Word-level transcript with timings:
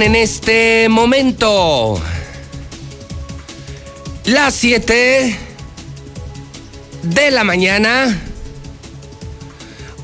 En 0.00 0.14
este 0.14 0.88
momento 0.90 2.00
las 4.24 4.54
7 4.54 5.36
de 7.02 7.30
la 7.30 7.44
mañana, 7.44 8.20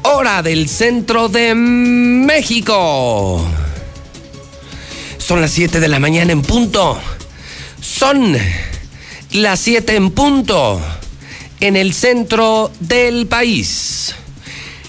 hora 0.03 0.43
del 0.43 0.68
centro 0.68 1.29
de 1.29 1.55
México. 1.55 3.46
Son 5.18 5.41
las 5.43 5.50
7 5.53 5.79
de 5.79 5.89
la 5.89 5.99
mañana 5.99 6.32
en 6.32 6.43
punto. 6.43 6.99
Son 7.81 8.36
las 9.32 9.61
7 9.61 9.95
en 9.95 10.11
punto 10.11 10.81
en 11.61 11.77
el 11.77 11.93
centro 11.93 12.72
del 12.81 13.27
país. 13.27 14.14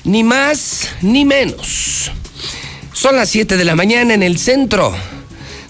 Ni 0.05 0.23
más 0.23 0.89
ni 1.01 1.25
menos. 1.25 2.11
Son 3.03 3.17
las 3.17 3.31
7 3.31 3.57
de 3.57 3.65
la 3.65 3.75
mañana 3.75 4.13
en 4.13 4.23
el 4.23 4.37
centro 4.37 4.93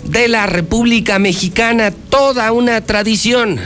de 0.04 0.28
la 0.28 0.46
República 0.46 1.18
Mexicana, 1.18 1.90
toda 1.90 2.52
una 2.52 2.82
tradición. 2.82 3.60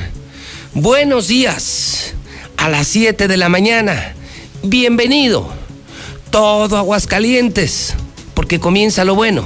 Buenos 0.73 1.27
días 1.27 2.13
a 2.55 2.69
las 2.69 2.87
7 2.87 3.27
de 3.27 3.35
la 3.35 3.49
mañana. 3.49 4.13
Bienvenido. 4.63 5.51
Todo 6.31 6.77
Aguascalientes, 6.77 7.93
porque 8.35 8.61
comienza 8.61 9.03
lo 9.03 9.15
bueno. 9.15 9.45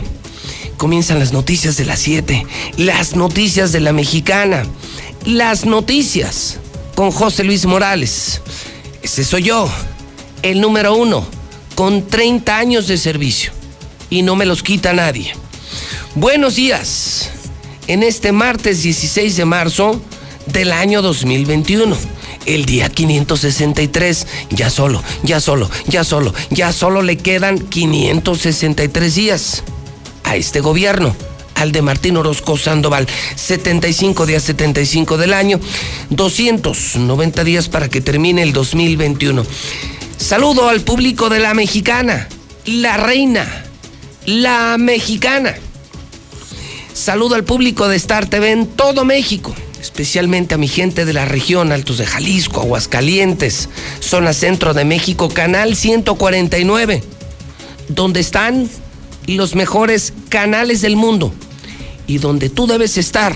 Comienzan 0.78 1.18
las 1.18 1.34
noticias 1.34 1.76
de 1.78 1.86
las 1.86 1.98
7, 1.98 2.46
las 2.78 3.16
noticias 3.16 3.72
de 3.72 3.80
la 3.80 3.92
mexicana, 3.92 4.68
las 5.26 5.66
noticias 5.66 6.60
con 6.94 7.10
José 7.10 7.44
Luis 7.44 7.66
Morales. 7.66 8.44
Ese 9.02 9.24
soy 9.24 9.46
yo, 9.46 9.68
el 10.44 10.62
número 10.62 10.94
uno, 10.94 11.26
con 11.74 12.06
30 12.06 12.56
años 12.56 12.88
de 12.88 13.00
servicio. 13.00 13.61
Y 14.12 14.22
no 14.22 14.36
me 14.36 14.46
los 14.46 14.62
quita 14.62 14.94
nadie. 14.94 15.34
Buenos 16.14 16.56
días. 16.56 17.32
En 17.88 18.04
este 18.04 18.32
martes 18.32 18.84
16 18.84 19.36
de 19.38 19.46
marzo 19.46 20.00
del 20.46 20.72
año 20.72 21.02
2021 21.02 21.98
el 22.46 22.66
día 22.66 22.90
563. 22.90 24.28
Ya 24.52 24.70
solo, 24.70 25.02
ya 25.24 25.40
solo, 25.40 25.70
ya 25.88 26.04
solo, 26.04 26.34
ya 26.50 26.72
solo 26.74 27.02
le 27.02 27.18
quedan 27.18 27.60
563 27.60 29.16
días 29.16 29.64
a 30.24 30.36
este 30.36 30.60
gobierno, 30.60 31.16
al 31.56 31.72
de 31.72 31.82
Martín 31.82 32.18
Orozco 32.18 32.58
Sandoval. 32.58 33.08
75 33.36 34.26
días, 34.26 34.44
75 34.44 35.18
del 35.18 35.34
año, 35.34 35.60
290 36.10 37.44
días 37.44 37.70
para 37.70 37.90
que 37.90 38.02
termine 38.02 38.44
el 38.44 38.54
2021. 38.54 39.46
Saludo 40.18 40.70
al 40.70 40.82
público 40.82 41.30
de 41.30 41.40
la 41.40 41.54
mexicana, 41.54 42.28
la 42.66 42.98
reina, 42.98 43.66
la 44.26 44.78
mexicana. 44.78 45.56
Saludo 46.94 47.36
al 47.36 47.44
público 47.44 47.88
de 47.88 47.96
Star 47.96 48.28
TV 48.28 48.52
en 48.52 48.68
todo 48.68 49.06
México 49.06 49.56
especialmente 49.82 50.56
a 50.56 50.58
mi 50.58 50.68
gente 50.68 51.06
de 51.06 51.14
la 51.14 51.26
región, 51.26 51.72
Altos 51.72 51.98
de 51.98 52.06
Jalisco, 52.06 52.62
Aguascalientes, 52.62 53.70
zona 54.00 54.34
centro 54.34 54.74
de 54.74 54.84
México, 54.86 55.30
canal 55.30 55.76
149, 55.76 57.04
donde 57.90 58.20
están 58.20 58.70
los 59.26 59.56
mejores 59.56 60.14
canales 60.30 60.82
del 60.82 60.96
mundo 60.96 61.34
y 62.08 62.20
donde 62.20 62.50
tú 62.50 62.68
debes 62.68 62.98
estar. 62.98 63.36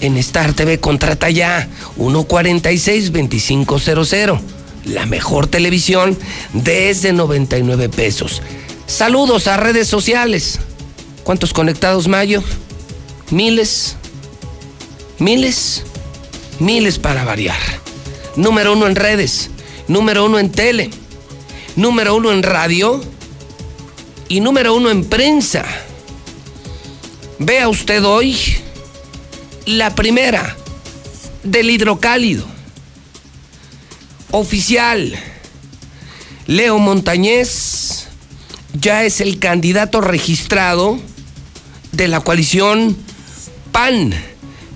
En 0.00 0.16
Star 0.16 0.52
TV 0.52 0.80
contrata 0.80 1.30
ya 1.30 1.68
146-2500, 1.96 4.40
la 4.84 5.06
mejor 5.06 5.46
televisión 5.46 6.18
desde 6.52 7.12
99 7.12 7.88
pesos. 7.88 8.42
Saludos 8.92 9.46
a 9.46 9.56
redes 9.56 9.88
sociales. 9.88 10.60
¿Cuántos 11.24 11.54
conectados, 11.54 12.08
Mayo? 12.08 12.44
Miles 13.30 13.96
Miles, 15.18 15.84
miles 16.58 16.98
para 16.98 17.24
variar. 17.24 17.56
Número 18.36 18.74
uno 18.74 18.86
en 18.86 18.94
redes, 18.94 19.48
número 19.88 20.26
uno 20.26 20.38
en 20.38 20.52
tele, 20.52 20.90
número 21.74 22.16
uno 22.16 22.32
en 22.32 22.42
radio 22.42 23.00
y 24.28 24.40
número 24.40 24.74
uno 24.74 24.90
en 24.90 25.06
prensa. 25.06 25.64
Vea 27.38 27.68
usted 27.70 28.04
hoy 28.04 28.36
la 29.64 29.94
primera 29.94 30.54
del 31.42 31.70
hidrocálido. 31.70 32.44
Oficial, 34.32 35.18
Leo 36.46 36.78
Montañez 36.78 38.01
ya 38.80 39.04
es 39.04 39.20
el 39.20 39.38
candidato 39.38 40.00
registrado 40.00 40.98
de 41.92 42.08
la 42.08 42.20
coalición 42.20 42.96
PAN 43.70 44.14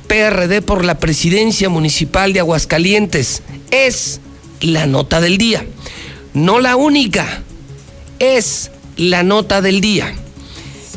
PRD 0.07 0.63
por 0.63 0.85
la 0.85 0.99
presidencia 0.99 1.69
municipal 1.69 2.33
de 2.33 2.41
Aguascalientes. 2.41 3.43
Es 3.71 4.21
la 4.61 4.87
nota 4.87 5.21
del 5.21 5.39
día. 5.39 5.67
No 6.35 6.61
la 6.61 6.77
única, 6.77 7.43
es 8.19 8.71
la 8.97 9.23
nota 9.23 9.61
del 9.61 9.81
día. 9.81 10.15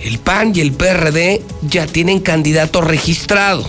El 0.01 0.19
PAN 0.19 0.53
y 0.55 0.61
el 0.61 0.71
PRD 0.71 1.41
ya 1.63 1.85
tienen 1.85 2.19
candidato 2.19 2.81
registrado. 2.81 3.65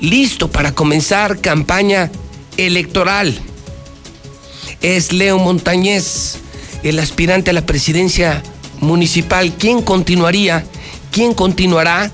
Listo 0.00 0.50
para 0.50 0.74
comenzar 0.74 1.40
campaña 1.40 2.10
electoral. 2.56 3.38
Es 4.80 5.12
Leo 5.12 5.38
Montañez, 5.38 6.38
el 6.82 6.98
aspirante 6.98 7.50
a 7.50 7.54
la 7.54 7.66
presidencia 7.66 8.42
municipal. 8.80 9.52
¿Quién 9.58 9.82
continuaría? 9.82 10.64
¿Quién 11.10 11.34
continuará? 11.34 12.10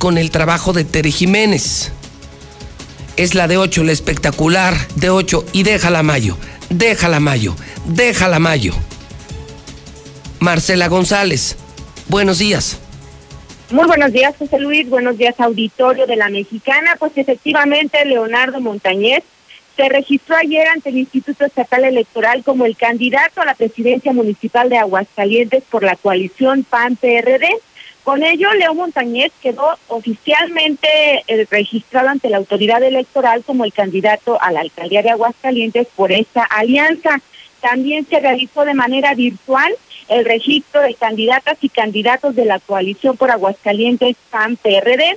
con 0.00 0.16
el 0.16 0.30
trabajo 0.30 0.72
de 0.72 0.84
Tere 0.84 1.12
Jiménez. 1.12 1.92
Es 3.18 3.34
la 3.34 3.46
de 3.46 3.58
8, 3.58 3.84
la 3.84 3.92
espectacular 3.92 4.74
de 4.96 5.10
8 5.10 5.44
y 5.52 5.62
déjala 5.62 6.02
Mayo, 6.02 6.38
déjala 6.70 7.20
Mayo, 7.20 7.54
déjala 7.84 8.38
Mayo. 8.38 8.72
Marcela 10.40 10.88
González, 10.88 11.56
buenos 12.08 12.38
días. 12.38 12.78
Muy 13.70 13.84
buenos 13.86 14.10
días, 14.10 14.34
José 14.38 14.58
Luis. 14.58 14.88
Buenos 14.88 15.18
días, 15.18 15.38
auditorio 15.38 16.06
de 16.06 16.16
la 16.16 16.30
Mexicana. 16.30 16.96
Pues 16.98 17.12
efectivamente, 17.16 18.02
Leonardo 18.06 18.58
Montañez 18.58 19.22
se 19.80 19.88
registró 19.88 20.36
ayer 20.36 20.68
ante 20.68 20.90
el 20.90 20.98
Instituto 20.98 21.46
Estatal 21.46 21.86
Electoral 21.86 22.44
como 22.44 22.66
el 22.66 22.76
candidato 22.76 23.40
a 23.40 23.46
la 23.46 23.54
presidencia 23.54 24.12
municipal 24.12 24.68
de 24.68 24.76
Aguascalientes 24.76 25.62
por 25.70 25.82
la 25.82 25.96
coalición 25.96 26.64
PAN-PRD. 26.64 27.48
Con 28.04 28.22
ello, 28.22 28.52
Leo 28.52 28.74
Montañez 28.74 29.32
quedó 29.40 29.78
oficialmente 29.88 31.24
eh, 31.26 31.46
registrado 31.50 32.10
ante 32.10 32.28
la 32.28 32.36
autoridad 32.36 32.82
electoral 32.82 33.42
como 33.42 33.64
el 33.64 33.72
candidato 33.72 34.38
a 34.42 34.52
la 34.52 34.60
alcaldía 34.60 35.00
de 35.00 35.12
Aguascalientes 35.12 35.86
por 35.96 36.12
esta 36.12 36.42
alianza. 36.42 37.18
También 37.62 38.06
se 38.06 38.20
realizó 38.20 38.66
de 38.66 38.74
manera 38.74 39.14
virtual 39.14 39.72
el 40.08 40.26
registro 40.26 40.82
de 40.82 40.92
candidatas 40.92 41.56
y 41.62 41.70
candidatos 41.70 42.36
de 42.36 42.44
la 42.44 42.58
coalición 42.58 43.16
por 43.16 43.30
Aguascalientes 43.30 44.14
PAN-PRD. 44.28 45.16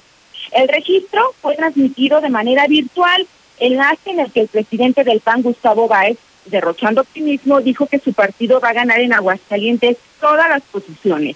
El 0.53 0.69
registro 0.69 1.35
fue 1.41 1.57
transmitido 1.57 2.21
de 2.21 2.29
manera 2.29 2.65
virtual, 2.67 3.27
enlace 3.65 4.11
en 4.11 4.19
el 4.19 4.31
que 4.31 4.41
el 4.41 4.47
presidente 4.47 5.03
del 5.03 5.19
PAN, 5.21 5.41
Gustavo 5.41 5.87
Báez, 5.87 6.17
derrochando 6.45 7.01
optimismo, 7.01 7.61
dijo 7.61 7.85
que 7.85 7.99
su 7.99 8.13
partido 8.13 8.59
va 8.59 8.69
a 8.69 8.73
ganar 8.73 8.99
en 8.99 9.13
Aguascalientes 9.13 9.97
todas 10.19 10.49
las 10.49 10.61
posiciones. 10.63 11.35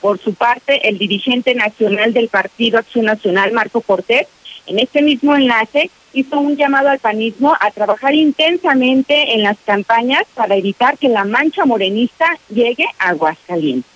Por 0.00 0.18
su 0.18 0.34
parte, 0.34 0.88
el 0.88 0.98
dirigente 0.98 1.54
nacional 1.54 2.12
del 2.12 2.28
Partido 2.28 2.78
Acción 2.78 3.06
Nacional, 3.06 3.52
Marco 3.52 3.80
Cortés, 3.80 4.26
en 4.66 4.78
este 4.78 5.02
mismo 5.02 5.34
enlace 5.36 5.90
hizo 6.12 6.38
un 6.38 6.56
llamado 6.56 6.88
al 6.88 6.98
panismo 6.98 7.54
a 7.60 7.70
trabajar 7.70 8.14
intensamente 8.14 9.34
en 9.34 9.42
las 9.42 9.56
campañas 9.64 10.24
para 10.34 10.56
evitar 10.56 10.96
que 10.98 11.08
la 11.08 11.24
mancha 11.24 11.64
morenista 11.64 12.38
llegue 12.48 12.86
a 12.98 13.10
Aguascalientes. 13.10 13.90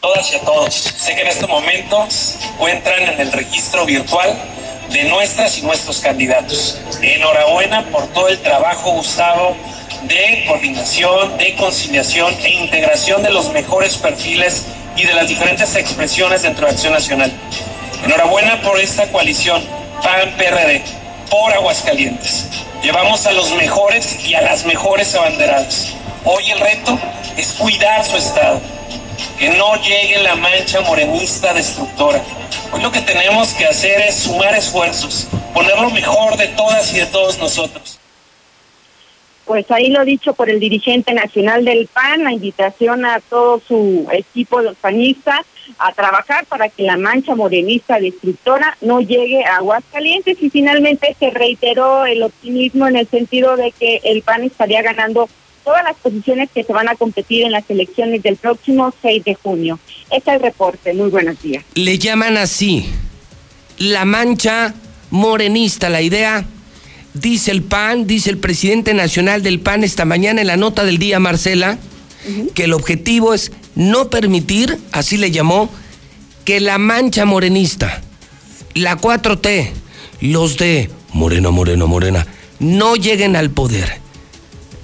Todas 0.00 0.32
y 0.32 0.36
a 0.36 0.40
todos, 0.40 0.74
sé 0.74 1.14
que 1.14 1.22
en 1.22 1.28
este 1.28 1.46
momento 1.46 2.06
encuentran 2.52 3.02
en 3.02 3.20
el 3.20 3.32
registro 3.32 3.84
virtual 3.86 4.38
de 4.90 5.04
nuestras 5.04 5.58
y 5.58 5.62
nuestros 5.62 6.00
candidatos. 6.00 6.78
Enhorabuena 7.02 7.84
por 7.90 8.06
todo 8.08 8.28
el 8.28 8.38
trabajo, 8.40 8.92
Gustavo, 8.92 9.56
de 10.02 10.44
coordinación, 10.46 11.36
de 11.38 11.54
conciliación 11.54 12.34
e 12.42 12.50
integración 12.50 13.22
de 13.22 13.30
los 13.30 13.50
mejores 13.52 13.96
perfiles 13.96 14.64
y 14.96 15.04
de 15.04 15.14
las 15.14 15.28
diferentes 15.28 15.74
expresiones 15.76 16.42
dentro 16.42 16.66
de 16.66 16.72
Acción 16.72 16.92
Nacional. 16.92 17.32
Enhorabuena 18.04 18.60
por 18.62 18.78
esta 18.78 19.06
coalición 19.10 19.64
PAN-PRD 20.02 20.82
por 21.30 21.52
Aguascalientes. 21.52 22.46
Llevamos 22.82 23.26
a 23.26 23.32
los 23.32 23.52
mejores 23.52 24.24
y 24.26 24.34
a 24.34 24.42
las 24.42 24.66
mejores 24.66 25.14
abanderadas. 25.14 25.94
Hoy 26.24 26.50
el 26.50 26.60
reto 26.60 26.98
es 27.36 27.52
cuidar 27.54 28.04
su 28.04 28.16
estado, 28.16 28.60
que 29.38 29.50
no 29.50 29.74
llegue 29.76 30.22
la 30.22 30.34
mancha 30.36 30.80
morenista 30.82 31.52
destructora. 31.52 32.22
Hoy 32.72 32.82
lo 32.82 32.90
que 32.90 33.00
tenemos 33.00 33.52
que 33.54 33.66
hacer 33.66 34.00
es 34.02 34.16
sumar 34.16 34.54
esfuerzos, 34.54 35.28
poner 35.52 35.78
lo 35.78 35.90
mejor 35.90 36.36
de 36.36 36.48
todas 36.48 36.92
y 36.92 36.98
de 36.98 37.06
todos 37.06 37.38
nosotros. 37.38 37.98
Pues 39.44 39.70
ahí 39.70 39.88
lo 39.88 40.04
dicho 40.04 40.32
por 40.32 40.48
el 40.48 40.58
dirigente 40.58 41.12
nacional 41.12 41.64
del 41.64 41.86
PAN, 41.86 42.24
la 42.24 42.32
invitación 42.32 43.04
a 43.04 43.20
todo 43.20 43.60
su 43.66 44.08
equipo 44.10 44.62
de 44.62 44.72
panistas 44.72 45.40
a 45.78 45.92
trabajar 45.92 46.46
para 46.46 46.68
que 46.68 46.82
la 46.82 46.96
mancha 46.96 47.34
morenista 47.34 47.98
destructora 47.98 48.76
no 48.80 49.00
llegue 49.00 49.44
a 49.44 49.56
Aguascalientes 49.56 50.42
y 50.42 50.50
finalmente 50.50 51.14
se 51.18 51.30
reiteró 51.30 52.06
el 52.06 52.22
optimismo 52.22 52.86
en 52.86 52.96
el 52.96 53.06
sentido 53.06 53.56
de 53.56 53.72
que 53.72 54.00
el 54.04 54.22
PAN 54.22 54.44
estaría 54.44 54.82
ganando 54.82 55.28
todas 55.64 55.82
las 55.82 55.96
posiciones 55.96 56.50
que 56.52 56.62
se 56.62 56.72
van 56.72 56.88
a 56.88 56.94
competir 56.94 57.44
en 57.44 57.52
las 57.52 57.68
elecciones 57.68 58.22
del 58.22 58.36
próximo 58.36 58.92
6 59.02 59.24
de 59.24 59.34
junio. 59.34 59.78
Este 60.10 60.30
es 60.30 60.36
el 60.36 60.42
reporte. 60.42 60.92
Muy 60.94 61.10
buenos 61.10 61.40
días. 61.42 61.64
Le 61.74 61.98
llaman 61.98 62.36
así 62.36 62.86
la 63.78 64.04
mancha 64.04 64.74
morenista, 65.10 65.88
la 65.88 66.02
idea, 66.02 66.44
dice 67.14 67.50
el 67.50 67.62
PAN, 67.62 68.06
dice 68.06 68.30
el 68.30 68.38
presidente 68.38 68.94
nacional 68.94 69.42
del 69.42 69.60
PAN 69.60 69.84
esta 69.84 70.04
mañana 70.04 70.40
en 70.40 70.46
la 70.46 70.56
nota 70.56 70.84
del 70.84 70.98
día, 70.98 71.18
Marcela, 71.18 71.78
que 72.54 72.64
el 72.64 72.72
objetivo 72.72 73.34
es 73.34 73.52
no 73.74 74.10
permitir, 74.10 74.78
así 74.92 75.16
le 75.16 75.30
llamó, 75.30 75.70
que 76.44 76.60
la 76.60 76.78
mancha 76.78 77.24
morenista, 77.24 78.02
la 78.74 78.98
4T, 78.98 79.70
los 80.20 80.56
de 80.56 80.90
Morena, 81.12 81.50
Morena, 81.50 81.86
Morena, 81.86 82.26
no 82.58 82.96
lleguen 82.96 83.36
al 83.36 83.50
poder. 83.50 84.03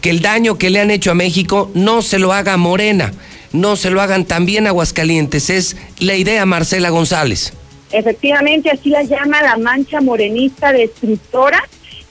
Que 0.01 0.11
el 0.11 0.21
daño 0.21 0.57
que 0.57 0.71
le 0.71 0.81
han 0.81 0.91
hecho 0.91 1.11
a 1.11 1.15
México 1.15 1.71
no 1.75 2.01
se 2.01 2.19
lo 2.19 2.33
haga 2.33 2.57
Morena, 2.57 3.13
no 3.53 3.77
se 3.77 3.91
lo 3.91 4.01
hagan 4.01 4.25
también 4.25 4.67
Aguascalientes. 4.67 5.51
Es 5.51 5.77
la 5.99 6.17
idea, 6.17 6.47
Marcela 6.47 6.91
González. 6.91 7.53
Efectivamente, 7.93 8.71
así 8.71 8.89
la 8.89 9.03
llama 9.03 9.43
la 9.43 9.57
mancha 9.57 10.01
morenista 10.01 10.73
destructora 10.73 11.63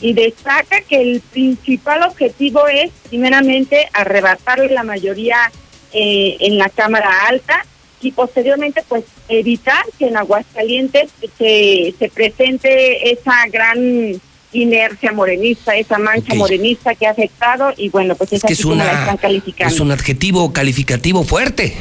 y 0.02 0.14
destaca 0.14 0.82
que 0.82 1.02
el 1.02 1.22
principal 1.22 2.04
objetivo 2.04 2.68
es, 2.68 2.92
primeramente, 3.10 3.88
arrebatarle 3.94 4.74
la 4.74 4.84
mayoría 4.84 5.52
eh, 5.94 6.38
en 6.42 6.58
la 6.58 6.70
Cámara 6.70 7.28
Alta 7.28 7.66
y 8.02 8.12
posteriormente, 8.12 8.84
pues, 8.88 9.04
evitar 9.30 9.84
que 9.98 10.08
en 10.08 10.18
Aguascalientes 10.18 11.10
se 11.38 12.12
presente 12.14 13.12
esa 13.12 13.48
gran 13.52 14.22
inercia 14.52 15.12
morenista, 15.12 15.76
esa 15.76 15.98
mancha 16.00 16.34
morenista 16.36 16.96
que 16.96 17.08
ha 17.08 17.12
afectado 17.12 17.74
y 17.78 17.90
bueno, 17.90 18.16
pues 18.16 18.34
es, 18.34 18.44
es 18.46 18.66
una, 18.66 19.18
Es 19.58 19.80
un 19.80 19.92
adjetivo 19.92 20.52
calificativo 20.54 21.24
fuerte. 21.24 21.76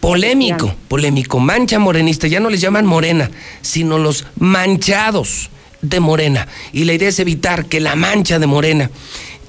Polémico, 0.00 0.74
polémico. 0.88 1.38
Mancha 1.38 1.78
morenista, 1.78 2.26
ya 2.26 2.40
no 2.40 2.50
les 2.50 2.60
llaman 2.60 2.86
morena, 2.86 3.30
sino 3.60 3.98
los 3.98 4.26
manchados 4.36 5.50
de 5.80 6.00
morena. 6.00 6.48
Y 6.72 6.84
la 6.84 6.94
idea 6.94 7.08
es 7.08 7.20
evitar 7.20 7.66
que 7.66 7.78
la 7.78 7.94
mancha 7.94 8.38
de 8.40 8.46
morena, 8.46 8.90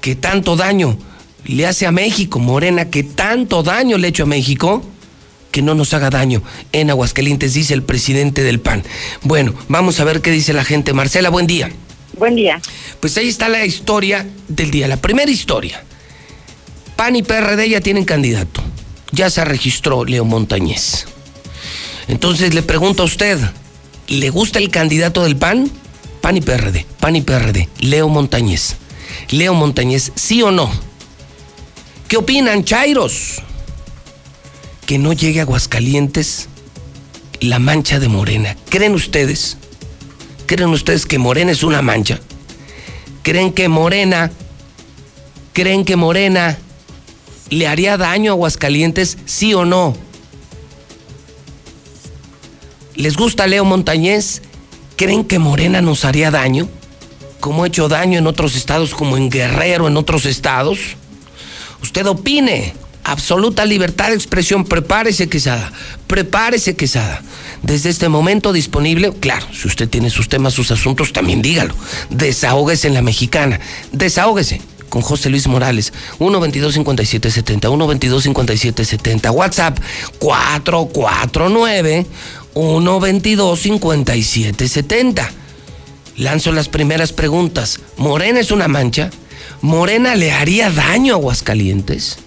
que 0.00 0.14
tanto 0.14 0.54
daño 0.54 0.96
le 1.44 1.66
hace 1.66 1.86
a 1.86 1.92
México, 1.92 2.38
morena, 2.38 2.88
que 2.88 3.02
tanto 3.02 3.62
daño 3.62 3.98
le 3.98 4.06
ha 4.06 4.10
hecho 4.10 4.22
a 4.24 4.26
México, 4.26 4.84
que 5.50 5.62
no 5.62 5.74
nos 5.74 5.94
haga 5.94 6.10
daño 6.10 6.42
en 6.72 6.90
Aguascalientes, 6.90 7.54
dice 7.54 7.74
el 7.74 7.82
presidente 7.82 8.42
del 8.42 8.60
PAN. 8.60 8.82
Bueno, 9.22 9.54
vamos 9.68 9.98
a 10.00 10.04
ver 10.04 10.20
qué 10.20 10.30
dice 10.30 10.52
la 10.52 10.64
gente. 10.64 10.92
Marcela, 10.92 11.30
buen 11.30 11.46
día. 11.46 11.70
Buen 12.18 12.36
día. 12.36 12.60
Pues 13.00 13.16
ahí 13.16 13.28
está 13.28 13.48
la 13.48 13.64
historia 13.64 14.26
del 14.48 14.70
día, 14.70 14.88
la 14.88 14.96
primera 14.96 15.30
historia. 15.30 15.82
PAN 16.96 17.16
y 17.16 17.22
PRD 17.22 17.68
ya 17.68 17.80
tienen 17.80 18.04
candidato 18.04 18.62
ya 19.14 19.30
se 19.30 19.44
registró 19.44 20.04
Leo 20.04 20.24
Montañez. 20.24 21.06
Entonces 22.08 22.52
le 22.52 22.62
pregunto 22.62 23.02
a 23.02 23.06
usted, 23.06 23.38
¿le 24.08 24.30
gusta 24.30 24.58
el 24.58 24.70
candidato 24.70 25.22
del 25.22 25.36
PAN? 25.36 25.70
PAN 26.20 26.36
y 26.36 26.40
PRD, 26.40 26.84
PAN 27.00 27.16
y 27.16 27.22
PRD, 27.22 27.68
Leo 27.78 28.08
Montañez. 28.08 28.76
Leo 29.30 29.54
Montañez, 29.54 30.12
¿sí 30.14 30.42
o 30.42 30.50
no? 30.50 30.70
¿Qué 32.08 32.16
opinan, 32.16 32.64
Chairos? 32.64 33.42
Que 34.86 34.98
no 34.98 35.12
llegue 35.12 35.40
a 35.40 35.44
Aguascalientes 35.44 36.48
la 37.40 37.58
mancha 37.58 38.00
de 38.00 38.08
Morena. 38.08 38.56
¿Creen 38.68 38.94
ustedes? 38.94 39.56
¿Creen 40.46 40.70
ustedes 40.70 41.06
que 41.06 41.18
Morena 41.18 41.52
es 41.52 41.62
una 41.62 41.82
mancha? 41.82 42.20
¿Creen 43.22 43.52
que 43.52 43.68
Morena, 43.68 44.30
creen 45.52 45.84
que 45.84 45.96
Morena 45.96 46.58
¿Le 47.50 47.68
haría 47.68 47.96
daño 47.96 48.32
a 48.32 48.34
Aguascalientes, 48.34 49.18
sí 49.26 49.54
o 49.54 49.64
no? 49.64 49.94
¿Les 52.94 53.16
gusta 53.16 53.46
Leo 53.46 53.64
Montañez? 53.64 54.42
¿Creen 54.96 55.24
que 55.24 55.38
Morena 55.38 55.82
nos 55.82 56.04
haría 56.04 56.30
daño? 56.30 56.68
¿Cómo 57.40 57.64
ha 57.64 57.66
hecho 57.66 57.88
daño 57.88 58.18
en 58.18 58.26
otros 58.26 58.56
estados 58.56 58.94
como 58.94 59.16
en 59.16 59.30
Guerrero, 59.30 59.88
en 59.88 59.96
otros 59.96 60.24
estados? 60.24 60.78
Usted 61.82 62.06
opine. 62.06 62.72
Absoluta 63.04 63.64
libertad 63.64 64.08
de 64.08 64.14
expresión. 64.14 64.64
Prepárese, 64.64 65.28
Quesada. 65.28 65.72
Prepárese, 66.06 66.74
Quesada. 66.74 67.22
Desde 67.62 67.90
este 67.90 68.08
momento 68.08 68.52
disponible, 68.52 69.12
claro, 69.20 69.46
si 69.52 69.68
usted 69.68 69.88
tiene 69.88 70.10
sus 70.10 70.28
temas, 70.28 70.54
sus 70.54 70.70
asuntos, 70.70 71.12
también 71.12 71.42
dígalo. 71.42 71.74
Desahógese 72.10 72.88
en 72.88 72.94
la 72.94 73.02
mexicana. 73.02 73.60
Desahógese 73.92 74.60
con 74.88 75.02
José 75.02 75.30
Luis 75.30 75.46
Morales. 75.46 75.92
122-5770, 76.18 77.60
122-5770. 77.60 79.30
WhatsApp 79.32 79.78
449 80.18 82.06
122-5770. 82.54 85.28
Lanzo 86.16 86.52
las 86.52 86.68
primeras 86.68 87.12
preguntas. 87.12 87.80
¿Morena 87.96 88.38
es 88.40 88.52
una 88.52 88.68
mancha? 88.68 89.10
¿Morena 89.60 90.14
le 90.14 90.32
haría 90.32 90.70
daño 90.70 91.14
a 91.14 91.16
Aguascalientes? 91.16 92.18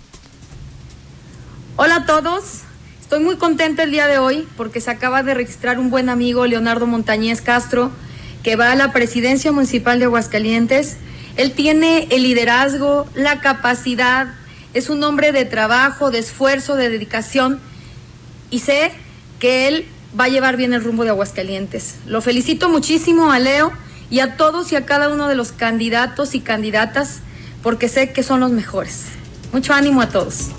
Hola 1.76 1.96
a 1.96 2.06
todos. 2.06 2.60
Estoy 3.02 3.22
muy 3.22 3.38
contenta 3.38 3.82
el 3.82 3.90
día 3.90 4.06
de 4.06 4.20
hoy 4.20 4.48
porque 4.58 4.80
se 4.80 4.92
acaba 4.92 5.24
de 5.24 5.34
registrar 5.34 5.80
un 5.80 5.90
buen 5.90 6.10
amigo, 6.10 6.46
Leonardo 6.46 6.86
Montañez 6.86 7.42
Castro, 7.42 7.90
que 8.44 8.56
va 8.56 8.72
a 8.72 8.76
la 8.76 8.94
presidencia 8.94 9.52
municipal 9.52 9.98
de 9.98 10.06
Aguascalientes. 10.06 10.98
Él 11.36 11.54
tiene 11.54 12.08
el 12.12 12.22
liderazgo, 12.22 13.08
la 13.16 13.42
capacidad, 13.42 14.36
es 14.76 14.92
un 14.92 15.04
hombre 15.04 15.32
de 15.32 15.46
trabajo, 15.46 16.12
de 16.12 16.20
esfuerzo, 16.20 16.76
de 16.76 16.90
dedicación 16.90 17.60
y 18.52 18.60
sé 18.60 18.92
que 19.40 19.68
él 19.68 19.88
va 20.18 20.26
a 20.26 20.30
llevar 20.30 20.58
bien 20.58 20.74
el 20.74 20.84
rumbo 20.84 21.04
de 21.04 21.10
Aguascalientes. 21.10 21.96
Lo 22.06 22.22
felicito 22.22 22.70
muchísimo 22.70 23.32
a 23.32 23.40
Leo 23.40 23.72
y 24.12 24.20
a 24.20 24.38
todos 24.38 24.72
y 24.72 24.76
a 24.76 24.86
cada 24.86 25.10
uno 25.10 25.28
de 25.28 25.36
los 25.36 25.52
candidatos 25.52 26.36
y 26.36 26.42
candidatas 26.42 27.22
porque 27.64 27.88
sé 27.88 28.12
que 28.12 28.22
son 28.22 28.42
los 28.42 28.52
mejores. 28.52 29.06
Mucho 29.52 29.74
ánimo 29.74 30.02
a 30.02 30.10
todos. 30.10 30.50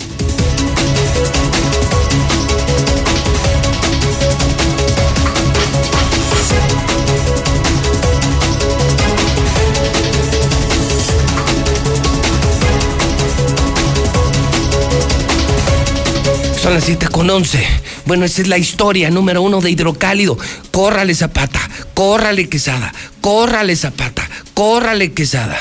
Son 16.63 16.73
las 16.73 16.85
7 16.85 17.09
con 17.09 17.29
11. 17.29 17.61
Bueno, 18.05 18.23
esa 18.23 18.41
es 18.41 18.47
la 18.47 18.57
historia 18.57 19.09
número 19.09 19.41
uno 19.41 19.59
de 19.59 19.69
Hidrocálido. 19.69 20.37
Córrale 20.71 21.13
Zapata, 21.13 21.59
córrale 21.93 22.47
Quesada, 22.47 22.93
córrale 23.19 23.75
Zapata, 23.75 24.29
córrale 24.53 25.11
Quesada. 25.11 25.57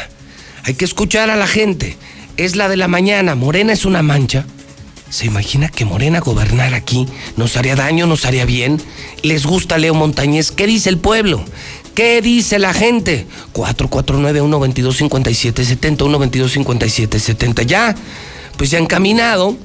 Hay 0.62 0.74
que 0.74 0.84
escuchar 0.84 1.28
a 1.28 1.34
la 1.34 1.48
gente. 1.48 1.96
Es 2.36 2.54
la 2.54 2.68
de 2.68 2.76
la 2.76 2.86
mañana. 2.86 3.34
Morena 3.34 3.72
es 3.72 3.84
una 3.84 4.04
mancha. 4.04 4.46
¿Se 5.10 5.26
imagina 5.26 5.68
que 5.68 5.84
Morena 5.84 6.20
gobernar 6.20 6.72
aquí 6.72 7.08
nos 7.36 7.56
haría 7.56 7.74
daño, 7.74 8.06
nos 8.06 8.24
haría 8.24 8.44
bien? 8.44 8.80
¿Les 9.24 9.44
gusta 9.44 9.78
Leo 9.78 9.94
Montañez? 9.94 10.52
¿Qué 10.52 10.68
dice 10.68 10.88
el 10.88 10.98
pueblo? 10.98 11.44
¿Qué 11.96 12.22
dice 12.22 12.60
la 12.60 12.74
gente? 12.74 13.26
449-122-5770, 13.54 15.96
122-5770. 15.96 17.66
Ya, 17.66 17.96
pues 18.56 18.70
ya 18.70 18.78
encaminado 18.78 19.56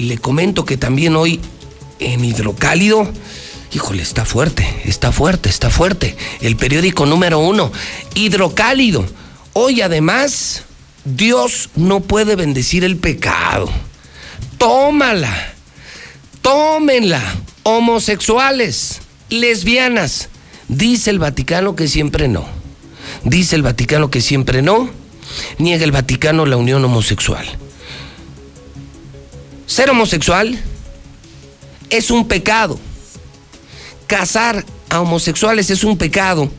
le 0.00 0.18
comento 0.18 0.64
que 0.64 0.76
también 0.76 1.16
hoy 1.16 1.40
en 1.98 2.24
Hidrocálido, 2.24 3.08
híjole, 3.72 4.02
está 4.02 4.24
fuerte, 4.24 4.66
está 4.84 5.12
fuerte, 5.12 5.48
está 5.48 5.70
fuerte. 5.70 6.16
El 6.40 6.56
periódico 6.56 7.06
número 7.06 7.38
uno, 7.38 7.70
Hidrocálido. 8.14 9.04
Hoy 9.52 9.80
además, 9.82 10.64
Dios 11.04 11.70
no 11.76 12.00
puede 12.00 12.36
bendecir 12.36 12.84
el 12.84 12.96
pecado. 12.96 13.70
Tómala, 14.58 15.54
tómenla, 16.42 17.22
homosexuales, 17.62 19.00
lesbianas. 19.28 20.28
Dice 20.68 21.10
el 21.10 21.18
Vaticano 21.18 21.76
que 21.76 21.88
siempre 21.88 22.28
no. 22.28 22.46
Dice 23.24 23.56
el 23.56 23.62
Vaticano 23.62 24.10
que 24.10 24.20
siempre 24.20 24.62
no. 24.62 24.88
Niega 25.58 25.84
el 25.84 25.92
Vaticano 25.92 26.46
la 26.46 26.56
unión 26.56 26.84
homosexual. 26.84 27.46
Ser 29.70 29.88
homosexual 29.88 30.58
es 31.90 32.10
un 32.10 32.26
pecado. 32.26 32.76
Casar 34.08 34.64
a 34.88 35.00
homosexuales 35.00 35.70
es 35.70 35.84
un 35.84 35.96
pecado 35.96 36.50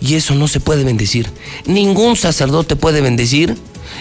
y 0.00 0.16
eso 0.16 0.34
no 0.34 0.48
se 0.48 0.58
puede 0.58 0.82
bendecir. 0.82 1.30
Ningún 1.66 2.16
sacerdote 2.16 2.74
puede 2.74 3.00
bendecir 3.00 3.56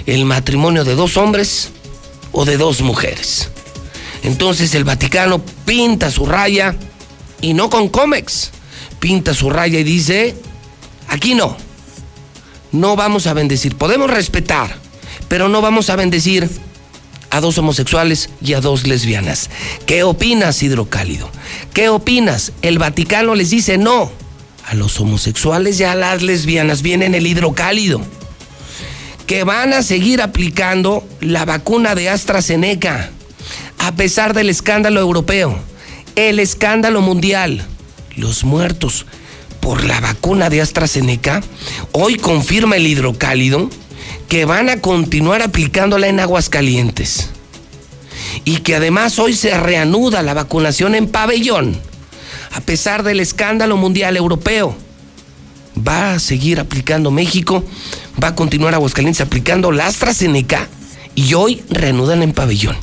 el 0.08 0.26
matrimonio 0.26 0.84
de 0.84 0.96
dos 0.96 1.16
hombres 1.16 1.70
o 2.32 2.44
de 2.44 2.58
dos 2.58 2.82
mujeres. 2.82 3.50
Entonces 4.24 4.74
el 4.74 4.84
Vaticano 4.84 5.44
pinta 5.66 6.10
su 6.10 6.26
raya 6.26 6.76
y 7.42 7.54
no 7.54 7.70
con 7.70 7.88
cómex. 7.88 8.50
Pinta 9.00 9.36
su 9.36 9.52
raya 9.52 9.78
y 9.78 9.84
dice, 9.84 10.36
aquí 11.08 11.36
no. 11.36 11.56
No 12.72 12.96
vamos 12.96 13.28
a 13.28 13.36
bendecir. 13.36 13.76
Podemos 13.76 14.10
respetar, 14.10 14.76
pero 15.28 15.50
no 15.50 15.62
vamos 15.62 15.92
a 15.92 15.96
bendecir 15.96 16.50
a 17.36 17.42
dos 17.42 17.58
homosexuales 17.58 18.30
y 18.42 18.54
a 18.54 18.62
dos 18.62 18.88
lesbianas. 18.88 19.50
¿Qué 19.86 20.04
opinas, 20.04 20.64
Hidrocálido? 20.64 21.30
¿Qué 21.74 21.90
opinas? 21.90 22.54
El 22.62 22.80
Vaticano 22.80 23.36
les 23.36 23.50
dice 23.50 23.78
no. 23.78 24.10
A 24.66 24.74
los 24.74 25.00
homosexuales 25.02 25.78
y 25.80 25.84
a 25.84 25.96
las 25.96 26.22
lesbianas 26.22 26.82
viene 26.82 27.08
el 27.08 27.28
hidrocálido. 27.28 28.02
Que 29.28 29.44
van 29.44 29.74
a 29.74 29.84
seguir 29.84 30.22
aplicando 30.22 31.06
la 31.20 31.44
vacuna 31.44 31.94
de 31.94 32.10
AstraZeneca 32.10 33.12
a 33.80 33.92
pesar 33.96 34.34
del 34.34 34.50
escándalo 34.50 35.02
europeo, 35.02 35.60
el 36.16 36.40
escándalo 36.40 37.02
mundial, 37.02 37.66
los 38.16 38.46
muertos 38.46 39.06
por 39.60 39.84
la 39.84 40.00
vacuna 40.00 40.50
de 40.50 40.62
AstraZeneca, 40.62 41.44
hoy 41.92 42.16
confirma 42.16 42.78
el 42.78 42.88
hidrocálido 42.88 43.70
que 44.28 44.46
van 44.46 44.70
a 44.70 44.82
continuar 44.82 45.42
aplicándola 45.42 46.08
en 46.08 46.20
aguas 46.20 46.50
calientes. 46.50 47.30
Y 48.44 48.58
que 48.58 48.76
además 48.76 49.20
hoy 49.20 49.34
se 49.34 49.58
reanuda 49.58 50.22
la 50.22 50.34
vacunación 50.34 50.96
en 50.96 51.08
pabellón, 51.08 51.80
a 52.52 52.62
pesar 52.62 53.04
del 53.04 53.20
escándalo 53.20 53.78
mundial 53.78 54.18
europeo. 54.18 54.76
Va 55.88 56.14
a 56.14 56.20
seguir 56.20 56.60
aplicando 56.60 57.12
México, 57.12 57.64
va 58.24 58.30
a 58.30 58.36
continuar 58.36 58.74
Aguascalientes 58.74 59.22
aplicando 59.22 59.72
la 59.72 59.88
AstraZeneca 59.88 60.70
y 61.16 61.34
hoy 61.34 61.64
reanudan 61.70 62.24
en 62.24 62.34
pabellón. 62.34 62.78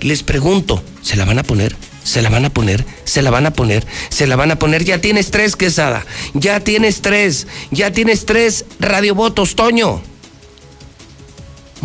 Les 0.00 0.22
pregunto, 0.22 0.82
¿se 1.02 1.16
la 1.16 1.24
van 1.24 1.38
a 1.38 1.42
poner? 1.42 1.74
¿Se 2.04 2.22
la 2.22 2.30
van 2.30 2.44
a 2.44 2.50
poner? 2.50 2.84
¿Se 3.04 3.20
la 3.20 3.30
van 3.30 3.46
a 3.46 3.52
poner? 3.52 3.84
¿Se 4.10 4.28
la 4.28 4.36
van 4.36 4.52
a 4.52 4.58
poner? 4.60 4.84
Ya 4.84 5.00
tienes 5.00 5.32
tres, 5.32 5.56
Quesada. 5.56 6.06
Ya 6.34 6.60
tienes 6.60 7.02
tres. 7.02 7.48
Ya 7.72 7.90
tienes 7.90 8.26
tres 8.26 8.64
radiovotos, 8.78 9.56
Toño. 9.56 10.02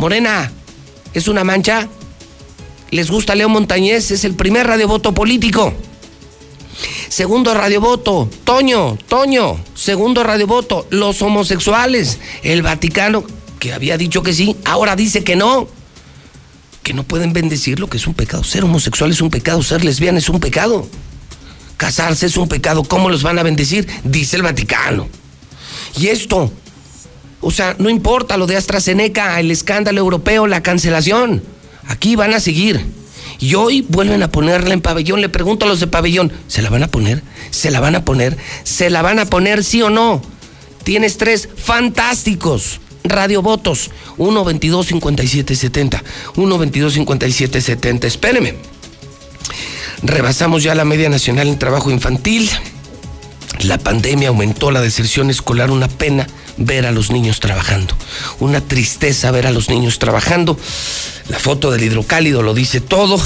Morena, 0.01 0.51
¿es 1.13 1.27
una 1.27 1.43
mancha? 1.43 1.87
¿Les 2.89 3.11
gusta 3.11 3.35
Leo 3.35 3.49
Montañez? 3.49 4.09
Es 4.09 4.25
el 4.25 4.33
primer 4.33 4.65
radiovoto 4.65 5.13
político. 5.13 5.75
Segundo 7.07 7.53
radiovoto, 7.53 8.27
Toño, 8.43 8.97
Toño. 9.07 9.59
Segundo 9.75 10.23
radiovoto, 10.23 10.87
los 10.89 11.21
homosexuales. 11.21 12.17
El 12.41 12.63
Vaticano, 12.63 13.23
que 13.59 13.73
había 13.73 13.95
dicho 13.95 14.23
que 14.23 14.33
sí, 14.33 14.55
ahora 14.65 14.95
dice 14.95 15.23
que 15.23 15.35
no 15.35 15.67
que 16.81 16.95
no 16.95 17.03
pueden 17.03 17.31
bendecir 17.31 17.79
lo 17.79 17.87
que 17.87 17.97
es 17.97 18.07
un 18.07 18.15
pecado. 18.15 18.43
Ser 18.43 18.63
homosexual 18.63 19.11
es 19.11 19.21
un 19.21 19.29
pecado, 19.29 19.61
ser 19.61 19.85
lesbiana 19.85 20.17
es 20.17 20.29
un 20.29 20.39
pecado. 20.39 20.87
Casarse 21.77 22.25
es 22.25 22.37
un 22.37 22.47
pecado. 22.47 22.83
¿Cómo 22.85 23.11
los 23.11 23.21
van 23.21 23.37
a 23.37 23.43
bendecir? 23.43 23.87
Dice 24.03 24.37
el 24.37 24.41
Vaticano. 24.41 25.07
Y 25.95 26.07
esto, 26.07 26.51
o 27.41 27.51
sea, 27.51 27.75
no 27.79 27.89
importa 27.89 28.37
lo 28.37 28.47
de 28.47 28.55
AstraZeneca, 28.55 29.39
el 29.39 29.51
escándalo 29.51 29.99
europeo, 29.99 30.47
la 30.47 30.63
cancelación. 30.63 31.43
Aquí 31.87 32.15
van 32.15 32.33
a 32.33 32.39
seguir. 32.39 32.85
Y 33.39 33.55
hoy 33.55 33.83
vuelven 33.89 34.21
a 34.21 34.31
ponerla 34.31 34.73
en 34.73 34.81
pabellón. 34.81 35.19
Le 35.19 35.29
pregunto 35.29 35.65
a 35.65 35.67
los 35.67 35.79
de 35.79 35.87
pabellón, 35.87 36.31
¿se 36.47 36.61
la 36.61 36.69
van 36.69 36.83
a 36.83 36.87
poner? 36.87 37.23
¿Se 37.49 37.71
la 37.71 37.79
van 37.79 37.95
a 37.95 38.05
poner? 38.05 38.37
¿Se 38.63 38.91
la 38.91 39.01
van 39.01 39.17
a 39.17 39.25
poner 39.25 39.63
sí 39.63 39.81
o 39.81 39.89
no? 39.89 40.21
Tienes 40.83 41.17
tres 41.17 41.49
fantásticos 41.55 42.79
Radio 43.03 43.41
Votos, 43.41 43.89
122 44.17 44.87
5770 44.87 46.03
122 46.35 46.93
5770 46.93 48.07
Espéreme. 48.07 48.55
Rebasamos 50.03 50.63
ya 50.63 50.75
la 50.75 50.85
media 50.85 51.09
nacional 51.09 51.47
en 51.47 51.59
trabajo 51.59 51.89
infantil. 51.91 52.49
La 53.63 53.77
pandemia 53.77 54.29
aumentó 54.29 54.71
la 54.71 54.81
deserción 54.81 55.29
escolar, 55.29 55.69
una 55.69 55.87
pena 55.87 56.27
ver 56.57 56.85
a 56.85 56.91
los 56.91 57.11
niños 57.11 57.39
trabajando. 57.39 57.95
Una 58.39 58.61
tristeza 58.61 59.31
ver 59.31 59.45
a 59.45 59.51
los 59.51 59.69
niños 59.69 59.99
trabajando. 59.99 60.57
La 61.29 61.39
foto 61.39 61.69
del 61.69 61.83
hidrocálido 61.83 62.41
lo 62.41 62.53
dice 62.53 62.81
todo. 62.81 63.19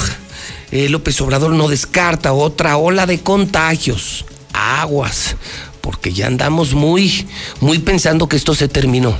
Eh, 0.72 0.88
López 0.88 1.20
Obrador 1.20 1.52
no 1.52 1.68
descarta 1.68 2.32
otra 2.32 2.76
ola 2.76 3.06
de 3.06 3.20
contagios. 3.20 4.24
Aguas, 4.52 5.36
porque 5.80 6.12
ya 6.12 6.26
andamos 6.26 6.74
muy, 6.74 7.26
muy 7.60 7.78
pensando 7.78 8.28
que 8.28 8.36
esto 8.36 8.54
se 8.54 8.68
terminó. 8.68 9.16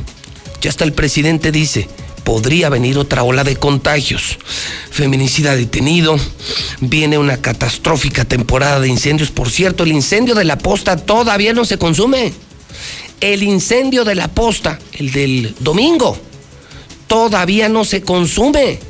Ya 0.61 0.70
hasta 0.70 0.85
el 0.85 0.92
presidente 0.92 1.52
dice, 1.52 1.88
podría 2.26 2.68
venir 2.68 2.99
otra 2.99 3.23
ola 3.23 3.45
de 3.45 3.54
contagios. 3.54 4.37
Feminicida 4.90 5.54
detenido, 5.54 6.18
viene 6.80 7.18
una 7.18 7.37
catastrófica 7.37 8.25
temporada 8.25 8.80
de 8.80 8.88
incendios. 8.88 9.30
Por 9.30 9.49
cierto, 9.49 9.85
el 9.85 9.92
incendio 9.92 10.35
de 10.35 10.45
la 10.45 10.59
posta 10.59 10.97
todavía 10.97 11.52
no 11.52 11.64
se 11.64 11.78
consume. 11.78 12.33
El 13.21 13.45
incendio 13.45 14.04
de 14.04 14.16
la 14.16 14.26
posta, 14.26 14.80
el 14.95 15.12
del 15.12 15.54
domingo, 15.61 16.18
todavía 17.06 17.68
no 17.68 17.85
se 17.85 18.02
consume. 18.02 18.80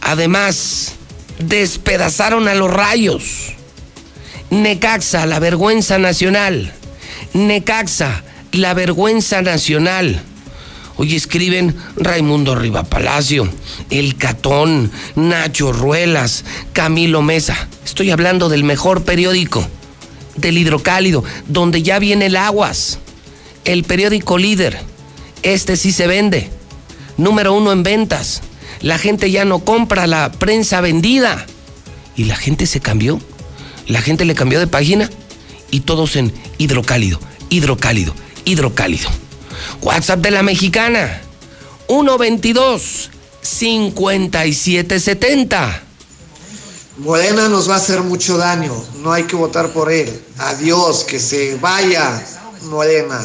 Además, 0.00 0.94
despedazaron 1.38 2.48
a 2.48 2.54
los 2.54 2.70
rayos. 2.70 3.52
Necaxa, 4.48 5.26
la 5.26 5.38
vergüenza 5.38 5.98
nacional. 5.98 6.72
Necaxa, 7.34 8.24
la 8.52 8.72
vergüenza 8.72 9.42
nacional. 9.42 10.22
Hoy 11.00 11.14
escriben 11.14 11.76
Raimundo 11.94 12.56
Riva 12.56 12.82
Palacio, 12.82 13.48
El 13.88 14.16
Catón, 14.16 14.90
Nacho 15.14 15.72
Ruelas, 15.72 16.44
Camilo 16.72 17.22
Mesa. 17.22 17.68
Estoy 17.84 18.10
hablando 18.10 18.48
del 18.48 18.64
mejor 18.64 19.04
periódico, 19.04 19.64
del 20.34 20.58
hidrocálido, 20.58 21.22
donde 21.46 21.84
ya 21.84 22.00
viene 22.00 22.26
el 22.26 22.36
aguas. 22.36 22.98
El 23.64 23.84
periódico 23.84 24.38
líder. 24.38 24.80
Este 25.44 25.76
sí 25.76 25.92
se 25.92 26.08
vende. 26.08 26.50
Número 27.16 27.54
uno 27.54 27.70
en 27.70 27.84
ventas. 27.84 28.42
La 28.80 28.98
gente 28.98 29.30
ya 29.30 29.44
no 29.44 29.60
compra 29.60 30.08
la 30.08 30.32
prensa 30.32 30.80
vendida. 30.80 31.46
Y 32.16 32.24
la 32.24 32.34
gente 32.34 32.66
se 32.66 32.80
cambió. 32.80 33.20
La 33.86 34.02
gente 34.02 34.24
le 34.24 34.34
cambió 34.34 34.58
de 34.58 34.66
página 34.66 35.08
y 35.70 35.80
todos 35.80 36.16
en 36.16 36.32
hidrocálido, 36.58 37.20
hidrocálido 37.50 38.14
hidrocálido. 38.48 39.10
WhatsApp 39.80 40.20
de 40.20 40.30
la 40.30 40.42
mexicana, 40.42 41.22
122 41.88 43.10
5770. 43.42 45.82
Morena 46.98 47.48
nos 47.48 47.70
va 47.70 47.74
a 47.74 47.78
hacer 47.78 48.02
mucho 48.02 48.36
daño, 48.36 48.74
no 48.96 49.12
hay 49.12 49.22
que 49.24 49.36
votar 49.36 49.72
por 49.72 49.92
él. 49.92 50.20
Adiós, 50.38 51.04
que 51.04 51.20
se 51.20 51.54
vaya 51.56 52.24
Morena. 52.62 53.20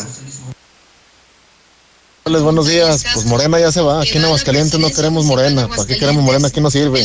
Buenos 2.25 2.67
días, 2.67 3.03
pues 3.13 3.25
Morena 3.25 3.59
ya 3.59 3.69
se 3.71 3.81
va, 3.81 4.01
aquí 4.01 4.17
en 4.17 4.23
Aguascalientes 4.23 4.79
no 4.79 4.89
queremos 4.89 5.25
Morena, 5.25 5.67
¿para 5.67 5.85
qué 5.85 5.97
queremos 5.97 6.23
Morena? 6.23 6.47
Aquí 6.47 6.61
no 6.61 6.71
sirve, 6.71 7.01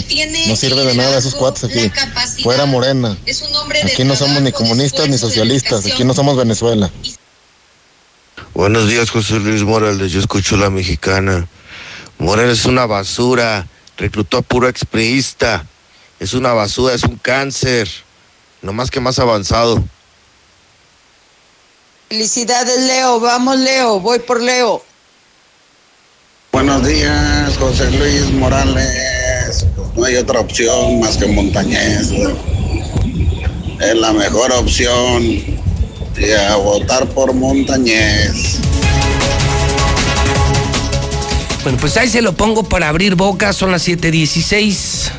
no 0.47 0.54
sirve 0.54 0.85
de 0.85 0.94
nada 0.94 1.18
esos 1.18 1.35
cuates 1.35 1.64
aquí, 1.64 1.90
fuera 2.44 2.66
Morena, 2.66 3.18
aquí 3.85 4.04
no 4.04 4.14
somos 4.14 4.40
ni 4.42 4.52
comunistas 4.52 5.08
ni 5.08 5.18
socialistas, 5.18 5.87
aquí 5.87 6.04
no 6.04 6.14
somos 6.14 6.37
Venezuela. 6.37 6.88
Buenos 8.58 8.88
días, 8.88 9.08
José 9.10 9.38
Luis 9.38 9.62
Morales. 9.62 10.10
Yo 10.10 10.18
escucho 10.18 10.56
la 10.56 10.68
mexicana. 10.68 11.46
Morales 12.18 12.58
es 12.58 12.64
una 12.64 12.86
basura. 12.86 13.68
Reclutó 13.96 14.38
a 14.38 14.42
puro 14.42 14.66
expriista. 14.66 15.64
Es 16.18 16.34
una 16.34 16.52
basura, 16.54 16.92
es 16.92 17.04
un 17.04 17.18
cáncer. 17.18 17.88
No 18.60 18.72
más 18.72 18.90
que 18.90 18.98
más 18.98 19.20
avanzado. 19.20 19.84
Felicidades, 22.08 22.80
Leo. 22.80 23.20
Vamos, 23.20 23.60
Leo. 23.60 24.00
Voy 24.00 24.18
por 24.18 24.42
Leo. 24.42 24.82
Buenos 26.50 26.84
días, 26.84 27.56
José 27.58 27.88
Luis 27.92 28.28
Morales. 28.32 29.66
no 29.94 30.04
hay 30.04 30.16
otra 30.16 30.40
opción 30.40 30.98
más 30.98 31.16
que 31.16 31.28
Montañez. 31.28 32.10
Es 33.80 33.94
la 33.94 34.12
mejor 34.12 34.50
opción 34.50 35.48
y 36.20 36.32
a 36.32 36.56
votar 36.56 37.08
por 37.08 37.32
Montañez. 37.32 38.58
Bueno, 41.62 41.78
pues 41.80 41.96
ahí 41.96 42.08
se 42.08 42.22
lo 42.22 42.34
pongo 42.34 42.68
para 42.68 42.88
abrir 42.88 43.14
boca, 43.14 43.52
son 43.52 43.70
las 43.70 43.87
7:16. 43.87 45.10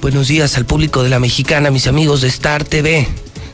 Buenos 0.00 0.28
días 0.28 0.56
al 0.56 0.66
público 0.66 1.02
de 1.02 1.10
la 1.10 1.20
mexicana, 1.20 1.70
mis 1.70 1.86
amigos 1.86 2.22
de 2.22 2.28
Star 2.28 2.64
TV, 2.64 3.06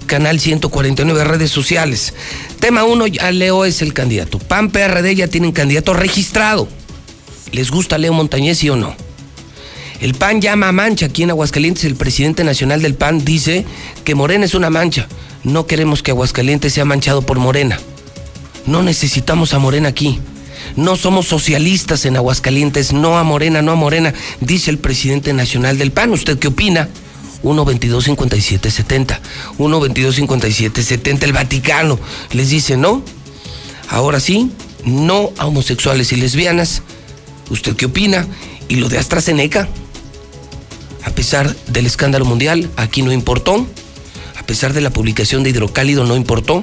canal 0.06 0.40
149 0.40 1.24
redes 1.24 1.50
sociales. 1.50 2.14
Tema 2.60 2.84
1, 2.84 3.06
ya 3.08 3.30
Leo 3.30 3.64
es 3.64 3.82
el 3.82 3.92
candidato. 3.92 4.38
PAN 4.38 4.70
PRD 4.70 5.14
ya 5.14 5.28
tienen 5.28 5.52
candidato 5.52 5.92
registrado. 5.92 6.68
¿Les 7.52 7.70
gusta 7.70 7.98
Leo 7.98 8.12
Montañez, 8.12 8.58
sí 8.58 8.70
o 8.70 8.76
no? 8.76 8.94
El 10.00 10.14
PAN 10.14 10.40
llama 10.40 10.68
a 10.68 10.72
mancha 10.72 11.06
aquí 11.06 11.24
en 11.24 11.30
Aguascalientes. 11.30 11.84
El 11.84 11.96
presidente 11.96 12.44
nacional 12.44 12.80
del 12.80 12.94
PAN 12.94 13.24
dice 13.24 13.64
que 14.04 14.14
Morena 14.14 14.44
es 14.44 14.54
una 14.54 14.70
mancha. 14.70 15.08
No 15.48 15.66
queremos 15.66 16.02
que 16.02 16.10
Aguascalientes 16.10 16.74
sea 16.74 16.84
manchado 16.84 17.22
por 17.22 17.38
Morena. 17.38 17.80
No 18.66 18.82
necesitamos 18.82 19.54
a 19.54 19.58
Morena 19.58 19.88
aquí. 19.88 20.20
No 20.76 20.94
somos 20.96 21.26
socialistas 21.26 22.04
en 22.04 22.16
Aguascalientes. 22.16 22.92
No 22.92 23.16
a 23.16 23.24
Morena, 23.24 23.62
no 23.62 23.72
a 23.72 23.74
Morena, 23.74 24.12
dice 24.40 24.70
el 24.70 24.76
presidente 24.76 25.32
nacional 25.32 25.78
del 25.78 25.90
PAN. 25.90 26.12
¿Usted 26.12 26.38
qué 26.38 26.48
opina? 26.48 26.90
1-22-57-70. 27.42 29.20
1-22-57-70. 29.58 31.22
El 31.22 31.32
Vaticano 31.32 31.98
les 32.32 32.50
dice 32.50 32.76
no. 32.76 33.02
Ahora 33.88 34.20
sí, 34.20 34.50
no 34.84 35.32
a 35.38 35.46
homosexuales 35.46 36.12
y 36.12 36.16
lesbianas. 36.16 36.82
¿Usted 37.48 37.74
qué 37.74 37.86
opina? 37.86 38.26
Y 38.68 38.76
lo 38.76 38.90
de 38.90 38.98
AstraZeneca, 38.98 39.66
a 41.04 41.10
pesar 41.10 41.56
del 41.68 41.86
escándalo 41.86 42.26
mundial, 42.26 42.68
aquí 42.76 43.00
no 43.00 43.12
importó. 43.12 43.66
A 44.48 44.56
pesar 44.56 44.72
de 44.72 44.80
la 44.80 44.88
publicación 44.88 45.42
de 45.42 45.50
Hidrocálido, 45.50 46.04
no 46.04 46.16
importó. 46.16 46.62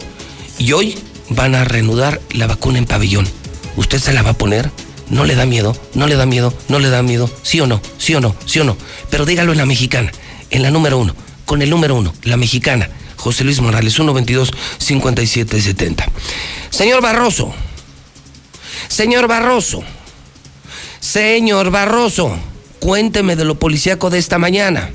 Y 0.58 0.72
hoy 0.72 0.98
van 1.30 1.54
a 1.54 1.66
reanudar 1.66 2.20
la 2.32 2.48
vacuna 2.48 2.80
en 2.80 2.88
pabellón. 2.88 3.28
¿Usted 3.76 4.00
se 4.00 4.12
la 4.12 4.24
va 4.24 4.32
a 4.32 4.38
poner? 4.40 4.72
¿No 5.12 5.24
le 5.24 5.36
da 5.36 5.46
miedo? 5.46 5.78
¿No 5.94 6.08
le 6.08 6.16
da 6.16 6.26
miedo? 6.26 6.52
¿No 6.68 6.80
le 6.80 6.90
da 6.90 7.04
miedo? 7.04 7.30
¿Sí 7.44 7.60
o 7.60 7.68
no? 7.68 7.80
¿Sí 8.00 8.16
o 8.16 8.22
no? 8.22 8.36
¿Sí 8.48 8.60
o 8.60 8.64
no? 8.64 8.76
Pero 9.12 9.28
dígalo 9.28 9.52
en 9.52 9.60
la 9.60 9.68
mexicana, 9.68 10.12
en 10.50 10.64
la 10.64 10.72
número 10.72 10.98
uno, 10.98 11.16
con 11.46 11.62
el 11.62 11.70
número 11.70 11.94
uno, 11.94 12.12
la 12.24 12.38
mexicana. 12.38 12.90
José 13.18 13.44
Luis 13.44 13.62
Morales, 13.62 14.00
122-5770. 14.00 16.06
Señor 16.72 17.04
Barroso, 17.04 17.54
señor 18.88 19.28
Barroso, 19.28 19.84
señor 21.00 21.70
Barroso, 21.70 22.36
cuénteme 22.80 23.36
de 23.36 23.46
lo 23.46 23.60
policíaco 23.60 24.10
de 24.10 24.18
esta 24.18 24.40
mañana. 24.40 24.90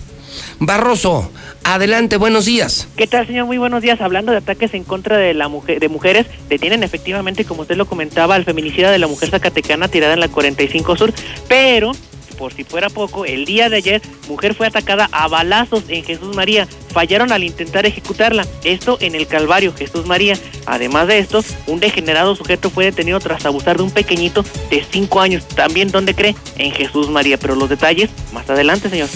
Barroso, 0.59 1.31
adelante, 1.75 2.17
buenos 2.17 2.45
días. 2.45 2.89
¿Qué 2.97 3.07
tal, 3.07 3.27
señor? 3.27 3.47
Muy 3.47 3.59
buenos 3.59 3.83
días. 3.83 4.01
Hablando 4.01 4.33
de 4.33 4.39
ataques 4.39 4.75
en 4.75 4.85
contra 4.85 5.17
de 5.17 5.35
la 5.35 5.49
mujer, 5.49 5.81
de 5.81 5.89
mujeres, 5.89 6.27
detienen 6.49 6.83
efectivamente, 6.83 7.45
como 7.45 7.63
usted 7.63 7.77
lo 7.77 7.87
comentaba, 7.87 8.35
al 8.35 8.45
feminicida 8.45 8.91
de 8.91 8.99
la 8.99 9.07
mujer 9.07 9.31
zacatecana 9.31 9.89
tirada 9.89 10.15
en 10.15 10.21
la 10.21 10.29
45 10.29 10.97
Sur, 10.97 11.13
pero 11.49 11.93
por 12.41 12.55
si 12.55 12.65
fuera 12.65 12.89
poco, 12.89 13.27
el 13.27 13.45
día 13.45 13.69
de 13.69 13.77
ayer, 13.77 14.01
mujer 14.27 14.55
fue 14.55 14.67
atacada 14.67 15.11
a 15.13 15.29
balazos 15.29 15.85
en 15.89 16.03
Jesús 16.05 16.35
María. 16.35 16.67
Fallaron 16.91 17.33
al 17.33 17.45
intentar 17.45 17.85
ejecutarla. 17.85 18.47
Esto 18.65 18.97
en 19.03 19.15
el 19.15 19.27
Calvario 19.27 19.75
Jesús 19.75 20.07
María. 20.07 20.39
Además 20.65 21.07
de 21.07 21.19
esto, 21.19 21.45
un 21.67 21.81
degenerado 21.81 22.35
sujeto 22.35 22.71
fue 22.71 22.87
detenido 22.87 23.21
tras 23.21 23.45
abusar 23.45 23.77
de 23.77 23.83
un 23.83 23.91
pequeñito 23.91 24.43
de 24.71 24.83
5 24.91 25.21
años. 25.21 25.47
También, 25.49 25.91
¿dónde 25.91 26.15
cree? 26.15 26.35
En 26.57 26.73
Jesús 26.73 27.11
María. 27.11 27.37
Pero 27.37 27.57
los 27.57 27.69
detalles 27.69 28.09
más 28.33 28.49
adelante, 28.49 28.89
señor. 28.89 29.11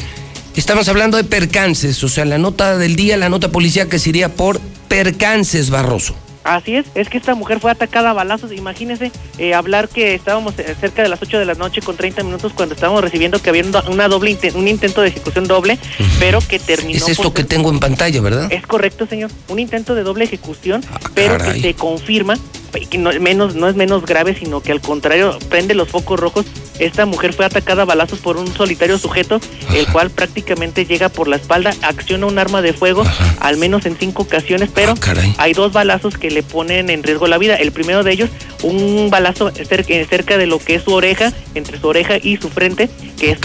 Estamos 0.57 0.89
hablando 0.89 1.17
de 1.17 1.25
percances, 1.25 2.03
o 2.05 2.09
sea, 2.09 2.25
la 2.25 2.39
nota 2.39 2.79
del 2.79 2.95
día, 2.95 3.17
la 3.17 3.29
nota 3.29 3.51
policía 3.51 3.89
que 3.89 3.99
sería 3.99 4.29
por 4.35 4.61
percances, 4.89 5.69
Barroso. 5.71 6.15
Así 6.45 6.77
es, 6.77 6.85
es 6.95 7.09
que 7.09 7.17
esta 7.17 7.35
mujer 7.35 7.59
fue 7.59 7.71
atacada 7.71 8.11
a 8.11 8.13
balazos. 8.13 8.53
Imagínense 8.53 9.11
eh, 9.39 9.55
hablar 9.55 9.89
que 9.89 10.15
estábamos 10.15 10.55
eh, 10.59 10.77
cerca 10.79 11.03
de 11.03 11.09
las 11.09 11.21
8 11.21 11.39
de 11.39 11.47
la 11.47 11.55
noche 11.55 11.81
con 11.81 11.97
30 11.97 12.23
minutos 12.23 12.53
cuando 12.53 12.75
estábamos 12.75 13.03
recibiendo 13.03 13.41
que 13.41 13.49
había 13.49 13.65
una 13.89 14.09
doble 14.09 14.39
un 14.55 14.69
intento 14.69 15.01
de 15.01 15.09
ejecución 15.09 15.47
doble, 15.47 15.79
pero 16.21 16.41
que 16.41 16.59
terminó. 16.59 16.99
Es 16.99 17.09
esto 17.09 17.33
que 17.33 17.45
tengo 17.45 17.71
en 17.71 17.81
pantalla, 17.81 18.21
¿verdad? 18.21 18.53
Es 18.53 18.67
correcto, 18.67 19.07
señor. 19.07 19.31
Un 19.49 19.59
intento 19.59 19.95
de 19.95 20.03
doble 20.03 20.25
ejecución, 20.25 20.85
ah, 20.93 21.01
pero 21.15 21.39
que 21.39 21.61
se 21.61 21.75
confirma 21.75 22.37
que 22.81 22.99
no, 22.99 23.11
menos, 23.21 23.54
no 23.54 23.69
es 23.69 23.76
menos 23.76 24.05
grave, 24.05 24.37
sino 24.38 24.61
que 24.61 24.72
al 24.72 24.81
contrario 24.81 25.38
prende 25.49 25.75
los 25.75 25.88
focos 25.88 26.18
rojos. 26.18 26.46
Esta 26.79 27.07
mujer 27.07 27.33
fue 27.33 27.44
atacada 27.44 27.83
a 27.83 27.85
balazos 27.85 28.18
por 28.18 28.37
un 28.37 28.53
solitario 28.53 28.99
sujeto, 28.99 29.40
el 29.75 29.87
cual 29.87 30.11
prácticamente 30.11 30.85
llega 30.87 31.09
por 31.09 31.29
la 31.29 31.37
espalda, 31.37 31.72
acciona 31.83 32.27
un 32.27 32.38
arma 32.38 32.62
de 32.62 32.72
fuego, 32.72 33.05
al 33.40 33.57
menos 33.57 33.87
en 33.87 33.96
cinco 33.96 34.22
ocasiones, 34.22 34.70
pero 34.75 34.94
ah, 35.01 35.14
hay 35.38 35.53
dos 35.53 35.72
balazos 35.72 36.18
que 36.18 36.31
le 36.31 36.42
ponen 36.42 36.90
en 36.90 37.03
riesgo 37.03 37.29
la 37.29 37.38
vida. 37.38 37.55
El 37.55 37.70
primero 37.72 38.03
de 38.03 38.12
ellos, 38.12 38.31
un 38.62 39.09
balazo 39.11 39.51
cerca, 39.51 39.94
cerca 40.09 40.37
de 40.37 40.46
lo 40.46 40.59
que 40.59 40.75
es 40.75 40.83
su 40.83 40.92
oreja, 40.92 41.33
entre 41.55 41.79
su 41.79 41.87
oreja 41.87 42.16
y 42.20 42.37
su 42.38 42.49
frente, 42.49 42.90
que 43.18 43.31
es 43.31 43.38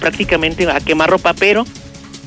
prácticamente 0.00 0.68
a 0.70 0.80
quemar 0.80 1.10
ropa, 1.10 1.34
pero 1.34 1.64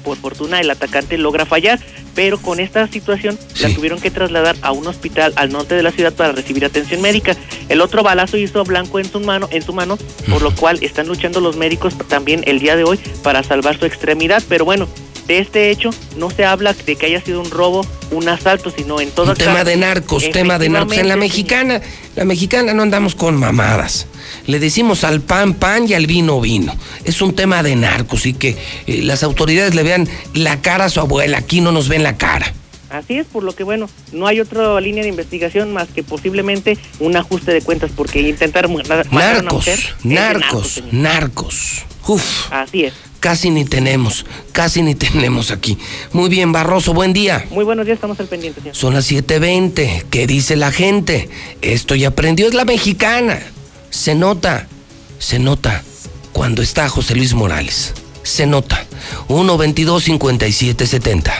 por 0.03 0.17
fortuna 0.17 0.61
el 0.61 0.69
atacante 0.69 1.17
logra 1.17 1.45
fallar, 1.45 1.79
pero 2.17 2.39
con 2.39 2.59
esta 2.59 2.87
situación 2.87 3.37
la 3.61 3.69
tuvieron 3.69 4.01
que 4.01 4.09
trasladar 4.09 4.55
a 4.63 4.71
un 4.71 4.87
hospital 4.87 5.33
al 5.35 5.51
norte 5.51 5.75
de 5.75 5.83
la 5.83 5.91
ciudad 5.91 6.11
para 6.11 6.31
recibir 6.31 6.65
atención 6.65 6.99
médica. 6.99 7.37
El 7.69 7.79
otro 7.79 8.01
balazo 8.01 8.37
hizo 8.37 8.63
blanco 8.63 8.97
en 8.97 9.05
su 9.05 9.19
mano, 9.19 9.47
en 9.51 9.61
su 9.61 9.71
mano, 9.71 9.99
por 10.27 10.41
lo 10.41 10.53
cual 10.55 10.79
están 10.81 11.07
luchando 11.07 11.41
los 11.41 11.57
médicos 11.57 11.95
también 12.07 12.41
el 12.47 12.57
día 12.57 12.75
de 12.75 12.85
hoy 12.85 12.99
para 13.21 13.43
salvar 13.43 13.77
su 13.77 13.85
extremidad, 13.85 14.41
pero 14.49 14.65
bueno, 14.65 14.87
de 15.27 15.39
este 15.39 15.69
hecho 15.71 15.89
no 16.17 16.29
se 16.29 16.45
habla 16.45 16.73
de 16.73 16.95
que 16.95 17.05
haya 17.05 17.21
sido 17.21 17.41
un 17.41 17.51
robo, 17.51 17.85
un 18.11 18.27
asalto, 18.29 18.71
sino 18.71 18.99
en 19.01 19.11
todo 19.11 19.33
tema 19.33 19.63
de 19.63 19.75
narcos, 19.75 20.29
tema 20.31 20.57
de 20.57 20.69
narcos. 20.69 20.97
En 20.97 21.07
la 21.07 21.17
mexicana, 21.17 21.81
la 22.15 22.25
mexicana 22.25 22.73
no 22.73 22.83
andamos 22.83 23.15
con 23.15 23.35
mamadas. 23.35 24.07
Le 24.45 24.59
decimos 24.59 25.03
al 25.03 25.21
pan 25.21 25.53
pan 25.53 25.87
y 25.87 25.93
al 25.93 26.07
vino 26.07 26.39
vino. 26.39 26.75
Es 27.03 27.21
un 27.21 27.35
tema 27.35 27.63
de 27.63 27.75
narcos 27.75 28.25
y 28.25 28.33
que 28.33 28.57
eh, 28.87 29.01
las 29.03 29.23
autoridades 29.23 29.75
le 29.75 29.83
vean 29.83 30.07
la 30.33 30.61
cara 30.61 30.85
a 30.85 30.89
su 30.89 30.99
abuela. 30.99 31.37
Aquí 31.37 31.61
no 31.61 31.71
nos 31.71 31.89
ven 31.89 32.03
la 32.03 32.17
cara. 32.17 32.53
Así 32.89 33.17
es, 33.17 33.27
por 33.27 33.43
lo 33.43 33.53
que 33.53 33.65
bueno, 33.65 33.89
no 34.13 34.27
hay 34.27 34.39
otra 34.39 34.79
línea 34.79 35.03
de 35.03 35.09
investigación 35.09 35.73
más 35.73 35.89
que 35.89 36.03
posiblemente 36.03 36.77
un 36.99 37.17
ajuste 37.17 37.51
de 37.51 37.61
cuentas, 37.61 37.91
porque 37.93 38.21
intentar 38.21 38.69
narcos, 38.69 39.11
narcos, 39.11 39.67
narcos, 40.03 40.83
narcos. 40.91 41.85
Uf. 42.07 42.51
Así 42.53 42.85
es. 42.85 42.93
Casi 43.19 43.49
ni 43.49 43.65
tenemos, 43.65 44.25
casi 44.51 44.83
ni 44.83 44.93
tenemos 44.95 45.49
aquí. 45.51 45.77
Muy 46.13 46.29
bien, 46.29 46.51
Barroso, 46.51 46.93
buen 46.93 47.13
día. 47.13 47.45
Muy 47.49 47.65
buenos 47.65 47.85
días, 47.85 47.95
estamos 47.95 48.19
al 48.19 48.27
pendiente. 48.27 48.61
Señor. 48.61 48.75
Son 48.75 48.93
las 48.93 49.11
7.20. 49.11 50.03
¿Qué 50.09 50.27
dice 50.27 50.55
la 50.55 50.71
gente? 50.71 51.29
Esto 51.61 51.95
ya 51.95 52.09
aprendió, 52.09 52.47
es 52.47 52.53
la 52.53 52.65
mexicana. 52.65 53.39
Se 53.89 54.13
nota, 54.15 54.67
se 55.19 55.39
nota 55.39 55.83
cuando 56.33 56.61
está 56.61 56.89
José 56.89 57.15
Luis 57.15 57.33
Morales. 57.33 57.93
Se 58.23 58.45
nota. 58.45 58.85
1-22-57-70. 59.29 61.31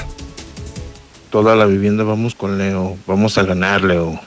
Toda 1.30 1.56
la 1.56 1.66
vivienda 1.66 2.04
vamos 2.04 2.34
con 2.34 2.58
Leo. 2.58 2.98
Vamos 3.06 3.38
a 3.38 3.44
ganar, 3.44 3.84
Leo. 3.84 4.20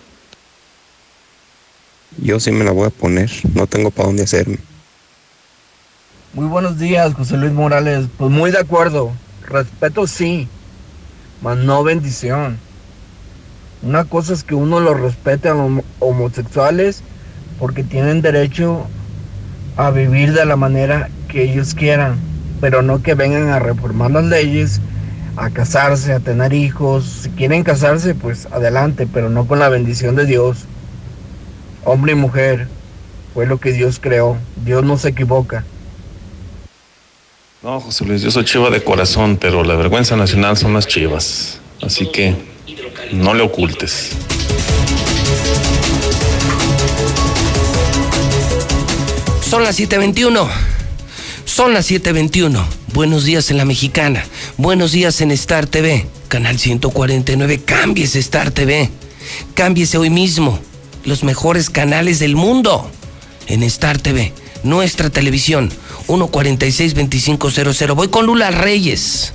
Yo 2.19 2.39
sí 2.39 2.53
me 2.53 2.65
la 2.65 2.71
voy 2.73 2.87
a 2.87 2.91
poner. 2.91 3.31
No 3.55 3.67
tengo 3.67 3.91
para 3.91 4.09
dónde 4.09 4.25
hacerme. 4.25 4.59
Muy 6.33 6.47
buenos 6.47 6.79
días, 6.79 7.13
José 7.15 7.37
Luis 7.37 7.51
Morales. 7.51 8.07
Pues 8.17 8.31
muy 8.31 8.53
de 8.53 8.59
acuerdo. 8.59 9.11
Respeto 9.49 10.07
sí, 10.07 10.47
mas 11.43 11.59
no 11.59 11.83
bendición. 11.83 12.57
Una 13.83 14.05
cosa 14.05 14.33
es 14.35 14.45
que 14.45 14.55
uno 14.55 14.79
los 14.79 15.01
respete 15.01 15.49
a 15.49 15.55
los 15.55 15.83
homosexuales 15.99 17.03
porque 17.59 17.83
tienen 17.83 18.23
derecho 18.23 18.87
a 19.77 19.91
vivir 19.91 20.33
de 20.33 20.47
la 20.47 20.55
manera 20.55 21.09
que 21.27 21.51
ellos 21.51 21.75
quieran, 21.75 22.15
pero 22.61 22.81
no 22.81 23.03
que 23.03 23.17
vengan 23.17 23.49
a 23.49 23.59
reformar 23.59 24.13
las 24.13 24.27
leyes, 24.27 24.81
a 25.35 25.51
casarse, 25.51 26.13
a 26.13 26.21
tener 26.21 26.53
hijos. 26.53 27.23
Si 27.23 27.31
quieren 27.31 27.65
casarse, 27.65 28.15
pues 28.15 28.47
adelante, 28.53 29.09
pero 29.13 29.31
no 29.31 29.49
con 29.49 29.59
la 29.59 29.69
bendición 29.69 30.15
de 30.15 30.27
Dios. 30.27 30.59
Hombre 31.85 32.13
y 32.13 32.15
mujer, 32.15 32.69
fue 33.35 33.47
lo 33.47 33.59
que 33.59 33.73
Dios 33.73 33.99
creó. 34.01 34.37
Dios 34.65 34.85
no 34.85 34.97
se 34.97 35.09
equivoca. 35.09 35.65
No, 37.63 37.79
José 37.79 38.07
Luis, 38.07 38.23
yo 38.23 38.31
soy 38.31 38.47
chiva 38.47 38.71
de 38.71 38.83
corazón, 38.83 39.37
pero 39.37 39.63
la 39.63 39.75
vergüenza 39.75 40.17
nacional 40.17 40.57
son 40.57 40.73
las 40.73 40.87
chivas. 40.87 41.59
Así 41.83 42.07
que 42.07 42.35
no 43.13 43.35
le 43.35 43.43
ocultes. 43.43 44.13
Son 49.47 49.63
las 49.63 49.77
7:21. 49.79 50.49
Son 51.45 51.75
las 51.75 51.85
7:21. 51.85 52.65
Buenos 52.95 53.25
días 53.25 53.51
en 53.51 53.59
la 53.59 53.67
mexicana. 53.67 54.25
Buenos 54.57 54.93
días 54.93 55.21
en 55.21 55.31
Star 55.31 55.67
TV. 55.67 56.07
Canal 56.29 56.59
149. 56.59 57.61
Cámbiese 57.63 58.21
Star 58.21 58.53
TV. 58.53 58.89
Cámbiese 59.53 59.99
hoy 59.99 60.09
mismo. 60.09 60.59
Los 61.05 61.25
mejores 61.25 61.69
canales 61.69 62.21
del 62.21 62.37
mundo 62.37 62.91
en 63.49 63.63
Star 63.65 63.99
TV. 63.99 64.33
Nuestra 64.63 65.11
televisión 65.11 65.71
146-2500. 66.11 67.95
Voy 67.95 68.09
con 68.09 68.27
Lula 68.27 68.51
Reyes. 68.51 69.33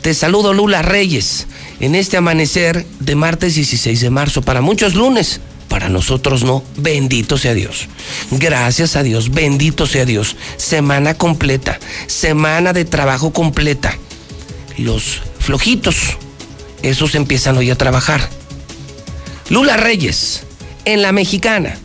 Te 0.00 0.14
saludo 0.14 0.54
Lula 0.54 0.80
Reyes 0.82 1.46
en 1.80 1.94
este 1.94 2.16
amanecer 2.16 2.86
de 3.00 3.14
martes 3.16 3.54
16 3.54 4.00
de 4.00 4.10
marzo. 4.10 4.40
Para 4.40 4.62
muchos 4.62 4.94
lunes, 4.94 5.40
para 5.68 5.88
nosotros 5.88 6.42
no. 6.42 6.62
Bendito 6.76 7.36
sea 7.36 7.52
Dios. 7.54 7.88
Gracias 8.30 8.96
a 8.96 9.02
Dios. 9.02 9.30
Bendito 9.30 9.86
sea 9.86 10.06
Dios. 10.06 10.36
Semana 10.56 11.14
completa. 11.14 11.78
Semana 12.06 12.72
de 12.72 12.86
trabajo 12.86 13.32
completa. 13.32 13.96
Los 14.78 15.20
flojitos, 15.38 16.16
esos 16.82 17.14
empiezan 17.14 17.58
hoy 17.58 17.70
a 17.70 17.76
trabajar. 17.76 18.28
Lula 19.50 19.76
Reyes, 19.76 20.44
en 20.86 21.02
la 21.02 21.12
mexicana. 21.12 21.76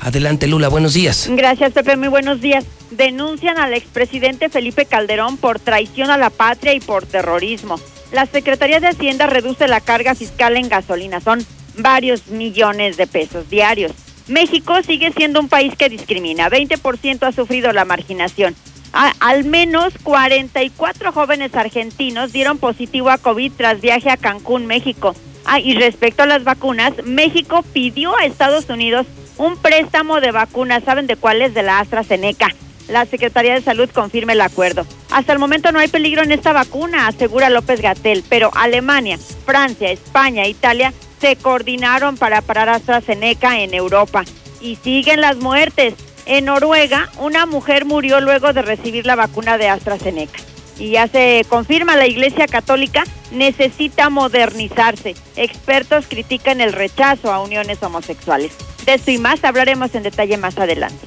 Adelante 0.00 0.46
Lula, 0.46 0.68
buenos 0.68 0.94
días. 0.94 1.26
Gracias 1.28 1.72
Pepe, 1.72 1.96
muy 1.96 2.08
buenos 2.08 2.40
días. 2.40 2.64
Denuncian 2.90 3.58
al 3.58 3.74
expresidente 3.74 4.48
Felipe 4.48 4.86
Calderón 4.86 5.36
por 5.36 5.58
traición 5.60 6.10
a 6.10 6.18
la 6.18 6.30
patria 6.30 6.74
y 6.74 6.80
por 6.80 7.06
terrorismo. 7.06 7.78
La 8.12 8.26
Secretaría 8.26 8.80
de 8.80 8.88
Hacienda 8.88 9.26
reduce 9.26 9.68
la 9.68 9.80
carga 9.80 10.14
fiscal 10.14 10.56
en 10.56 10.68
gasolina. 10.68 11.20
Son 11.20 11.44
varios 11.76 12.28
millones 12.28 12.96
de 12.96 13.06
pesos 13.06 13.50
diarios. 13.50 13.92
México 14.28 14.74
sigue 14.82 15.12
siendo 15.12 15.40
un 15.40 15.48
país 15.48 15.74
que 15.76 15.88
discrimina. 15.88 16.50
20% 16.50 17.22
ha 17.26 17.32
sufrido 17.32 17.72
la 17.72 17.84
marginación. 17.84 18.54
al 18.92 19.44
menos 19.44 19.94
44 20.02 21.12
jóvenes 21.12 21.54
argentinos 21.54 22.32
dieron 22.32 22.58
positivo 22.58 23.10
a 23.10 23.18
COVID 23.18 23.52
tras 23.56 23.80
viaje 23.80 24.10
a 24.10 24.16
Cancún, 24.16 24.66
México. 24.66 25.14
Ah, 25.44 25.60
y 25.60 25.74
respecto 25.74 26.22
a 26.22 26.26
las 26.26 26.44
vacunas, 26.44 26.92
México 27.04 27.62
pidió 27.72 28.16
a 28.16 28.24
Estados 28.24 28.68
Unidos 28.68 29.06
un 29.38 29.56
préstamo 29.56 30.20
de 30.20 30.30
vacunas. 30.30 30.84
¿Saben 30.84 31.06
de 31.06 31.16
cuál 31.16 31.42
es? 31.42 31.54
De 31.54 31.62
la 31.62 31.78
AstraZeneca. 31.78 32.48
La 32.88 33.04
Secretaría 33.04 33.54
de 33.54 33.60
Salud 33.60 33.90
confirma 33.90 34.32
el 34.32 34.40
acuerdo. 34.40 34.86
Hasta 35.10 35.32
el 35.32 35.38
momento 35.38 35.72
no 35.72 35.78
hay 35.78 35.88
peligro 35.88 36.22
en 36.22 36.32
esta 36.32 36.52
vacuna, 36.52 37.06
asegura 37.06 37.50
López 37.50 37.82
Gatel, 37.82 38.24
pero 38.28 38.50
Alemania, 38.54 39.18
Francia, 39.44 39.90
España, 39.90 40.46
Italia 40.46 40.92
se 41.20 41.36
coordinaron 41.36 42.16
para 42.16 42.40
parar 42.40 42.68
AstraZeneca 42.68 43.60
en 43.60 43.74
Europa. 43.74 44.24
Y 44.60 44.76
siguen 44.76 45.20
las 45.20 45.36
muertes. 45.36 45.94
En 46.26 46.46
Noruega, 46.46 47.08
una 47.18 47.46
mujer 47.46 47.84
murió 47.84 48.20
luego 48.20 48.52
de 48.52 48.62
recibir 48.62 49.06
la 49.06 49.16
vacuna 49.16 49.56
de 49.56 49.68
AstraZeneca. 49.68 50.40
Y 50.78 50.90
ya 50.90 51.08
se 51.08 51.44
confirma, 51.48 51.96
la 51.96 52.06
Iglesia 52.06 52.46
Católica 52.46 53.04
necesita 53.32 54.10
modernizarse. 54.10 55.14
Expertos 55.36 56.06
critican 56.06 56.60
el 56.60 56.72
rechazo 56.72 57.32
a 57.32 57.42
uniones 57.42 57.82
homosexuales. 57.82 58.52
De 58.84 58.94
esto 58.94 59.10
y 59.10 59.18
más 59.18 59.42
hablaremos 59.42 59.94
en 59.94 60.04
detalle 60.04 60.36
más 60.36 60.56
adelante. 60.58 61.06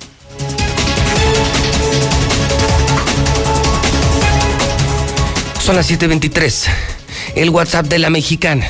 Son 5.63 5.75
las 5.75 5.87
7:23. 5.89 6.65
El 7.35 7.49
WhatsApp 7.51 7.87
de 7.87 7.99
la 7.99 8.09
mexicana. 8.09 8.67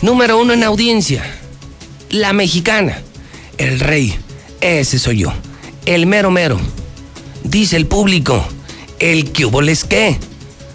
Número 0.00 0.40
uno 0.40 0.52
en 0.52 0.64
audiencia. 0.64 1.22
La 2.08 2.32
mexicana. 2.32 3.00
El 3.58 3.78
rey. 3.78 4.18
Ese 4.60 4.98
soy 4.98 5.18
yo. 5.18 5.32
El 5.86 6.06
mero 6.06 6.30
mero. 6.30 6.58
Dice 7.44 7.76
el 7.76 7.86
público. 7.86 8.44
El 8.98 9.32
que 9.32 9.44
hubo 9.44 9.60
les 9.60 9.84
qué. 9.84 10.18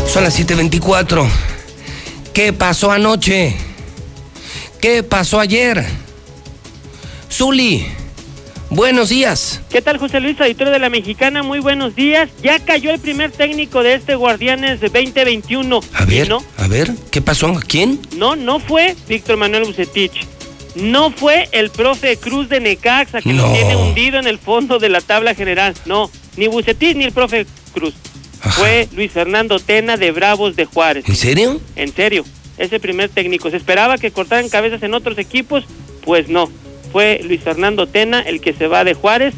Son 0.07 0.25
las 0.25 0.39
7:24. 0.39 1.27
¿Qué 2.35 2.53
pasó 2.53 2.91
anoche? 2.93 3.70
¿Qué 4.81 5.03
pasó 5.03 5.39
ayer? 5.39 5.85
Zuli. 7.31 7.87
Buenos 8.71 9.11
días. 9.11 9.61
¿Qué 9.69 9.83
tal, 9.83 9.99
José 9.99 10.21
Luis, 10.21 10.41
editor 10.41 10.71
de 10.71 10.79
la 10.79 10.89
Mexicana? 10.89 11.43
Muy 11.43 11.59
buenos 11.59 11.95
días. 11.95 12.31
Ya 12.43 12.59
cayó 12.61 12.91
el 12.91 12.99
primer 12.99 13.31
técnico 13.31 13.83
de 13.83 13.95
este 13.95 14.15
Guardianes 14.15 14.81
de 14.81 14.89
2021. 14.89 15.81
A 15.93 16.05
ver, 16.07 16.29
¿no? 16.31 16.43
a 16.57 16.67
ver, 16.67 16.93
¿qué 17.11 17.21
pasó? 17.21 17.49
¿A 17.49 17.61
quién? 17.61 18.01
No, 18.17 18.37
no 18.37 18.59
fue 18.59 18.97
Víctor 19.07 19.37
Manuel 19.37 19.65
Bucetich. 19.65 20.27
No 20.77 21.11
fue 21.11 21.49
el 21.53 21.69
profe 21.69 22.17
Cruz 22.17 22.49
de 22.49 22.61
Necaxa 22.61 23.21
que 23.21 23.35
lo 23.35 23.53
tiene 23.53 23.77
hundido 23.77 24.19
en 24.19 24.27
el 24.27 24.39
fondo 24.39 24.79
de 24.79 24.89
la 24.89 25.03
tabla 25.03 25.35
general. 25.35 25.75
No, 25.85 26.11
ni 26.37 26.47
Bucetich 26.47 26.97
ni 26.97 27.05
el 27.05 27.13
profe 27.13 27.45
Cruz. 27.75 27.93
Fue 28.53 28.89
Luis 28.95 29.13
Fernando 29.13 29.59
Tena 29.59 29.99
de 29.99 30.11
Bravos 30.13 30.57
de 30.57 30.65
Juárez. 30.65 31.05
¿En 31.07 31.17
serio? 31.17 31.61
En 31.77 31.93
serio. 31.93 32.25
Ese 32.61 32.79
primer 32.79 33.09
técnico. 33.09 33.51
Se 33.51 33.57
esperaba 33.57 33.99
que 33.99 34.13
cortaran 34.13 34.49
cabezas 34.49 34.83
en 34.85 34.95
otros 34.95 35.19
equipos, 35.19 35.65
pues 36.05 36.29
no 36.29 36.49
fue 36.93 37.21
Luis 37.25 37.41
Fernando 37.41 37.87
Tena 37.87 38.21
el 38.21 38.41
que 38.41 38.53
se 38.53 38.67
va 38.67 38.85
de 38.85 38.95
Juárez. 38.95 39.35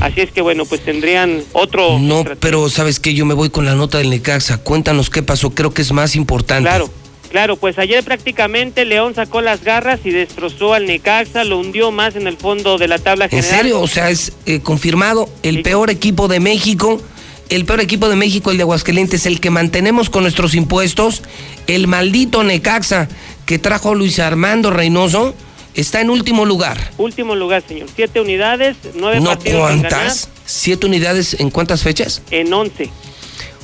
Así 0.00 0.20
es 0.20 0.30
que 0.30 0.40
bueno, 0.40 0.64
pues 0.64 0.80
tendrían 0.82 1.42
otro. 1.52 1.98
No, 1.98 2.24
pero 2.40 2.68
sabes 2.68 3.00
que 3.00 3.14
yo 3.14 3.24
me 3.24 3.34
voy 3.34 3.50
con 3.50 3.64
la 3.64 3.74
nota 3.74 3.98
del 3.98 4.10
Necaxa. 4.10 4.58
Cuéntanos 4.58 5.10
qué 5.10 5.22
pasó, 5.22 5.50
creo 5.50 5.72
que 5.72 5.82
es 5.82 5.92
más 5.92 6.16
importante. 6.16 6.68
Claro. 6.68 6.90
Claro, 7.30 7.56
pues 7.56 7.78
ayer 7.78 8.02
prácticamente 8.04 8.86
León 8.86 9.14
sacó 9.14 9.42
las 9.42 9.62
garras 9.62 10.00
y 10.04 10.10
destrozó 10.10 10.72
al 10.72 10.86
Necaxa, 10.86 11.44
lo 11.44 11.58
hundió 11.58 11.90
más 11.90 12.16
en 12.16 12.26
el 12.26 12.38
fondo 12.38 12.78
de 12.78 12.88
la 12.88 12.98
tabla 12.98 13.28
general. 13.28 13.50
¿En 13.50 13.56
serio? 13.56 13.80
O 13.82 13.86
sea, 13.86 14.08
es 14.08 14.32
eh, 14.46 14.60
confirmado 14.60 15.28
el 15.42 15.60
peor 15.60 15.90
equipo 15.90 16.26
de 16.28 16.40
México, 16.40 17.02
el 17.48 17.64
peor 17.64 17.80
equipo 17.80 18.08
de 18.08 18.16
México, 18.16 18.50
el 18.50 18.56
de 18.56 18.62
Aguascalientes, 18.62 19.26
el 19.26 19.40
que 19.40 19.50
mantenemos 19.50 20.10
con 20.10 20.22
nuestros 20.22 20.54
impuestos, 20.54 21.22
el 21.66 21.86
maldito 21.86 22.44
Necaxa 22.44 23.08
que 23.46 23.58
trajo 23.58 23.94
Luis 23.94 24.18
Armando 24.18 24.70
Reynoso 24.70 25.34
Está 25.78 26.00
en 26.00 26.10
último 26.10 26.44
lugar. 26.44 26.90
Último 26.98 27.36
lugar, 27.36 27.62
señor. 27.66 27.88
Siete 27.94 28.20
unidades, 28.20 28.76
nueve 28.96 29.20
no, 29.20 29.38
¿Cuántas? 29.38 30.28
¿Siete 30.44 30.86
unidades 30.86 31.36
en 31.38 31.50
cuántas 31.50 31.84
fechas? 31.84 32.20
En 32.32 32.52
once. 32.52 32.90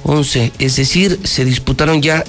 Once. 0.05 0.53
Es 0.61 0.77
decir, 0.77 1.19
se 1.25 1.45
disputaron 1.45 2.03
ya 2.03 2.23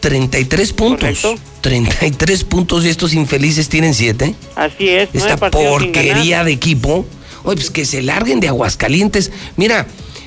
33 0.00 0.72
puntos. 0.72 1.20
Correcto. 1.20 1.36
33 1.60 2.42
puntos 2.42 2.84
y 2.84 2.88
estos 2.88 3.14
infelices 3.14 3.68
tienen 3.68 3.94
siete. 3.94 4.34
Así 4.56 4.88
es. 4.88 5.10
Esta 5.12 5.36
porquería 5.36 6.42
de 6.42 6.50
equipo. 6.50 7.06
Oye, 7.44 7.56
pues 7.56 7.70
que 7.70 7.84
se 7.84 8.02
larguen 8.02 8.40
de 8.40 8.48
Aguascalientes. 8.48 9.30
Mira, 9.56 9.86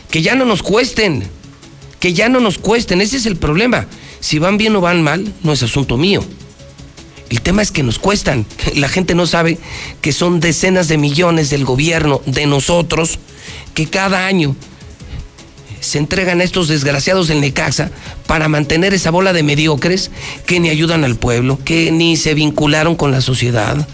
que 0.09 0.21
ya 0.21 0.35
no 0.35 0.45
nos 0.45 0.63
cuesten. 0.63 1.23
Que 1.99 2.13
ya 2.13 2.29
no 2.29 2.39
nos 2.39 2.57
cuesten. 2.57 3.01
Ese 3.01 3.17
es 3.17 3.25
el 3.25 3.37
problema. 3.37 3.87
Si 4.19 4.39
van 4.39 4.57
bien 4.57 4.75
o 4.75 4.81
van 4.81 5.01
mal, 5.01 5.33
no 5.43 5.53
es 5.53 5.63
asunto 5.63 5.97
mío. 5.97 6.23
El 7.29 7.41
tema 7.41 7.61
es 7.61 7.71
que 7.71 7.83
nos 7.83 7.99
cuestan. 7.99 8.45
La 8.75 8.89
gente 8.89 9.15
no 9.15 9.27
sabe 9.27 9.57
que 10.01 10.13
son 10.13 10.39
decenas 10.39 10.87
de 10.87 10.97
millones 10.97 11.49
del 11.49 11.65
gobierno, 11.65 12.21
de 12.25 12.45
nosotros, 12.45 13.19
que 13.73 13.87
cada 13.87 14.25
año 14.25 14.55
se 15.79 15.99
entregan 15.99 16.41
a 16.41 16.43
estos 16.43 16.67
desgraciados 16.67 17.27
del 17.27 17.41
Necaxa 17.41 17.91
para 18.25 18.47
mantener 18.47 18.93
esa 18.93 19.11
bola 19.11 19.31
de 19.31 19.43
mediocres 19.43 20.11
que 20.45 20.59
ni 20.59 20.69
ayudan 20.69 21.03
al 21.03 21.15
pueblo, 21.15 21.59
que 21.63 21.91
ni 21.91 22.17
se 22.17 22.33
vincularon 22.33 22.95
con 22.95 23.11
la 23.11 23.21
sociedad, 23.21 23.87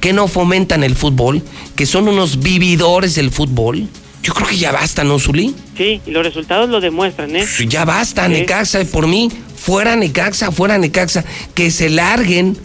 que 0.00 0.12
no 0.12 0.28
fomentan 0.28 0.84
el 0.84 0.94
fútbol, 0.94 1.42
que 1.76 1.86
son 1.86 2.08
unos 2.08 2.40
vividores 2.40 3.14
del 3.14 3.30
fútbol. 3.30 3.88
Yo 4.24 4.32
creo 4.32 4.48
que 4.48 4.56
ya 4.56 4.72
basta, 4.72 5.04
¿no, 5.04 5.18
Zuli? 5.18 5.54
Sí, 5.76 6.00
y 6.06 6.10
los 6.10 6.24
resultados 6.24 6.70
lo 6.70 6.80
demuestran, 6.80 7.36
¿eh? 7.36 7.46
Ya 7.68 7.84
basta, 7.84 8.26
Necaxa, 8.26 8.82
por 8.86 9.06
mí, 9.06 9.30
fuera 9.54 9.96
Necaxa, 9.96 10.50
fuera 10.50 10.78
Necaxa, 10.78 11.26
que 11.54 11.70
se 11.70 11.90
larguen 11.90 12.56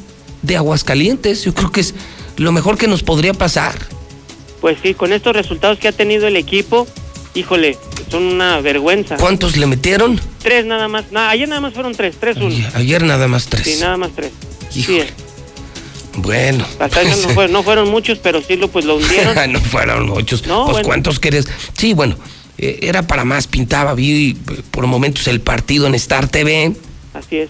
de 0.41 0.55
Aguascalientes. 0.55 1.43
Yo 1.43 1.53
creo 1.53 1.69
que 1.69 1.81
es 1.81 1.95
lo 2.37 2.53
mejor 2.53 2.77
que 2.77 2.87
nos 2.87 3.03
podría 3.03 3.33
pasar. 3.33 3.75
Pues 4.61 4.77
sí, 4.81 4.93
con 4.93 5.11
estos 5.11 5.35
resultados 5.35 5.79
que 5.79 5.89
ha 5.89 5.91
tenido 5.91 6.27
el 6.27 6.37
equipo, 6.37 6.87
híjole, 7.33 7.77
son 8.09 8.23
una 8.23 8.61
vergüenza. 8.61 9.17
¿Cuántos 9.17 9.57
le 9.57 9.65
metieron? 9.65 10.17
Tres 10.41 10.65
nada 10.65 10.87
más. 10.87 11.11
No, 11.11 11.19
ayer 11.19 11.49
nada 11.49 11.59
más 11.59 11.73
fueron 11.73 11.93
tres, 11.93 12.15
tres 12.17 12.37
uno. 12.37 12.47
Ayer, 12.47 12.71
ayer 12.73 13.03
nada 13.03 13.27
más 13.27 13.47
tres. 13.47 13.63
Sí, 13.63 13.81
nada 13.81 13.97
más 13.97 14.11
tres. 14.15 14.31
Híjole. 14.73 15.07
Sí, 15.07 15.13
Bueno. 16.21 16.65
no, 16.79 16.89
fueron, 17.33 17.51
no 17.51 17.63
fueron 17.63 17.89
muchos, 17.89 18.19
pero 18.19 18.41
sí 18.41 18.55
lo, 18.55 18.69
pues, 18.69 18.85
lo 18.85 18.97
hundieron. 18.97 19.35
no 19.51 19.59
fueron 19.59 20.07
muchos. 20.07 20.45
No, 20.45 20.65
pues 20.65 20.73
bueno. 20.73 20.87
¿cuántos 20.87 21.19
querés? 21.19 21.45
Sí, 21.77 21.93
bueno, 21.93 22.17
eh, 22.57 22.79
era 22.81 23.07
para 23.07 23.23
más, 23.23 23.47
pintaba, 23.47 23.93
vi 23.93 24.37
por 24.71 24.85
momentos 24.87 25.27
el 25.27 25.41
partido 25.41 25.87
en 25.87 25.95
Star 25.95 26.27
TV 26.27 26.73
Así 27.13 27.37
es, 27.37 27.49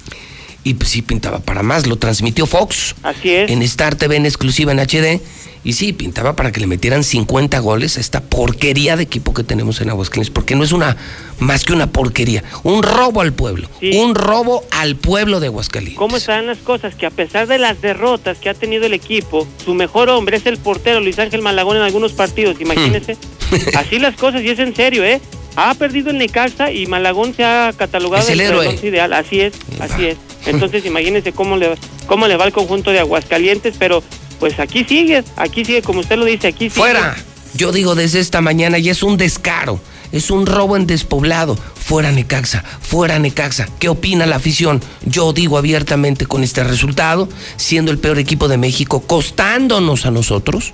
y 0.63 0.75
pues 0.75 0.89
sí 0.89 1.01
pintaba 1.01 1.39
para 1.39 1.63
más, 1.63 1.87
lo 1.87 1.97
transmitió 1.97 2.45
Fox 2.45 2.95
así 3.03 3.31
es. 3.31 3.49
en 3.49 3.61
Star 3.63 3.95
TV 3.95 4.17
en 4.17 4.25
exclusiva 4.25 4.71
en 4.71 4.79
HD 4.79 5.21
y 5.63 5.73
sí, 5.73 5.91
pintaba 5.93 6.35
para 6.35 6.51
que 6.51 6.59
le 6.59 6.67
metieran 6.67 7.03
50 7.03 7.59
goles 7.59 7.97
a 7.97 7.99
esta 7.99 8.21
porquería 8.21 8.95
de 8.95 9.03
equipo 9.03 9.33
que 9.33 9.43
tenemos 9.43 9.81
en 9.81 9.89
Aguascalientes, 9.89 10.33
porque 10.33 10.55
no 10.55 10.63
es 10.63 10.71
una 10.71 10.95
más 11.39 11.63
que 11.63 11.73
una 11.73 11.87
porquería, 11.91 12.43
un 12.63 12.83
robo 12.83 13.21
al 13.21 13.33
pueblo, 13.33 13.69
Sí. 13.79 13.91
un 13.97 14.15
robo 14.15 14.63
al 14.71 14.95
pueblo 14.95 15.39
de 15.39 15.47
Aguascalientes. 15.47 15.97
¿Cómo 15.97 16.17
están 16.17 16.45
las 16.47 16.57
cosas? 16.59 16.95
Que 16.95 17.05
a 17.05 17.11
pesar 17.11 17.47
de 17.47 17.57
las 17.59 17.81
derrotas 17.81 18.37
que 18.37 18.49
ha 18.49 18.53
tenido 18.53 18.85
el 18.85 18.93
equipo, 18.93 19.47
su 19.65 19.73
mejor 19.73 20.09
hombre 20.09 20.37
es 20.37 20.45
el 20.45 20.57
portero 20.57 20.99
Luis 21.01 21.19
Ángel 21.19 21.41
Malagón 21.41 21.77
en 21.77 21.83
algunos 21.83 22.13
partidos, 22.13 22.59
imagínense. 22.61 23.17
Así 23.75 23.99
las 23.99 24.15
cosas, 24.15 24.41
y 24.43 24.49
es 24.49 24.59
en 24.59 24.75
serio, 24.75 25.03
¿eh? 25.03 25.21
Ha 25.55 25.73
perdido 25.73 26.11
el 26.11 26.17
Necaxa 26.19 26.71
y 26.71 26.85
Malagón 26.85 27.33
se 27.33 27.43
ha 27.43 27.73
catalogado 27.75 28.23
Es 28.23 28.29
el 28.29 28.39
héroe. 28.39 28.79
ideal. 28.83 29.11
Así 29.13 29.41
es, 29.41 29.53
así 29.79 30.05
es. 30.05 30.17
Entonces, 30.45 30.85
imagínense 30.85 31.31
cómo 31.33 31.57
le, 31.57 31.71
cómo 32.05 32.27
le 32.27 32.37
va 32.37 32.45
al 32.45 32.53
conjunto 32.53 32.91
de 32.91 32.99
Aguascalientes, 32.99 33.75
pero 33.77 34.03
pues 34.39 34.59
aquí 34.59 34.83
sigue, 34.83 35.23
aquí 35.35 35.65
sigue, 35.65 35.81
como 35.81 35.99
usted 35.99 36.17
lo 36.17 36.25
dice, 36.25 36.47
aquí 36.47 36.69
sigue. 36.69 36.81
Fuera. 36.81 37.15
Yo 37.53 37.71
digo 37.71 37.95
desde 37.95 38.19
esta 38.19 38.41
mañana 38.41 38.77
y 38.77 38.89
es 38.89 39.03
un 39.03 39.17
descaro. 39.17 39.79
Es 40.11 40.31
un 40.31 40.45
robo 40.45 40.75
en 40.75 40.87
despoblado. 40.87 41.55
Fuera 41.55 42.11
Necaxa, 42.11 42.63
fuera 42.81 43.19
Necaxa. 43.19 43.67
¿Qué 43.79 43.89
opina 43.89 44.25
la 44.25 44.37
afición? 44.37 44.81
Yo 45.05 45.33
digo 45.33 45.57
abiertamente 45.57 46.25
con 46.25 46.43
este 46.43 46.63
resultado, 46.63 47.29
siendo 47.57 47.91
el 47.91 47.99
peor 47.99 48.17
equipo 48.17 48.47
de 48.47 48.57
México, 48.57 49.01
costándonos 49.01 50.05
a 50.05 50.11
nosotros. 50.11 50.73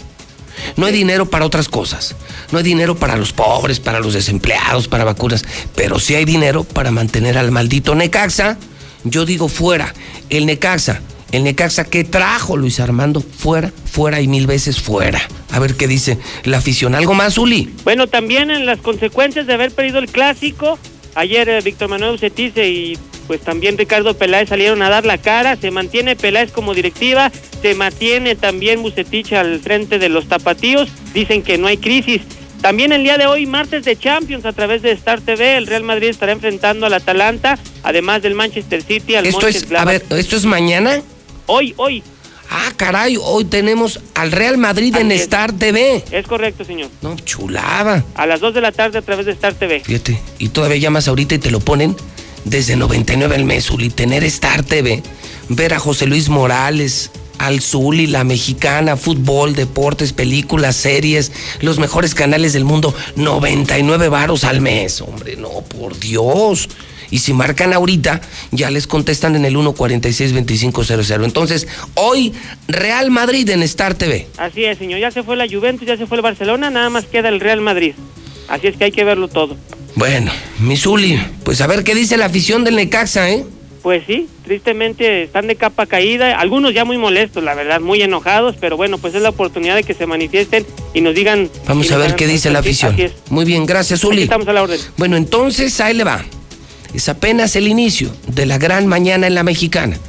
No 0.77 0.85
hay 0.85 0.93
dinero 0.93 1.25
para 1.29 1.45
otras 1.45 1.67
cosas. 1.67 2.15
No 2.51 2.59
hay 2.59 2.63
dinero 2.63 2.95
para 2.95 3.17
los 3.17 3.33
pobres, 3.33 3.79
para 3.79 3.99
los 3.99 4.13
desempleados, 4.13 4.87
para 4.87 5.03
vacunas. 5.03 5.43
Pero 5.75 5.99
sí 5.99 6.15
hay 6.15 6.25
dinero 6.25 6.63
para 6.63 6.91
mantener 6.91 7.37
al 7.37 7.51
maldito 7.51 7.93
Necaxa. 7.93 8.57
Yo 9.03 9.25
digo 9.25 9.49
fuera. 9.49 9.93
El 10.29 10.45
Necaxa. 10.45 11.01
El 11.31 11.43
Necaxa 11.43 11.85
que 11.85 12.03
trajo 12.03 12.57
Luis 12.57 12.79
Armando. 12.79 13.21
Fuera, 13.21 13.71
fuera 13.85 14.21
y 14.21 14.27
mil 14.27 14.47
veces 14.47 14.79
fuera. 14.79 15.21
A 15.51 15.59
ver 15.59 15.75
qué 15.75 15.87
dice 15.87 16.17
la 16.43 16.57
afición. 16.57 16.95
¿Algo 16.95 17.13
más, 17.13 17.37
Uli? 17.37 17.69
Bueno, 17.83 18.07
también 18.07 18.51
en 18.51 18.65
las 18.65 18.79
consecuencias 18.79 19.47
de 19.47 19.53
haber 19.53 19.71
perdido 19.71 19.99
el 19.99 20.09
clásico, 20.09 20.79
ayer 21.15 21.49
eh, 21.49 21.61
Víctor 21.61 21.89
Manuel 21.89 22.15
Ucetice 22.15 22.69
y 22.69 22.97
pues 23.27 23.41
también 23.41 23.77
Ricardo 23.77 24.15
Peláez 24.15 24.49
salieron 24.49 24.81
a 24.81 24.89
dar 24.89 25.05
la 25.05 25.17
cara, 25.17 25.55
se 25.55 25.71
mantiene 25.71 26.15
Peláez 26.15 26.51
como 26.51 26.73
directiva, 26.73 27.31
se 27.61 27.73
mantiene 27.73 28.35
también 28.35 28.81
Bucetich 28.81 29.33
al 29.33 29.59
frente 29.59 29.97
de 29.97 30.09
los 30.09 30.27
tapatíos, 30.27 30.89
dicen 31.13 31.41
que 31.41 31.57
no 31.57 31.67
hay 31.67 31.77
crisis. 31.77 32.21
También 32.61 32.91
el 32.91 33.03
día 33.03 33.17
de 33.17 33.27
hoy, 33.27 33.45
martes 33.45 33.85
de 33.85 33.95
Champions, 33.95 34.45
a 34.45 34.53
través 34.53 34.81
de 34.81 34.91
Star 34.91 35.21
TV, 35.21 35.57
el 35.57 35.67
Real 35.67 35.83
Madrid 35.83 36.07
estará 36.07 36.31
enfrentando 36.31 36.85
al 36.85 36.93
Atalanta, 36.93 37.59
además 37.83 38.21
del 38.21 38.33
Manchester 38.33 38.81
City, 38.81 39.15
al 39.15 39.25
Esto 39.25 39.47
es, 39.47 39.71
a 39.71 39.85
ver, 39.85 40.03
¿esto 40.09 40.35
es 40.35 40.45
mañana? 40.45 41.01
Hoy, 41.47 41.73
hoy, 41.77 42.03
Ah, 42.49 42.71
caray, 42.77 43.17
hoy 43.19 43.43
tenemos 43.45 43.99
al 44.13 44.31
Real 44.31 44.57
Madrid 44.59 44.95
en 44.97 45.11
es. 45.11 45.21
Star 45.21 45.51
TV. 45.51 46.03
es 46.11 46.27
correcto, 46.27 46.63
señor. 46.63 46.89
No, 47.01 47.15
chulada. 47.17 48.05
A 48.13 48.27
las 48.27 48.39
2 48.39 48.53
de 48.53 48.61
la 48.61 48.71
tarde 48.71 48.99
a 48.99 49.01
través 49.01 49.25
de 49.25 49.31
Star 49.31 49.55
TV. 49.55 49.79
Fíjate, 49.83 50.19
y 50.37 50.49
todavía 50.49 50.77
llamas 50.77 51.07
ahorita 51.07 51.35
y 51.35 51.39
te 51.39 51.49
lo 51.49 51.59
ponen 51.59 51.95
desde 52.45 52.75
99 52.75 53.35
al 53.35 53.45
mes, 53.45 53.69
Uli. 53.71 53.89
Tener 53.89 54.23
Star 54.25 54.61
TV, 54.63 55.01
ver 55.49 55.73
a 55.73 55.79
José 55.79 56.05
Luis 56.05 56.29
Morales, 56.29 57.09
al 57.39 57.61
Zuli, 57.61 58.05
la 58.07 58.23
mexicana, 58.23 58.95
fútbol, 58.95 59.55
deportes, 59.55 60.13
películas, 60.13 60.75
series, 60.75 61.31
los 61.61 61.79
mejores 61.79 62.13
canales 62.13 62.53
del 62.53 62.63
mundo, 62.63 62.93
99 63.15 64.07
varos 64.07 64.43
al 64.43 64.61
mes. 64.61 65.01
Hombre, 65.01 65.35
no, 65.35 65.49
por 65.61 65.99
Dios. 65.99 66.69
Y 67.15 67.19
si 67.19 67.31
marcan 67.31 67.71
ahorita, 67.71 68.19
ya 68.51 68.69
les 68.69 68.87
contestan 68.87 69.37
en 69.37 69.45
el 69.45 69.55
146-2500. 69.55 71.23
Entonces, 71.23 71.65
hoy, 71.93 72.33
Real 72.67 73.09
Madrid 73.09 73.49
en 73.51 73.63
Star 73.63 73.93
TV. 73.93 74.27
Así 74.35 74.65
es, 74.65 74.77
señor. 74.77 74.99
Ya 74.99 75.11
se 75.11 75.23
fue 75.23 75.37
la 75.37 75.47
Juventus, 75.47 75.87
ya 75.87 75.95
se 75.95 76.07
fue 76.07 76.17
el 76.17 76.23
Barcelona, 76.23 76.69
nada 76.69 76.89
más 76.89 77.05
queda 77.05 77.29
el 77.29 77.39
Real 77.39 77.61
Madrid. 77.61 77.93
Así 78.49 78.67
es 78.67 78.75
que 78.75 78.83
hay 78.83 78.91
que 78.91 79.05
verlo 79.05 79.29
todo. 79.29 79.55
Bueno, 79.95 80.29
mi 80.59 80.75
Zuli, 80.75 81.17
pues 81.45 81.61
a 81.61 81.67
ver 81.67 81.85
qué 81.85 81.95
dice 81.95 82.17
la 82.17 82.25
afición 82.25 82.65
del 82.65 82.75
Necaxa, 82.75 83.29
¿eh? 83.29 83.45
Pues 83.81 84.03
sí, 84.05 84.27
tristemente 84.43 85.23
están 85.23 85.47
de 85.47 85.55
capa 85.55 85.85
caída, 85.85 86.37
algunos 86.37 86.73
ya 86.73 86.83
muy 86.83 86.97
molestos, 86.97 87.41
la 87.45 87.55
verdad, 87.55 87.79
muy 87.79 88.01
enojados, 88.01 88.57
pero 88.59 88.75
bueno, 88.75 88.97
pues 88.97 89.15
es 89.15 89.21
la 89.21 89.29
oportunidad 89.29 89.75
de 89.75 89.83
que 89.83 89.93
se 89.93 90.05
manifiesten 90.05 90.65
y 90.93 90.99
nos 90.99 91.15
digan... 91.15 91.49
Vamos 91.65 91.89
a 91.93 91.97
ver 91.97 92.15
qué 92.15 92.27
dice 92.27 92.49
la 92.49 92.59
afición. 92.59 92.93
Muy 93.29 93.45
bien, 93.45 93.65
gracias, 93.65 94.01
Aquí 94.01 94.07
Uli. 94.07 94.23
estamos 94.23 94.49
a 94.49 94.51
la 94.51 94.63
orden. 94.63 94.81
Bueno, 94.97 95.15
entonces 95.15 95.79
ahí 95.79 95.93
le 95.93 96.03
va. 96.03 96.25
Es 96.95 97.09
apenas 97.09 97.57
el 97.57 97.67
inicio 97.67 98.09
de 98.25 98.45
la 98.45 98.57
gran 98.57 98.87
mañana 98.87 99.27
en 99.27 99.35
la 99.35 99.43
mexicana. 99.43 99.99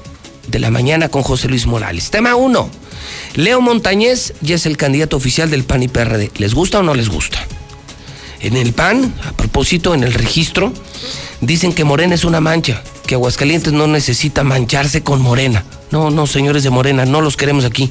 De 0.46 0.60
la 0.60 0.70
mañana 0.70 1.08
con 1.08 1.24
José 1.24 1.48
Luis 1.48 1.66
Morales. 1.66 2.10
Tema 2.10 2.36
1. 2.36 2.70
Leo 3.34 3.60
Montañez 3.60 4.34
ya 4.40 4.54
es 4.54 4.66
el 4.66 4.76
candidato 4.76 5.16
oficial 5.16 5.50
del 5.50 5.64
PAN 5.64 5.82
y 5.82 5.88
PRD. 5.88 6.30
¿Les 6.36 6.54
gusta 6.54 6.78
o 6.78 6.84
no 6.84 6.94
les 6.94 7.08
gusta? 7.08 7.44
En 8.38 8.56
el 8.56 8.72
PAN, 8.72 9.12
a 9.24 9.32
propósito, 9.32 9.94
en 9.94 10.04
el 10.04 10.14
registro, 10.14 10.72
dicen 11.40 11.72
que 11.72 11.82
Morena 11.82 12.14
es 12.14 12.24
una 12.24 12.40
mancha, 12.40 12.80
que 13.04 13.16
Aguascalientes 13.16 13.72
no 13.72 13.88
necesita 13.88 14.44
mancharse 14.44 15.02
con 15.02 15.20
Morena. 15.20 15.64
No, 15.90 16.12
no, 16.12 16.28
señores 16.28 16.62
de 16.62 16.70
Morena, 16.70 17.04
no 17.04 17.20
los 17.20 17.36
queremos 17.36 17.64
aquí. 17.64 17.90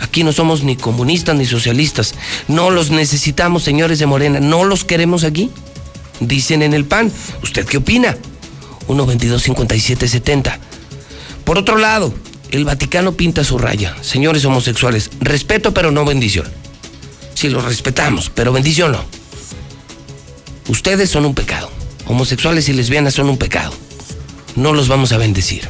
Aquí 0.00 0.22
no 0.22 0.30
somos 0.30 0.62
ni 0.62 0.76
comunistas 0.76 1.34
ni 1.34 1.46
socialistas. 1.46 2.14
No 2.46 2.70
los 2.70 2.92
necesitamos, 2.92 3.64
señores 3.64 3.98
de 3.98 4.06
Morena. 4.06 4.38
No 4.38 4.62
los 4.62 4.84
queremos 4.84 5.24
aquí. 5.24 5.50
Dicen 6.20 6.62
en 6.62 6.74
el 6.74 6.84
PAN. 6.84 7.10
¿Usted 7.42 7.66
qué 7.66 7.78
opina? 7.78 8.16
1 8.86 9.06
22 9.06 9.42
57 9.42 10.08
70. 10.08 10.58
Por 11.44 11.58
otro 11.58 11.76
lado, 11.76 12.14
el 12.50 12.64
Vaticano 12.64 13.12
pinta 13.12 13.44
su 13.44 13.58
raya. 13.58 13.96
Señores 14.02 14.44
homosexuales, 14.44 15.10
respeto 15.20 15.72
pero 15.72 15.90
no 15.90 16.04
bendición. 16.04 16.46
Sí, 17.34 17.48
los 17.48 17.64
respetamos, 17.64 18.30
pero 18.34 18.52
bendición 18.52 18.92
no. 18.92 19.04
Ustedes 20.68 21.10
son 21.10 21.24
un 21.24 21.34
pecado. 21.34 21.70
Homosexuales 22.06 22.68
y 22.68 22.72
lesbianas 22.72 23.14
son 23.14 23.28
un 23.28 23.38
pecado. 23.38 23.72
No 24.56 24.72
los 24.72 24.88
vamos 24.88 25.12
a 25.12 25.16
bendecir. 25.16 25.68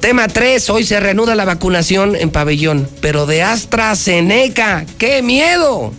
Tema 0.00 0.26
3. 0.26 0.68
Hoy 0.70 0.84
se 0.84 0.98
reanuda 0.98 1.34
la 1.36 1.44
vacunación 1.44 2.16
en 2.16 2.30
pabellón, 2.30 2.88
pero 3.00 3.26
de 3.26 3.42
AstraZeneca. 3.42 4.84
¡Qué 4.98 5.22
miedo! 5.22 5.92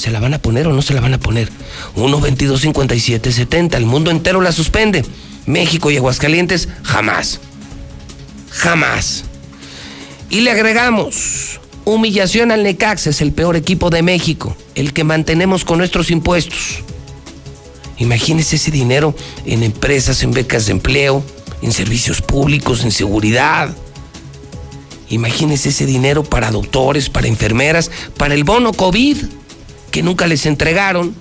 ¿Se 0.00 0.10
la 0.10 0.18
van 0.18 0.32
a 0.32 0.38
poner 0.38 0.66
o 0.66 0.72
no 0.72 0.80
se 0.80 0.94
la 0.94 1.02
van 1.02 1.12
a 1.12 1.20
poner? 1.20 1.52
1 1.94 2.20
22 2.22 2.58
57 2.62 3.32
70. 3.32 3.76
El 3.76 3.84
mundo 3.84 4.10
entero 4.10 4.40
la 4.40 4.50
suspende. 4.50 5.04
México 5.44 5.90
y 5.90 5.98
Aguascalientes, 5.98 6.70
jamás. 6.82 7.38
Jamás. 8.48 9.24
Y 10.30 10.40
le 10.40 10.52
agregamos, 10.52 11.60
humillación 11.84 12.50
al 12.50 12.62
Necaxa 12.62 13.10
es 13.10 13.20
el 13.20 13.32
peor 13.32 13.56
equipo 13.56 13.90
de 13.90 14.00
México, 14.00 14.56
el 14.74 14.94
que 14.94 15.04
mantenemos 15.04 15.66
con 15.66 15.76
nuestros 15.76 16.10
impuestos. 16.10 16.82
Imagínese 17.98 18.56
ese 18.56 18.70
dinero 18.70 19.14
en 19.44 19.62
empresas, 19.62 20.22
en 20.22 20.30
becas 20.30 20.64
de 20.64 20.72
empleo, 20.72 21.22
en 21.60 21.72
servicios 21.72 22.22
públicos, 22.22 22.84
en 22.84 22.90
seguridad. 22.90 23.76
Imagínese 25.10 25.68
ese 25.68 25.84
dinero 25.84 26.24
para 26.24 26.50
doctores, 26.50 27.10
para 27.10 27.28
enfermeras, 27.28 27.90
para 28.16 28.32
el 28.32 28.44
bono 28.44 28.72
COVID, 28.72 29.18
que 29.90 30.02
nunca 30.02 30.26
les 30.26 30.46
entregaron. 30.46 31.14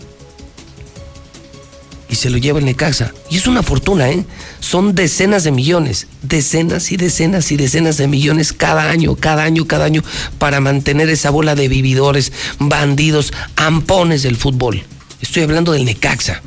Y 2.10 2.16
se 2.16 2.30
lo 2.30 2.38
lleva 2.38 2.58
el 2.58 2.66
Necaxa. 2.66 3.14
Y 3.30 3.38
es 3.38 3.46
una 3.46 3.62
fortuna, 3.62 4.10
¿eh? 4.10 4.26
Son 4.60 4.96
decenas 4.96 5.44
de 5.44 5.52
millones, 5.52 6.08
decenas 6.24 6.92
y 6.92 6.98
decenas 6.98 7.52
y 7.52 7.58
decenas 7.58 7.98
de 7.98 8.08
millones 8.08 8.52
cada 8.52 8.90
año, 8.90 9.16
cada 9.16 9.44
año, 9.44 9.68
cada 9.68 9.86
año, 9.86 10.04
para 10.40 10.60
mantener 10.60 11.10
esa 11.10 11.30
bola 11.30 11.54
de 11.54 11.68
vividores, 11.68 12.32
bandidos, 12.58 13.32
ampones 13.56 14.24
del 14.24 14.38
fútbol. 14.38 14.84
Estoy 15.22 15.44
hablando 15.44 15.72
del 15.72 15.86
Necaxa, 15.86 16.42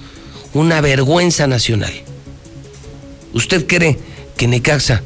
una 0.52 0.80
vergüenza 0.80 1.46
nacional. 1.46 1.92
¿Usted 3.32 3.66
cree 3.66 3.98
que 4.36 4.48
Necaxa 4.48 5.02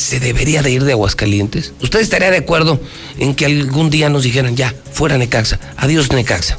se 0.00 0.20
debería 0.20 0.62
de 0.62 0.70
ir 0.70 0.84
de 0.84 0.92
Aguascalientes? 0.92 1.72
¿Usted 1.80 2.00
estaría 2.00 2.30
de 2.30 2.38
acuerdo 2.38 2.80
en 3.18 3.34
que 3.34 3.46
algún 3.46 3.90
día 3.90 4.08
nos 4.08 4.24
dijeran, 4.24 4.56
ya, 4.56 4.74
fuera 4.92 5.18
Necaxa, 5.18 5.60
adiós 5.76 6.10
Necaxa? 6.10 6.56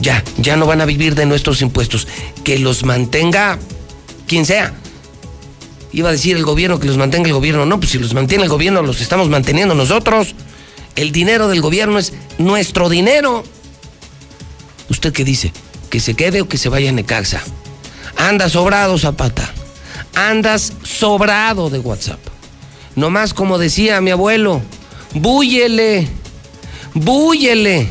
Ya, 0.00 0.24
ya 0.38 0.56
no 0.56 0.66
van 0.66 0.80
a 0.80 0.86
vivir 0.86 1.14
de 1.14 1.26
nuestros 1.26 1.60
impuestos. 1.60 2.08
Que 2.42 2.58
los 2.58 2.84
mantenga 2.84 3.58
quien 4.26 4.46
sea. 4.46 4.72
Iba 5.92 6.08
a 6.08 6.12
decir 6.12 6.36
el 6.36 6.44
gobierno 6.44 6.80
que 6.80 6.86
los 6.86 6.96
mantenga 6.96 7.26
el 7.26 7.34
gobierno. 7.34 7.66
No, 7.66 7.78
pues 7.78 7.92
si 7.92 7.98
los 7.98 8.14
mantiene 8.14 8.44
el 8.44 8.48
gobierno, 8.48 8.82
los 8.82 9.02
estamos 9.02 9.28
manteniendo 9.28 9.74
nosotros. 9.74 10.34
El 10.96 11.12
dinero 11.12 11.48
del 11.48 11.60
gobierno 11.60 11.98
es 11.98 12.14
nuestro 12.38 12.88
dinero. 12.88 13.44
¿Usted 14.88 15.12
qué 15.12 15.24
dice? 15.24 15.52
¿Que 15.90 16.00
se 16.00 16.14
quede 16.14 16.40
o 16.40 16.48
que 16.48 16.56
se 16.56 16.70
vaya 16.70 16.88
a 16.88 16.92
Necaxa? 16.92 17.42
Anda 18.16 18.48
sobrado, 18.48 18.98
Zapata. 18.98 19.52
Andas 20.14 20.72
sobrado 20.82 21.70
de 21.70 21.78
WhatsApp. 21.78 22.20
Nomás 22.96 23.34
como 23.34 23.58
decía 23.58 24.00
mi 24.00 24.10
abuelo, 24.10 24.60
búyele, 25.14 26.08
búyele. 26.94 27.88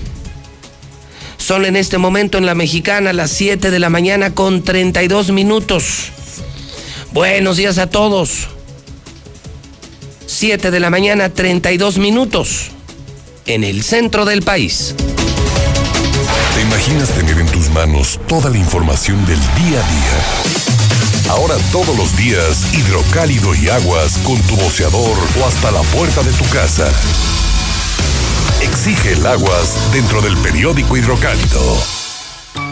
Son 1.38 1.65
en 1.65 1.75
este 1.75 1.97
momento 1.97 2.38
en 2.38 2.45
la 2.45 2.53
mexicana 2.53 3.13
las 3.13 3.32
7 3.32 3.71
de 3.71 3.79
la 3.79 3.89
mañana 3.89 4.36
con 4.36 4.63
32 4.63 5.32
minutos. 5.32 6.12
Buenos 7.12 7.58
días 7.58 7.77
a 7.77 7.89
todos. 7.89 8.49
7 10.27 10.69
de 10.69 10.79
la 10.79 10.89
mañana 10.89 11.29
32 11.29 11.97
minutos 11.97 12.69
en 13.45 13.63
el 13.63 13.84
centro 13.84 14.25
del 14.25 14.43
país. 14.43 14.93
¿Te 16.53 16.62
imaginas 16.62 17.10
tener 17.10 17.39
en 17.39 17.47
tus 17.47 17.69
manos 17.71 18.19
toda 18.27 18.49
la 18.49 18.58
información 18.58 19.25
del 19.25 19.39
día 19.39 19.79
a 19.79 19.89
día? 19.89 21.09
Ahora 21.30 21.56
todos 21.72 21.96
los 21.96 22.18
días, 22.18 22.74
hidrocálido 22.74 23.54
y 23.54 23.70
aguas 23.70 24.18
con 24.18 24.42
tu 24.42 24.56
boceador 24.56 25.15
o 25.39 25.46
hasta 25.46 25.70
la 25.70 25.82
puerta 25.84 26.24
de 26.24 26.32
tu 26.32 26.44
casa. 26.46 26.92
Exige 28.62 29.13
el 29.13 29.26
aguas 29.28 29.92
dentro 29.92 30.22
del 30.22 30.36
periódico 30.38 30.98
hidrocálido. 30.98 31.99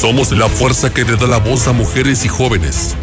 Somos 0.00 0.32
la 0.32 0.48
fuerza 0.48 0.88
que 0.94 1.04
le 1.04 1.14
da 1.16 1.26
la 1.26 1.36
voz 1.36 1.68
a 1.68 1.72
mujeres 1.72 2.24
y 2.24 2.28
jóvenes. 2.28 2.94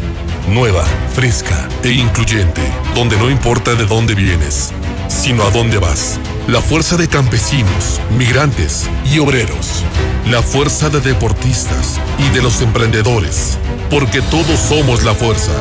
Nueva, 0.48 0.84
fresca 1.14 1.68
e 1.84 1.92
incluyente, 1.92 2.60
donde 2.96 3.16
no 3.16 3.30
importa 3.30 3.76
de 3.76 3.86
dónde 3.86 4.16
vienes, 4.16 4.72
sino 5.06 5.44
a 5.44 5.50
dónde 5.52 5.78
vas. 5.78 6.18
La 6.48 6.60
fuerza 6.60 6.96
de 6.96 7.06
campesinos, 7.06 8.00
migrantes 8.18 8.90
y 9.04 9.20
obreros. 9.20 9.84
La 10.28 10.42
fuerza 10.42 10.90
de 10.90 11.00
deportistas 11.00 12.00
y 12.18 12.34
de 12.34 12.42
los 12.42 12.60
emprendedores. 12.62 13.58
Porque 13.90 14.20
todos 14.20 14.58
somos 14.58 15.04
la 15.04 15.14
fuerza. 15.14 15.52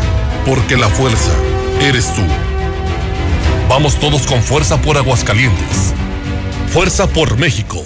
Porque 0.44 0.76
la 0.76 0.90
fuerza 0.90 1.34
eres 1.82 2.12
tú. 2.16 2.24
Vamos 3.70 4.00
todos 4.00 4.26
con 4.26 4.42
fuerza 4.42 4.82
por 4.82 4.98
Aguascalientes. 4.98 5.94
Fuerza 6.74 7.06
por 7.06 7.38
México. 7.38 7.86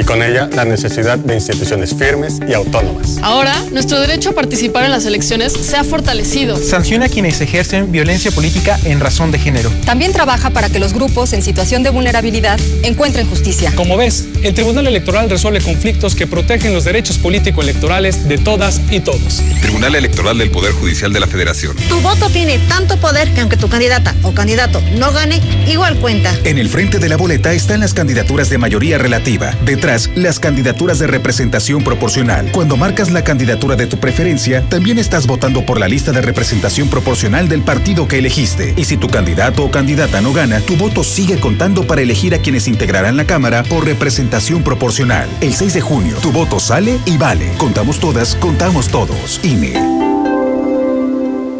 y 0.00 0.04
con 0.04 0.22
ella 0.22 0.48
la 0.54 0.64
necesidad 0.64 1.18
de 1.18 1.34
instituciones 1.34 1.94
firmes 1.94 2.38
y 2.48 2.54
autónomas. 2.54 3.18
Ahora, 3.22 3.54
nuestro 3.70 4.00
derecho 4.00 4.30
a 4.30 4.32
participar 4.32 4.84
en 4.84 4.90
las 4.90 5.04
elecciones 5.04 5.52
se 5.52 5.76
ha 5.76 5.84
fortalecido. 5.84 6.56
Sanciona 6.56 7.06
a 7.06 7.08
quienes 7.08 7.40
ejercen 7.40 7.92
violencia 7.92 8.30
política 8.30 8.78
en 8.84 8.98
razón 8.98 9.30
de 9.30 9.38
género. 9.38 9.70
También 9.84 10.12
trabaja 10.12 10.50
para 10.50 10.70
que 10.70 10.78
los 10.78 10.94
grupos 10.94 11.34
en 11.34 11.42
situación 11.42 11.82
de 11.82 11.90
vulnerabilidad 11.90 12.58
encuentren 12.82 13.28
justicia. 13.28 13.72
Como 13.76 13.96
ves, 13.98 14.26
el 14.42 14.54
Tribunal 14.54 14.86
Electoral 14.86 15.28
resuelve 15.28 15.60
conflictos 15.60 16.14
que 16.14 16.26
protegen 16.26 16.72
los 16.72 16.84
derechos 16.84 17.18
político-electorales 17.18 18.26
de 18.26 18.38
todas 18.38 18.80
y 18.90 19.00
todos. 19.00 19.42
Tribunal 19.60 19.94
Electoral 19.94 20.38
del 20.38 20.50
Poder 20.50 20.72
Judicial 20.72 21.12
de 21.12 21.20
la 21.20 21.26
Federación. 21.26 21.76
Tu 21.88 22.00
voto 22.00 22.30
tiene 22.30 22.58
tanto 22.68 22.96
poder 22.96 23.32
que 23.34 23.42
aunque 23.42 23.58
tu 23.58 23.68
candidata 23.68 24.14
o 24.22 24.32
candidato 24.32 24.80
no 24.96 25.12
gane, 25.12 25.40
igual 25.66 25.98
cuenta. 25.98 26.34
En 26.44 26.56
el 26.56 26.70
frente 26.70 26.98
de 26.98 27.08
la 27.08 27.18
boleta 27.18 27.52
están 27.52 27.80
las 27.80 27.92
candidaturas 27.92 28.48
de 28.48 28.56
mayoría 28.56 28.96
relativa. 28.96 29.54
Detrás, 29.64 29.89
las 30.14 30.38
candidaturas 30.38 31.00
de 31.00 31.08
representación 31.08 31.82
proporcional. 31.82 32.52
Cuando 32.52 32.76
marcas 32.76 33.10
la 33.10 33.24
candidatura 33.24 33.74
de 33.74 33.86
tu 33.86 33.98
preferencia, 33.98 34.62
también 34.68 34.98
estás 34.98 35.26
votando 35.26 35.66
por 35.66 35.80
la 35.80 35.88
lista 35.88 36.12
de 36.12 36.20
representación 36.20 36.88
proporcional 36.88 37.48
del 37.48 37.62
partido 37.62 38.06
que 38.06 38.18
elegiste. 38.18 38.72
Y 38.76 38.84
si 38.84 38.96
tu 38.96 39.08
candidato 39.08 39.64
o 39.64 39.70
candidata 39.70 40.20
no 40.20 40.32
gana, 40.32 40.60
tu 40.60 40.76
voto 40.76 41.02
sigue 41.02 41.40
contando 41.40 41.86
para 41.86 42.02
elegir 42.02 42.34
a 42.34 42.38
quienes 42.38 42.68
integrarán 42.68 43.16
la 43.16 43.26
Cámara 43.26 43.64
por 43.64 43.84
representación 43.84 44.62
proporcional. 44.62 45.28
El 45.40 45.54
6 45.54 45.74
de 45.74 45.80
junio, 45.80 46.16
tu 46.22 46.30
voto 46.30 46.60
sale 46.60 46.98
y 47.04 47.16
vale. 47.16 47.52
Contamos 47.58 47.98
todas, 47.98 48.36
contamos 48.36 48.88
todos. 48.88 49.40
INE. 49.42 49.99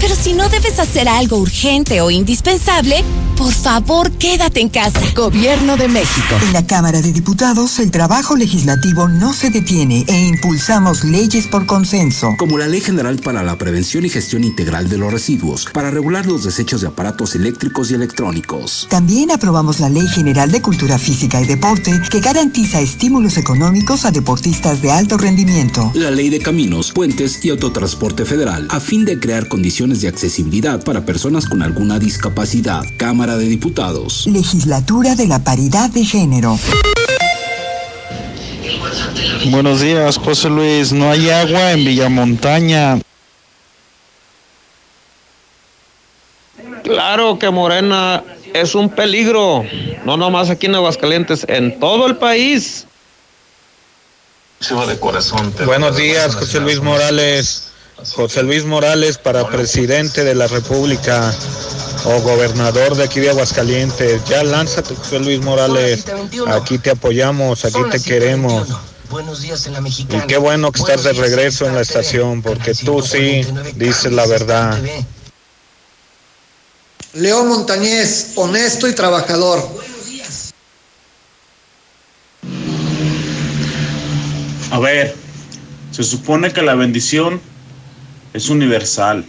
Pero 0.00 0.14
si 0.14 0.32
no 0.32 0.48
debes 0.48 0.78
hacer 0.78 1.08
algo 1.08 1.36
urgente 1.36 2.00
o 2.00 2.10
indispensable, 2.10 3.04
Por 3.40 3.54
favor, 3.54 4.10
quédate 4.10 4.60
en 4.60 4.68
casa. 4.68 5.00
Gobierno 5.16 5.78
de 5.78 5.88
México. 5.88 6.34
En 6.42 6.52
la 6.52 6.66
Cámara 6.66 7.00
de 7.00 7.10
Diputados, 7.10 7.78
el 7.78 7.90
trabajo 7.90 8.36
legislativo 8.36 9.08
no 9.08 9.32
se 9.32 9.48
detiene 9.48 10.04
e 10.08 10.26
impulsamos 10.26 11.04
leyes 11.04 11.46
por 11.46 11.64
consenso. 11.64 12.34
Como 12.36 12.58
la 12.58 12.68
Ley 12.68 12.82
General 12.82 13.16
para 13.16 13.42
la 13.42 13.56
Prevención 13.56 14.04
y 14.04 14.10
Gestión 14.10 14.44
Integral 14.44 14.90
de 14.90 14.98
los 14.98 15.10
Residuos, 15.10 15.64
para 15.72 15.90
regular 15.90 16.26
los 16.26 16.44
desechos 16.44 16.82
de 16.82 16.88
aparatos 16.88 17.34
eléctricos 17.34 17.90
y 17.90 17.94
electrónicos. 17.94 18.86
También 18.90 19.30
aprobamos 19.30 19.80
la 19.80 19.88
Ley 19.88 20.06
General 20.06 20.52
de 20.52 20.60
Cultura 20.60 20.98
Física 20.98 21.40
y 21.40 21.46
Deporte, 21.46 21.98
que 22.10 22.20
garantiza 22.20 22.82
estímulos 22.82 23.38
económicos 23.38 24.04
a 24.04 24.10
deportistas 24.10 24.82
de 24.82 24.90
alto 24.90 25.16
rendimiento. 25.16 25.90
La 25.94 26.10
Ley 26.10 26.28
de 26.28 26.40
Caminos, 26.40 26.92
Puentes 26.92 27.42
y 27.42 27.48
Autotransporte 27.48 28.26
Federal, 28.26 28.66
a 28.68 28.80
fin 28.80 29.06
de 29.06 29.18
crear 29.18 29.48
condiciones 29.48 30.02
de 30.02 30.08
accesibilidad 30.08 30.84
para 30.84 31.06
personas 31.06 31.46
con 31.46 31.62
alguna 31.62 31.98
discapacidad. 31.98 32.84
Cámara 32.98 33.29
de 33.36 33.46
Diputados. 33.46 34.26
Legislatura 34.26 35.14
de 35.14 35.26
la 35.26 35.38
Paridad 35.38 35.90
de 35.90 36.04
Género. 36.04 36.58
Buenos 39.50 39.80
días, 39.80 40.18
José 40.18 40.48
Luis. 40.48 40.92
No 40.92 41.10
hay 41.10 41.30
agua 41.30 41.72
en 41.72 41.84
Villamontaña. 41.84 43.00
Claro 46.82 47.38
que 47.38 47.50
Morena 47.50 48.22
es 48.52 48.74
un 48.74 48.88
peligro, 48.88 49.64
no 50.04 50.16
nomás 50.16 50.50
aquí 50.50 50.66
en 50.66 50.74
Aguascalientes, 50.74 51.46
en 51.48 51.78
todo 51.78 52.06
el 52.06 52.16
país. 52.16 52.86
De 54.60 54.98
corazón, 54.98 55.54
Buenos 55.64 55.96
días, 55.96 56.34
José 56.34 56.60
Luis 56.60 56.80
Morales. 56.80 57.70
José 58.14 58.42
Luis 58.42 58.64
Morales 58.64 59.18
para 59.18 59.46
presidente 59.46 60.24
de 60.24 60.34
la 60.34 60.46
República 60.46 61.34
o 62.04 62.20
gobernador 62.20 62.94
de 62.94 63.04
aquí 63.04 63.20
de 63.20 63.30
Aguascalientes. 63.30 64.24
Ya 64.24 64.42
lánzate, 64.42 64.94
José 64.94 65.20
Luis 65.20 65.40
Morales. 65.40 66.04
Aquí 66.48 66.78
te 66.78 66.90
apoyamos, 66.90 67.64
aquí 67.64 67.80
te 67.90 68.00
queremos. 68.00 68.68
Buenos 69.10 69.42
días 69.42 69.66
en 69.66 69.72
la 69.72 69.80
mexicana. 69.80 70.24
Y 70.24 70.26
qué 70.26 70.38
bueno 70.38 70.70
que 70.70 70.80
estás 70.80 71.02
de 71.02 71.12
regreso 71.12 71.66
en 71.66 71.74
la 71.74 71.80
estación, 71.80 72.42
porque 72.42 72.74
tú 72.74 73.02
sí 73.02 73.44
dices 73.74 74.12
la 74.12 74.26
verdad. 74.26 74.80
León 77.14 77.48
Montañez, 77.48 78.32
honesto 78.36 78.88
y 78.88 78.94
trabajador. 78.94 79.68
A 84.70 84.78
ver, 84.78 85.16
se 85.90 86.04
supone 86.04 86.52
que 86.52 86.62
la 86.62 86.76
bendición 86.76 87.40
es 88.32 88.48
universal. 88.48 89.24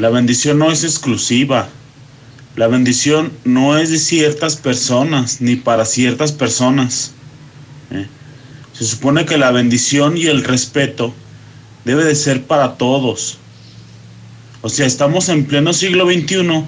La 0.00 0.08
bendición 0.08 0.58
no 0.58 0.72
es 0.72 0.82
exclusiva. 0.82 1.68
La 2.56 2.68
bendición 2.68 3.30
no 3.44 3.76
es 3.76 3.90
de 3.90 3.98
ciertas 3.98 4.56
personas 4.56 5.42
ni 5.42 5.56
para 5.56 5.84
ciertas 5.84 6.32
personas. 6.32 7.12
¿eh? 7.90 8.06
Se 8.72 8.86
supone 8.86 9.26
que 9.26 9.36
la 9.36 9.50
bendición 9.50 10.16
y 10.16 10.24
el 10.24 10.42
respeto 10.42 11.12
debe 11.84 12.02
de 12.02 12.14
ser 12.14 12.44
para 12.44 12.78
todos. 12.78 13.36
O 14.62 14.70
sea, 14.70 14.86
estamos 14.86 15.28
en 15.28 15.44
pleno 15.44 15.74
siglo 15.74 16.06
XXI 16.06 16.64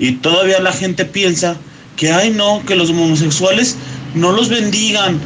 y 0.00 0.12
todavía 0.14 0.58
la 0.58 0.72
gente 0.72 1.04
piensa 1.04 1.56
que, 1.94 2.10
ay 2.10 2.30
no, 2.30 2.64
que 2.66 2.74
los 2.74 2.90
homosexuales 2.90 3.76
no 4.16 4.32
los 4.32 4.48
bendigan. 4.48 5.20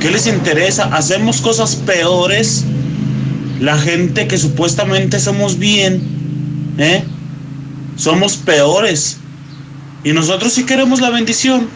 ¿Qué 0.00 0.10
les 0.10 0.26
interesa? 0.26 0.86
Hacemos 0.86 1.40
cosas 1.40 1.76
peores. 1.76 2.64
La 3.60 3.78
gente 3.78 4.26
que 4.26 4.38
supuestamente 4.38 5.20
somos 5.20 5.60
bien, 5.60 6.17
¿eh? 6.78 7.04
Somos 7.96 8.36
peores. 8.36 9.18
Y 10.04 10.12
nosotros 10.12 10.52
sí 10.52 10.64
queremos 10.64 11.00
la 11.00 11.10
bendición. 11.10 11.68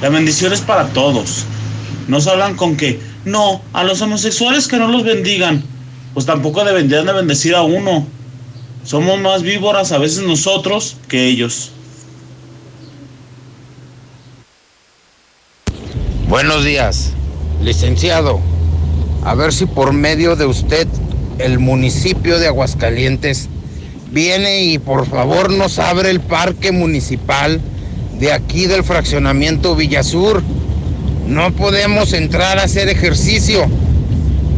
La 0.00 0.10
bendición 0.10 0.52
es 0.52 0.60
para 0.60 0.88
todos. 0.88 1.44
Nos 2.06 2.26
hablan 2.26 2.54
con 2.54 2.76
que, 2.76 3.00
no, 3.24 3.62
a 3.72 3.82
los 3.82 4.00
homosexuales 4.02 4.68
que 4.68 4.76
no 4.76 4.88
los 4.88 5.02
bendigan. 5.02 5.64
Pues 6.14 6.26
tampoco 6.26 6.64
deberían 6.64 7.06
de 7.06 7.12
bendecir 7.12 7.54
a 7.54 7.62
uno. 7.62 8.06
Somos 8.84 9.18
más 9.20 9.42
víboras 9.42 9.90
a 9.92 9.98
veces 9.98 10.22
nosotros 10.24 10.96
que 11.08 11.26
ellos. 11.26 11.72
Buenos 16.28 16.64
días, 16.64 17.12
licenciado. 17.62 18.40
A 19.24 19.34
ver 19.34 19.52
si 19.52 19.66
por 19.66 19.92
medio 19.92 20.36
de 20.36 20.46
usted 20.46 20.86
el 21.38 21.58
municipio 21.58 22.38
de 22.38 22.46
Aguascalientes 22.46 23.48
viene 24.10 24.64
y 24.64 24.78
por 24.78 25.06
favor 25.06 25.50
nos 25.52 25.78
abre 25.78 26.10
el 26.10 26.20
parque 26.20 26.72
municipal 26.72 27.60
de 28.18 28.32
aquí 28.32 28.66
del 28.66 28.84
fraccionamiento 28.84 29.76
Villasur. 29.76 30.42
No 31.26 31.52
podemos 31.52 32.12
entrar 32.12 32.58
a 32.58 32.64
hacer 32.64 32.88
ejercicio. 32.88 33.66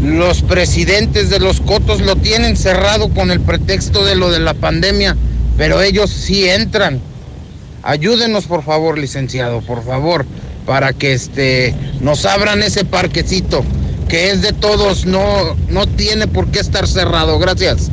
Los 0.03 0.42
presidentes 0.42 1.28
de 1.30 1.40
los 1.40 1.61
cotos 1.61 2.01
lo 2.01 2.16
tienen 2.16 2.57
cerrado 2.57 3.09
con 3.09 3.30
el 3.30 3.40
pretexto 3.40 4.05
de 4.05 4.14
lo 4.14 4.30
de 4.30 4.38
la 4.38 4.55
pandemia, 4.55 5.16
pero 5.57 5.82
ellos 5.82 6.11
sí 6.11 6.49
entran. 6.49 7.01
Ayúdenos 7.82 8.44
por 8.44 8.62
favor, 8.62 8.99
licenciado, 8.99 9.61
por 9.62 9.84
favor, 9.84 10.24
para 10.66 10.92
que 10.92 11.14
este 11.14 11.74
nos 12.01 12.26
abran 12.26 12.62
ese 12.62 12.84
parquecito 12.84 13.64
que 14.09 14.30
es 14.30 14.40
de 14.42 14.53
todos, 14.53 15.05
no 15.05 15.57
no 15.68 15.86
tiene 15.86 16.28
por 16.28 16.49
qué 16.49 16.61
estar 16.61 16.86
cerrado. 16.86 17.38
Gracias. 17.38 17.90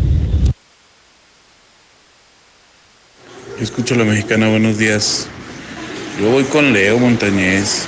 Escucho 3.60 3.96
la 3.96 4.04
mexicana, 4.04 4.50
buenos 4.50 4.78
días. 4.78 5.28
Yo 6.20 6.30
voy 6.30 6.44
con 6.44 6.74
Leo 6.74 7.00
Montañez. 7.00 7.88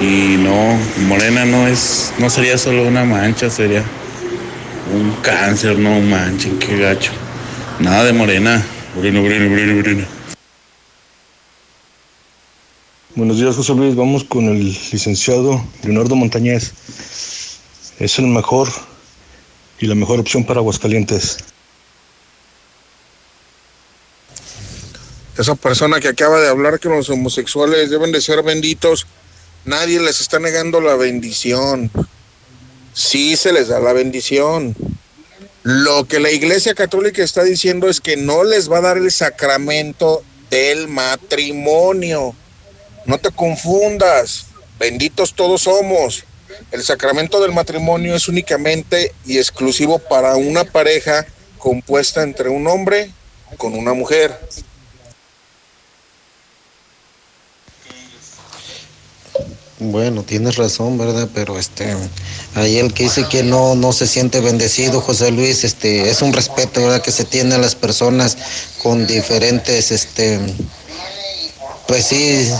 Y 0.00 0.36
no, 0.38 0.78
Morena 1.06 1.44
no 1.44 1.66
es, 1.66 2.14
no 2.18 2.30
sería 2.30 2.56
solo 2.56 2.88
una 2.88 3.04
mancha, 3.04 3.50
sería 3.50 3.84
un 4.94 5.12
cáncer, 5.20 5.78
no 5.78 5.98
un 5.98 6.08
mancha, 6.08 6.48
qué 6.60 6.78
gacho. 6.78 7.12
Nada 7.78 8.04
de 8.04 8.14
Morena. 8.14 8.64
Morena, 8.96 9.20
Morena, 9.20 9.50
Morena, 9.50 9.74
Morena. 9.74 10.06
Buenos 13.16 13.38
días, 13.38 13.54
José 13.54 13.74
Luis. 13.74 13.94
Vamos 13.94 14.24
con 14.24 14.46
el 14.46 14.64
licenciado 14.64 15.62
Leonardo 15.82 16.16
Montañez. 16.16 16.72
Es 17.98 18.18
el 18.18 18.28
mejor 18.28 18.70
y 19.78 19.86
la 19.86 19.94
mejor 19.94 20.20
opción 20.20 20.44
para 20.44 20.60
Aguascalientes. 20.60 21.36
Esa 25.38 25.54
persona 25.54 26.00
que 26.00 26.08
acaba 26.08 26.40
de 26.40 26.48
hablar 26.48 26.80
que 26.80 26.88
los 26.88 27.08
homosexuales 27.10 27.90
deben 27.90 28.10
de 28.10 28.20
ser 28.20 28.42
benditos, 28.42 29.06
nadie 29.64 30.00
les 30.00 30.20
está 30.20 30.40
negando 30.40 30.80
la 30.80 30.96
bendición. 30.96 31.90
Sí 32.92 33.36
se 33.36 33.52
les 33.52 33.68
da 33.68 33.78
la 33.78 33.92
bendición. 33.92 34.74
Lo 35.62 36.06
que 36.06 36.18
la 36.18 36.32
Iglesia 36.32 36.74
Católica 36.74 37.22
está 37.22 37.44
diciendo 37.44 37.88
es 37.88 38.00
que 38.00 38.16
no 38.16 38.42
les 38.42 38.70
va 38.70 38.78
a 38.78 38.82
dar 38.82 38.96
el 38.96 39.12
sacramento 39.12 40.24
del 40.50 40.88
matrimonio. 40.88 42.34
No 43.06 43.18
te 43.18 43.30
confundas, 43.30 44.46
benditos 44.80 45.34
todos 45.34 45.62
somos. 45.62 46.24
El 46.72 46.82
sacramento 46.82 47.40
del 47.40 47.52
matrimonio 47.52 48.16
es 48.16 48.26
únicamente 48.26 49.12
y 49.24 49.38
exclusivo 49.38 50.00
para 50.00 50.34
una 50.34 50.64
pareja 50.64 51.24
compuesta 51.58 52.24
entre 52.24 52.48
un 52.48 52.66
hombre 52.66 53.12
con 53.56 53.74
una 53.74 53.92
mujer. 53.94 54.36
Bueno, 59.80 60.24
tienes 60.24 60.56
razón, 60.56 60.98
¿verdad? 60.98 61.28
Pero 61.32 61.56
este, 61.56 61.96
ahí 62.56 62.78
el 62.78 62.92
que 62.92 63.04
dice 63.04 63.26
que 63.30 63.44
no, 63.44 63.76
no 63.76 63.92
se 63.92 64.08
siente 64.08 64.40
bendecido, 64.40 65.00
José 65.00 65.30
Luis, 65.30 65.62
este, 65.62 66.10
es 66.10 66.20
un 66.20 66.32
respeto, 66.32 66.80
¿verdad? 66.80 67.00
Que 67.00 67.12
se 67.12 67.24
tiene 67.24 67.54
a 67.54 67.58
las 67.58 67.76
personas 67.76 68.36
con 68.82 69.06
diferentes, 69.06 69.92
este, 69.92 70.40
pues 71.86 72.06
sí, 72.06 72.50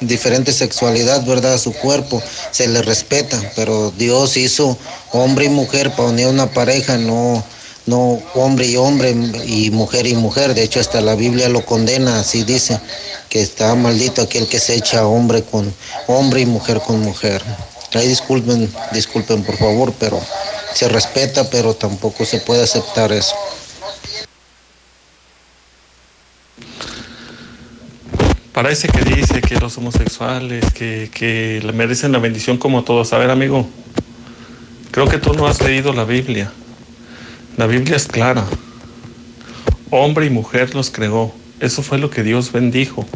diferente 0.00 0.52
sexualidad, 0.52 1.26
¿verdad? 1.26 1.58
Su 1.58 1.72
cuerpo, 1.72 2.22
se 2.52 2.68
le 2.68 2.82
respeta, 2.82 3.52
pero 3.56 3.90
Dios 3.90 4.36
hizo 4.36 4.78
hombre 5.10 5.46
y 5.46 5.48
mujer 5.48 5.90
para 5.90 6.10
unir 6.10 6.28
una 6.28 6.48
pareja, 6.50 6.98
no, 6.98 7.42
no 7.86 8.22
hombre 8.34 8.66
y 8.66 8.76
hombre 8.76 9.10
y 9.46 9.70
mujer 9.70 10.06
y 10.06 10.14
mujer. 10.14 10.54
De 10.54 10.62
hecho, 10.62 10.80
hasta 10.80 11.00
la 11.00 11.14
Biblia 11.14 11.48
lo 11.48 11.64
condena, 11.64 12.20
así 12.20 12.44
dice, 12.44 12.80
que 13.28 13.40
está 13.40 13.74
maldito 13.74 14.22
aquel 14.22 14.46
que 14.46 14.58
se 14.58 14.74
echa 14.74 15.06
hombre 15.06 15.42
con 15.42 15.72
hombre 16.06 16.40
y 16.40 16.46
mujer 16.46 16.80
con 16.80 17.00
mujer. 17.00 17.42
Ahí 17.94 18.08
disculpen, 18.08 18.72
disculpen 18.92 19.44
por 19.44 19.56
favor, 19.56 19.92
pero 19.98 20.20
se 20.74 20.88
respeta, 20.88 21.48
pero 21.50 21.74
tampoco 21.74 22.24
se 22.24 22.40
puede 22.40 22.62
aceptar 22.62 23.12
eso. 23.12 23.34
Parece 28.52 28.86
que 28.88 29.02
dice 29.02 29.40
que 29.40 29.56
los 29.56 29.76
homosexuales, 29.78 30.72
que, 30.72 31.10
que 31.12 31.60
merecen 31.74 32.12
la 32.12 32.18
bendición 32.18 32.56
como 32.56 32.84
todos. 32.84 33.12
A 33.12 33.18
ver, 33.18 33.30
amigo, 33.30 33.68
creo 34.92 35.08
que 35.08 35.18
tú 35.18 35.34
no 35.34 35.48
has 35.48 35.60
leído 35.60 35.92
la 35.92 36.04
Biblia. 36.04 36.52
La 37.56 37.66
Biblia 37.68 37.96
es 37.96 38.08
clara. 38.08 38.44
Hombre 39.90 40.26
y 40.26 40.30
mujer 40.30 40.74
los 40.74 40.90
creó 40.90 41.32
Eso 41.60 41.82
fue 41.82 41.98
lo 41.98 42.10
que 42.10 42.24
Dios 42.24 42.50
bendijo. 42.50 43.06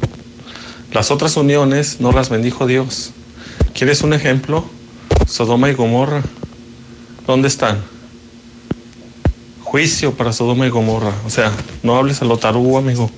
Las 0.93 1.11
otras 1.11 1.37
uniones 1.37 2.01
no 2.01 2.13
las 2.13 2.29
bendijo 2.29 2.67
Dios. 2.69 3.11
¿Quieres 3.75 4.03
un 4.03 4.13
ejemplo? 4.13 4.65
Sodoma 5.27 5.71
y 5.71 5.75
Gomorra. 5.75 6.23
¿Dónde 7.27 7.49
están? 7.49 7.83
Juicio 9.65 10.15
para 10.15 10.33
Sodoma 10.33 10.67
y 10.67 10.71
Gomorra. 10.71 11.13
O 11.27 11.31
sea, 11.31 11.53
no 11.83 11.97
hables 11.97 12.23
a 12.23 12.25
lo 12.25 12.39
amigo. 12.79 13.11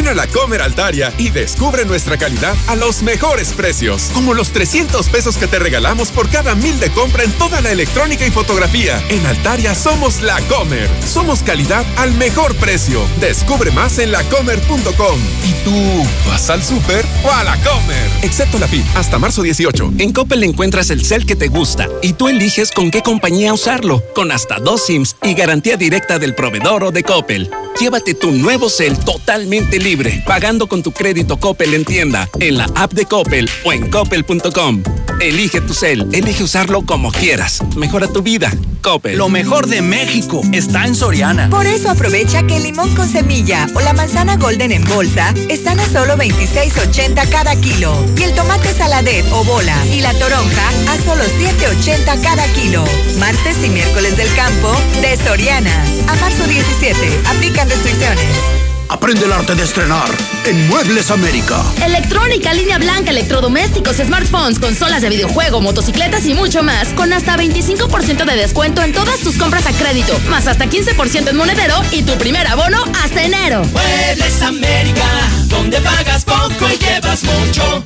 Ven 0.00 0.08
a 0.08 0.14
la 0.14 0.26
Comer 0.28 0.62
Altaria 0.62 1.12
y 1.18 1.28
descubre 1.28 1.84
nuestra 1.84 2.16
calidad 2.16 2.56
a 2.68 2.74
los 2.74 3.02
mejores 3.02 3.52
precios. 3.52 4.10
Como 4.14 4.32
los 4.32 4.50
300 4.50 5.06
pesos 5.10 5.36
que 5.36 5.46
te 5.46 5.58
regalamos 5.58 6.10
por 6.10 6.30
cada 6.30 6.54
mil 6.54 6.80
de 6.80 6.90
compra 6.90 7.22
en 7.22 7.30
toda 7.32 7.60
la 7.60 7.70
electrónica 7.70 8.26
y 8.26 8.30
fotografía. 8.30 8.98
En 9.10 9.26
Altaria 9.26 9.74
somos 9.74 10.22
la 10.22 10.40
Comer. 10.48 10.88
Somos 11.06 11.42
calidad 11.42 11.84
al 11.98 12.14
mejor 12.14 12.56
precio. 12.56 13.02
Descubre 13.20 13.72
más 13.72 13.98
en 13.98 14.12
lacomer.com. 14.12 15.20
¿Y 15.44 15.52
tú 15.64 16.08
vas 16.26 16.48
al 16.48 16.64
súper 16.64 17.04
o 17.22 17.30
a 17.30 17.44
la 17.44 17.56
Comer? 17.56 18.10
Excepto 18.22 18.58
la 18.58 18.68
FIT, 18.68 18.86
hasta 18.94 19.18
marzo 19.18 19.42
18. 19.42 19.92
En 19.98 20.14
Coppel 20.14 20.44
encuentras 20.44 20.88
el 20.88 21.04
cel 21.04 21.26
que 21.26 21.36
te 21.36 21.48
gusta 21.48 21.90
y 22.00 22.14
tú 22.14 22.28
eliges 22.28 22.70
con 22.70 22.90
qué 22.90 23.02
compañía 23.02 23.52
usarlo. 23.52 24.02
Con 24.14 24.32
hasta 24.32 24.60
dos 24.60 24.86
SIMs 24.86 25.16
y 25.24 25.34
garantía 25.34 25.76
directa 25.76 26.18
del 26.18 26.34
proveedor 26.34 26.84
o 26.84 26.90
de 26.90 27.02
Coppel. 27.02 27.50
Llévate 27.78 28.14
tu 28.14 28.30
nuevo 28.30 28.68
cel 28.68 28.98
totalmente 28.98 29.78
libre, 29.78 29.89
pagando 30.24 30.68
con 30.68 30.84
tu 30.84 30.92
crédito 30.92 31.38
Coppel 31.38 31.74
en 31.74 31.84
tienda, 31.84 32.28
en 32.38 32.58
la 32.58 32.66
app 32.76 32.92
de 32.92 33.06
Coppel 33.06 33.50
o 33.64 33.72
en 33.72 33.90
coppel.com. 33.90 34.82
Elige 35.20 35.60
tu 35.60 35.74
cel, 35.74 36.06
elige 36.12 36.44
usarlo 36.44 36.82
como 36.86 37.10
quieras. 37.10 37.58
Mejora 37.76 38.06
tu 38.06 38.22
vida. 38.22 38.52
Coppel. 38.82 39.18
Lo 39.18 39.28
mejor 39.28 39.66
de 39.66 39.82
México 39.82 40.42
está 40.52 40.86
en 40.86 40.94
Soriana. 40.94 41.50
Por 41.50 41.66
eso 41.66 41.90
aprovecha 41.90 42.44
que 42.44 42.56
el 42.56 42.62
limón 42.62 42.94
con 42.94 43.08
semilla 43.08 43.66
o 43.74 43.80
la 43.80 43.92
manzana 43.92 44.36
golden 44.36 44.70
en 44.72 44.84
bolsa 44.84 45.34
están 45.48 45.80
a 45.80 45.86
solo 45.86 46.16
26.80 46.16 47.28
cada 47.28 47.56
kilo. 47.56 47.92
Y 48.16 48.22
el 48.22 48.34
tomate 48.34 48.72
saladet 48.72 49.26
o 49.32 49.44
bola 49.44 49.76
y 49.86 50.00
la 50.00 50.14
toronja 50.14 50.68
a 50.88 50.96
solo 51.04 51.24
7.80 51.24 52.22
cada 52.22 52.46
kilo. 52.54 52.84
Martes 53.18 53.56
y 53.64 53.68
miércoles 53.68 54.16
del 54.16 54.32
campo 54.34 54.72
de 55.02 55.16
Soriana. 55.16 55.84
A 56.06 56.14
marzo 56.16 56.46
17. 56.46 56.96
Aplican 57.26 57.68
restricciones. 57.68 58.59
Aprende 58.90 59.24
el 59.24 59.32
arte 59.32 59.54
de 59.54 59.62
estrenar 59.62 60.08
en 60.44 60.66
Muebles 60.66 61.12
América. 61.12 61.62
Electrónica, 61.86 62.52
línea 62.52 62.76
blanca, 62.76 63.12
electrodomésticos, 63.12 63.98
smartphones, 63.98 64.58
consolas 64.58 65.00
de 65.00 65.08
videojuego, 65.08 65.60
motocicletas 65.60 66.26
y 66.26 66.34
mucho 66.34 66.64
más. 66.64 66.88
Con 66.88 67.12
hasta 67.12 67.36
25% 67.36 68.24
de 68.24 68.36
descuento 68.36 68.82
en 68.82 68.92
todas 68.92 69.20
tus 69.20 69.36
compras 69.36 69.66
a 69.66 69.72
crédito, 69.72 70.18
más 70.28 70.48
hasta 70.48 70.66
15% 70.66 71.28
en 71.28 71.36
monedero 71.36 71.76
y 71.92 72.02
tu 72.02 72.18
primer 72.18 72.48
abono 72.48 72.82
hasta 73.04 73.22
enero. 73.22 73.62
Muebles 73.66 74.42
América, 74.42 75.06
donde 75.46 75.80
pagas 75.80 76.24
poco 76.24 76.68
y 76.68 76.76
llevas 76.76 77.22
mucho. 77.22 77.84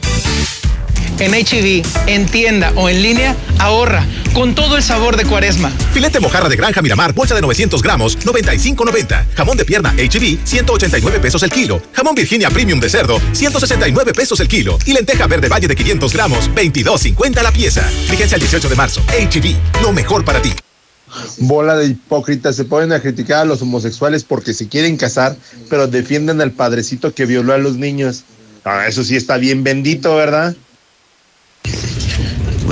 En 1.18 1.32
HB, 1.32 1.86
en 2.06 2.26
tienda 2.26 2.72
o 2.76 2.88
en 2.88 3.02
línea, 3.02 3.36
ahorra 3.58 4.06
con 4.34 4.54
todo 4.54 4.76
el 4.76 4.82
sabor 4.82 5.16
de 5.16 5.24
cuaresma. 5.24 5.70
Filete 5.92 6.18
mojarra 6.20 6.48
de 6.48 6.56
granja 6.56 6.82
Miramar, 6.82 7.14
bolsa 7.14 7.34
de 7.34 7.40
900 7.40 7.82
gramos, 7.82 8.18
95.90. 8.18 9.26
Jamón 9.34 9.56
de 9.56 9.64
pierna 9.64 9.94
HB, 9.96 10.44
189 10.44 11.20
pesos 11.20 11.42
el 11.44 11.50
kilo. 11.50 11.80
Jamón 11.92 12.14
Virginia 12.14 12.50
Premium 12.50 12.80
de 12.80 12.90
cerdo, 12.90 13.20
169 13.32 14.12
pesos 14.12 14.40
el 14.40 14.48
kilo. 14.48 14.78
Y 14.84 14.92
lenteja 14.92 15.26
verde 15.26 15.48
valle 15.48 15.68
de 15.68 15.76
500 15.76 16.12
gramos, 16.12 16.50
22.50 16.50 17.42
la 17.42 17.52
pieza. 17.52 17.82
Fíjense 18.08 18.34
el 18.34 18.40
18 18.40 18.68
de 18.68 18.74
marzo. 18.74 19.00
HB, 19.08 19.82
lo 19.82 19.92
mejor 19.92 20.24
para 20.24 20.42
ti. 20.42 20.52
Bola 21.38 21.76
de 21.76 21.86
hipócritas, 21.86 22.56
se 22.56 22.64
ponen 22.64 22.92
a 22.92 23.00
criticar 23.00 23.42
a 23.42 23.44
los 23.44 23.62
homosexuales 23.62 24.24
porque 24.24 24.52
se 24.52 24.66
quieren 24.66 24.96
casar, 24.96 25.36
pero 25.70 25.86
defienden 25.86 26.40
al 26.40 26.50
padrecito 26.50 27.14
que 27.14 27.24
violó 27.24 27.52
a 27.52 27.58
los 27.58 27.76
niños. 27.76 28.24
Ah, 28.64 28.86
eso 28.88 29.04
sí 29.04 29.14
está 29.14 29.36
bien 29.36 29.62
bendito, 29.62 30.16
¿verdad? 30.16 30.56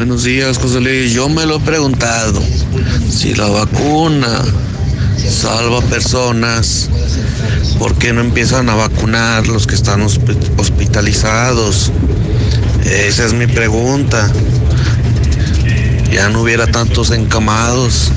Buenos 0.03 0.25
días, 0.25 0.59
José 0.59 0.81
Luis. 0.81 1.13
Yo 1.13 1.29
me 1.29 1.47
lo 1.47 1.59
he 1.59 1.61
preguntado. 1.61 2.43
Si 3.09 3.37
la 3.37 3.47
vacuna 3.47 4.43
salva 5.31 5.81
personas, 5.83 6.91
¿por 7.79 7.97
qué 7.97 8.13
no 8.13 8.21
empiezan 8.21 8.69
a 8.69 8.75
vacunar 8.75 9.47
los 9.47 9.69
que 9.69 9.77
están 9.77 10.03
hospitalizados? 10.03 11.93
Esa 12.85 13.27
es 13.27 13.33
mi 13.33 13.47
pregunta. 13.47 14.29
Ya 16.11 16.29
no 16.31 16.43
hubiera 16.43 16.67
tantos 16.67 17.13
encamados. 17.13 18.11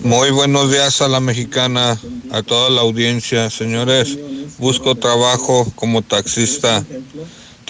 Muy 0.00 0.30
buenos 0.30 0.70
días 0.70 1.00
a 1.00 1.08
la 1.08 1.20
mexicana, 1.20 1.98
a 2.30 2.42
toda 2.42 2.68
la 2.68 2.82
audiencia. 2.82 3.48
Señores, 3.48 4.18
busco 4.58 4.94
trabajo 4.94 5.72
como 5.74 6.02
taxista. 6.02 6.84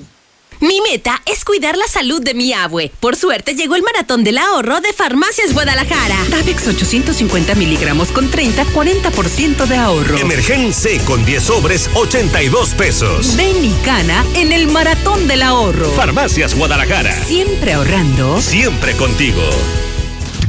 Mi 0.62 0.82
meta 0.82 1.22
es 1.28 1.46
cuidar 1.46 1.78
la 1.78 1.88
salud 1.88 2.24
de 2.24 2.34
mi 2.34 2.54
abue. 2.54 2.92
Por 3.00 3.16
suerte 3.16 3.54
llegó 3.54 3.76
el 3.76 3.84
maratón 3.84 4.24
del 4.24 4.40
ahorro 4.40 4.82
de 4.82 4.94
Farmacias 4.94 5.54
Guadalajara. 5.54 6.18
Davex 6.32 6.70
850 6.70 7.54
miligramos 7.54 8.08
con 8.08 8.32
30, 8.32 8.66
40% 8.66 9.68
de 9.68 9.76
ahorro. 9.76 10.18
Emergen 10.18 10.72
con 11.06 11.24
10 11.24 11.44
sobres, 11.44 11.92
82 11.94 12.74
pesos. 12.74 13.36
Ven 13.36 13.64
y 13.64 13.74
cana 13.86 14.26
en 14.34 14.52
el 14.52 14.70
maratón 14.70 15.28
del 15.28 15.44
ahorro. 15.44 15.92
Farmacias 15.92 16.56
Guadalajara. 16.56 17.14
Siempre 17.26 17.74
ahorrando. 17.74 18.42
Siempre 18.42 18.94
contigo. 18.94 19.44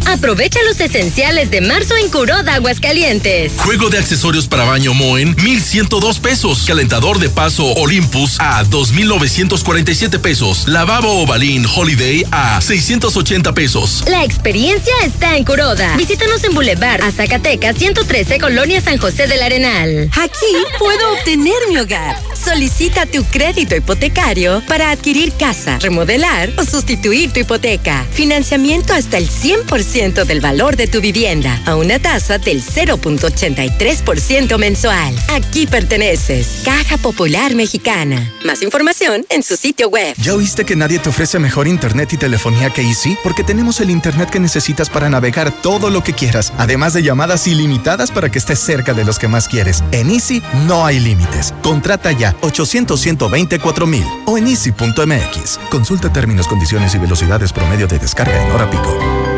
Aprovecha 0.08 0.58
los 0.66 0.80
esenciales 0.80 1.50
de 1.50 1.60
marzo 1.60 1.94
en 1.94 2.08
Curoda 2.08 2.54
Aguascalientes. 2.54 3.52
Juego 3.58 3.90
de 3.90 3.98
accesorios 3.98 4.48
para 4.48 4.64
baño 4.64 4.94
Moen, 4.94 5.36
1102 5.44 6.18
pesos. 6.18 6.64
Calentador 6.66 7.18
de 7.18 7.28
paso 7.28 7.66
Olympus 7.74 8.40
a 8.40 8.64
2947 8.64 10.18
pesos. 10.18 10.66
Lavabo 10.66 11.24
Ovalín 11.24 11.66
Holiday 11.66 12.24
a 12.30 12.58
680 12.58 13.52
pesos. 13.52 14.04
La 14.08 14.24
experiencia 14.24 14.94
está 15.04 15.36
en 15.36 15.44
Curoda. 15.44 15.94
Visítanos 15.98 16.42
en 16.42 16.54
Boulevard 16.54 17.02
a 17.02 17.12
Zacatecas 17.12 17.76
113 17.76 18.38
Colonia 18.38 18.80
San 18.80 18.96
José 18.96 19.26
del 19.26 19.42
Arenal. 19.42 20.10
Aquí 20.16 20.56
puedo 20.78 21.12
obtener 21.12 21.58
mi 21.68 21.76
hogar. 21.76 22.18
Solicita 22.32 23.04
tu 23.04 23.24
crédito 23.24 23.76
hipotecario 23.76 24.62
para 24.66 24.90
adquirir 24.90 25.32
casa, 25.32 25.78
remodelar 25.80 26.50
o 26.56 26.64
sustituir 26.64 27.30
tu 27.30 27.40
hipoteca. 27.40 28.06
Financiamiento 28.10 28.94
hasta 28.94 29.18
el 29.18 29.28
100% 29.28 29.97
del 29.98 30.40
valor 30.40 30.76
de 30.76 30.86
tu 30.86 31.00
vivienda 31.00 31.60
a 31.66 31.74
una 31.74 31.98
tasa 31.98 32.38
del 32.38 32.62
0.83% 32.62 34.56
mensual. 34.56 35.12
Aquí 35.28 35.66
perteneces. 35.66 36.60
Caja 36.64 36.98
Popular 36.98 37.56
Mexicana. 37.56 38.32
Más 38.44 38.62
información 38.62 39.26
en 39.28 39.42
su 39.42 39.56
sitio 39.56 39.88
web. 39.88 40.14
¿Ya 40.22 40.34
oíste 40.34 40.64
que 40.64 40.76
nadie 40.76 41.00
te 41.00 41.08
ofrece 41.08 41.40
mejor 41.40 41.66
internet 41.66 42.12
y 42.12 42.16
telefonía 42.16 42.70
que 42.70 42.82
Easy? 42.82 43.18
Porque 43.24 43.42
tenemos 43.42 43.80
el 43.80 43.90
internet 43.90 44.30
que 44.30 44.38
necesitas 44.38 44.88
para 44.88 45.10
navegar 45.10 45.50
todo 45.62 45.90
lo 45.90 46.04
que 46.04 46.12
quieras, 46.12 46.52
además 46.58 46.92
de 46.92 47.02
llamadas 47.02 47.48
ilimitadas 47.48 48.12
para 48.12 48.30
que 48.30 48.38
estés 48.38 48.60
cerca 48.60 48.94
de 48.94 49.04
los 49.04 49.18
que 49.18 49.26
más 49.26 49.48
quieres. 49.48 49.82
En 49.90 50.10
Easy 50.10 50.40
no 50.68 50.86
hay 50.86 51.00
límites. 51.00 51.52
Contrata 51.60 52.12
ya 52.12 52.36
800 52.42 53.00
124 53.00 53.86
mil 53.88 54.04
o 54.26 54.38
en 54.38 54.46
easy.mx. 54.46 55.58
Consulta 55.70 56.12
términos, 56.12 56.46
condiciones 56.46 56.94
y 56.94 56.98
velocidades 56.98 57.52
promedio 57.52 57.88
de 57.88 57.98
descarga 57.98 58.40
en 58.46 58.52
hora 58.52 58.70
pico. 58.70 59.37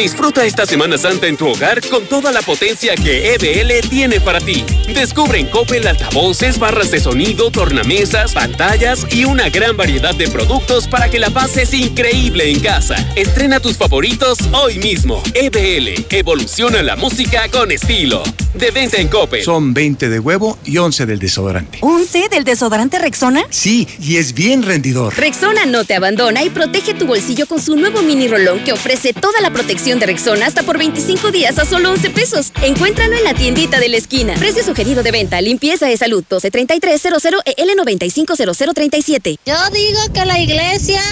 Disfruta 0.00 0.46
esta 0.46 0.64
Semana 0.64 0.96
Santa 0.96 1.26
en 1.26 1.36
tu 1.36 1.46
hogar 1.46 1.86
con 1.90 2.06
toda 2.06 2.32
la 2.32 2.40
potencia 2.40 2.94
que 2.94 3.34
EBL 3.34 3.86
tiene 3.90 4.18
para 4.18 4.40
ti. 4.40 4.64
Descubre 4.94 5.38
en 5.38 5.46
Coppel 5.48 5.86
altavoces, 5.86 6.58
barras 6.58 6.90
de 6.90 7.00
sonido, 7.00 7.50
tornamesas, 7.50 8.32
pantallas 8.32 9.06
y 9.10 9.26
una 9.26 9.50
gran 9.50 9.76
variedad 9.76 10.14
de 10.14 10.26
productos 10.28 10.88
para 10.88 11.10
que 11.10 11.18
la 11.18 11.28
pases 11.28 11.74
increíble 11.74 12.50
en 12.50 12.60
casa. 12.60 12.96
Estrena 13.14 13.60
tus 13.60 13.76
favoritos 13.76 14.38
hoy 14.54 14.78
mismo. 14.78 15.22
EBL, 15.34 16.06
evoluciona 16.08 16.82
la 16.82 16.96
música 16.96 17.50
con 17.50 17.70
estilo. 17.70 18.22
De 18.54 18.70
venta 18.72 18.96
en 18.96 19.08
Coppel. 19.08 19.44
Son 19.44 19.72
20 19.72 20.08
de 20.08 20.18
huevo 20.18 20.58
y 20.64 20.78
11 20.78 21.06
del 21.06 21.18
desodorante. 21.18 21.78
¿11 21.80 22.28
del 22.30 22.42
desodorante 22.42 22.98
Rexona? 22.98 23.44
Sí, 23.48 23.86
y 24.00 24.16
es 24.16 24.32
bien 24.34 24.64
rendidor. 24.64 25.16
Rexona 25.16 25.66
no 25.66 25.84
te 25.84 25.94
abandona 25.94 26.42
y 26.42 26.50
protege 26.50 26.94
tu 26.94 27.06
bolsillo 27.06 27.46
con 27.46 27.60
su 27.60 27.76
nuevo 27.76 28.02
mini 28.02 28.26
rolón 28.26 28.64
que 28.64 28.72
ofrece 28.72 29.12
toda 29.12 29.40
la 29.40 29.52
protección 29.52 29.89
de 29.98 30.06
Rexona 30.06 30.46
hasta 30.46 30.62
por 30.62 30.78
25 30.78 31.32
días 31.32 31.58
a 31.58 31.64
solo 31.64 31.90
11 31.90 32.10
pesos. 32.10 32.52
Encuéntralo 32.62 33.16
en 33.16 33.24
la 33.24 33.34
tiendita 33.34 33.80
de 33.80 33.88
la 33.88 33.96
esquina. 33.96 34.34
Precio 34.34 34.62
sugerido 34.62 35.02
de 35.02 35.10
venta. 35.10 35.40
Limpieza 35.40 35.86
de 35.86 35.96
salud 35.96 36.22
123300 36.28 37.20
EL950037. 37.22 39.38
Yo 39.44 39.54
digo 39.72 39.98
que 40.14 40.24
la 40.24 40.38
iglesia 40.38 41.02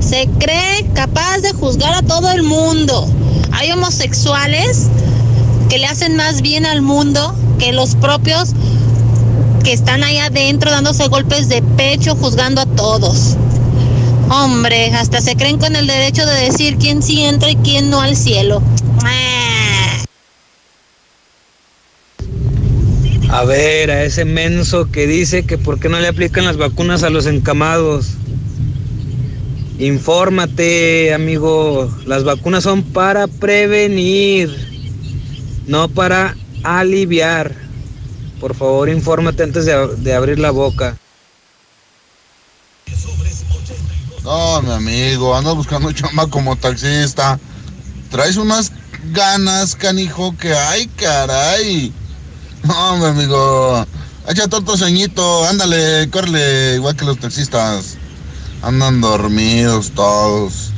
se 0.00 0.28
cree 0.40 0.84
capaz 0.94 1.38
de 1.38 1.52
juzgar 1.52 1.94
a 1.94 2.02
todo 2.02 2.32
el 2.32 2.42
mundo. 2.42 3.08
Hay 3.52 3.70
homosexuales 3.70 4.88
que 5.68 5.78
le 5.78 5.86
hacen 5.86 6.16
más 6.16 6.42
bien 6.42 6.66
al 6.66 6.82
mundo 6.82 7.36
que 7.60 7.72
los 7.72 7.94
propios 7.94 8.50
que 9.62 9.72
están 9.72 10.02
ahí 10.02 10.18
adentro 10.18 10.72
dándose 10.72 11.06
golpes 11.06 11.48
de 11.48 11.62
pecho 11.62 12.16
juzgando 12.16 12.62
a 12.62 12.66
todos. 12.66 13.36
Hombre, 14.30 14.92
hasta 14.94 15.20
se 15.20 15.36
creen 15.36 15.58
con 15.58 15.76
el 15.76 15.86
derecho 15.86 16.24
de 16.26 16.50
decir 16.50 16.76
quién 16.78 17.02
sí 17.02 17.22
entra 17.22 17.50
y 17.50 17.56
quién 17.56 17.90
no 17.90 18.00
al 18.00 18.16
cielo. 18.16 18.62
A 23.30 23.44
ver, 23.44 23.90
a 23.90 24.04
ese 24.04 24.24
menso 24.24 24.90
que 24.92 25.06
dice 25.06 25.44
que 25.44 25.58
por 25.58 25.80
qué 25.80 25.88
no 25.88 25.98
le 25.98 26.08
aplican 26.08 26.44
las 26.44 26.56
vacunas 26.56 27.02
a 27.02 27.10
los 27.10 27.26
encamados. 27.26 28.14
Infórmate, 29.78 31.12
amigo. 31.12 31.92
Las 32.06 32.22
vacunas 32.22 32.62
son 32.62 32.82
para 32.84 33.26
prevenir, 33.26 34.54
no 35.66 35.88
para 35.88 36.36
aliviar. 36.62 37.56
Por 38.40 38.54
favor, 38.54 38.88
infórmate 38.88 39.42
antes 39.42 39.64
de, 39.64 39.96
de 39.96 40.14
abrir 40.14 40.38
la 40.38 40.52
boca. 40.52 40.96
No, 44.24 44.62
mi 44.62 44.72
amigo, 44.72 45.36
andas 45.36 45.54
buscando 45.54 45.92
chamba 45.92 46.26
como 46.26 46.56
taxista. 46.56 47.38
Traes 48.10 48.36
unas 48.36 48.72
ganas, 49.12 49.74
canijo, 49.76 50.34
que 50.36 50.54
ay, 50.54 50.86
caray. 50.96 51.92
No, 52.62 52.96
mi 52.96 53.04
amigo. 53.04 53.86
Échate 54.26 54.56
otro 54.56 54.78
ceñito, 54.78 55.46
ándale, 55.46 56.08
córrele, 56.10 56.76
igual 56.76 56.96
que 56.96 57.04
los 57.04 57.18
taxistas. 57.18 57.98
Andan 58.62 59.02
dormidos 59.02 59.90
todos. 59.90 60.73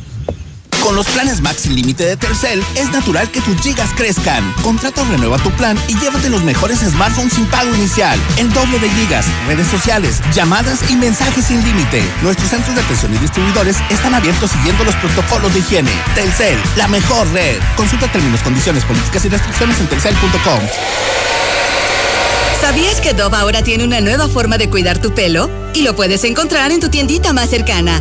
Con 0.87 0.95
los 0.95 1.09
planes 1.09 1.41
Max 1.41 1.63
sin 1.63 1.75
límite 1.75 2.05
de 2.05 2.17
Telcel, 2.17 2.63
es 2.77 2.93
natural 2.93 3.29
que 3.33 3.41
tus 3.41 3.61
gigas 3.61 3.91
crezcan. 3.97 4.55
Contrata 4.63 5.03
o 5.03 5.05
renueva 5.07 5.37
tu 5.37 5.51
plan 5.51 5.77
y 5.89 5.99
llévate 5.99 6.31
los 6.31 6.45
mejores 6.45 6.79
smartphones 6.79 7.33
sin 7.33 7.45
pago 7.47 7.75
inicial. 7.75 8.17
El 8.37 8.53
doble 8.53 8.79
de 8.79 8.89
gigas, 8.91 9.27
redes 9.49 9.67
sociales, 9.67 10.21
llamadas 10.33 10.89
y 10.89 10.95
mensajes 10.95 11.47
sin 11.47 11.61
límite. 11.65 12.05
Nuestros 12.23 12.51
centros 12.51 12.77
de 12.77 12.83
atención 12.83 13.13
y 13.17 13.19
distribuidores 13.19 13.79
están 13.91 14.15
abiertos 14.15 14.53
siguiendo 14.53 14.85
los 14.85 14.95
protocolos 14.95 15.53
de 15.55 15.59
higiene. 15.59 15.91
Telcel, 16.15 16.57
la 16.77 16.87
mejor 16.87 17.27
red. 17.33 17.57
Consulta 17.77 18.07
términos, 18.13 18.41
condiciones, 18.43 18.85
políticas 18.85 19.25
y 19.25 19.29
restricciones 19.29 19.81
en 19.81 19.89
telcel.com. 19.89 20.61
¿Sabías 22.61 23.01
que 23.01 23.13
Dove 23.13 23.37
ahora 23.37 23.65
tiene 23.65 23.83
una 23.83 24.01
nueva 24.01 24.29
forma 24.29 24.57
de 24.57 24.71
cuidar 24.71 24.99
tu 24.99 25.13
pelo? 25.13 25.51
Y 25.75 25.83
lo 25.83 25.97
puedes 25.97 26.23
encontrar 26.23 26.71
en 26.71 26.79
tu 26.79 26.91
tiendita 26.91 27.33
más 27.33 27.51
cercana. 27.51 28.01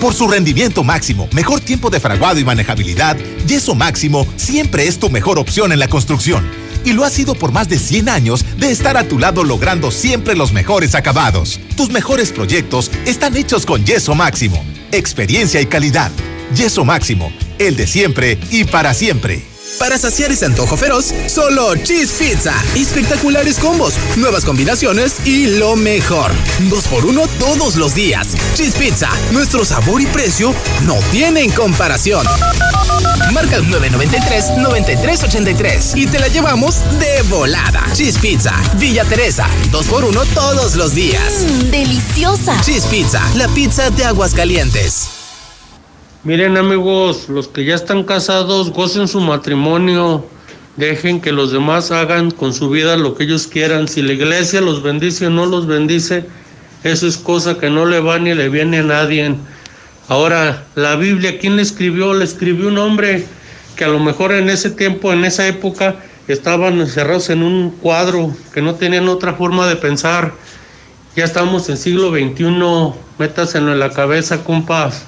Por 0.00 0.14
su 0.14 0.26
rendimiento 0.28 0.82
máximo, 0.82 1.28
mejor 1.32 1.60
tiempo 1.60 1.90
de 1.90 2.00
fraguado 2.00 2.40
y 2.40 2.44
manejabilidad, 2.44 3.18
Yeso 3.46 3.74
Máximo 3.74 4.26
siempre 4.36 4.88
es 4.88 4.98
tu 4.98 5.10
mejor 5.10 5.38
opción 5.38 5.72
en 5.72 5.78
la 5.78 5.88
construcción. 5.88 6.50
Y 6.86 6.94
lo 6.94 7.04
ha 7.04 7.10
sido 7.10 7.34
por 7.34 7.52
más 7.52 7.68
de 7.68 7.78
100 7.78 8.08
años 8.08 8.46
de 8.56 8.70
estar 8.70 8.96
a 8.96 9.06
tu 9.06 9.18
lado 9.18 9.44
logrando 9.44 9.90
siempre 9.90 10.34
los 10.34 10.54
mejores 10.54 10.94
acabados. 10.94 11.60
Tus 11.76 11.90
mejores 11.90 12.32
proyectos 12.32 12.90
están 13.04 13.36
hechos 13.36 13.66
con 13.66 13.84
Yeso 13.84 14.14
Máximo. 14.14 14.64
Experiencia 14.90 15.60
y 15.60 15.66
calidad. 15.66 16.10
Yeso 16.56 16.86
Máximo, 16.86 17.30
el 17.58 17.76
de 17.76 17.86
siempre 17.86 18.38
y 18.50 18.64
para 18.64 18.94
siempre. 18.94 19.42
Para 19.78 19.98
saciar 19.98 20.30
ese 20.30 20.44
antojo 20.46 20.76
feroz, 20.76 21.14
solo 21.26 21.74
Cheese 21.76 22.12
Pizza. 22.18 22.54
Espectaculares 22.74 23.58
combos, 23.58 23.94
nuevas 24.16 24.44
combinaciones 24.44 25.16
y 25.24 25.46
lo 25.58 25.74
mejor. 25.76 26.32
Dos 26.68 26.86
por 26.86 27.06
uno 27.06 27.22
todos 27.38 27.76
los 27.76 27.94
días. 27.94 28.28
Cheese 28.54 28.76
Pizza, 28.76 29.08
nuestro 29.32 29.64
sabor 29.64 30.02
y 30.02 30.06
precio 30.06 30.54
no 30.84 30.96
tienen 31.10 31.50
comparación. 31.52 32.26
Marca 33.32 33.56
el 33.56 33.66
993-9383 33.68 35.96
y 35.96 36.06
te 36.06 36.18
la 36.18 36.28
llevamos 36.28 36.80
de 36.98 37.22
volada. 37.28 37.84
Cheese 37.94 38.18
Pizza, 38.18 38.52
Villa 38.76 39.04
Teresa, 39.04 39.48
dos 39.70 39.86
por 39.86 40.04
uno 40.04 40.24
todos 40.34 40.74
los 40.76 40.94
días. 40.94 41.46
Mmm, 41.46 41.70
deliciosa. 41.70 42.60
Cheese 42.60 42.86
Pizza, 42.88 43.22
la 43.36 43.48
pizza 43.48 43.88
de 43.90 44.04
aguas 44.04 44.34
calientes. 44.34 45.19
Miren 46.22 46.58
amigos, 46.58 47.30
los 47.30 47.48
que 47.48 47.64
ya 47.64 47.74
están 47.74 48.04
casados, 48.04 48.72
gocen 48.72 49.08
su 49.08 49.22
matrimonio, 49.22 50.22
dejen 50.76 51.18
que 51.18 51.32
los 51.32 51.50
demás 51.50 51.92
hagan 51.92 52.30
con 52.30 52.52
su 52.52 52.68
vida 52.68 52.98
lo 52.98 53.14
que 53.14 53.24
ellos 53.24 53.46
quieran. 53.46 53.88
Si 53.88 54.02
la 54.02 54.12
iglesia 54.12 54.60
los 54.60 54.82
bendice 54.82 55.28
o 55.28 55.30
no 55.30 55.46
los 55.46 55.66
bendice, 55.66 56.26
eso 56.84 57.06
es 57.06 57.16
cosa 57.16 57.56
que 57.56 57.70
no 57.70 57.86
le 57.86 58.00
va 58.00 58.18
ni 58.18 58.34
le 58.34 58.50
viene 58.50 58.80
a 58.80 58.82
nadie. 58.82 59.34
Ahora, 60.08 60.66
la 60.74 60.94
Biblia, 60.96 61.38
¿quién 61.38 61.56
la 61.56 61.62
escribió? 61.62 62.12
La 62.12 62.24
escribió 62.24 62.68
un 62.68 62.76
hombre 62.76 63.24
que 63.74 63.84
a 63.84 63.88
lo 63.88 63.98
mejor 63.98 64.32
en 64.32 64.50
ese 64.50 64.68
tiempo, 64.68 65.14
en 65.14 65.24
esa 65.24 65.48
época, 65.48 65.96
estaban 66.28 66.80
encerrados 66.80 67.30
en 67.30 67.42
un 67.42 67.70
cuadro, 67.70 68.36
que 68.52 68.60
no 68.60 68.74
tenían 68.74 69.08
otra 69.08 69.32
forma 69.32 69.66
de 69.66 69.76
pensar. 69.76 70.34
Ya 71.16 71.24
estamos 71.24 71.70
en 71.70 71.78
siglo 71.78 72.10
XXI, 72.10 72.92
métaselo 73.18 73.72
en 73.72 73.80
la 73.80 73.88
cabeza, 73.88 74.44
compas. 74.44 75.06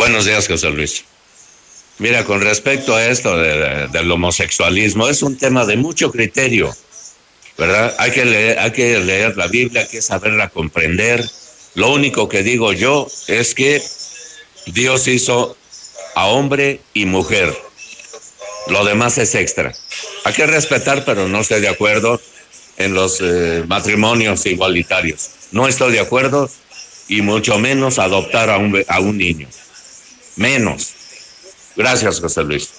Buenos 0.00 0.24
días, 0.24 0.48
José 0.48 0.70
Luis. 0.70 1.04
Mira, 1.98 2.24
con 2.24 2.40
respecto 2.40 2.96
a 2.96 3.04
esto 3.06 3.36
de- 3.36 3.86
del 3.88 4.10
homosexualismo, 4.10 5.06
es 5.10 5.22
un 5.22 5.36
tema 5.36 5.66
de 5.66 5.76
mucho 5.76 6.10
criterio, 6.10 6.74
¿verdad? 7.58 7.94
Hay 7.98 8.10
que, 8.10 8.24
leer, 8.24 8.58
hay 8.60 8.70
que 8.70 8.98
leer 8.98 9.36
la 9.36 9.46
Biblia, 9.46 9.82
hay 9.82 9.88
que 9.88 10.00
saberla 10.00 10.48
comprender. 10.48 11.22
Lo 11.74 11.92
único 11.92 12.30
que 12.30 12.42
digo 12.42 12.72
yo 12.72 13.08
es 13.26 13.54
que 13.54 13.82
Dios 14.64 15.06
hizo 15.06 15.54
a 16.14 16.28
hombre 16.28 16.80
y 16.94 17.04
mujer. 17.04 17.54
Lo 18.68 18.86
demás 18.86 19.18
es 19.18 19.34
extra. 19.34 19.70
Hay 20.24 20.32
que 20.32 20.46
respetar, 20.46 21.04
pero 21.04 21.28
no 21.28 21.42
estoy 21.42 21.60
de 21.60 21.68
acuerdo 21.68 22.18
en 22.78 22.94
los 22.94 23.18
eh, 23.20 23.64
matrimonios 23.68 24.46
igualitarios. 24.46 25.28
No 25.52 25.68
estoy 25.68 25.92
de 25.92 26.00
acuerdo 26.00 26.50
y 27.06 27.20
mucho 27.20 27.58
menos 27.58 27.98
adoptar 27.98 28.48
a 28.48 28.56
un, 28.56 28.82
a 28.88 29.00
un 29.00 29.18
niño. 29.18 29.46
Menos. 30.40 30.94
Gracias, 31.76 32.18
José 32.18 32.42
Luis. 32.44 32.70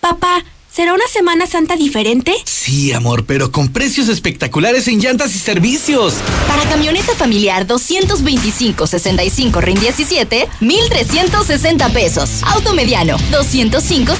Papá, 0.00 0.44
¿será 0.72 0.94
una 0.94 1.06
Semana 1.12 1.48
Santa 1.48 1.74
diferente? 1.74 2.32
Sí, 2.44 2.92
amor, 2.92 3.26
pero 3.26 3.50
con 3.50 3.72
precios 3.72 4.08
espectaculares 4.08 4.86
en 4.86 5.00
llantas 5.00 5.34
y 5.34 5.40
servicios. 5.40 6.14
Para 6.46 6.62
camioneta 6.70 7.12
familiar 7.16 7.66
225-65 7.66 9.60
RIN 9.60 9.80
17, 9.80 10.48
1,360 10.60 11.88
pesos. 11.88 12.40
Auto 12.44 12.72
mediano 12.72 13.16
205. 13.32 14.14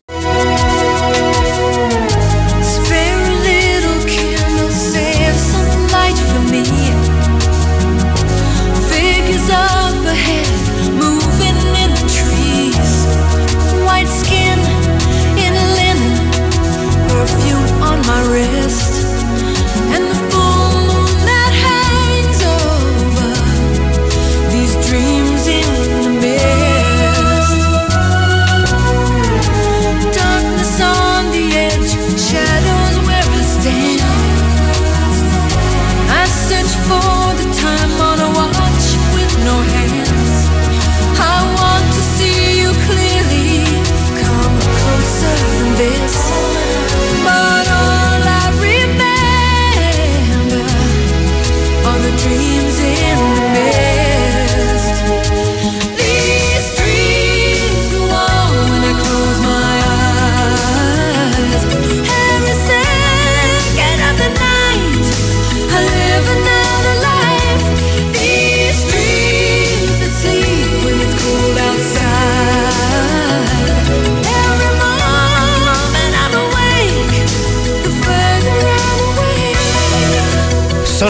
My 18.09 18.23
wrist, 18.27 18.88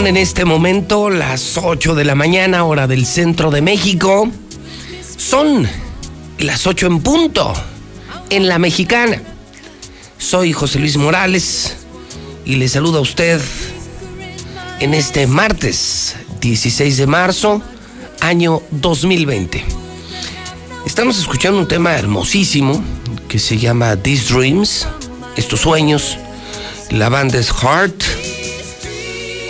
en 0.09 0.16
este 0.16 0.46
momento 0.46 1.11
las 1.11 1.59
8 1.59 1.94
de 1.94 2.06
la 2.06 2.14
mañana, 2.14 2.64
hora 2.64 2.86
del 2.86 3.04
centro 3.04 3.50
de 3.50 3.61
México. 3.61 4.30
Son 5.18 5.68
las 6.38 6.66
8 6.66 6.86
en 6.86 7.00
punto, 7.00 7.52
en 8.30 8.48
la 8.48 8.59
mexicana. 8.59 9.20
Soy 10.16 10.54
José 10.54 10.78
Luis 10.78 10.96
Morales 10.96 11.76
y 12.46 12.56
le 12.56 12.68
saludo 12.68 12.98
a 12.98 13.00
usted 13.02 13.38
en 14.80 14.94
este 14.94 15.26
martes 15.26 16.16
16 16.40 16.96
de 16.96 17.06
marzo, 17.06 17.61
año 18.22 18.62
2020. 18.70 19.62
Estamos 20.86 21.18
escuchando 21.18 21.59
un 21.59 21.68
tema 21.68 21.92
hermosísimo 21.92 22.82
que 23.28 23.38
se 23.38 23.59
llama 23.59 23.94
These 23.94 24.32
Dreams, 24.32 24.86
estos 25.36 25.61
sueños. 25.61 26.16
La 26.88 27.11
banda 27.11 27.38
es 27.38 27.52
Heart. 27.52 28.17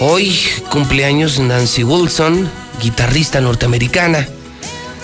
Hoy 0.00 0.32
cumpleaños 0.70 1.40
Nancy 1.40 1.82
Wilson, 1.82 2.48
guitarrista 2.80 3.40
norteamericana 3.40 4.28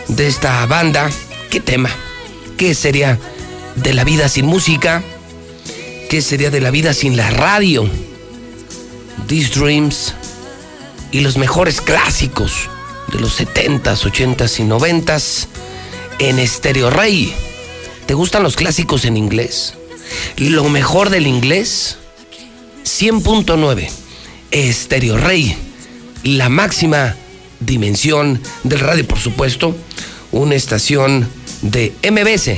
de 0.06 0.28
esta 0.28 0.64
banda. 0.66 1.10
¿Qué 1.50 1.58
tema? 1.58 1.90
¿Qué 2.56 2.76
sería 2.76 3.18
de 3.74 3.92
la 3.92 4.04
vida 4.04 4.28
sin 4.28 4.46
música? 4.46 5.02
¿Qué 6.08 6.22
sería 6.22 6.52
de 6.52 6.60
la 6.60 6.70
vida 6.70 6.94
sin 6.94 7.16
la 7.16 7.28
radio? 7.30 7.90
These 9.26 9.58
Dreams 9.58 10.14
y 11.10 11.22
los 11.22 11.38
mejores 11.38 11.80
clásicos 11.80 12.70
de 13.12 13.18
los 13.18 13.40
70s, 13.40 14.08
80s 14.08 14.60
y 14.60 14.62
90s 14.62 15.46
en 16.20 16.46
Stereo 16.46 16.90
Rey. 16.90 17.34
¿Te 18.06 18.14
gustan 18.14 18.44
los 18.44 18.54
clásicos 18.54 19.04
en 19.06 19.16
inglés? 19.16 19.74
Lo 20.36 20.68
mejor 20.68 21.10
del 21.10 21.26
inglés, 21.26 21.96
100.9. 22.84 24.03
Estéreo 24.54 25.16
Rey, 25.16 25.56
la 26.22 26.48
máxima 26.48 27.16
dimensión 27.58 28.40
del 28.62 28.78
radio, 28.78 29.04
por 29.04 29.18
supuesto, 29.18 29.76
una 30.30 30.54
estación 30.54 31.28
de 31.62 31.92
MBS 32.08 32.52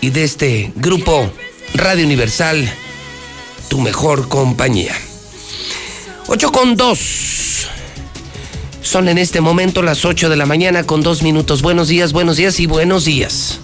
y 0.00 0.08
de 0.08 0.24
este 0.24 0.72
grupo 0.74 1.30
Radio 1.74 2.06
Universal, 2.06 2.72
tu 3.68 3.82
mejor 3.82 4.28
compañía. 4.28 4.96
8 6.28 6.50
con 6.50 6.76
2. 6.76 7.68
Son 8.80 9.08
en 9.08 9.18
este 9.18 9.42
momento 9.42 9.82
las 9.82 10.06
8 10.06 10.30
de 10.30 10.36
la 10.36 10.46
mañana 10.46 10.84
con 10.84 11.02
dos 11.02 11.22
minutos. 11.22 11.60
Buenos 11.60 11.88
días, 11.88 12.14
buenos 12.14 12.38
días 12.38 12.58
y 12.58 12.64
buenos 12.64 13.04
días. 13.04 13.60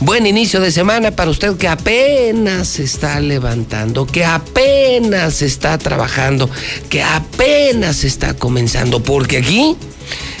Buen 0.00 0.28
inicio 0.28 0.60
de 0.60 0.70
semana 0.70 1.10
para 1.10 1.28
usted 1.28 1.56
que 1.56 1.66
apenas 1.66 2.68
se 2.68 2.84
está 2.84 3.18
levantando, 3.18 4.06
que 4.06 4.24
apenas 4.24 5.42
está 5.42 5.76
trabajando, 5.76 6.48
que 6.88 7.02
apenas 7.02 8.04
está 8.04 8.34
comenzando, 8.34 9.02
porque 9.02 9.38
aquí, 9.38 9.76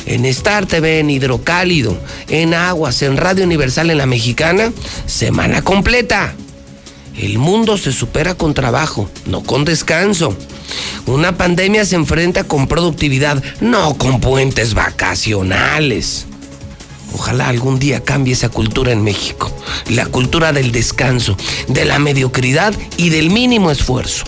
en 0.06 0.24
Star 0.26 0.66
TV, 0.66 1.00
en 1.00 1.10
Hidrocálido, 1.10 1.98
en 2.28 2.54
Aguas, 2.54 3.02
en 3.02 3.16
Radio 3.16 3.44
Universal, 3.44 3.90
en 3.90 3.98
La 3.98 4.06
Mexicana, 4.06 4.72
semana 5.06 5.62
completa. 5.62 6.36
El 7.16 7.38
mundo 7.38 7.76
se 7.78 7.90
supera 7.90 8.36
con 8.36 8.54
trabajo, 8.54 9.10
no 9.26 9.42
con 9.42 9.64
descanso. 9.64 10.36
Una 11.06 11.36
pandemia 11.36 11.84
se 11.84 11.96
enfrenta 11.96 12.44
con 12.44 12.68
productividad, 12.68 13.42
no 13.60 13.98
con 13.98 14.20
puentes 14.20 14.74
vacacionales. 14.74 16.27
Ojalá 17.14 17.48
algún 17.48 17.78
día 17.78 18.04
cambie 18.04 18.34
esa 18.34 18.48
cultura 18.48 18.92
en 18.92 19.02
México. 19.02 19.52
La 19.88 20.06
cultura 20.06 20.52
del 20.52 20.72
descanso, 20.72 21.36
de 21.68 21.84
la 21.84 21.98
mediocridad 21.98 22.74
y 22.96 23.10
del 23.10 23.30
mínimo 23.30 23.70
esfuerzo. 23.70 24.24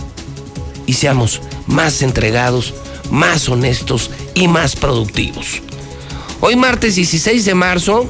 Y 0.85 0.93
seamos 0.93 1.41
más 1.67 2.01
entregados, 2.01 2.73
más 3.09 3.47
honestos 3.49 4.09
y 4.33 4.47
más 4.47 4.75
productivos. 4.75 5.61
Hoy 6.41 6.55
martes 6.55 6.95
16 6.95 7.45
de 7.45 7.53
marzo 7.53 8.09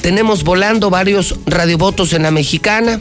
tenemos 0.00 0.42
volando 0.42 0.90
varios 0.90 1.36
radiovotos 1.46 2.12
en 2.12 2.22
la 2.22 2.30
mexicana. 2.30 3.00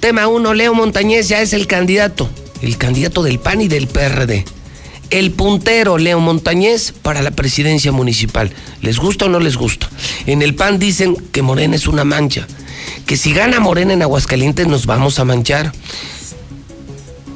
Tema 0.00 0.26
1, 0.28 0.54
Leo 0.54 0.74
Montañez 0.74 1.28
ya 1.28 1.40
es 1.42 1.52
el 1.52 1.66
candidato, 1.66 2.28
el 2.62 2.76
candidato 2.78 3.22
del 3.22 3.38
PAN 3.38 3.60
y 3.60 3.68
del 3.68 3.86
PRD 3.86 4.44
el 5.12 5.30
puntero 5.30 5.98
Leo 5.98 6.20
Montañez 6.20 6.92
para 7.02 7.22
la 7.22 7.30
presidencia 7.30 7.92
municipal. 7.92 8.50
¿Les 8.80 8.98
gusta 8.98 9.26
o 9.26 9.28
no 9.28 9.40
les 9.40 9.56
gusta? 9.56 9.88
En 10.26 10.40
el 10.40 10.54
PAN 10.54 10.78
dicen 10.78 11.14
que 11.32 11.42
Morena 11.42 11.76
es 11.76 11.86
una 11.86 12.04
mancha, 12.04 12.46
que 13.06 13.18
si 13.18 13.32
gana 13.34 13.60
Morena 13.60 13.92
en 13.92 14.02
Aguascalientes 14.02 14.66
nos 14.66 14.86
vamos 14.86 15.18
a 15.18 15.26
manchar, 15.26 15.70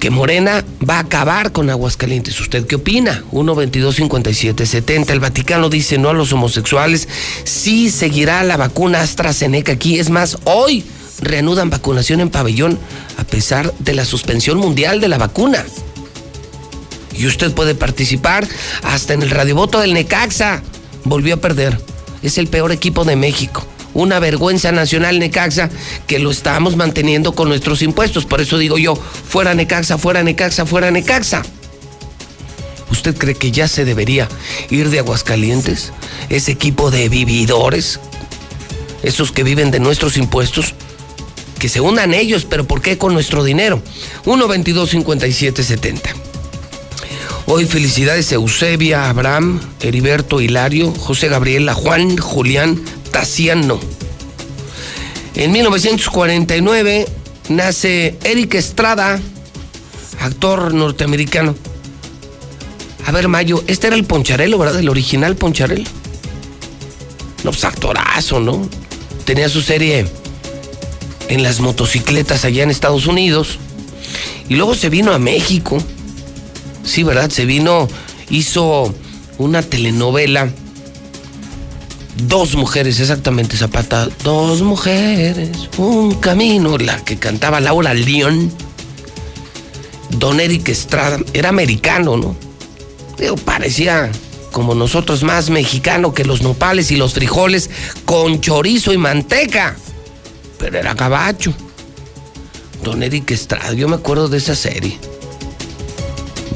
que 0.01 0.11
Morena 0.11 0.65
va 0.89 0.97
a 0.97 1.01
acabar 1.01 1.53
con 1.53 1.69
Aguascalientes. 1.69 2.41
¿Usted 2.41 2.67
qué 2.67 2.77
opina? 2.77 3.25
1 3.31 3.55
22 3.55 3.97
57 3.97 4.65
70. 4.65 5.13
El 5.13 5.21
Vaticano 5.21 5.69
dice 5.69 5.99
no 5.99 6.09
a 6.09 6.15
los 6.15 6.33
homosexuales. 6.33 7.09
Sí 7.45 7.91
seguirá 7.91 8.43
la 8.45 8.57
vacuna 8.57 9.03
AstraZeneca 9.03 9.73
aquí. 9.73 9.99
Es 9.99 10.09
más, 10.09 10.39
hoy 10.45 10.85
reanudan 11.21 11.71
vacunación 11.71 12.21
en 12.21 12.31
pabellón 12.31 12.79
a 13.19 13.25
pesar 13.25 13.73
de 13.81 13.95
la 13.95 14.05
suspensión 14.07 14.59
mundial 14.59 15.01
de 15.01 15.09
la 15.09 15.19
vacuna 15.19 15.65
y 17.17 17.27
usted 17.27 17.53
puede 17.53 17.75
participar 17.75 18.47
hasta 18.83 19.15
en 19.15 19.23
el 19.23 19.31
radiovoto 19.31 19.81
del 19.81 19.95
Necaxa. 19.95 20.63
Volvió 21.05 21.35
a 21.35 21.39
perder. 21.39 21.81
Es 22.23 22.39
el 22.39 22.49
peor 22.49 22.73
equipo 22.73 23.05
de 23.05 23.17
México. 23.17 23.67
Una 23.95 24.19
vergüenza 24.19 24.73
nacional 24.73 25.19
Necaxa 25.19 25.71
que 26.07 26.19
lo 26.19 26.31
estamos 26.31 26.77
manteniendo 26.77 27.35
con 27.35 27.49
nuestros 27.49 27.83
impuestos. 27.83 28.27
Por 28.27 28.41
eso 28.41 28.59
digo 28.59 28.79
yo, 28.79 28.95
fuera 28.95 29.55
Necaxa, 29.55 29.99
fuera 29.99 30.23
Necaxa, 30.23 30.67
fuera 30.67 30.91
Necaxa. 30.91 31.43
¿Usted 32.91 33.17
cree 33.17 33.35
que 33.35 33.51
ya 33.51 33.69
se 33.69 33.85
debería 33.85 34.29
ir 34.71 34.91
de 34.91 34.99
Aguascalientes? 34.99 35.93
Ese 36.29 36.53
equipo 36.53 36.91
de 36.91 37.09
vividores, 37.09 38.01
esos 39.03 39.33
que 39.33 39.43
viven 39.43 39.71
de 39.71 39.81
nuestros 39.81 40.17
impuestos, 40.17 40.75
que 41.59 41.69
se 41.69 41.81
unan 41.81 42.15
ellos, 42.15 42.47
pero 42.49 42.67
¿por 42.67 42.83
qué 42.83 42.99
con 42.99 43.15
nuestro 43.15 43.43
dinero? 43.43 43.83
1 44.25 44.49
22 44.49 44.91
57 44.91 45.63
70. 45.63 46.26
Hoy 47.49 47.65
felicidades 47.65 48.33
Eusebia, 48.33 49.09
Abraham, 49.09 49.61
Heriberto, 49.81 50.41
Hilario, 50.41 50.93
José 50.93 51.29
Gabriela, 51.29 51.75
Juan, 51.75 52.17
Julián, 52.17 52.83
Taciano. 53.13 53.79
En 55.37 55.53
1949 55.53 57.07
nace 57.49 58.19
Eric 58.25 58.55
Estrada, 58.55 59.21
actor 60.21 60.75
norteamericano. 60.75 61.55
A 63.07 63.13
ver, 63.13 63.29
Mayo, 63.29 63.63
este 63.69 63.87
era 63.87 63.97
el 63.97 64.05
Poncharelo, 64.05 64.59
¿verdad? 64.59 64.81
El 64.81 64.89
original 64.89 65.37
Poncharelo. 65.37 65.89
No, 67.45 67.53
pues 67.53 67.65
actorazo, 67.65 68.41
¿no? 68.41 68.69
Tenía 69.25 69.49
su 69.49 69.63
serie 69.63 70.05
en 71.29 71.45
las 71.45 71.61
motocicletas 71.61 72.45
allá 72.45 72.65
en 72.65 72.71
Estados 72.73 73.07
Unidos. 73.07 73.61
Y 74.49 74.57
luego 74.57 74.75
se 74.75 74.89
vino 74.89 75.13
a 75.13 75.21
México. 75.21 75.79
Sí, 76.87 77.03
¿verdad? 77.03 77.29
Se 77.31 77.45
vino, 77.45 77.89
hizo 78.31 78.95
una 79.39 79.61
telenovela. 79.61 80.49
Dos 82.17 82.55
mujeres, 82.55 83.01
exactamente, 83.01 83.57
Zapata. 83.57 84.09
Dos 84.25 84.63
mujeres, 84.63 85.51
un 85.77 86.15
camino. 86.15 86.79
La 86.79 87.05
que 87.05 87.19
cantaba 87.19 87.61
Laura 87.61 87.93
León. 87.93 88.51
Don 90.11 90.41
Eric 90.41 90.69
Estrada. 90.69 91.19
Era 91.35 91.51
americano, 91.51 92.17
¿no? 92.17 92.37
Digo, 93.19 93.37
parecía 93.37 94.11
como 94.53 94.75
nosotros 94.75 95.25
más 95.25 95.51
mexicano 95.51 96.15
que 96.15 96.25
los 96.25 96.41
nopales 96.41 96.91
y 96.91 96.97
los 96.97 97.15
frijoles 97.15 97.69
con 98.07 98.41
chorizo 98.41 98.93
y 98.93 98.97
manteca. 98.97 99.77
Pero 100.59 100.79
era 100.79 100.95
gabacho. 100.95 101.53
Don 102.83 103.03
Eric 103.03 103.33
Estrada, 103.33 103.73
yo 103.73 103.89
me 103.89 103.97
acuerdo 103.97 104.29
de 104.29 104.39
esa 104.39 104.55
serie 104.55 104.99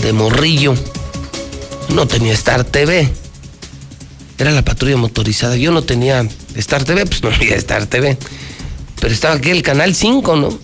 de 0.02 0.12
morrillo. 0.12 0.74
No 1.94 2.06
tenía 2.06 2.32
Star 2.32 2.64
TV. 2.64 3.08
Era 4.38 4.50
la 4.52 4.62
patrulla 4.62 4.96
motorizada. 4.96 5.56
Yo 5.56 5.70
no 5.72 5.82
tenía 5.82 6.26
Star 6.54 6.84
TV, 6.84 7.06
pues 7.06 7.22
no 7.22 7.30
había 7.30 7.56
Star 7.56 7.86
TV. 7.86 8.16
Pero 9.00 9.14
estaba 9.14 9.34
aquí 9.34 9.50
el 9.50 9.62
Canal 9.62 9.94
5, 9.94 10.36
¿no? 10.36 10.58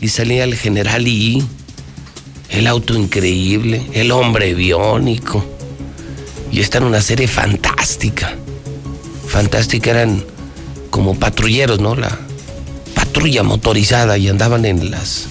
Y 0.00 0.08
salía 0.08 0.44
el 0.44 0.54
General 0.54 1.06
I, 1.06 1.44
el 2.50 2.66
auto 2.66 2.94
increíble, 2.94 3.86
el 3.92 4.10
hombre 4.12 4.54
biónico. 4.54 5.44
Y 6.50 6.60
esta 6.60 6.78
era 6.78 6.86
una 6.86 7.02
serie 7.02 7.28
fantástica. 7.28 8.34
Fantástica, 9.26 9.90
eran 9.90 10.24
como 10.90 11.18
patrulleros, 11.18 11.80
¿no? 11.80 11.94
La 11.94 12.18
patrulla 12.94 13.42
motorizada 13.42 14.18
y 14.18 14.28
andaban 14.28 14.64
en 14.64 14.90
las, 14.90 15.26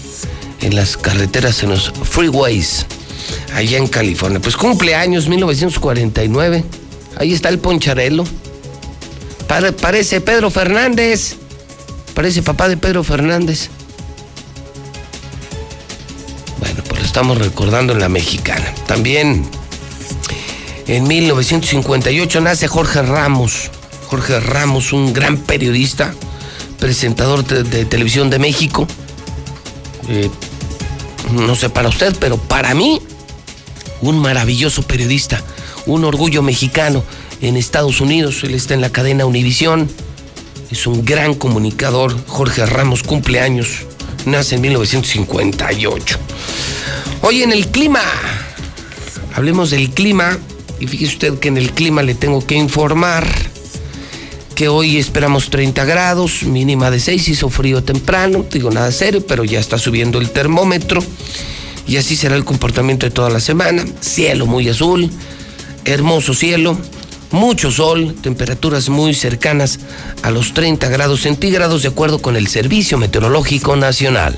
en 0.61 0.75
las 0.75 0.97
carreteras, 0.97 1.63
en 1.63 1.69
los 1.69 1.91
freeways, 2.03 2.85
allá 3.53 3.77
en 3.77 3.87
California. 3.87 4.39
Pues 4.39 4.55
cumpleaños 4.57 5.27
1949. 5.27 6.63
Ahí 7.17 7.33
está 7.33 7.49
el 7.49 7.59
poncharelo. 7.59 8.23
Pare- 9.47 9.71
parece 9.73 10.21
Pedro 10.21 10.49
Fernández. 10.49 11.35
Parece 12.13 12.41
papá 12.43 12.67
de 12.69 12.77
Pedro 12.77 13.03
Fernández. 13.03 13.69
Bueno, 16.59 16.83
pues 16.87 16.99
lo 17.01 17.05
estamos 17.05 17.37
recordando 17.37 17.93
en 17.93 17.99
la 17.99 18.09
mexicana. 18.09 18.73
También 18.87 19.45
en 20.87 21.07
1958 21.07 22.41
nace 22.41 22.67
Jorge 22.67 23.01
Ramos. 23.01 23.69
Jorge 24.07 24.39
Ramos, 24.39 24.91
un 24.91 25.13
gran 25.13 25.37
periodista, 25.37 26.13
presentador 26.79 27.45
de, 27.45 27.63
de 27.63 27.85
televisión 27.85 28.29
de 28.29 28.39
México. 28.39 28.87
Eh, 30.09 30.29
no 31.31 31.55
sé 31.55 31.69
para 31.69 31.89
usted, 31.89 32.15
pero 32.19 32.37
para 32.37 32.73
mí, 32.73 32.99
un 34.01 34.19
maravilloso 34.19 34.83
periodista, 34.83 35.43
un 35.85 36.05
orgullo 36.05 36.41
mexicano 36.41 37.03
en 37.41 37.57
Estados 37.57 38.01
Unidos. 38.01 38.43
Él 38.43 38.53
está 38.53 38.73
en 38.73 38.81
la 38.81 38.91
cadena 38.91 39.25
Univisión. 39.25 39.89
Es 40.71 40.87
un 40.87 41.05
gran 41.05 41.33
comunicador. 41.33 42.15
Jorge 42.27 42.65
Ramos 42.65 43.03
cumple 43.03 43.39
años. 43.39 43.85
Nace 44.25 44.55
en 44.55 44.61
1958. 44.61 46.17
Hoy 47.21 47.43
en 47.43 47.51
el 47.51 47.67
clima. 47.67 48.01
Hablemos 49.33 49.71
del 49.71 49.89
clima. 49.91 50.37
Y 50.79 50.87
fíjese 50.87 51.13
usted 51.13 51.39
que 51.39 51.49
en 51.49 51.57
el 51.57 51.71
clima 51.71 52.03
le 52.03 52.15
tengo 52.15 52.45
que 52.45 52.55
informar 52.55 53.27
que 54.55 54.67
hoy 54.67 54.97
esperamos 54.97 55.49
30 55.49 55.85
grados, 55.85 56.43
mínima 56.43 56.91
de 56.91 56.99
6, 56.99 57.29
hizo 57.29 57.49
frío 57.49 57.81
temprano, 57.81 58.45
digo 58.51 58.69
nada 58.69 58.91
serio, 58.91 59.25
pero 59.25 59.45
ya 59.45 59.57
está 59.57 59.77
subiendo 59.77 60.19
el 60.19 60.31
termómetro 60.31 61.01
y 61.89 61.97
así 61.97 62.15
será 62.15 62.35
el 62.35 62.45
comportamiento 62.45 63.07
de 63.07 63.11
toda 63.11 63.31
la 63.31 63.39
semana. 63.39 63.83
Cielo 63.99 64.45
muy 64.45 64.69
azul, 64.69 65.09
hermoso 65.85 66.35
cielo, 66.35 66.77
mucho 67.31 67.71
sol, 67.71 68.15
temperaturas 68.21 68.89
muy 68.89 69.15
cercanas 69.15 69.79
a 70.21 70.29
los 70.29 70.53
30 70.53 70.87
grados 70.89 71.21
centígrados 71.21 71.81
de 71.81 71.87
acuerdo 71.87 72.21
con 72.21 72.35
el 72.37 72.47
Servicio 72.47 72.99
Meteorológico 72.99 73.75
Nacional. 73.75 74.37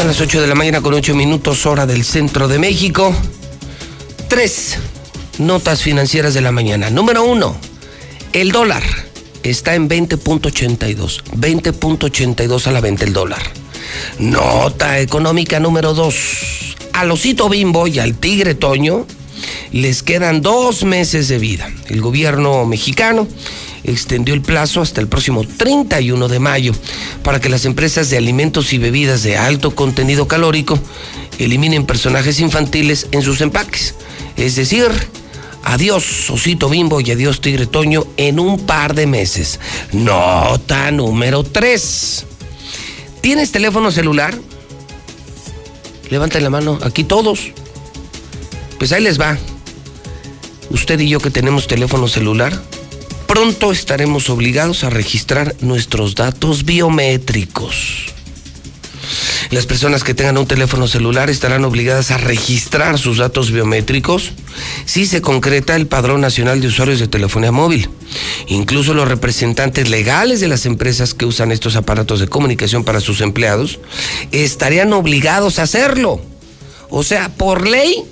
Son 0.00 0.06
las 0.06 0.18
8 0.18 0.40
de 0.40 0.46
la 0.46 0.54
mañana 0.54 0.80
con 0.80 0.94
8 0.94 1.14
minutos 1.14 1.66
hora 1.66 1.84
del 1.84 2.04
centro 2.04 2.48
de 2.48 2.58
México. 2.58 3.14
Tres 4.28 4.78
notas 5.36 5.82
financieras 5.82 6.32
de 6.32 6.40
la 6.40 6.52
mañana. 6.52 6.88
Número 6.88 7.22
uno, 7.22 7.54
el 8.32 8.50
dólar 8.50 8.82
está 9.42 9.74
en 9.74 9.90
20.82. 9.90 11.22
20.82 11.34 12.66
a 12.66 12.70
la 12.70 12.80
venta 12.80 13.04
el 13.04 13.12
dólar. 13.12 13.42
Nota 14.18 15.00
económica 15.00 15.60
número 15.60 15.92
dos. 15.92 16.74
Al 16.94 17.10
osito 17.10 17.50
bimbo 17.50 17.86
y 17.86 17.98
al 17.98 18.14
tigre 18.14 18.54
toño 18.54 19.06
les 19.70 20.02
quedan 20.02 20.40
dos 20.40 20.82
meses 20.82 21.28
de 21.28 21.36
vida. 21.36 21.70
El 21.88 22.00
gobierno 22.00 22.64
mexicano 22.64 23.28
extendió 23.84 24.34
el 24.34 24.42
plazo 24.42 24.80
hasta 24.80 25.00
el 25.00 25.08
próximo 25.08 25.44
31 25.44 26.28
de 26.28 26.38
mayo 26.38 26.72
para 27.22 27.40
que 27.40 27.48
las 27.48 27.64
empresas 27.64 28.10
de 28.10 28.16
alimentos 28.16 28.72
y 28.72 28.78
bebidas 28.78 29.22
de 29.22 29.36
alto 29.36 29.74
contenido 29.74 30.28
calórico 30.28 30.78
eliminen 31.38 31.86
personajes 31.86 32.40
infantiles 32.40 33.08
en 33.12 33.22
sus 33.22 33.40
empaques. 33.40 33.94
Es 34.36 34.56
decir, 34.56 34.88
adiós 35.64 36.30
Osito 36.30 36.68
Bimbo 36.68 37.00
y 37.00 37.10
adiós 37.10 37.40
Tigre 37.40 37.66
Toño 37.66 38.06
en 38.16 38.38
un 38.40 38.66
par 38.66 38.94
de 38.94 39.06
meses. 39.06 39.60
Nota 39.92 40.90
número 40.90 41.42
3. 41.42 42.26
¿Tienes 43.20 43.52
teléfono 43.52 43.90
celular? 43.90 44.34
Levanten 46.10 46.42
la 46.42 46.50
mano, 46.50 46.78
aquí 46.82 47.04
todos. 47.04 47.52
Pues 48.78 48.92
ahí 48.92 49.02
les 49.02 49.20
va. 49.20 49.38
Usted 50.70 50.98
y 51.00 51.08
yo 51.08 51.20
que 51.20 51.30
tenemos 51.30 51.66
teléfono 51.66 52.08
celular, 52.08 52.52
pronto 53.30 53.70
estaremos 53.70 54.28
obligados 54.28 54.82
a 54.82 54.90
registrar 54.90 55.54
nuestros 55.60 56.16
datos 56.16 56.64
biométricos. 56.64 58.06
Las 59.52 59.66
personas 59.66 60.02
que 60.02 60.14
tengan 60.14 60.36
un 60.36 60.48
teléfono 60.48 60.88
celular 60.88 61.30
estarán 61.30 61.64
obligadas 61.64 62.10
a 62.10 62.18
registrar 62.18 62.98
sus 62.98 63.18
datos 63.18 63.52
biométricos 63.52 64.32
si 64.84 65.06
se 65.06 65.22
concreta 65.22 65.76
el 65.76 65.86
Padrón 65.86 66.20
Nacional 66.20 66.60
de 66.60 66.66
Usuarios 66.66 66.98
de 66.98 67.06
Telefonía 67.06 67.52
Móvil. 67.52 67.88
Incluso 68.48 68.94
los 68.94 69.06
representantes 69.06 69.88
legales 69.88 70.40
de 70.40 70.48
las 70.48 70.66
empresas 70.66 71.14
que 71.14 71.24
usan 71.24 71.52
estos 71.52 71.76
aparatos 71.76 72.18
de 72.18 72.26
comunicación 72.26 72.82
para 72.82 73.00
sus 73.00 73.20
empleados 73.20 73.78
estarían 74.32 74.92
obligados 74.92 75.60
a 75.60 75.62
hacerlo. 75.62 76.20
O 76.88 77.04
sea, 77.04 77.28
por 77.28 77.68
ley 77.68 78.02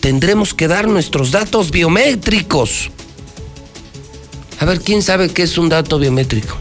tendremos 0.00 0.52
que 0.52 0.68
dar 0.68 0.88
nuestros 0.88 1.30
datos 1.30 1.70
biométricos. 1.70 2.90
A 4.62 4.64
ver, 4.64 4.80
¿quién 4.80 5.02
sabe 5.02 5.28
qué 5.28 5.42
es 5.42 5.58
un 5.58 5.68
dato 5.68 5.98
biométrico? 5.98 6.56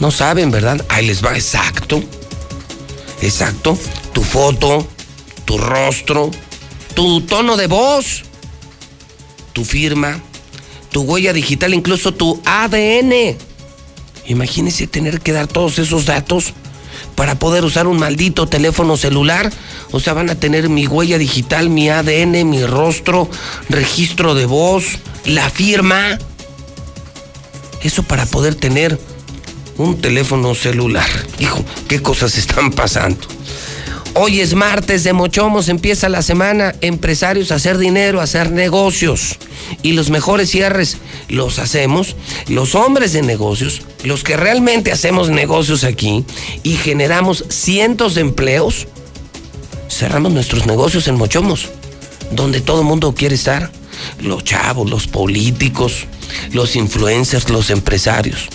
No 0.00 0.10
saben, 0.10 0.50
¿verdad? 0.50 0.82
Ahí 0.88 1.04
les 1.04 1.22
va, 1.22 1.34
exacto. 1.34 2.02
Exacto. 3.20 3.76
Tu 4.14 4.22
foto, 4.22 4.88
tu 5.44 5.58
rostro, 5.58 6.30
tu 6.94 7.20
tono 7.20 7.58
de 7.58 7.66
voz, 7.66 8.22
tu 9.52 9.66
firma, 9.66 10.18
tu 10.90 11.02
huella 11.02 11.34
digital, 11.34 11.74
incluso 11.74 12.14
tu 12.14 12.40
ADN. 12.46 13.36
Imagínense 14.28 14.86
tener 14.86 15.20
que 15.20 15.32
dar 15.32 15.46
todos 15.46 15.78
esos 15.78 16.06
datos 16.06 16.54
para 17.16 17.34
poder 17.34 17.66
usar 17.66 17.86
un 17.86 17.98
maldito 17.98 18.46
teléfono 18.46 18.96
celular. 18.96 19.52
O 19.90 20.00
sea, 20.00 20.14
van 20.14 20.30
a 20.30 20.36
tener 20.36 20.70
mi 20.70 20.86
huella 20.86 21.18
digital, 21.18 21.68
mi 21.68 21.90
ADN, 21.90 22.48
mi 22.48 22.64
rostro, 22.64 23.28
registro 23.68 24.34
de 24.34 24.46
voz, 24.46 24.98
la 25.24 25.50
firma. 25.50 26.18
Eso 27.82 28.02
para 28.02 28.26
poder 28.26 28.54
tener 28.54 28.98
un 29.78 30.00
teléfono 30.00 30.54
celular. 30.54 31.08
Hijo, 31.38 31.64
qué 31.88 32.00
cosas 32.00 32.38
están 32.38 32.70
pasando. 32.70 33.26
Hoy 34.14 34.40
es 34.40 34.54
martes 34.54 35.04
de 35.04 35.14
Mochomos, 35.14 35.70
empieza 35.70 36.10
la 36.10 36.20
semana. 36.20 36.74
Empresarios 36.82 37.50
hacer 37.50 37.78
dinero, 37.78 38.20
hacer 38.20 38.50
negocios. 38.50 39.38
Y 39.80 39.92
los 39.92 40.10
mejores 40.10 40.50
cierres 40.50 40.98
los 41.28 41.58
hacemos 41.58 42.14
los 42.46 42.74
hombres 42.74 43.14
de 43.14 43.22
negocios, 43.22 43.80
los 44.04 44.22
que 44.22 44.36
realmente 44.36 44.92
hacemos 44.92 45.30
negocios 45.30 45.82
aquí 45.82 46.26
y 46.62 46.76
generamos 46.76 47.46
cientos 47.48 48.14
de 48.14 48.20
empleos. 48.20 48.86
Cerramos 49.88 50.32
nuestros 50.32 50.66
negocios 50.66 51.08
en 51.08 51.14
Mochomos, 51.14 51.70
donde 52.32 52.60
todo 52.60 52.80
el 52.80 52.86
mundo 52.86 53.14
quiere 53.14 53.34
estar. 53.34 53.70
Los 54.20 54.44
chavos, 54.44 54.88
los 54.90 55.06
políticos, 55.06 56.06
los 56.52 56.76
influencers, 56.76 57.48
los 57.48 57.70
empresarios. 57.70 58.48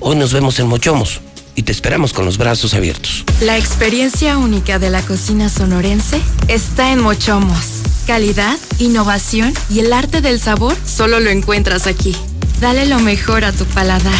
Hoy 0.00 0.16
nos 0.16 0.32
vemos 0.32 0.58
en 0.58 0.68
Mochomos 0.68 1.20
y 1.54 1.62
te 1.62 1.72
esperamos 1.72 2.12
con 2.12 2.24
los 2.24 2.38
brazos 2.38 2.74
abiertos. 2.74 3.24
La 3.40 3.58
experiencia 3.58 4.38
única 4.38 4.78
de 4.78 4.90
la 4.90 5.02
cocina 5.02 5.48
sonorense 5.48 6.20
está 6.46 6.92
en 6.92 7.00
Mochomos. 7.00 7.82
Calidad, 8.06 8.56
innovación 8.78 9.52
y 9.68 9.80
el 9.80 9.92
arte 9.92 10.20
del 10.20 10.40
sabor 10.40 10.76
solo 10.86 11.18
lo 11.20 11.30
encuentras 11.30 11.86
aquí. 11.86 12.16
Dale 12.60 12.86
lo 12.86 13.00
mejor 13.00 13.44
a 13.44 13.52
tu 13.52 13.64
paladar. 13.64 14.14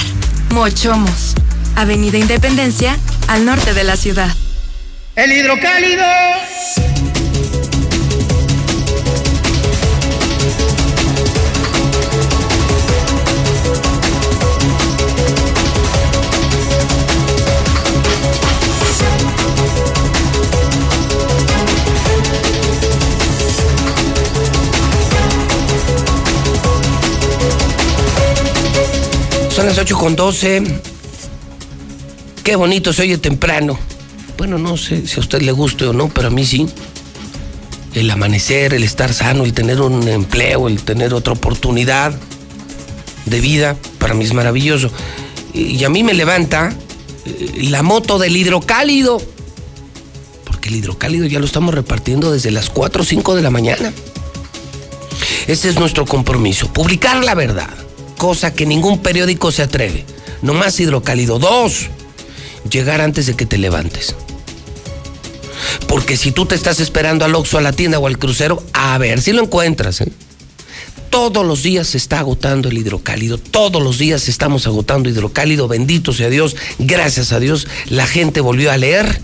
Mochomos, 0.50 1.34
Avenida 1.76 2.18
Independencia, 2.18 2.98
al 3.28 3.44
norte 3.44 3.72
de 3.72 3.84
la 3.84 3.96
ciudad. 3.96 4.34
El 5.14 5.32
hidrocálido. 5.32 6.04
Son 29.58 29.66
las 29.66 29.76
8 29.76 29.98
con 29.98 30.14
12. 30.14 30.62
Qué 32.44 32.54
bonito 32.54 32.92
se 32.92 33.02
oye 33.02 33.18
temprano. 33.18 33.76
Bueno, 34.36 34.56
no 34.56 34.76
sé 34.76 35.04
si 35.08 35.16
a 35.16 35.18
usted 35.18 35.42
le 35.42 35.50
guste 35.50 35.84
o 35.84 35.92
no, 35.92 36.08
pero 36.08 36.28
a 36.28 36.30
mí 36.30 36.46
sí. 36.46 36.68
El 37.92 38.08
amanecer, 38.08 38.72
el 38.72 38.84
estar 38.84 39.12
sano, 39.12 39.42
el 39.42 39.54
tener 39.54 39.80
un 39.80 40.06
empleo, 40.06 40.68
el 40.68 40.80
tener 40.84 41.12
otra 41.12 41.32
oportunidad 41.32 42.14
de 43.26 43.40
vida, 43.40 43.76
para 43.98 44.14
mí 44.14 44.24
es 44.24 44.32
maravilloso. 44.32 44.92
Y 45.52 45.82
a 45.82 45.88
mí 45.88 46.04
me 46.04 46.14
levanta 46.14 46.72
eh, 47.26 47.62
la 47.64 47.82
moto 47.82 48.20
del 48.20 48.36
hidrocálido. 48.36 49.20
Porque 50.44 50.68
el 50.68 50.76
hidrocálido 50.76 51.26
ya 51.26 51.40
lo 51.40 51.46
estamos 51.46 51.74
repartiendo 51.74 52.30
desde 52.30 52.52
las 52.52 52.70
4 52.70 53.02
o 53.02 53.04
5 53.04 53.34
de 53.34 53.42
la 53.42 53.50
mañana. 53.50 53.92
Ese 55.48 55.68
es 55.68 55.80
nuestro 55.80 56.06
compromiso, 56.06 56.72
publicar 56.72 57.24
la 57.24 57.34
verdad, 57.34 57.70
cosa 58.18 58.52
que 58.52 58.66
ningún 58.66 58.98
periódico 58.98 59.50
se 59.50 59.62
atreve. 59.62 60.04
No 60.42 60.52
más 60.52 60.78
hidrocálido. 60.78 61.38
Dos, 61.38 61.86
llegar 62.70 63.00
antes 63.00 63.26
de 63.26 63.34
que 63.34 63.46
te 63.46 63.56
levantes. 63.56 64.14
Porque 65.86 66.16
si 66.16 66.32
tú 66.32 66.44
te 66.44 66.54
estás 66.54 66.80
esperando 66.80 67.24
al 67.24 67.34
Oxxo, 67.34 67.56
a 67.56 67.62
la 67.62 67.72
tienda 67.72 67.98
o 67.98 68.06
al 68.06 68.18
crucero, 68.18 68.62
a 68.74 68.98
ver 68.98 69.22
si 69.22 69.32
lo 69.32 69.42
encuentras. 69.42 70.02
¿eh? 70.02 70.12
Todos 71.10 71.46
los 71.46 71.62
días 71.62 71.86
se 71.86 71.96
está 71.96 72.18
agotando 72.18 72.68
el 72.68 72.76
hidrocálido. 72.76 73.38
Todos 73.38 73.82
los 73.82 73.98
días 73.98 74.28
estamos 74.28 74.66
agotando 74.66 75.08
hidrocálido. 75.08 75.66
Bendito 75.66 76.12
sea 76.12 76.28
Dios. 76.28 76.56
Gracias 76.78 77.32
a 77.32 77.40
Dios 77.40 77.66
la 77.88 78.06
gente 78.06 78.40
volvió 78.40 78.70
a 78.70 78.76
leer. 78.76 79.20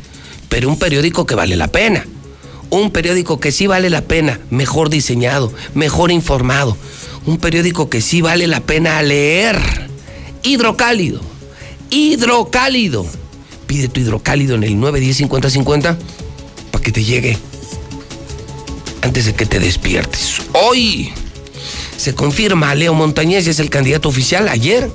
Pero 0.48 0.68
un 0.68 0.78
periódico 0.78 1.26
que 1.26 1.34
vale 1.34 1.56
la 1.56 1.68
pena. 1.68 2.06
Un 2.70 2.90
periódico 2.90 3.38
que 3.38 3.52
sí 3.52 3.66
vale 3.66 3.90
la 3.90 4.02
pena. 4.02 4.40
Mejor 4.50 4.88
diseñado, 4.88 5.52
mejor 5.74 6.10
informado. 6.10 6.76
Un 7.26 7.38
periódico 7.38 7.88
que 7.88 8.00
sí 8.00 8.20
vale 8.20 8.46
la 8.46 8.60
pena 8.60 9.00
leer. 9.02 9.58
Hidrocálido. 10.42 11.20
Hidrocálido. 11.90 13.06
Pide 13.66 13.88
tu 13.88 14.00
hidrocálido 14.00 14.56
en 14.56 14.64
el 14.64 14.76
910-5050 14.76 15.96
para 16.70 16.84
que 16.84 16.92
te 16.92 17.02
llegue 17.02 17.38
antes 19.00 19.26
de 19.26 19.34
que 19.34 19.46
te 19.46 19.58
despiertes. 19.58 20.42
Hoy 20.52 21.12
se 21.96 22.14
confirma 22.14 22.74
Leo 22.74 22.92
Montañez, 22.92 23.46
es 23.46 23.58
el 23.58 23.70
candidato 23.70 24.08
oficial. 24.10 24.48
Ayer, 24.48 24.90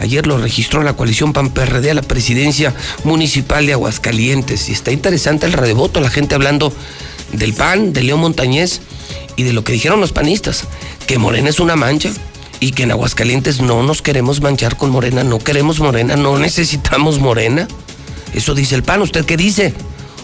ayer 0.00 0.26
lo 0.26 0.36
registró 0.36 0.82
la 0.82 0.94
coalición 0.94 1.32
PAN-PRD 1.32 1.90
a 1.90 1.94
la 1.94 2.02
presidencia 2.02 2.74
municipal 3.04 3.64
de 3.64 3.72
Aguascalientes. 3.72 4.68
Y 4.68 4.72
está 4.72 4.92
interesante 4.92 5.46
el 5.46 5.54
reboto, 5.54 6.00
la 6.00 6.10
gente 6.10 6.34
hablando 6.34 6.72
del 7.32 7.54
PAN, 7.54 7.94
de 7.94 8.02
Leo 8.02 8.18
Montañez 8.18 8.80
y 9.36 9.42
de 9.42 9.52
lo 9.52 9.64
que 9.64 9.72
dijeron 9.72 10.00
los 10.00 10.12
panistas, 10.12 10.64
que 11.10 11.18
Morena 11.18 11.50
es 11.50 11.58
una 11.58 11.74
mancha 11.74 12.12
y 12.60 12.70
que 12.70 12.84
en 12.84 12.92
Aguascalientes 12.92 13.60
no 13.60 13.82
nos 13.82 14.00
queremos 14.00 14.40
manchar 14.40 14.76
con 14.76 14.90
Morena, 14.90 15.24
no 15.24 15.40
queremos 15.40 15.80
Morena, 15.80 16.14
no 16.14 16.38
necesitamos 16.38 17.18
Morena. 17.18 17.66
Eso 18.32 18.54
dice 18.54 18.76
el 18.76 18.84
PAN, 18.84 19.02
¿usted 19.02 19.24
qué 19.24 19.36
dice? 19.36 19.74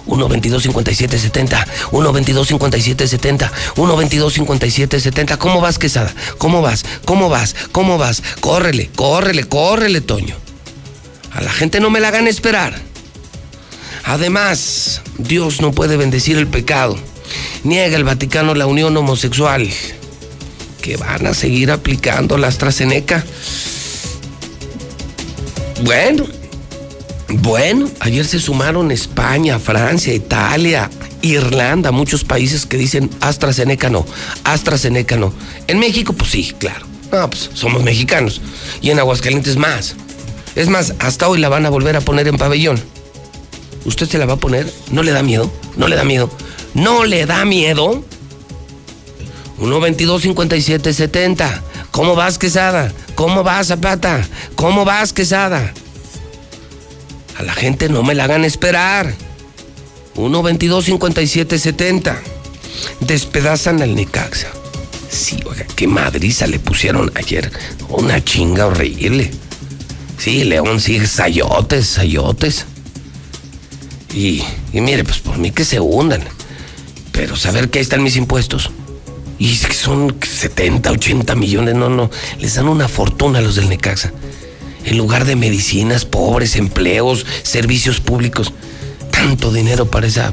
1 0.07 0.29
22 0.29 0.63
57 0.63 1.19
70 1.19 1.67
1 1.91 2.13
22 2.13 2.47
57 2.47 3.09
70 3.09 3.53
1 3.75 3.97
22 3.97 4.33
57 4.33 5.01
70 5.01 5.37
¿Cómo 5.39 5.61
vas, 5.61 5.81
Quesada? 5.81 6.15
¿Cómo 6.39 6.63
vas? 6.63 6.85
¿Cómo 7.05 7.29
vas? 7.29 7.57
¿Cómo 7.73 7.99
vas? 7.99 8.23
Córrele, 8.39 8.89
córrele, 8.95 9.43
córrele, 9.43 10.01
Toño. 10.03 10.37
A 11.33 11.41
la 11.41 11.51
gente 11.51 11.81
no 11.81 11.91
me 11.91 11.99
la 11.99 12.09
hagan 12.09 12.29
esperar. 12.29 12.81
Además, 14.05 15.03
Dios 15.19 15.61
no 15.61 15.73
puede 15.73 15.97
bendecir 15.97 16.39
el 16.39 16.47
pecado. 16.47 16.97
Niega 17.65 17.97
el 17.97 18.05
Vaticano 18.05 18.55
la 18.55 18.67
unión 18.67 18.97
homosexual. 18.97 19.69
Que 20.87 20.97
van 20.97 21.27
a 21.27 21.35
seguir 21.35 21.73
aplicando 21.73 22.39
la 22.39 22.47
AstraZeneca. 22.47 23.25
Bueno, 25.83 26.27
bueno, 27.29 27.91
ayer 27.99 28.25
se 28.25 28.39
sumaron 28.39 28.93
España, 28.93 29.59
Francia, 29.59 30.15
Italia, 30.15 30.89
Irlanda, 31.23 31.91
muchos 31.91 32.23
países 32.23 32.67
que 32.67 32.77
dicen 32.77 33.11
AstraZeneca 33.21 33.91
no, 33.91 34.07
AstraZeneca 34.45 35.17
no. 35.17 35.35
En 35.67 35.81
México, 35.81 36.13
pues 36.13 36.31
sí, 36.31 36.55
claro. 36.57 36.87
No, 37.11 37.29
pues 37.31 37.51
somos 37.53 37.83
mexicanos. 37.83 38.41
Y 38.81 38.91
en 38.91 39.01
Aguascalientes 39.01 39.57
más. 39.57 39.97
Es 40.55 40.69
más, 40.69 40.95
hasta 41.01 41.27
hoy 41.27 41.41
la 41.41 41.49
van 41.49 41.67
a 41.67 41.71
volver 41.71 41.97
a 41.97 42.01
poner 42.01 42.29
en 42.29 42.37
pabellón. 42.37 42.81
¿Usted 43.85 44.09
se 44.09 44.19
la 44.19 44.27
va 44.27 44.35
a 44.35 44.39
poner? 44.39 44.73
¿No 44.93 45.03
le 45.03 45.11
da 45.11 45.25
miedo? 45.25 45.51
¿No 45.77 45.89
le 45.89 45.97
da 45.97 46.05
miedo? 46.05 46.31
¿No 46.75 47.05
le 47.05 47.27
da 47.27 47.45
miedo? 47.45 48.05
1 49.59 49.81
22 49.81 50.23
57 50.23 50.93
70 50.93 51.63
¿Cómo 51.91 52.15
vas, 52.15 52.39
Quesada? 52.39 52.93
¿Cómo 53.15 53.43
vas, 53.43 53.69
Zapata? 53.69 54.27
¿Cómo 54.55 54.85
vas, 54.85 55.13
Quesada? 55.13 55.73
A 57.39 57.43
la 57.43 57.55
gente 57.55 57.89
no 57.89 58.03
me 58.03 58.15
la 58.15 58.25
hagan 58.25 58.45
esperar. 58.45 59.15
1 60.15 60.43
22 60.43 60.85
57 60.85 61.59
70 61.59 62.23
Despedazan 63.01 63.83
al 63.83 63.95
Necaxa. 63.95 64.49
Sí, 65.11 65.39
oiga, 65.47 65.67
qué 65.75 65.87
madriza 65.87 66.47
le 66.47 66.59
pusieron 66.59 67.11
ayer. 67.15 67.51
Una 67.89 68.23
chinga 68.23 68.67
horrible. 68.67 69.31
Sí, 70.19 70.45
León 70.45 70.81
sigue 70.81 71.07
sayotes, 71.07 71.87
sayotes. 71.87 72.67
Y, 74.15 74.43
y 74.73 74.81
mire, 74.81 75.05
pues 75.05 75.19
por 75.19 75.39
mí 75.39 75.51
que 75.51 75.65
se 75.65 75.81
hundan. 75.81 76.23
Pero 77.13 77.37
saber 77.37 77.71
que 77.71 77.79
ahí 77.79 77.83
están 77.83 78.03
mis 78.03 78.17
impuestos. 78.17 78.71
Y 79.39 79.55
son 79.55 80.17
70, 80.21 80.91
80 80.93 81.35
millones, 81.35 81.75
no, 81.75 81.89
no. 81.89 82.11
Les 82.39 82.55
dan 82.55 82.69
una 82.69 82.89
fortuna 82.89 83.39
a 83.39 83.43
los 83.43 83.57
del 83.57 83.69
Necaxa. 83.69 84.13
En 84.85 84.97
lugar 84.97 85.25
de 85.25 85.37
medicinas, 85.37 86.05
pobres, 86.05 86.57
empleos, 86.57 87.27
servicios 87.43 88.01
públicos. 88.01 88.53
Tanto 89.11 89.53
dinero 89.53 89.91
para 89.91 90.07
esa 90.07 90.33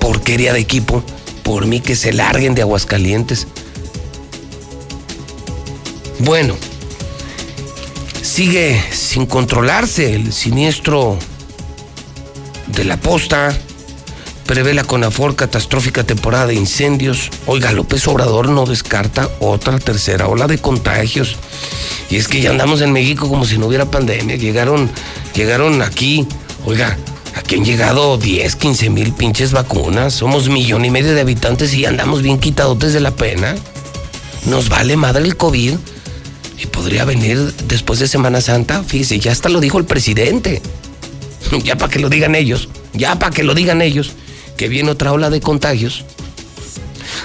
porquería 0.00 0.52
de 0.52 0.60
equipo. 0.60 1.02
Por 1.42 1.66
mí 1.66 1.80
que 1.80 1.96
se 1.96 2.12
larguen 2.12 2.54
de 2.54 2.62
Aguascalientes. 2.62 3.48
Bueno, 6.20 6.54
sigue 8.22 8.80
sin 8.92 9.26
controlarse 9.26 10.14
el 10.14 10.32
siniestro 10.32 11.18
de 12.68 12.84
la 12.84 12.96
posta. 12.96 13.52
Prevé 14.52 14.74
la 14.74 14.84
CONAFOR 14.84 15.34
catastrófica 15.34 16.04
temporada 16.04 16.48
de 16.48 16.54
incendios. 16.54 17.30
Oiga, 17.46 17.72
López 17.72 18.06
Obrador 18.06 18.50
no 18.50 18.66
descarta 18.66 19.30
otra 19.40 19.78
tercera 19.78 20.28
ola 20.28 20.46
de 20.46 20.58
contagios. 20.58 21.36
Y 22.10 22.16
es 22.16 22.28
que 22.28 22.42
ya 22.42 22.50
andamos 22.50 22.82
en 22.82 22.92
México 22.92 23.30
como 23.30 23.46
si 23.46 23.56
no 23.56 23.68
hubiera 23.68 23.90
pandemia. 23.90 24.36
Llegaron, 24.36 24.90
llegaron 25.34 25.80
aquí, 25.80 26.26
oiga, 26.66 26.98
aquí 27.34 27.54
han 27.54 27.64
llegado 27.64 28.18
10, 28.18 28.56
15 28.56 28.90
mil 28.90 29.14
pinches 29.14 29.52
vacunas. 29.52 30.12
Somos 30.12 30.50
millón 30.50 30.84
y 30.84 30.90
medio 30.90 31.14
de 31.14 31.22
habitantes 31.22 31.72
y 31.72 31.86
andamos 31.86 32.20
bien 32.20 32.38
quitadotes 32.38 32.92
de 32.92 33.00
la 33.00 33.12
pena. 33.12 33.54
Nos 34.44 34.68
vale 34.68 34.98
madre 34.98 35.24
el 35.24 35.38
COVID. 35.38 35.76
Y 36.58 36.66
podría 36.66 37.06
venir 37.06 37.38
después 37.68 38.00
de 38.00 38.06
Semana 38.06 38.42
Santa. 38.42 38.84
Fíjese, 38.84 39.18
ya 39.18 39.32
hasta 39.32 39.48
lo 39.48 39.60
dijo 39.60 39.78
el 39.78 39.86
presidente. 39.86 40.60
Ya 41.64 41.76
para 41.76 41.90
que 41.90 42.00
lo 42.00 42.10
digan 42.10 42.34
ellos. 42.34 42.68
Ya 42.92 43.18
para 43.18 43.34
que 43.34 43.44
lo 43.44 43.54
digan 43.54 43.80
ellos. 43.80 44.12
Que 44.56 44.68
viene 44.68 44.90
otra 44.90 45.12
ola 45.12 45.30
de 45.30 45.40
contagios. 45.40 46.04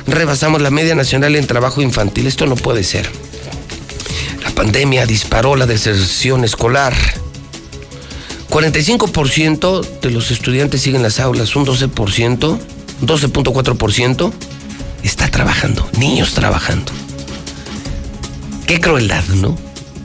Rebasamos 0.06 0.62
la 0.62 0.72
media 0.72 0.96
nacional 0.96 1.36
en 1.36 1.48
trabajo 1.48 1.82
infantil. 1.82 2.28
Esto 2.28 2.46
no 2.46 2.56
puede 2.56 2.84
ser. 2.84 3.10
La 4.44 4.52
pandemia 4.52 5.06
disparó 5.06 5.56
la 5.56 5.66
deserción 5.66 6.44
escolar. 6.44 6.94
45% 8.50 10.00
de 10.02 10.12
los 10.12 10.32
estudiantes 10.32 10.82
siguen 10.82 11.04
las 11.04 11.20
aulas, 11.20 11.56
un 11.56 11.66
12%, 11.66 12.60
12.4% 13.02 14.34
está 15.04 15.30
trabajando, 15.30 15.88
niños 15.98 16.34
trabajando. 16.34 16.92
Qué 18.66 18.80
crueldad, 18.80 19.24
¿no? 19.36 19.58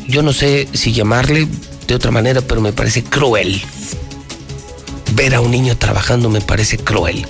Yo 0.06 0.22
no 0.22 0.32
sé 0.32 0.68
si 0.72 0.92
llamarle 0.92 1.48
de 1.86 1.94
otra 1.94 2.10
manera, 2.10 2.40
pero 2.40 2.60
me 2.60 2.72
parece 2.72 3.02
cruel. 3.02 3.62
Ver 5.14 5.34
a 5.34 5.40
un 5.40 5.50
niño 5.50 5.76
trabajando 5.76 6.30
me 6.30 6.40
parece 6.40 6.78
cruel. 6.78 7.26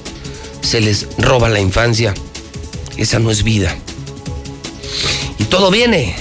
Se 0.60 0.80
les 0.80 1.08
roba 1.18 1.48
la 1.48 1.58
infancia. 1.58 2.14
Esa 2.96 3.18
no 3.18 3.30
es 3.30 3.42
vida. 3.42 3.74
Y 5.38 5.44
todo 5.44 5.70
viene 5.70 6.14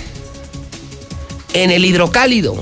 en 1.54 1.70
el 1.70 1.86
hidrocálido. 1.86 2.56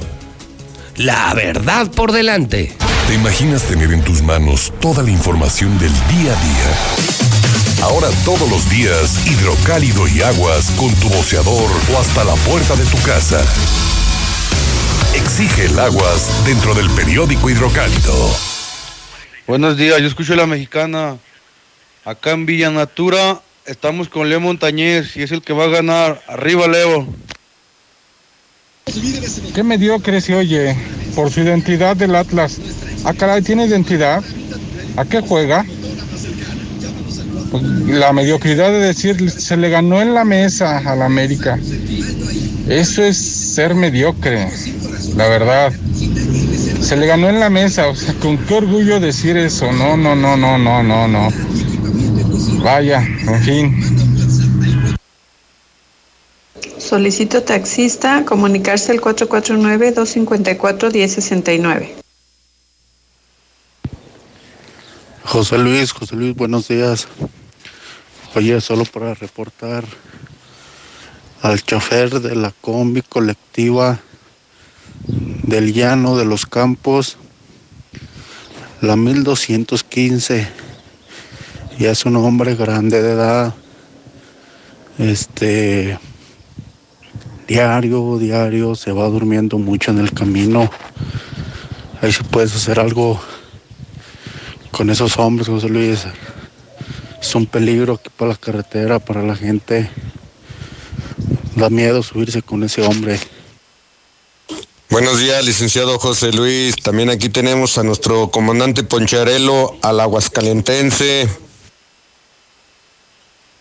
La 0.98 1.34
verdad 1.34 1.90
por 1.90 2.12
delante. 2.12 2.76
¿Te 3.08 3.14
imaginas 3.14 3.64
tener 3.64 3.94
en 3.94 4.04
tus 4.04 4.22
manos 4.22 4.74
toda 4.82 5.02
la 5.02 5.12
información 5.12 5.80
del 5.80 5.94
día 5.94 6.38
a 6.38 6.44
día? 6.44 7.84
Ahora 7.84 8.10
todos 8.26 8.50
los 8.50 8.70
días, 8.70 9.26
hidrocálido 9.26 10.10
y 10.10 10.22
aguas 10.22 10.72
con 10.72 10.94
tu 10.96 11.08
boceador 11.08 11.72
o 11.94 12.00
hasta 12.00 12.26
la 12.26 12.36
puerta 12.36 12.76
de 12.76 12.84
tu 12.86 12.98
casa. 13.04 13.42
Exige 15.16 15.66
el 15.68 15.80
aguas 15.80 16.30
dentro 16.46 16.76
del 16.76 16.90
periódico 16.92 17.50
hidrocálido. 17.50 18.59
Buenos 19.50 19.78
días, 19.78 20.00
yo 20.00 20.06
escucho 20.06 20.36
la 20.36 20.46
mexicana. 20.46 21.18
Acá 22.06 22.34
en 22.34 22.46
Villa 22.46 22.70
Natura 22.70 23.42
estamos 23.66 24.08
con 24.08 24.30
Leo 24.30 24.40
Montañez 24.40 25.18
y 25.18 25.24
es 25.24 25.32
el 25.32 25.42
que 25.42 25.54
va 25.54 25.64
a 25.64 25.70
ganar. 25.70 26.22
Arriba, 26.28 26.68
Leo. 26.68 27.08
Qué 29.56 29.64
mediocre 29.64 30.22
se 30.22 30.36
oye 30.36 30.78
por 31.16 31.32
su 31.32 31.40
identidad 31.40 31.96
del 31.96 32.16
Atlas. 32.16 32.60
Ah, 33.04 33.16
caray, 33.16 33.42
¿tiene 33.42 33.66
identidad? 33.66 34.24
¿A 34.96 35.06
qué 35.06 35.20
juega? 35.20 35.66
Pues, 37.50 37.64
la 37.64 38.14
mediocridad 38.14 38.70
de 38.70 38.78
decir 38.78 39.32
se 39.32 39.58
le 39.58 39.72
ganó 39.72 40.00
en 40.00 40.14
la 40.14 40.26
mesa 40.26 40.78
al 40.78 41.02
América. 41.02 41.58
Eso 42.68 43.02
es 43.02 43.18
ser 43.18 43.74
mediocre, 43.74 44.48
la 45.16 45.28
verdad. 45.28 45.74
Se 46.82 46.96
le 46.96 47.06
ganó 47.06 47.30
en 47.30 47.40
la 47.40 47.50
mesa, 47.50 47.88
o 47.88 47.96
sea, 47.96 48.14
con 48.16 48.38
qué 48.38 48.56
orgullo 48.56 49.00
decir 49.00 49.38
eso. 49.38 49.72
No, 49.72 49.96
no, 49.96 50.16
no, 50.16 50.36
no, 50.38 50.58
no, 50.58 50.82
no, 50.82 51.08
no. 51.08 51.30
Vaya, 52.64 53.02
en 53.02 53.42
fin. 53.42 53.80
Solicito 56.78 57.44
taxista 57.44 58.26
comunicarse 58.26 58.92
al 58.92 59.00
449-254-1069. 59.02 61.92
José 65.24 65.60
Luis, 65.60 65.92
José 65.92 66.16
Luis, 66.16 66.36
buenos 66.36 66.68
días. 66.68 67.08
Oye, 68.34 68.60
solo 68.62 68.86
para 68.86 69.14
reportar 69.14 69.86
al 71.42 71.64
chofer 71.64 72.20
de 72.20 72.36
la 72.36 72.52
combi 72.62 73.04
colectiva 73.04 74.00
del 75.44 75.74
llano 75.74 76.18
de 76.18 76.26
los 76.26 76.46
campos, 76.46 77.18
la 78.82 78.96
1215. 78.96 80.48
Ya 81.80 81.92
es 81.92 82.06
un 82.06 82.16
hombre 82.18 82.56
grande 82.56 83.02
de 83.02 83.12
edad. 83.12 83.56
Este 84.98 85.98
diario, 87.48 88.18
diario, 88.20 88.76
se 88.76 88.92
va 88.92 89.08
durmiendo 89.08 89.58
mucho 89.58 89.92
en 89.92 90.00
el 90.00 90.12
camino. 90.14 90.70
Ahí 92.02 92.12
si 92.12 92.24
puedes 92.24 92.56
hacer 92.56 92.80
algo 92.80 93.20
con 94.72 94.90
esos 94.90 95.18
hombres, 95.18 95.48
José 95.48 95.70
Luis. 95.70 96.06
Es 97.22 97.36
un 97.36 97.46
peligro 97.46 97.96
aquí 97.96 98.10
para 98.16 98.32
la 98.32 98.38
carretera, 98.38 99.00
para 99.00 99.24
la 99.24 99.36
gente. 99.36 99.90
Da 101.56 101.70
miedo 101.70 102.04
subirse 102.04 102.42
con 102.42 102.64
ese 102.64 102.82
hombre. 102.82 103.20
Buenos 104.90 105.20
días, 105.20 105.46
licenciado 105.46 106.00
José 106.00 106.32
Luis. 106.32 106.76
También 106.78 107.10
aquí 107.10 107.30
tenemos 107.30 107.78
a 107.78 107.84
nuestro 107.84 108.32
comandante 108.32 108.84
Poncharelo, 108.84 109.78
al 109.82 110.00
Aguascalentense. 110.00 111.30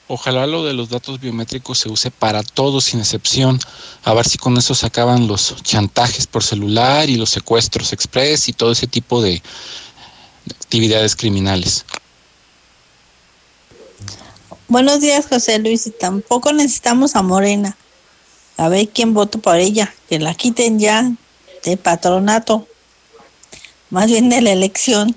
Ojalá 0.06 0.46
lo 0.46 0.64
de 0.64 0.72
los 0.72 0.88
datos 0.88 1.20
biométricos 1.20 1.78
se 1.78 1.90
use 1.90 2.10
para 2.10 2.42
todos 2.42 2.84
sin 2.84 3.00
excepción. 3.00 3.60
A 4.04 4.14
ver 4.14 4.26
si 4.26 4.38
con 4.38 4.56
eso 4.56 4.74
se 4.74 4.86
acaban 4.86 5.26
los 5.26 5.54
chantajes 5.62 6.26
por 6.26 6.42
celular 6.42 7.10
y 7.10 7.16
los 7.16 7.28
secuestros 7.28 7.92
express 7.92 8.48
y 8.48 8.54
todo 8.54 8.72
ese 8.72 8.86
tipo 8.86 9.20
de 9.20 9.42
de 10.48 10.54
actividades 10.54 11.14
criminales. 11.14 11.84
Buenos 14.66 15.00
días, 15.00 15.26
José 15.28 15.58
Luis. 15.58 15.86
Y 15.86 15.90
tampoco 15.90 16.52
necesitamos 16.52 17.16
a 17.16 17.22
Morena. 17.22 17.76
A 18.58 18.68
ver 18.68 18.88
quién 18.88 19.14
votó 19.14 19.38
por 19.38 19.56
ella. 19.56 19.94
Que 20.08 20.18
la 20.18 20.34
quiten 20.34 20.80
ya 20.80 21.10
de 21.64 21.76
patronato. 21.76 22.66
Más 23.88 24.08
bien 24.08 24.28
de 24.28 24.42
la 24.42 24.50
elección. 24.50 25.14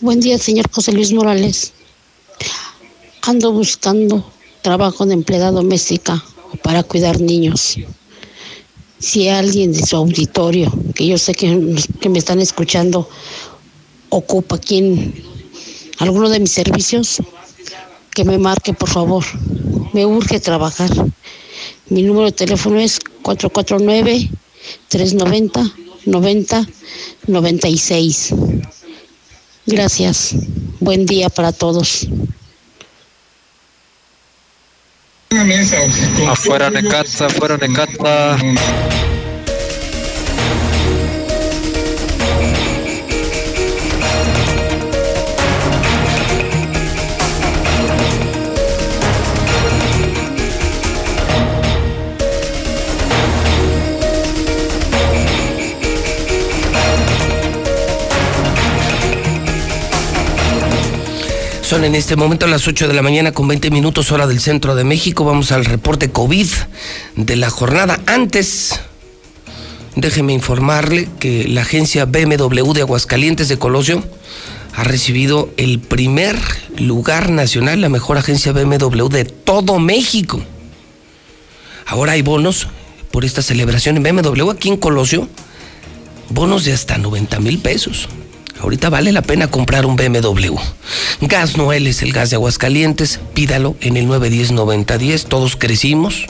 Buen 0.00 0.20
día, 0.20 0.38
señor 0.38 0.70
José 0.70 0.92
Luis 0.92 1.12
Morales. 1.12 1.74
Ando 3.22 3.52
buscando 3.52 4.24
trabajo 4.62 5.04
de 5.04 5.12
empleada 5.12 5.50
doméstica 5.50 6.24
para 6.62 6.82
cuidar 6.82 7.20
niños. 7.20 7.76
Si 8.98 9.28
alguien 9.28 9.72
de 9.74 9.84
su 9.84 9.96
auditorio, 9.96 10.72
que 10.94 11.06
yo 11.06 11.18
sé 11.18 11.34
que, 11.34 11.76
que 12.00 12.08
me 12.08 12.18
están 12.18 12.40
escuchando, 12.40 13.06
ocupa 14.08 14.56
quien 14.56 15.14
alguno 15.98 16.30
de 16.30 16.40
mis 16.40 16.52
servicios, 16.52 17.18
que 18.16 18.24
me 18.24 18.38
marque, 18.38 18.72
por 18.72 18.88
favor. 18.88 19.22
Me 19.92 20.06
urge 20.06 20.40
trabajar. 20.40 20.88
Mi 21.90 22.02
número 22.02 22.24
de 22.24 22.32
teléfono 22.32 22.80
es 22.80 22.98
449 23.20 24.30
390 24.88 25.62
90 26.06 26.66
96. 27.26 28.34
Gracias. 29.66 30.34
Buen 30.80 31.04
día 31.04 31.28
para 31.28 31.52
todos. 31.52 32.08
Afuera 36.26 36.70
Necaxa, 36.70 37.26
afuera 37.26 37.58
Necaxa. 37.58 38.38
Son 61.66 61.82
en 61.82 61.96
este 61.96 62.14
momento 62.14 62.46
las 62.46 62.68
8 62.68 62.86
de 62.86 62.94
la 62.94 63.02
mañana 63.02 63.32
con 63.32 63.48
20 63.48 63.72
minutos 63.72 64.12
hora 64.12 64.28
del 64.28 64.38
centro 64.38 64.76
de 64.76 64.84
México. 64.84 65.24
Vamos 65.24 65.50
al 65.50 65.64
reporte 65.64 66.12
COVID 66.12 66.46
de 67.16 67.34
la 67.34 67.50
jornada. 67.50 67.98
Antes, 68.06 68.78
déjeme 69.96 70.32
informarle 70.32 71.08
que 71.18 71.48
la 71.48 71.62
agencia 71.62 72.04
BMW 72.04 72.72
de 72.72 72.82
Aguascalientes 72.82 73.48
de 73.48 73.58
Colosio 73.58 74.04
ha 74.76 74.84
recibido 74.84 75.50
el 75.56 75.80
primer 75.80 76.36
lugar 76.78 77.30
nacional, 77.30 77.80
la 77.80 77.88
mejor 77.88 78.16
agencia 78.16 78.52
BMW 78.52 79.08
de 79.08 79.24
todo 79.24 79.80
México. 79.80 80.40
Ahora 81.84 82.12
hay 82.12 82.22
bonos 82.22 82.68
por 83.10 83.24
esta 83.24 83.42
celebración 83.42 83.96
en 83.96 84.04
BMW 84.04 84.50
aquí 84.50 84.68
en 84.68 84.76
Colosio, 84.76 85.28
bonos 86.28 86.64
de 86.64 86.74
hasta 86.74 86.96
90 86.96 87.40
mil 87.40 87.58
pesos. 87.58 88.08
Ahorita 88.60 88.88
vale 88.88 89.12
la 89.12 89.22
pena 89.22 89.48
comprar 89.48 89.86
un 89.86 89.96
BMW. 89.96 90.54
Gas 91.20 91.56
Noel 91.56 91.86
es 91.86 92.02
el 92.02 92.12
gas 92.12 92.30
de 92.30 92.36
Aguascalientes. 92.36 93.20
Pídalo 93.34 93.76
en 93.80 93.96
el 93.96 94.08
910-9010. 94.08 95.24
Todos 95.24 95.56
crecimos 95.56 96.26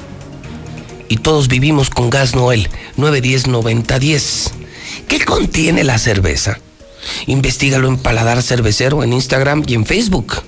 y 1.08 1.18
todos 1.18 1.48
vivimos 1.48 1.90
con 1.90 2.10
Gas 2.10 2.34
Noel. 2.34 2.68
910-9010. 2.96 4.50
¿Qué 5.08 5.24
contiene 5.24 5.84
la 5.84 5.98
cerveza? 5.98 6.58
Investígalo 7.26 7.88
en 7.88 7.98
Paladar 7.98 8.42
Cervecero 8.42 9.04
en 9.04 9.12
Instagram 9.12 9.62
y 9.66 9.74
en 9.74 9.86
Facebook. 9.86 10.42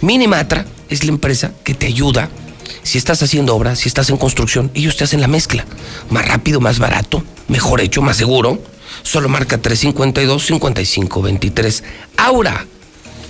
Minimatra 0.00 0.66
es 0.90 1.04
la 1.04 1.10
empresa 1.12 1.52
que 1.64 1.74
te 1.74 1.86
ayuda. 1.86 2.28
Si 2.82 2.98
estás 2.98 3.22
haciendo 3.22 3.56
obra, 3.56 3.76
si 3.76 3.88
estás 3.88 4.10
en 4.10 4.18
construcción, 4.18 4.70
ellos 4.74 4.96
te 4.96 5.04
hacen 5.04 5.22
la 5.22 5.28
mezcla. 5.28 5.64
Más 6.10 6.28
rápido, 6.28 6.60
más 6.60 6.78
barato, 6.78 7.24
mejor 7.48 7.80
hecho, 7.80 8.02
más 8.02 8.18
seguro. 8.18 8.62
Solo 9.04 9.28
marca 9.28 9.62
352-5523. 9.62 11.84
Aura 12.16 12.66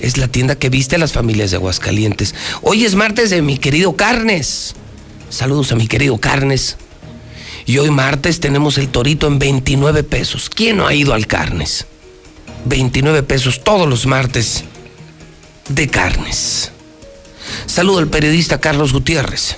es 0.01 0.17
la 0.17 0.29
tienda 0.29 0.57
que 0.57 0.71
viste 0.71 0.97
a 0.97 0.99
las 0.99 1.13
familias 1.13 1.51
de 1.51 1.59
Aguascalientes. 1.59 2.35
Hoy 2.63 2.85
es 2.85 2.95
martes 2.95 3.29
de 3.31 3.43
mi 3.43 3.59
querido 3.59 3.95
Carnes. 3.97 4.75
Saludos 5.29 5.73
a 5.73 5.77
mi 5.77 5.87
querido 5.89 6.17
Carnes. 6.19 6.79
Y 7.67 7.79
hoy 7.79 7.91
martes 7.91 8.41
tenemos 8.41 8.79
el 8.79 8.89
torito 8.89 9.27
en 9.27 9.39
29 9.39 10.05
pesos. 10.05 10.49
¿Quién 10.49 10.79
no 10.79 10.87
ha 10.87 10.95
ido 10.95 11.13
al 11.13 11.27
Carnes? 11.27 11.85
29 12.67 13.25
pesos 13.25 13.63
todos 13.65 13.89
los 13.89 14.07
martes 14.07 14.65
de 15.69 15.89
Carnes. 15.89 16.71
Saludo 17.67 17.99
al 17.99 18.09
periodista 18.09 18.61
Carlos 18.61 18.93
Gutiérrez. 18.93 19.57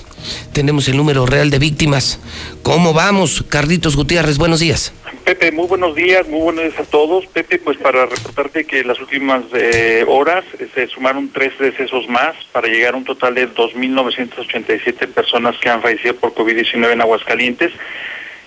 Tenemos 0.51 0.87
el 0.87 0.97
número 0.97 1.27
real 1.27 1.51
de 1.51 1.59
víctimas. 1.59 2.17
¿Cómo 2.63 2.93
vamos, 2.93 3.43
Carlitos 3.47 3.95
Gutiérrez? 3.95 4.37
Buenos 4.37 4.59
días. 4.59 4.91
Pepe, 5.27 5.51
muy 5.51 5.67
buenos 5.67 5.93
días, 5.93 6.25
muy 6.29 6.39
buenos 6.39 6.63
días 6.63 6.79
a 6.79 6.89
todos. 6.89 7.27
Pepe, 7.27 7.59
pues 7.59 7.75
para 7.75 8.05
reportarte 8.05 8.63
que 8.63 8.85
las 8.85 8.97
últimas 9.01 9.43
eh, 9.53 10.05
horas 10.07 10.45
se 10.73 10.87
sumaron 10.87 11.33
tres 11.33 11.51
decesos 11.59 12.07
más 12.07 12.33
para 12.53 12.69
llegar 12.69 12.93
a 12.93 12.97
un 12.97 13.03
total 13.03 13.35
de 13.35 13.49
2.987 13.49 15.05
personas 15.09 15.57
que 15.57 15.67
han 15.67 15.81
fallecido 15.81 16.15
por 16.15 16.33
COVID-19 16.33 16.93
en 16.93 17.01
Aguascalientes. 17.01 17.73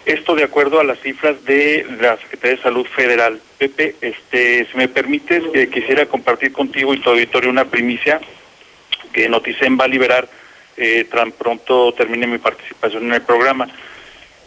Esto 0.07 0.35
de 0.35 0.45
acuerdo 0.45 0.81
a 0.81 0.85
las 0.85 0.99
cifras 1.01 1.45
de 1.45 1.85
la 2.01 2.17
Secretaría 2.17 2.57
de 2.57 2.63
Salud 2.63 2.87
Federal. 2.87 3.43
Pepe, 3.59 3.97
este, 4.01 4.67
si 4.71 4.75
me 4.79 4.89
permites, 4.89 5.43
eh, 5.53 5.69
quisiera 5.71 6.07
compartir 6.07 6.51
contigo 6.51 6.95
y 6.95 7.01
tu 7.01 7.11
auditorio 7.11 7.51
una 7.51 7.67
primicia 7.67 8.23
que 9.13 9.29
Noticen 9.29 9.79
va 9.79 9.85
a 9.85 9.89
liberar 9.89 10.31
eh, 10.79 11.05
tan 11.13 11.33
pronto 11.33 11.93
termine 11.93 12.27
mi 12.27 12.39
participación 12.39 13.05
en 13.05 13.13
el 13.13 13.21
programa. 13.21 13.69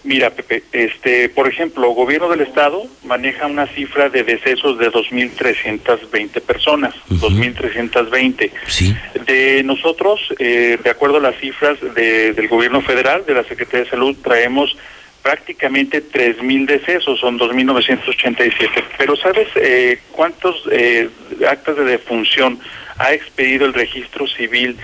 Mira, 0.04 0.32
Pepe, 0.32 0.64
este, 0.74 1.30
por 1.30 1.48
ejemplo, 1.48 1.90
gobierno 1.92 2.30
del 2.30 2.42
estado 2.42 2.84
maneja 3.06 3.48
una 3.48 3.68
cifra 3.68 4.10
de 4.10 4.24
decesos 4.24 4.78
de 4.78 4.92
2.320 4.92 6.42
personas, 6.42 6.94
2.320. 7.10 8.52
Sí. 8.68 8.94
De 9.26 9.64
nosotros, 9.64 10.20
eh, 10.40 10.78
de 10.84 10.90
acuerdo 10.90 11.18
a 11.18 11.22
las 11.22 11.38
cifras 11.40 11.78
de- 11.96 12.34
del 12.34 12.48
gobierno 12.50 12.82
federal, 12.82 13.26
de 13.26 13.34
la 13.34 13.44
Secretaría 13.46 13.86
de 13.86 13.90
Salud, 13.90 14.16
traemos 14.22 14.76
prácticamente 15.22 16.02
3.000 16.02 16.66
decesos, 16.66 17.20
son 17.22 17.38
2.987. 17.40 18.84
Pero 18.98 19.16
¿sabes 19.16 19.48
eh, 19.56 20.00
cuántos 20.12 20.64
eh, 20.70 21.10
actas 21.50 21.78
de 21.78 21.86
defunción 21.86 22.60
ha 22.98 23.14
expedido 23.14 23.66
el 23.66 23.74
registro 23.74 24.28
civil 24.28 24.78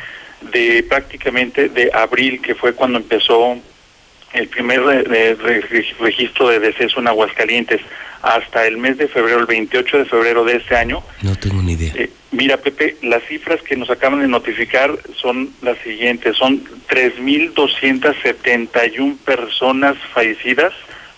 de 0.54 0.84
prácticamente 0.88 1.68
de 1.68 1.92
abril, 1.94 2.42
que 2.42 2.56
fue 2.56 2.74
cuando 2.74 2.98
empezó 3.00 3.58
el 4.34 4.48
primer 4.48 4.82
re- 4.84 5.04
re- 5.04 5.36
re- 5.36 5.62
registro 6.00 6.50
de 6.50 6.60
deceso 6.60 7.00
en 7.00 7.08
Aguascalientes, 7.08 7.82
hasta 8.22 8.68
el 8.68 8.78
mes 8.78 8.98
de 8.98 9.08
febrero, 9.08 9.40
el 9.40 9.46
28 9.46 10.00
de 10.00 10.06
febrero 10.06 10.44
de 10.44 10.58
este 10.58 10.76
año? 10.76 11.02
No 11.22 11.36
tengo 11.38 11.62
ni 11.62 11.72
idea. 11.74 11.94
Eh, 11.96 12.10
mira, 12.32 12.58
Pepe, 12.58 12.98
las 13.02 13.24
cifras 13.24 13.62
que 13.62 13.78
nos 13.78 13.90
acaban 13.90 14.20
de 14.20 14.28
notificar 14.28 14.92
son 15.16 15.52
las 15.62 15.78
siguientes. 15.80 16.36
Son 16.36 16.62
3.271 16.90 19.18
personas 19.20 19.96
fallecidas 20.14 20.74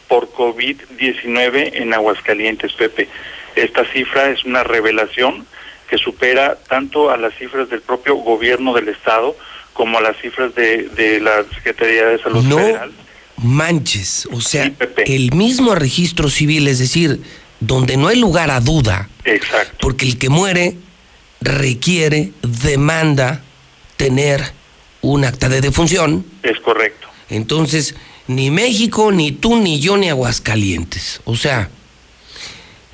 por 0.07 0.31
COVID-19 0.31 1.71
en 1.73 1.93
Aguascalientes, 1.93 2.73
Pepe. 2.73 3.07
Esta 3.55 3.83
cifra 3.91 4.29
es 4.29 4.43
una 4.45 4.63
revelación 4.63 5.45
que 5.89 5.97
supera 5.97 6.57
tanto 6.69 7.09
a 7.11 7.17
las 7.17 7.33
cifras 7.35 7.69
del 7.69 7.81
propio 7.81 8.15
gobierno 8.15 8.73
del 8.73 8.88
Estado 8.89 9.35
como 9.73 9.99
las 10.02 10.15
cifras 10.22 10.53
de, 10.56 10.89
de 10.89 11.19
la 11.19 11.43
Secretaría 11.56 12.06
de 12.07 12.22
Salud 12.22 12.43
No 12.43 12.57
Federal. 12.57 12.91
manches, 13.38 14.27
o 14.31 14.41
sea, 14.41 14.72
el 15.06 15.31
mismo 15.34 15.76
registro 15.76 16.30
civil, 16.30 16.68
es 16.68 16.80
decir, 16.80 17.22
donde 17.60 17.98
no 17.98 18.07
hay 18.07 18.19
lugar 18.19 18.52
a 18.52 18.60
duda, 18.60 19.10
Exacto. 19.26 19.77
porque 19.81 20.06
el 20.06 20.18
que 20.18 20.30
muere 20.30 20.76
requiere, 21.41 22.31
demanda 22.41 23.41
tener 23.98 24.41
un 25.02 25.26
acta 25.26 25.49
de 25.49 25.61
defunción. 25.61 26.26
Es 26.43 26.60
correcto. 26.60 27.07
Entonces, 27.30 27.95
ni 28.27 28.52
México, 28.52 29.11
ni 29.11 29.31
tú, 29.31 29.57
ni 29.57 29.80
yo, 29.80 29.98
ni 29.98 30.10
Aguascalientes. 30.10 31.22
O 31.26 31.35
sea, 31.35 31.69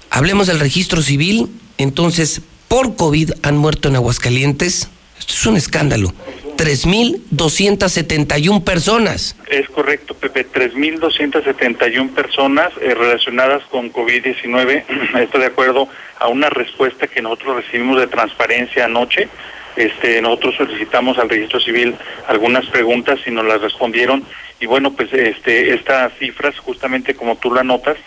hablemos 0.09 0.47
del 0.47 0.59
registro 0.59 1.01
civil, 1.01 1.49
entonces, 1.77 2.41
por 2.67 2.95
COVID 2.95 3.31
han 3.43 3.57
muerto 3.57 3.87
en 3.89 3.95
Aguascalientes. 3.95 4.89
Esto 5.19 5.33
es 5.33 5.45
un 5.45 5.57
escándalo. 5.57 6.13
3.271 6.57 8.63
personas. 8.63 9.35
Es 9.49 9.69
correcto, 9.69 10.13
Pepe. 10.15 10.45
3.271 10.47 12.09
personas 12.09 12.71
eh, 12.81 12.93
relacionadas 12.93 13.63
con 13.65 13.93
COVID-19. 13.93 14.83
Esto 15.21 15.39
de 15.39 15.45
acuerdo 15.45 15.87
a 16.19 16.27
una 16.27 16.49
respuesta 16.49 17.07
que 17.07 17.21
nosotros 17.21 17.63
recibimos 17.63 17.97
de 17.99 18.07
transparencia 18.07 18.83
anoche. 18.85 19.29
Este, 19.75 20.21
nosotros 20.21 20.55
solicitamos 20.55 21.19
al 21.19 21.29
registro 21.29 21.59
civil 21.59 21.95
algunas 22.27 22.65
preguntas 22.65 23.19
y 23.27 23.31
nos 23.31 23.45
las 23.45 23.61
respondieron. 23.61 24.23
Y 24.59 24.65
bueno, 24.65 24.93
pues 24.93 25.13
este, 25.13 25.75
estas 25.75 26.11
cifras, 26.17 26.57
justamente 26.57 27.13
como 27.13 27.37
tú 27.37 27.53
la 27.53 27.63
notas, 27.63 27.97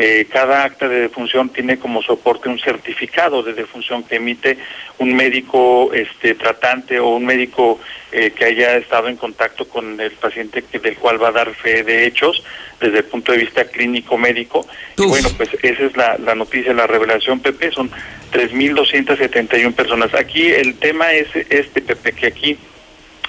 eh, 0.00 0.28
cada 0.30 0.62
acta 0.62 0.88
de 0.88 1.00
defunción 1.00 1.48
tiene 1.48 1.80
como 1.80 2.02
soporte 2.02 2.48
un 2.48 2.60
certificado 2.60 3.42
de 3.42 3.52
defunción 3.52 4.04
que 4.04 4.14
emite 4.14 4.56
un 4.98 5.12
médico 5.16 5.90
este, 5.92 6.36
tratante 6.36 7.00
o 7.00 7.08
un 7.08 7.26
médico 7.26 7.80
eh, 8.12 8.30
que 8.30 8.44
haya 8.44 8.76
estado 8.76 9.08
en 9.08 9.16
contacto 9.16 9.68
con 9.68 10.00
el 10.00 10.12
paciente 10.12 10.62
que, 10.62 10.78
del 10.78 10.96
cual 10.96 11.20
va 11.20 11.30
a 11.30 11.32
dar 11.32 11.52
fe 11.52 11.82
de 11.82 12.06
hechos 12.06 12.44
desde 12.80 12.98
el 12.98 13.04
punto 13.06 13.32
de 13.32 13.38
vista 13.38 13.64
clínico 13.64 14.16
médico. 14.16 14.64
Y 14.96 15.04
bueno, 15.04 15.30
pues 15.36 15.48
esa 15.62 15.82
es 15.82 15.96
la, 15.96 16.16
la 16.18 16.36
noticia, 16.36 16.72
la 16.72 16.86
revelación, 16.86 17.40
Pepe, 17.40 17.72
son 17.72 17.90
3.271 18.32 19.74
personas. 19.74 20.14
Aquí 20.14 20.46
el 20.46 20.78
tema 20.78 21.12
es 21.12 21.26
este, 21.50 21.82
Pepe, 21.82 22.12
que 22.12 22.26
aquí 22.28 22.56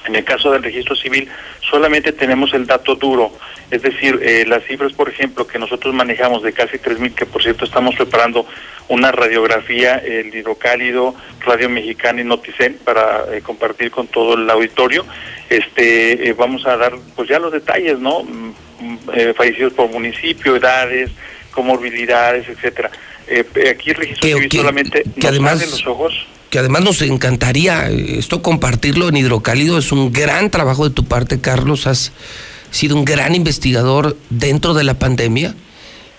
en 0.06 0.16
el 0.16 0.24
caso 0.24 0.52
del 0.52 0.64
registro 0.64 0.96
civil 0.96 1.28
solamente 1.70 2.12
tenemos 2.12 2.54
el 2.54 2.66
dato 2.66 2.96
duro, 2.96 3.34
es 3.72 3.82
decir, 3.82 4.20
eh, 4.24 4.46
las 4.48 4.64
cifras, 4.66 4.94
por 4.94 5.10
ejemplo, 5.10 5.46
que 5.48 5.60
nosotros 5.60 5.94
manejamos 5.94 6.42
de 6.44 6.54
casi 6.54 6.78
3.000, 6.78 7.14
que 7.14 7.26
por 7.26 7.42
cierto 7.44 7.66
estamos 7.66 7.96
preparando 7.96 8.46
una 8.88 9.12
radiografía, 9.12 9.96
el 9.98 10.34
hidrocálido, 10.34 11.14
Radio 11.46 11.70
Mexicana 11.70 12.22
y 12.22 12.24
Noticen 12.24 12.78
para 12.84 13.26
eh, 13.32 13.42
compartir 13.42 13.92
con 13.92 14.08
todo 14.08 14.34
el 14.34 14.50
auditorio. 14.50 15.06
Este, 15.50 16.30
eh, 16.30 16.34
vamos 16.34 16.66
a 16.66 16.78
dar 16.78 16.94
pues 17.16 17.30
ya 17.30 17.38
los 17.40 17.52
detalles, 17.52 18.00
¿no? 18.00 18.24
Mm, 18.24 18.52
eh, 19.14 19.34
fallecidos 19.36 19.74
por 19.74 19.90
municipio, 19.92 20.56
edades, 20.56 21.12
comorbilidades, 21.52 22.48
etcétera. 22.50 22.90
Eh, 23.28 23.46
aquí 23.70 23.92
el 23.92 23.96
registro 23.98 24.28
civil 24.30 24.50
solamente 24.52 25.04
que 25.04 25.10
nos 25.22 25.26
además- 25.26 25.70
los 25.72 25.86
ojos. 25.88 26.14
que 26.50 26.58
además 26.58 26.82
nos 26.84 27.02
encantaría 27.04 27.90
esto 27.90 28.42
compartirlo 28.42 29.08
en 29.10 29.18
Hidrocálido. 29.18 29.78
Es 29.78 29.92
un 29.92 30.12
gran 30.12 30.50
trabajo 30.50 30.88
de 30.90 30.96
tu 30.96 31.04
parte, 31.06 31.40
Carlos. 31.40 31.86
Has 31.86 32.12
sido 32.72 32.96
un 32.96 33.06
gran 33.06 33.36
investigador 33.36 34.18
dentro 34.30 34.74
de 34.74 34.84
la 34.84 34.96
pandemia 35.00 35.56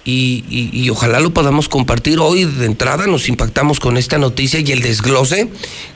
y, 0.04 0.88
ojalá 0.90 1.20
lo 1.20 1.30
podamos 1.30 1.68
compartir. 1.68 2.18
Hoy 2.20 2.44
de 2.44 2.66
entrada 2.66 3.06
nos 3.06 3.28
impactamos 3.28 3.80
con 3.80 3.96
esta 3.96 4.18
noticia 4.18 4.60
y 4.60 4.72
el 4.72 4.82
desglose 4.82 5.48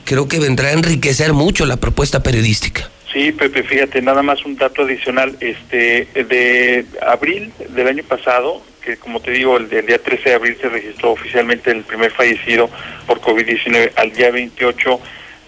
creo 0.05 0.27
que 0.27 0.39
vendrá 0.39 0.69
a 0.69 0.73
enriquecer 0.73 1.33
mucho 1.33 1.65
la 1.65 1.77
propuesta 1.77 2.23
periodística. 2.23 2.89
Sí, 3.11 3.31
Pepe, 3.31 3.63
fíjate, 3.63 4.01
nada 4.01 4.23
más 4.23 4.45
un 4.45 4.57
dato 4.57 4.83
adicional. 4.83 5.37
Este, 5.39 6.07
de 6.13 6.85
abril 7.05 7.51
del 7.69 7.87
año 7.87 8.03
pasado, 8.03 8.61
que 8.83 8.97
como 8.97 9.21
te 9.21 9.31
digo, 9.31 9.57
el, 9.57 9.71
el 9.71 9.85
día 9.85 9.97
13 9.97 10.29
de 10.29 10.35
abril 10.35 10.57
se 10.59 10.69
registró 10.69 11.11
oficialmente 11.11 11.71
el 11.71 11.83
primer 11.83 12.11
fallecido 12.11 12.69
por 13.07 13.21
COVID-19, 13.21 13.91
al 13.95 14.11
día 14.11 14.31
28 14.31 14.99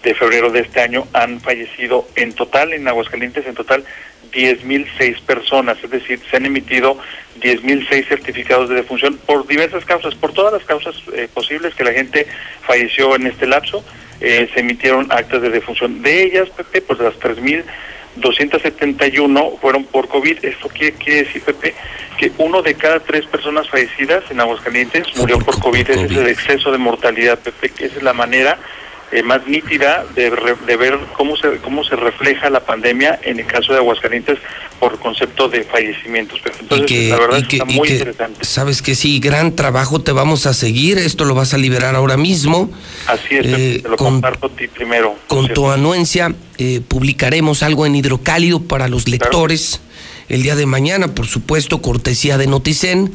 de 0.02 0.14
febrero 0.14 0.50
de 0.50 0.60
este 0.60 0.80
año 0.80 1.06
han 1.12 1.40
fallecido 1.40 2.06
en 2.14 2.32
total, 2.32 2.72
en 2.72 2.86
Aguascalientes, 2.86 3.46
en 3.46 3.54
total 3.54 3.84
10.006 4.32 5.20
personas, 5.22 5.78
es 5.82 5.90
decir, 5.90 6.20
se 6.30 6.36
han 6.36 6.46
emitido 6.46 6.96
10.006 7.40 8.06
certificados 8.08 8.68
de 8.68 8.76
defunción 8.76 9.18
por 9.26 9.44
diversas 9.46 9.84
causas, 9.84 10.14
por 10.14 10.32
todas 10.32 10.52
las 10.52 10.62
causas 10.64 10.94
eh, 11.14 11.28
posibles 11.32 11.74
que 11.74 11.82
la 11.84 11.92
gente 11.92 12.26
falleció 12.62 13.16
en 13.16 13.26
este 13.26 13.46
lapso, 13.46 13.82
eh, 14.20 14.48
se 14.52 14.60
emitieron 14.60 15.06
actas 15.10 15.40
de 15.42 15.50
defunción. 15.50 16.02
De 16.02 16.24
ellas, 16.24 16.48
Pepe, 16.50 16.82
pues 16.82 16.98
las 16.98 17.14
3.271 17.20 19.60
fueron 19.60 19.84
por 19.84 20.08
COVID. 20.08 20.44
Esto 20.44 20.68
quiere, 20.68 20.96
quiere 20.96 21.22
decir, 21.24 21.42
Pepe, 21.42 21.74
que 22.18 22.32
uno 22.38 22.62
de 22.62 22.74
cada 22.74 22.98
tres 23.00 23.26
personas 23.26 23.68
fallecidas 23.68 24.24
en 24.30 24.40
Aguascalientes 24.40 25.06
murió 25.16 25.38
por 25.38 25.60
COVID. 25.60 25.90
Ese 25.90 26.06
es 26.06 26.12
el 26.12 26.26
exceso 26.26 26.72
de 26.72 26.78
mortalidad, 26.78 27.38
Pepe, 27.38 27.68
que 27.70 27.84
esa 27.86 27.98
es 27.98 28.02
la 28.02 28.12
manera 28.12 28.58
eh, 29.10 29.22
más 29.22 29.46
nítida 29.46 30.04
de, 30.14 30.30
re- 30.30 30.56
de 30.66 30.76
ver 30.76 30.98
cómo 31.16 31.36
se 31.36 31.56
cómo 31.58 31.82
se 31.84 31.96
refleja 31.96 32.50
la 32.50 32.60
pandemia 32.60 33.18
en 33.22 33.38
el 33.40 33.46
caso 33.46 33.72
de 33.72 33.78
Aguascalientes 33.78 34.38
por 34.78 34.98
concepto 34.98 35.48
de 35.48 35.62
fallecimientos. 35.64 36.40
Entonces, 36.60 36.86
que- 36.86 37.08
la 37.08 37.16
verdad 37.18 37.46
que 37.46 37.56
está 37.56 37.64
muy 37.64 37.88
que- 37.88 37.94
interesante. 37.94 38.44
Sabes 38.44 38.82
que 38.82 38.94
sí, 38.94 39.18
gran 39.18 39.56
trabajo 39.56 40.00
te 40.00 40.12
vamos 40.12 40.46
a 40.46 40.52
seguir. 40.54 40.98
Esto 40.98 41.24
lo 41.24 41.34
vas 41.34 41.54
a 41.54 41.58
liberar 41.58 41.94
ahora 41.96 42.16
mismo. 42.16 42.70
Así 43.06 43.36
es, 43.36 43.46
Eh, 43.46 43.80
te 43.82 43.88
lo 43.88 43.96
con- 43.96 44.14
comparto 44.14 44.46
a 44.48 44.50
ti 44.50 44.68
primero. 44.68 45.16
Con 45.26 45.48
tu 45.54 45.70
anuencia 45.70 46.34
eh, 46.58 46.80
publicaremos 46.86 47.62
algo 47.62 47.86
en 47.86 47.94
Hidrocálido 47.96 48.60
para 48.60 48.88
los 48.88 49.08
lectores 49.08 49.80
el 50.28 50.42
día 50.42 50.54
de 50.56 50.66
mañana, 50.66 51.14
por 51.14 51.26
supuesto, 51.26 51.80
cortesía 51.80 52.36
de 52.36 52.46
Noticen. 52.46 53.10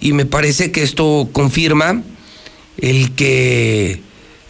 Y 0.00 0.12
me 0.12 0.24
parece 0.24 0.72
que 0.72 0.82
esto 0.82 1.28
confirma 1.32 2.02
el 2.78 3.14
que 3.14 4.00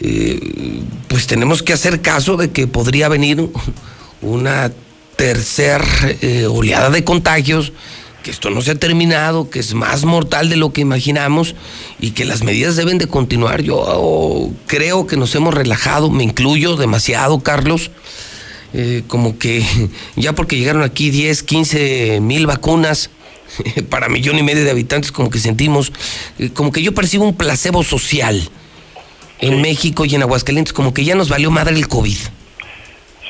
eh, 0.01 0.82
pues 1.09 1.27
tenemos 1.27 1.62
que 1.62 1.73
hacer 1.73 2.02
caso 2.02 2.36
de 2.36 2.51
que 2.51 2.66
podría 2.66 3.09
venir 3.09 3.48
una 4.23 4.73
tercera 5.16 5.85
oleada 6.51 6.90
de 6.90 7.05
contagios, 7.05 7.73
que 8.27 8.32
esto 8.32 8.51
no 8.51 8.60
se 8.60 8.73
ha 8.73 8.74
terminado, 8.74 9.51
que 9.51 9.60
es 9.60 9.73
más 9.73 10.05
mortal 10.05 10.51
de 10.51 10.56
lo 10.56 10.73
que 10.73 10.81
imaginamos 10.81 11.55
y 12.01 12.10
que 12.10 12.24
las 12.24 12.43
medidas 12.43 12.74
deben 12.74 12.98
de 12.98 13.06
continuar. 13.06 13.62
Yo 13.62 13.77
oh, 13.78 14.52
creo 14.66 15.06
que 15.06 15.16
nos 15.16 15.32
hemos 15.36 15.55
relajado, 15.55 16.10
me 16.10 16.24
incluyo 16.24 16.74
demasiado, 16.74 17.39
Carlos. 17.39 17.93
Eh, 18.74 19.05
como 19.06 19.39
que 19.39 19.64
ya 20.16 20.35
porque 20.35 20.59
llegaron 20.59 20.82
aquí 20.82 21.10
10, 21.10 21.44
15 21.44 22.20
mil 22.20 22.47
vacunas 22.47 23.10
para 23.90 24.09
millón 24.09 24.39
y 24.39 24.43
medio 24.43 24.64
de 24.64 24.73
habitantes, 24.73 25.12
como 25.12 25.31
que 25.31 25.39
sentimos, 25.39 25.93
eh, 26.40 26.51
como 26.52 26.73
que 26.73 26.82
yo 26.82 26.93
percibo 26.94 27.24
un 27.24 27.36
placebo 27.36 27.85
social 27.85 28.51
en 29.41 29.61
México 29.63 30.05
y 30.05 30.15
en 30.15 30.23
Aguascalientes, 30.23 30.73
como 30.73 30.93
que 30.95 31.05
ya 31.05 31.15
nos 31.15 31.29
valió 31.29 31.51
madre 31.51 31.75
el 31.77 31.89
COVID. 31.89 32.17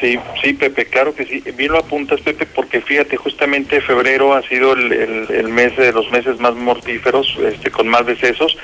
Sí, 0.01 0.19
sí, 0.43 0.53
Pepe, 0.53 0.85
claro 0.87 1.15
que 1.15 1.24
sí. 1.24 1.43
Bien 1.57 1.73
lo 1.73 1.78
apuntas, 1.78 2.20
Pepe, 2.20 2.45
porque 2.47 2.83
fíjate, 2.83 3.16
justamente 3.16 3.81
febrero 3.81 4.35
ha 4.35 4.43
sido 4.43 4.74
el, 4.74 4.93
el- 4.93 5.27
el 5.31 5.49
mes 5.49 5.74
de 5.77 5.91
los 5.93 6.11
meses 6.11 6.39
más 6.39 6.55
mortíferos, 6.55 7.35
este, 7.51 7.70
con 7.70 7.89
más 7.89 8.05
decesos, 8.05 8.57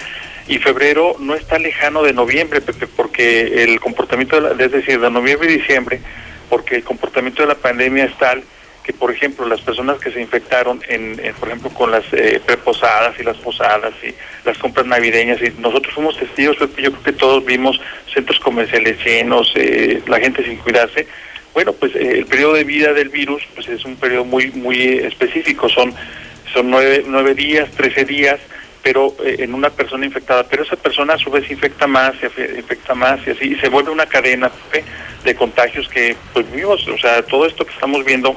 y 0.46 0.58
febrero 0.58 1.16
no 1.20 1.34
está 1.34 1.58
lejano 1.58 2.02
de 2.02 2.12
noviembre, 2.12 2.60
Pepe, 2.60 2.86
porque 2.86 3.64
el 3.64 3.80
comportamiento, 3.80 4.36
de 4.40 4.54
la- 4.54 4.64
es 4.64 4.72
decir, 4.72 5.00
de 5.00 5.10
noviembre 5.10 5.50
y 5.50 5.56
diciembre, 5.58 6.00
porque 6.50 6.76
el 6.76 6.84
comportamiento 6.84 7.40
de 7.42 7.48
la 7.48 7.54
pandemia 7.54 8.04
es 8.04 8.18
tal 8.18 8.42
que, 8.82 8.92
por 8.92 9.10
ejemplo, 9.10 9.46
las 9.46 9.60
personas 9.60 9.98
que 9.98 10.10
se 10.10 10.20
infectaron, 10.20 10.80
en, 10.88 11.20
en, 11.24 11.34
por 11.34 11.48
ejemplo, 11.48 11.70
con 11.70 11.90
las 11.90 12.04
eh, 12.12 12.40
preposadas 12.44 13.18
y 13.18 13.22
las 13.22 13.36
posadas 13.36 13.92
y 14.02 14.12
las 14.44 14.58
compras 14.58 14.86
navideñas, 14.86 15.40
y 15.40 15.52
nosotros 15.60 15.94
fuimos 15.94 16.18
testigos, 16.18 16.58
yo 16.58 16.68
creo 16.72 17.02
que 17.02 17.12
todos 17.12 17.44
vimos 17.44 17.80
centros 18.12 18.40
comerciales 18.40 18.98
llenos, 19.04 19.52
eh, 19.54 20.02
la 20.06 20.18
gente 20.18 20.44
sin 20.44 20.56
cuidarse. 20.56 21.06
Bueno, 21.54 21.72
pues 21.72 21.94
eh, 21.94 22.18
el 22.18 22.26
periodo 22.26 22.54
de 22.54 22.64
vida 22.64 22.92
del 22.92 23.10
virus 23.10 23.42
pues 23.54 23.68
es 23.68 23.84
un 23.84 23.96
periodo 23.96 24.24
muy 24.24 24.50
muy 24.52 24.98
específico, 24.98 25.68
son 25.68 25.94
son 26.52 26.70
nueve, 26.70 27.04
nueve 27.06 27.34
días, 27.34 27.70
trece 27.70 28.04
días, 28.04 28.40
pero 28.82 29.14
eh, 29.24 29.36
en 29.40 29.54
una 29.54 29.70
persona 29.70 30.04
infectada, 30.04 30.44
pero 30.44 30.64
esa 30.64 30.76
persona 30.76 31.14
a 31.14 31.18
su 31.18 31.30
vez 31.30 31.50
infecta 31.50 31.86
más, 31.86 32.14
se 32.18 32.26
infecta 32.56 32.94
más 32.94 33.20
y 33.26 33.30
así, 33.30 33.52
y 33.52 33.56
se 33.56 33.68
vuelve 33.68 33.90
una 33.90 34.06
cadena 34.06 34.50
de 35.24 35.34
contagios 35.34 35.88
que 35.88 36.16
pues 36.32 36.50
vivimos, 36.50 36.86
o 36.88 36.98
sea, 36.98 37.22
todo 37.22 37.46
esto 37.46 37.64
que 37.64 37.72
estamos 37.72 38.04
viendo 38.04 38.36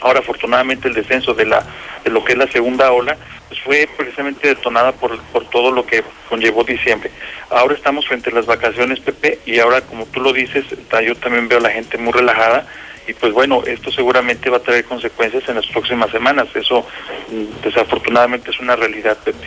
ahora 0.00 0.20
afortunadamente 0.20 0.88
el 0.88 0.94
descenso 0.94 1.34
de 1.34 1.46
la 1.46 1.64
de 2.04 2.10
lo 2.10 2.24
que 2.24 2.32
es 2.32 2.38
la 2.38 2.46
segunda 2.48 2.92
ola 2.92 3.16
pues 3.48 3.60
fue 3.60 3.88
precisamente 3.96 4.48
detonada 4.48 4.92
por, 4.92 5.18
por 5.18 5.48
todo 5.50 5.70
lo 5.70 5.86
que 5.86 6.02
conllevó 6.28 6.64
diciembre. 6.64 7.10
Ahora 7.50 7.74
estamos 7.74 8.06
frente 8.06 8.30
a 8.30 8.34
las 8.34 8.46
vacaciones, 8.46 9.00
Pepe, 9.00 9.40
y 9.46 9.58
ahora 9.58 9.80
como 9.82 10.06
tú 10.06 10.20
lo 10.20 10.32
dices, 10.32 10.64
yo 11.04 11.14
también 11.16 11.48
veo 11.48 11.58
a 11.58 11.62
la 11.62 11.70
gente 11.70 11.98
muy 11.98 12.12
relajada 12.12 12.66
y 13.08 13.12
pues 13.12 13.32
bueno, 13.32 13.62
esto 13.64 13.92
seguramente 13.92 14.50
va 14.50 14.56
a 14.56 14.62
traer 14.62 14.84
consecuencias 14.84 15.48
en 15.48 15.56
las 15.56 15.66
próximas 15.66 16.10
semanas. 16.10 16.48
Eso 16.54 16.84
mm, 17.30 17.62
desafortunadamente 17.62 18.50
es 18.50 18.58
una 18.58 18.74
realidad, 18.74 19.16
Pepe. 19.18 19.46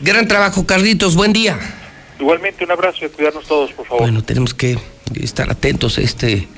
Gran 0.00 0.26
trabajo, 0.26 0.66
Carlitos. 0.66 1.14
Buen 1.14 1.32
día. 1.32 1.58
Igualmente 2.18 2.64
un 2.64 2.72
abrazo 2.72 3.04
y 3.04 3.08
cuidarnos 3.08 3.46
todos, 3.46 3.72
por 3.72 3.86
favor. 3.86 4.02
Bueno, 4.02 4.24
tenemos 4.24 4.52
que 4.52 4.76
estar 5.14 5.48
atentos 5.50 5.98
a 5.98 6.00
este 6.00 6.48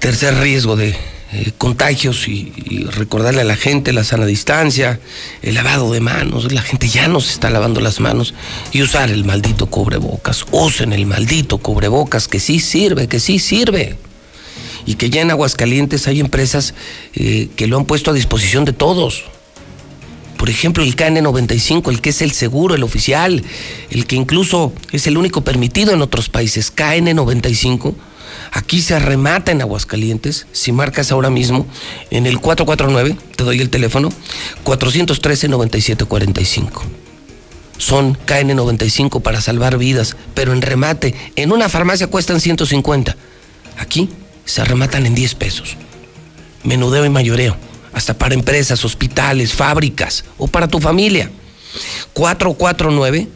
tercer 0.00 0.34
riesgo 0.40 0.74
de 0.74 0.96
eh, 1.32 1.50
contagios 1.58 2.28
y, 2.28 2.52
recordarle 2.92 3.40
a 3.40 3.44
la 3.44 3.56
gente 3.56 3.92
la 3.92 4.04
sana 4.04 4.26
distancia, 4.26 5.00
el 5.42 5.54
lavado 5.54 5.92
de 5.92 6.00
manos. 6.00 6.52
La 6.52 6.62
gente 6.62 6.88
ya 6.88 7.08
no 7.08 7.20
se 7.20 7.32
está 7.32 7.50
lavando 7.50 7.80
las 7.80 8.00
manos 8.00 8.32
y 8.72 8.82
usar 8.82 9.10
el 9.10 9.24
maldito 9.24 9.66
cubrebocas. 9.66 10.46
Usen 10.52 10.92
el 10.92 11.04
maldito 11.04 11.58
cubrebocas 11.58 12.28
que 12.28 12.38
sí 12.38 12.60
sirve, 12.60 13.08
que 13.08 13.18
sí 13.18 13.38
sirve. 13.38 13.96
Y 14.86 14.94
que 14.94 15.10
ya 15.10 15.22
en 15.22 15.32
Aguascalientes 15.32 16.06
hay 16.06 16.20
empresas 16.20 16.74
eh, 17.14 17.48
que 17.56 17.66
lo 17.66 17.76
han 17.76 17.86
puesto 17.86 18.12
a 18.12 18.14
disposición 18.14 18.64
de 18.64 18.72
todos. 18.72 19.24
Por 20.36 20.48
ejemplo, 20.48 20.84
el 20.84 20.94
KN95, 20.94 21.90
el 21.90 22.00
que 22.00 22.10
es 22.10 22.22
el 22.22 22.30
seguro, 22.30 22.76
el 22.76 22.84
oficial, 22.84 23.42
el 23.90 24.06
que 24.06 24.14
incluso 24.14 24.72
es 24.92 25.06
el 25.08 25.16
único 25.16 25.42
permitido 25.42 25.92
en 25.92 26.02
otros 26.02 26.28
países, 26.28 26.72
KN95. 26.74 27.94
Aquí 28.52 28.82
se 28.82 28.98
remata 28.98 29.52
en 29.52 29.60
Aguascalientes. 29.60 30.46
Si 30.52 30.72
marcas 30.72 31.12
ahora 31.12 31.30
mismo 31.30 31.66
en 32.10 32.26
el 32.26 32.40
449, 32.40 33.16
te 33.36 33.44
doy 33.44 33.60
el 33.60 33.70
teléfono, 33.70 34.10
413-9745. 34.64 36.82
Son 37.78 38.16
KN95 38.26 39.20
para 39.20 39.40
salvar 39.40 39.78
vidas, 39.78 40.16
pero 40.34 40.52
en 40.52 40.62
remate, 40.62 41.14
en 41.36 41.52
una 41.52 41.68
farmacia 41.68 42.06
cuestan 42.06 42.40
150. 42.40 43.16
Aquí 43.78 44.08
se 44.44 44.64
rematan 44.64 45.06
en 45.06 45.14
10 45.14 45.34
pesos. 45.34 45.76
Menudeo 46.64 47.04
y 47.04 47.10
mayoreo 47.10 47.56
hasta 47.92 48.12
para 48.12 48.34
empresas, 48.34 48.84
hospitales, 48.84 49.54
fábricas 49.54 50.24
o 50.36 50.46
para 50.46 50.68
tu 50.68 50.80
familia. 50.80 51.30
449 52.12 53.28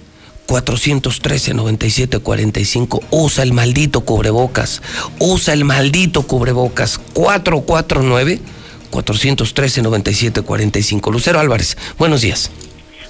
413 0.51 1.55
9745. 1.55 3.01
Usa 3.10 3.44
el 3.44 3.52
maldito 3.52 4.01
cubrebocas. 4.01 4.82
Usa 5.20 5.55
el 5.55 5.64
maldito 5.64 6.24
cubrebocas. 6.27 6.98
449 6.98 8.40
413 8.90 9.82
9745. 9.82 11.12
Lucero 11.12 11.39
Álvarez, 11.39 11.78
buenos 11.98 12.22
días. 12.22 12.51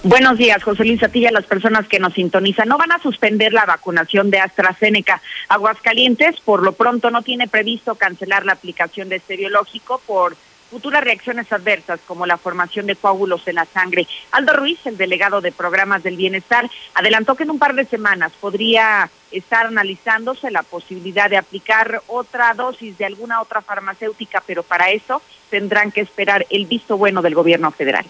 Buenos 0.03 0.37
días, 0.37 0.63
José 0.63 0.85
Luis 0.85 1.03
a 1.03 1.31
las 1.31 1.45
personas 1.47 1.89
que 1.89 1.99
nos 1.99 2.13
sintonizan. 2.13 2.69
No 2.69 2.77
van 2.77 2.93
a 2.93 3.03
suspender 3.03 3.55
la 3.55 3.65
vacunación 3.65 4.31
de 4.31 4.39
AstraZeneca. 4.39 5.23
Aguascalientes, 5.49 6.41
por 6.41 6.63
lo 6.63 6.73
pronto, 6.73 7.11
no 7.11 7.23
tiene 7.23 7.49
previsto 7.49 7.95
cancelar 7.95 8.45
la 8.45 8.53
aplicación 8.53 9.09
de 9.09 9.17
estereológico 9.17 10.01
por 10.07 10.37
futuras 10.71 11.03
reacciones 11.03 11.53
adversas 11.53 12.01
como 12.07 12.27
la 12.27 12.39
formación 12.39 12.87
de 12.87 12.97
coágulos 12.97 13.47
en 13.47 13.57
la 13.57 13.67
sangre. 13.67 14.07
Aldo 14.31 14.53
Ruiz, 14.55 14.79
el 14.87 14.97
delegado 14.97 15.41
de 15.41 15.53
programas 15.53 16.03
del 16.03 16.17
bienestar, 16.17 16.71
adelantó 16.95 17.35
que 17.35 17.43
en 17.43 17.51
un 17.51 17.59
par 17.59 17.75
de 17.75 17.85
semanas 17.85 18.33
podría 18.41 19.11
estar 19.31 19.67
analizándose 19.67 20.51
la 20.51 20.63
posibilidad 20.63 21.29
de 21.29 21.37
aplicar 21.37 22.03
otra 22.07 22.55
dosis 22.55 22.97
de 22.99 23.05
alguna 23.05 23.41
otra 23.41 23.61
farmacéutica, 23.61 24.43
pero 24.47 24.63
para 24.63 24.91
eso 24.91 25.21
tendrán 25.51 25.91
que 25.91 26.01
esperar 26.01 26.47
el 26.51 26.67
visto 26.67 26.97
bueno 26.97 27.23
del 27.23 27.35
gobierno 27.35 27.71
federal. 27.71 28.07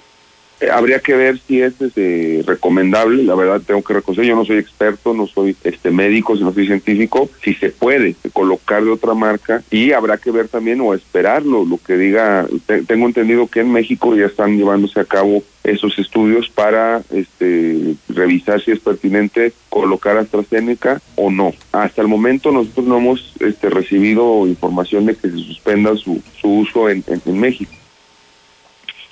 Eh, 0.61 0.69
habría 0.71 1.01
que 1.01 1.15
ver 1.15 1.39
si 1.47 1.63
es 1.63 1.81
este, 1.81 2.43
recomendable, 2.47 3.23
la 3.25 3.35
verdad 3.35 3.63
tengo 3.67 3.83
que 3.83 3.95
reconocer, 3.95 4.25
yo 4.27 4.37
no 4.37 4.45
soy 4.45 4.59
experto, 4.59 5.15
no 5.15 5.27
soy 5.27 5.57
este 5.65 5.91
médico, 5.91 6.35
no 6.37 6.53
soy 6.53 6.67
científico, 6.67 7.31
si 7.43 7.55
se 7.55 7.71
puede 7.71 8.15
colocar 8.33 8.85
de 8.85 8.91
otra 8.91 9.15
marca 9.15 9.63
y 9.71 9.93
habrá 9.93 10.19
que 10.19 10.31
ver 10.31 10.49
también 10.49 10.81
o 10.83 10.93
esperarlo, 10.93 11.65
lo 11.65 11.79
que 11.79 11.97
diga, 11.97 12.47
te- 12.67 12.83
tengo 12.83 13.07
entendido 13.07 13.47
que 13.47 13.61
en 13.61 13.73
México 13.73 14.15
ya 14.15 14.27
están 14.27 14.57
llevándose 14.59 15.01
a 15.01 15.05
cabo 15.05 15.43
esos 15.65 15.99
estudios 15.99 16.49
para 16.51 17.03
este 17.11 17.95
revisar 18.09 18.61
si 18.63 18.71
es 18.71 18.81
pertinente 18.81 19.53
colocar 19.69 20.17
AstraZeneca 20.19 21.01
o 21.17 21.31
no. 21.31 21.53
Hasta 21.73 22.03
el 22.03 22.09
momento 22.09 22.51
nosotros 22.51 22.87
no 22.87 22.99
hemos 22.99 23.35
este, 23.41 23.71
recibido 23.71 24.47
información 24.47 25.07
de 25.07 25.15
que 25.15 25.31
se 25.31 25.37
suspenda 25.39 25.95
su, 25.97 26.23
su 26.41 26.49
uso 26.51 26.89
en 26.89 27.03
México. 27.27 27.73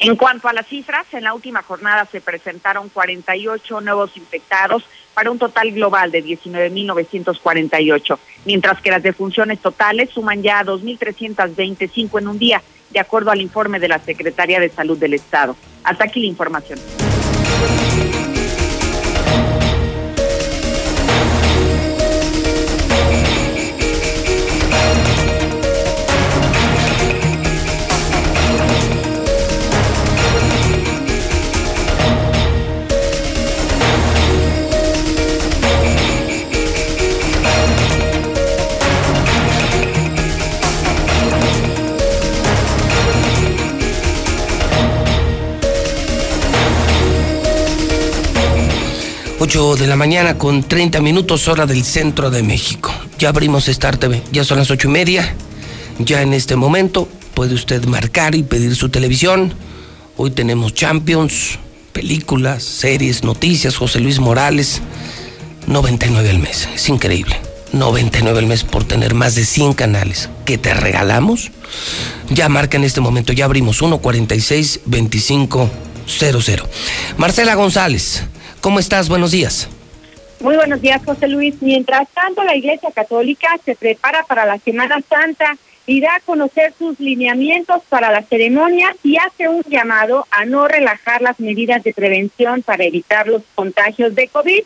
En 0.00 0.14
cuanto 0.16 0.48
a 0.48 0.52
las 0.52 0.66
cifras, 0.66 1.06
en 1.12 1.24
la 1.24 1.34
última 1.34 1.62
jornada 1.62 2.06
se 2.06 2.20
presentaron 2.20 2.88
48 2.88 3.80
nuevos 3.80 4.16
infectados 4.16 4.84
para 5.12 5.30
un 5.32 5.38
total 5.38 5.72
global 5.72 6.12
de 6.12 6.24
19.948, 6.24 8.18
mientras 8.44 8.80
que 8.80 8.92
las 8.92 9.02
defunciones 9.02 9.58
totales 9.58 10.10
suman 10.10 10.40
ya 10.42 10.62
2.325 10.62 12.20
en 12.20 12.28
un 12.28 12.38
día, 12.38 12.62
de 12.90 13.00
acuerdo 13.00 13.32
al 13.32 13.40
informe 13.40 13.80
de 13.80 13.88
la 13.88 13.98
Secretaría 13.98 14.60
de 14.60 14.68
Salud 14.68 14.96
del 14.96 15.14
Estado. 15.14 15.56
Hasta 15.82 16.04
aquí 16.04 16.20
la 16.20 16.28
información. 16.28 16.78
Ocho 49.48 49.76
de 49.76 49.86
la 49.86 49.96
mañana 49.96 50.36
con 50.36 50.62
30 50.62 51.00
minutos 51.00 51.48
hora 51.48 51.64
del 51.64 51.82
centro 51.82 52.28
de 52.28 52.42
México. 52.42 52.92
Ya 53.18 53.30
abrimos 53.30 53.66
Star 53.68 53.96
TV, 53.96 54.22
ya 54.30 54.44
son 54.44 54.58
las 54.58 54.70
ocho 54.70 54.88
y 54.88 54.90
media. 54.90 55.34
Ya 55.98 56.20
en 56.20 56.34
este 56.34 56.54
momento 56.54 57.08
puede 57.32 57.54
usted 57.54 57.82
marcar 57.86 58.34
y 58.34 58.42
pedir 58.42 58.76
su 58.76 58.90
televisión. 58.90 59.54
Hoy 60.18 60.32
tenemos 60.32 60.74
Champions, 60.74 61.58
películas, 61.94 62.62
series, 62.62 63.24
noticias, 63.24 63.74
José 63.74 64.00
Luis 64.00 64.18
Morales. 64.18 64.82
99 65.66 66.28
al 66.28 66.40
mes, 66.40 66.68
es 66.74 66.86
increíble. 66.90 67.40
99 67.72 68.40
al 68.40 68.46
mes 68.46 68.64
por 68.64 68.84
tener 68.84 69.14
más 69.14 69.34
de 69.34 69.46
100 69.46 69.72
canales 69.72 70.28
que 70.44 70.58
te 70.58 70.74
regalamos. 70.74 71.52
Ya 72.28 72.50
marca 72.50 72.76
en 72.76 72.84
este 72.84 73.00
momento, 73.00 73.32
ya 73.32 73.46
abrimos 73.46 73.78
146 73.78 74.80
2500. 74.84 76.68
Marcela 77.16 77.54
González, 77.54 78.24
¿cómo 78.60 78.78
estás? 78.78 79.08
Buenos 79.08 79.30
días. 79.30 79.68
Muy 80.40 80.56
buenos 80.56 80.80
días, 80.80 81.02
José 81.04 81.28
Luis. 81.28 81.56
Mientras 81.60 82.08
tanto, 82.10 82.44
la 82.44 82.54
Iglesia 82.54 82.90
Católica 82.94 83.48
se 83.64 83.74
prepara 83.74 84.24
para 84.24 84.46
la 84.46 84.58
Semana 84.58 85.00
Santa 85.08 85.56
y 85.86 86.00
da 86.00 86.16
a 86.16 86.20
conocer 86.20 86.74
sus 86.78 87.00
lineamientos 87.00 87.82
para 87.88 88.12
la 88.12 88.22
ceremonia 88.22 88.94
y 89.02 89.16
hace 89.16 89.48
un 89.48 89.62
llamado 89.62 90.26
a 90.30 90.44
no 90.44 90.68
relajar 90.68 91.22
las 91.22 91.40
medidas 91.40 91.82
de 91.82 91.94
prevención 91.94 92.62
para 92.62 92.84
evitar 92.84 93.26
los 93.26 93.42
contagios 93.54 94.14
de 94.14 94.28
COVID. 94.28 94.62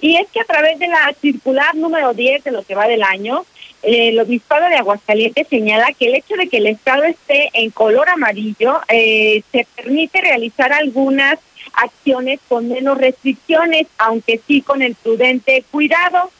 Y 0.00 0.16
es 0.16 0.26
que 0.30 0.40
a 0.40 0.44
través 0.44 0.78
de 0.78 0.88
la 0.88 1.14
circular 1.20 1.74
número 1.74 2.12
10 2.12 2.44
de 2.44 2.50
lo 2.50 2.62
que 2.62 2.74
va 2.74 2.88
del 2.88 3.02
año, 3.02 3.44
eh, 3.82 4.08
el 4.08 4.18
obispado 4.18 4.66
de 4.68 4.76
Aguascalientes 4.76 5.46
señala 5.48 5.92
que 5.92 6.06
el 6.06 6.14
hecho 6.14 6.34
de 6.34 6.48
que 6.48 6.56
el 6.56 6.66
estado 6.66 7.04
esté 7.04 7.50
en 7.52 7.70
color 7.70 8.08
amarillo 8.08 8.80
eh, 8.88 9.42
se 9.52 9.66
permite 9.76 10.20
realizar 10.22 10.72
algunas 10.72 11.38
acciones 11.76 12.40
con 12.48 12.68
menos 12.68 12.98
restricciones, 12.98 13.86
aunque 13.98 14.40
sí 14.46 14.62
con 14.62 14.82
el 14.82 14.94
prudente 14.94 15.64
cuidado. 15.70 16.30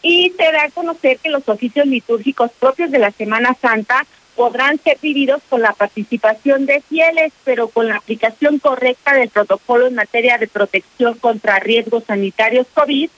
Y 0.00 0.32
se 0.36 0.52
da 0.52 0.64
a 0.64 0.70
conocer 0.70 1.18
que 1.18 1.28
los 1.28 1.48
oficios 1.48 1.86
litúrgicos 1.86 2.50
propios 2.58 2.90
de 2.90 2.98
la 2.98 3.10
Semana 3.10 3.56
Santa 3.60 4.06
podrán 4.38 4.78
ser 4.78 4.98
vividos 5.02 5.42
con 5.48 5.62
la 5.62 5.72
participación 5.72 6.64
de 6.64 6.80
fieles, 6.82 7.32
pero 7.42 7.66
con 7.66 7.88
la 7.88 7.96
aplicación 7.96 8.60
correcta 8.60 9.12
del 9.14 9.30
protocolo 9.30 9.88
en 9.88 9.96
materia 9.96 10.38
de 10.38 10.46
protección 10.46 11.18
contra 11.18 11.58
riesgos 11.58 12.04
sanitarios 12.04 12.68
COVID 12.72 13.10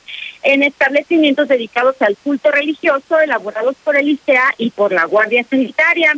en 0.42 0.62
establecimientos 0.62 1.46
dedicados 1.46 2.00
al 2.00 2.16
culto 2.16 2.50
religioso 2.50 3.20
elaborados 3.20 3.76
por 3.84 3.96
el 3.96 4.08
ICEA 4.08 4.54
y 4.56 4.70
por 4.70 4.92
la 4.92 5.04
Guardia 5.04 5.44
Sanitaria. 5.44 6.14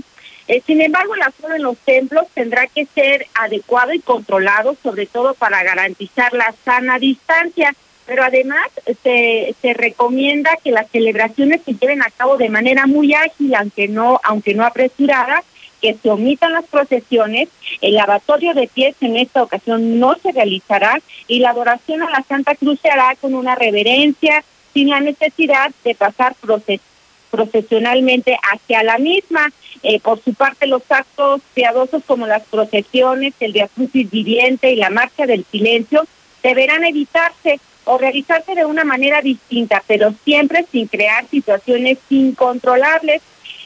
Eh, 0.48 0.62
sin 0.66 0.80
embargo, 0.80 1.14
el 1.14 1.22
aforo 1.22 1.54
en 1.54 1.62
los 1.62 1.78
templos 1.78 2.24
tendrá 2.34 2.66
que 2.66 2.86
ser 2.86 3.26
adecuado 3.34 3.92
y 3.92 4.00
controlado, 4.00 4.76
sobre 4.82 5.06
todo 5.06 5.34
para 5.34 5.62
garantizar 5.62 6.32
la 6.32 6.54
sana 6.64 6.98
distancia. 6.98 7.74
Pero 8.04 8.24
además 8.24 8.66
se, 9.04 9.54
se 9.62 9.74
recomienda 9.74 10.58
que 10.62 10.72
las 10.72 10.90
celebraciones 10.90 11.60
se 11.64 11.74
lleven 11.74 12.02
a 12.02 12.10
cabo 12.10 12.36
de 12.36 12.48
manera 12.48 12.86
muy 12.86 13.14
ágil, 13.14 13.54
aunque 13.54 13.86
no, 13.86 14.20
aunque 14.24 14.54
no 14.54 14.64
apresurada, 14.64 15.44
que 15.80 15.96
se 16.00 16.10
omitan 16.10 16.52
las 16.52 16.64
procesiones, 16.66 17.48
el 17.80 17.94
lavatorio 17.94 18.54
de 18.54 18.68
pies 18.68 18.94
en 19.00 19.16
esta 19.16 19.42
ocasión 19.42 19.98
no 19.98 20.16
se 20.22 20.32
realizará 20.32 21.00
y 21.26 21.40
la 21.40 21.50
adoración 21.50 22.02
a 22.02 22.10
la 22.10 22.22
Santa 22.22 22.54
Cruz 22.54 22.78
se 22.80 22.88
hará 22.88 23.16
con 23.20 23.34
una 23.34 23.54
reverencia, 23.54 24.44
sin 24.72 24.90
la 24.90 25.00
necesidad 25.00 25.72
de 25.84 25.94
pasar 25.94 26.34
proces- 26.40 26.80
profesionalmente 27.30 28.36
hacia 28.52 28.82
la 28.82 28.98
misma. 28.98 29.52
Eh, 29.82 29.98
por 30.00 30.22
su 30.22 30.34
parte, 30.34 30.66
los 30.66 30.82
actos 30.88 31.40
piadosos 31.54 32.02
como 32.06 32.26
las 32.26 32.42
procesiones, 32.44 33.34
el 33.40 33.52
Via 33.52 33.68
Crucis 33.68 34.10
viviente 34.10 34.70
y 34.70 34.76
la 34.76 34.90
marcha 34.90 35.26
del 35.26 35.44
silencio 35.50 36.04
deberán 36.42 36.84
evitarse 36.84 37.58
o 37.84 37.98
realizarse 37.98 38.54
de 38.54 38.64
una 38.64 38.84
manera 38.84 39.20
distinta, 39.22 39.82
pero 39.86 40.14
siempre 40.24 40.64
sin 40.70 40.86
crear 40.86 41.26
situaciones 41.28 41.98
incontrolables. 42.10 43.22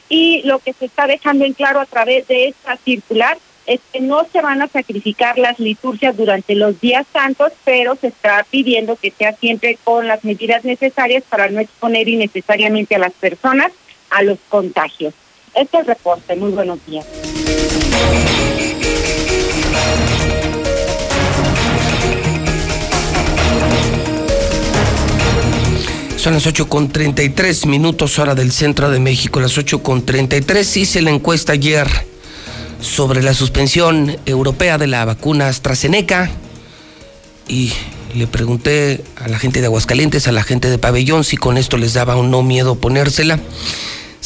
Y 0.09 0.43
lo 0.45 0.61
que 0.61 0.73
se 0.73 0.87
está 0.87 1.07
dejando 1.07 1.45
en 1.45 1.53
claro 1.53 1.81
a 1.81 1.87
través 1.87 2.27
de 2.29 2.49
esta 2.49 2.77
circular 2.79 3.37
es 3.67 3.81
que 3.93 4.01
no 4.01 4.25
se 4.33 4.41
van 4.41 4.63
a 4.63 4.69
sacrificar 4.69 5.37
las 5.39 5.59
liturgias 5.59 6.17
durante 6.17 6.55
los 6.55 6.81
días 6.81 7.05
santos, 7.13 7.53
pero 7.65 7.97
se 7.97 8.07
está 8.09 8.47
pidiendo 8.49 8.97
que 8.97 9.11
sea 9.11 9.33
siempre 9.35 9.77
con 9.83 10.07
las 10.07 10.25
medidas 10.25 10.65
necesarias 10.65 11.25
para 11.29 11.49
no 11.49 11.61
exponer 11.61 12.09
innecesariamente 12.09 12.95
a 12.95 13.01
las 13.01 13.13
personas 13.13 13.73
a 14.11 14.23
los 14.23 14.39
contagios. 14.49 15.13
Este 15.57 15.79
es 15.79 15.81
el 15.81 15.87
reporte. 15.87 16.37
Muy 16.37 16.53
buenos 16.53 16.79
días. 16.87 17.07
Son 26.19 26.35
las 26.35 26.47
8 26.47 26.69
con 26.69 26.91
33 26.91 27.67
minutos 27.67 28.19
hora 28.19 28.35
del 28.35 28.53
centro 28.53 28.91
de 28.91 29.01
México, 29.01 29.41
las 29.41 29.57
8 29.57 29.83
con 29.83 30.05
33. 30.05 30.77
Hice 30.77 31.01
la 31.01 31.11
encuesta 31.11 31.55
ayer 31.55 31.89
sobre 32.81 33.23
la 33.23 33.33
suspensión 33.33 34.15
europea 34.27 34.77
de 34.77 34.89
la 34.89 35.07
vacuna 35.07 35.49
AstraZeneca 35.49 36.31
y 37.49 37.73
le 38.15 38.27
pregunté 38.27 39.03
a 39.17 39.29
la 39.29 39.39
gente 39.39 39.61
de 39.61 39.67
Aguascalientes, 39.67 40.29
a 40.29 40.33
la 40.33 40.43
gente 40.43 40.69
de 40.69 40.77
Pabellón, 40.77 41.25
si 41.25 41.39
con 41.39 41.57
esto 41.57 41.79
les 41.79 41.95
daba 41.95 42.17
o 42.17 42.23
no 42.23 42.43
miedo 42.43 42.75
ponérsela. 42.75 43.41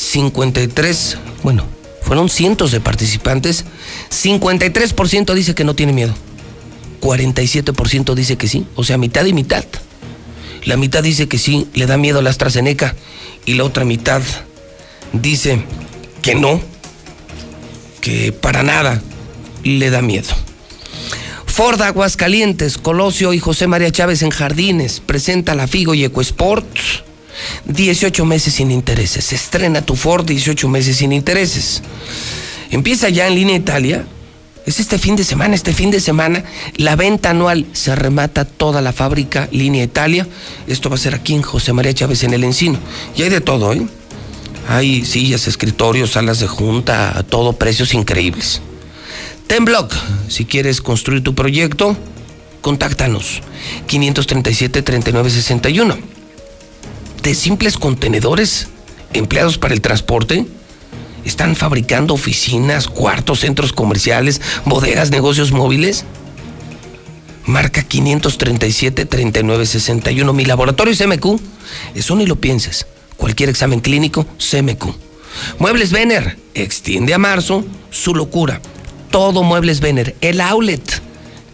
53, 0.01 1.19
bueno, 1.43 1.65
fueron 2.03 2.29
cientos 2.29 2.73
de 2.73 2.81
participantes. 2.81 3.65
53% 4.11 5.35
dice 5.35 5.55
que 5.55 5.65
no 5.65 5.75
tiene 5.75 5.93
miedo. 5.93 6.15
47% 7.01 8.15
dice 8.15 8.37
que 8.37 8.49
sí, 8.49 8.67
o 8.75 8.85
sea, 8.85 8.99
mitad 8.99 9.25
y 9.27 9.33
mitad. 9.33 9.65
La 10.65 10.77
mitad 10.77 11.03
dice 11.03 11.29
que 11.29 11.39
sí, 11.39 11.69
le 11.75 11.87
da 11.87 11.97
miedo 11.97 12.19
a 12.19 12.23
la 12.23 12.31
AstraZeneca 12.31 12.95
y 13.47 13.55
la 13.55 13.65
otra 13.65 13.85
mitad 13.85 14.23
dice 15.13 15.63
que 16.23 16.35
no, 16.35 16.61
que 18.01 18.33
para 18.33 18.63
nada 18.63 19.03
le 19.63 19.91
da 19.91 20.03
miedo. 20.03 20.29
Ford 21.47 21.81
Aguascalientes, 21.83 22.79
Colosio 22.79 23.33
y 23.35 23.39
José 23.39 23.67
María 23.67 23.91
Chávez 23.91 24.23
en 24.23 24.31
Jardines 24.31 25.01
presenta 25.01 25.55
la 25.55 25.67
Figo 25.67 25.95
y 25.95 26.05
EcoSport. 26.05 26.67
18 27.67 28.25
meses 28.25 28.55
sin 28.55 28.71
intereses. 28.71 29.33
Estrena 29.33 29.83
tu 29.83 29.97
Ford 29.97 30.25
18 30.25 30.69
meses 30.69 30.99
sin 30.99 31.13
intereses. 31.13 31.83
Empieza 32.71 33.09
ya 33.09 33.27
en 33.27 33.35
línea 33.35 33.57
Italia. 33.57 34.07
Es 34.67 34.79
este 34.79 34.99
fin 34.99 35.17
de 35.17 35.25
semana, 35.25 35.55
este 35.55 35.73
fin 35.73 35.91
de 35.91 36.01
semana, 36.01 36.45
la 36.77 36.95
venta 36.95 37.31
anual 37.31 37.67
se 37.73 37.97
remata 37.97 38.45
toda 38.45 38.83
la 38.83 38.93
fábrica 38.93 39.49
Línea 39.51 39.83
Italia. 39.83 40.29
Esto 40.67 40.91
va 40.91 40.97
a 40.97 40.99
ser 40.99 41.15
aquí 41.15 41.35
en 41.35 41.43
José 41.43 41.73
María 41.73 41.95
Chávez 41.95 42.23
en 42.25 42.35
el 42.35 42.45
Encino. 42.45 42.79
Y 43.17 43.23
hay 43.23 43.31
de 43.31 43.41
todo, 43.41 43.73
¿eh? 43.73 43.87
Hay 44.69 45.05
sillas, 45.05 45.49
escritorios, 45.49 46.11
salas 46.11 46.39
de 46.39 46.47
junta, 46.47 47.25
todo, 47.29 47.55
precios 47.55 47.95
increíbles. 47.95 48.61
Tenblock, 49.47 49.93
si 50.29 50.45
quieres 50.45 50.81
construir 50.81 51.25
tu 51.25 51.35
proyecto, 51.35 51.97
contáctanos. 52.61 53.43
537-3961. 53.89 55.99
De 57.23 57.35
simples 57.35 57.77
contenedores 57.77 58.69
empleados 59.13 59.59
para 59.59 59.75
el 59.75 59.81
transporte, 59.81 60.47
están 61.25 61.57
fabricando 61.57 62.15
oficinas, 62.15 62.87
cuartos, 62.89 63.41
centros 63.41 63.73
comerciales, 63.73 64.41
bodegas, 64.65 65.11
negocios 65.11 65.51
móviles. 65.53 66.05
Marca 67.45 67.87
537-3961. 67.87 70.33
Mi 70.33 70.47
laboratorio 70.47 70.97
CMQ. 70.97 71.39
Eso 71.95 72.17
ni 72.17 72.25
lo 72.27 72.37
pienses. 72.37 72.87
Cualquier 73.17 73.51
examen 73.51 73.81
clínico, 73.81 74.25
CMQ. 74.39 74.95
Muebles 75.59 75.91
Vener. 75.93 76.39
Extiende 76.55 77.13
a 77.13 77.19
marzo 77.19 77.67
su 77.91 78.15
locura. 78.15 78.63
Todo 79.11 79.43
Muebles 79.43 79.81
Vener. 79.81 80.17
El 80.21 80.41
outlet 80.41 81.03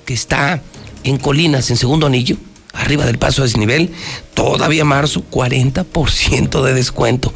que 0.05 0.15
está 0.15 0.63
en 1.03 1.19
Colinas, 1.19 1.71
en 1.71 1.77
segundo 1.77 2.07
anillo, 2.07 2.37
arriba 2.73 3.05
del 3.05 3.19
paso 3.19 3.43
a 3.43 3.47
desnivel. 3.47 3.91
Todavía 4.37 4.85
marzo, 4.85 5.25
40% 5.31 6.63
de 6.63 6.75
descuento. 6.75 7.33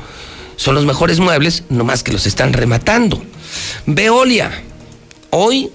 Son 0.56 0.74
los 0.74 0.84
mejores 0.84 1.18
muebles, 1.18 1.64
nomás 1.70 2.02
que 2.02 2.12
los 2.12 2.26
están 2.26 2.52
rematando. 2.52 3.22
Veolia. 3.86 4.62
Hoy, 5.30 5.70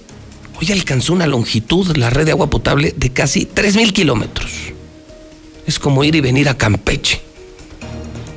hoy 0.60 0.72
alcanzó 0.72 1.12
una 1.12 1.26
longitud, 1.26 1.96
la 1.96 2.10
red 2.10 2.26
de 2.26 2.30
agua 2.30 2.48
potable, 2.48 2.94
de 2.96 3.10
casi 3.10 3.44
3.000 3.44 3.92
kilómetros. 3.92 4.52
Es 5.66 5.80
como 5.80 6.04
ir 6.04 6.14
y 6.14 6.20
venir 6.20 6.48
a 6.48 6.56
Campeche. 6.56 7.20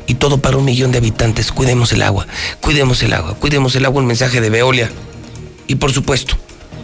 Y 0.08 0.16
todo 0.16 0.40
para 0.40 0.58
un 0.58 0.66
millón 0.66 0.92
de 0.92 0.98
habitantes. 0.98 1.52
Cuidemos 1.52 1.92
el 1.94 2.02
agua, 2.02 2.26
cuidemos 2.60 3.04
el 3.04 3.14
agua, 3.14 3.36
cuidemos 3.36 3.76
el 3.76 3.86
agua, 3.86 4.02
un 4.02 4.08
mensaje 4.08 4.42
de 4.42 4.50
Veolia. 4.50 4.90
Y 5.68 5.76
por 5.76 5.94
supuesto, 5.94 6.36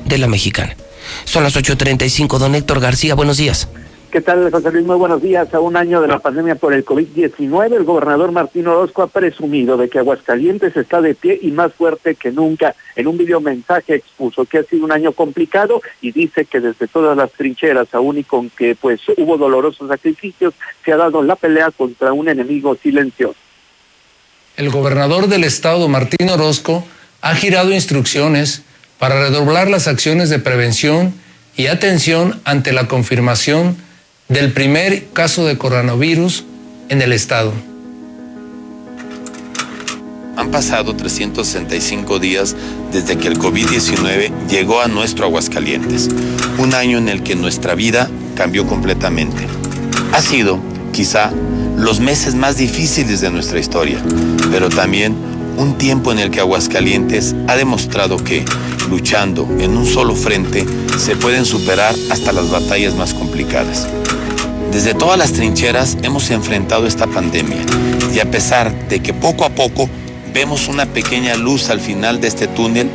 de 0.06 0.20
la 0.20 0.28
mexicana. 0.28 0.78
Son 1.24 1.42
las 1.42 1.56
8.35, 1.56 2.38
don 2.38 2.54
Héctor 2.54 2.80
García, 2.80 3.16
buenos 3.16 3.38
días. 3.38 3.70
¿Qué 4.16 4.22
tal, 4.22 4.50
José 4.50 4.72
Luis? 4.72 4.86
Muy 4.86 4.96
buenos 4.96 5.22
días. 5.22 5.54
A 5.54 5.60
un 5.60 5.76
año 5.76 6.00
de 6.00 6.08
la 6.08 6.20
pandemia 6.20 6.56
por 6.56 6.74
el 6.74 6.86
COVID-19, 6.86 7.76
el 7.76 7.84
gobernador 7.84 8.32
Martín 8.32 8.66
Orozco 8.66 9.02
ha 9.02 9.08
presumido 9.08 9.76
de 9.76 9.90
que 9.90 10.00
Aguascalientes 10.00 10.78
está 10.78 11.02
de 11.02 11.16
pie 11.16 11.38
y 11.42 11.52
más 11.52 11.74
fuerte 11.74 12.16
que 12.16 12.32
nunca. 12.32 12.78
En 12.96 13.08
un 13.08 13.18
video 13.18 13.42
mensaje 13.42 13.96
expuso 13.96 14.46
que 14.46 14.60
ha 14.60 14.64
sido 14.64 14.86
un 14.86 14.94
año 14.94 15.12
complicado 15.12 15.82
y 16.00 16.14
dice 16.14 16.46
que 16.46 16.62
desde 16.62 16.88
todas 16.88 17.18
las 17.18 17.30
trincheras, 17.34 17.90
aún 17.92 18.18
y 18.18 18.24
con 18.24 18.50
que 18.52 18.74
pues 18.76 19.02
hubo 19.18 19.38
dolorosos 19.38 19.90
sacrificios, 19.90 20.54
se 20.86 20.94
ha 20.94 20.96
dado 20.96 21.22
la 21.22 21.36
pelea 21.36 21.72
contra 21.72 22.14
un 22.14 22.30
enemigo 22.30 22.78
silencioso. 22.82 23.36
El 24.56 24.70
gobernador 24.70 25.28
del 25.28 25.44
estado, 25.44 25.90
Martín 25.90 26.30
Orozco, 26.30 26.86
ha 27.20 27.36
girado 27.36 27.74
instrucciones 27.74 28.64
para 28.98 29.20
redoblar 29.28 29.70
las 29.70 29.90
acciones 29.90 30.30
de 30.30 30.40
prevención 30.40 31.14
y 31.58 31.68
atención 31.68 32.40
ante 32.46 32.72
la 32.72 32.88
confirmación 32.88 33.84
del 34.28 34.52
primer 34.54 35.10
caso 35.14 35.46
de 35.46 35.58
coronavirus 35.58 36.46
en 36.90 37.02
el 37.02 37.14
estado. 37.14 37.54
Han 40.36 40.50
pasado 40.52 40.96
365 40.96 42.20
días 42.20 42.56
desde 42.92 43.18
que 43.18 43.28
el 43.28 43.38
COVID-19 43.38 44.32
llegó 44.50 44.82
a 44.82 44.88
nuestro 44.88 45.26
Aguascalientes, 45.26 46.10
un 46.58 46.74
año 46.74 46.98
en 46.98 47.08
el 47.08 47.24
que 47.24 47.36
nuestra 47.36 47.76
vida 47.76 48.10
cambió 48.36 48.66
completamente. 48.66 49.48
Ha 50.12 50.22
sido, 50.22 50.60
quizá, 50.92 51.32
los 51.78 52.00
meses 52.00 52.36
más 52.36 52.58
difíciles 52.58 53.22
de 53.22 53.30
nuestra 53.30 53.60
historia, 53.60 54.02
pero 54.52 54.70
también 54.70 55.16
un 55.58 55.78
tiempo 55.78 56.12
en 56.12 56.20
el 56.20 56.32
que 56.32 56.40
Aguascalientes 56.40 57.36
ha 57.48 57.56
demostrado 57.56 58.18
que, 58.18 58.44
luchando 58.88 59.48
en 59.60 59.78
un 59.78 59.86
solo 59.86 60.16
frente, 60.16 60.66
se 60.98 61.16
pueden 61.16 61.46
superar 61.46 61.96
hasta 62.10 62.32
las 62.32 62.50
batallas 62.50 62.96
más 62.96 63.14
complicadas. 63.14 63.88
Desde 64.72 64.94
todas 64.94 65.18
las 65.18 65.32
trincheras 65.32 65.98
hemos 66.04 66.30
enfrentado 66.32 66.88
esta 66.88 67.08
pandemia 67.08 67.58
y 68.14 68.20
a 68.20 68.30
pesar 68.30 68.88
de 68.88 69.00
que 69.00 69.14
poco 69.14 69.46
a 69.46 69.50
poco 69.50 69.90
vemos 70.34 70.68
una 70.68 70.86
pequeña 70.86 71.36
luz 71.36 71.70
al 71.70 71.80
final 71.80 72.20
de 72.20 72.28
este 72.28 72.48
túnel, 72.48 72.90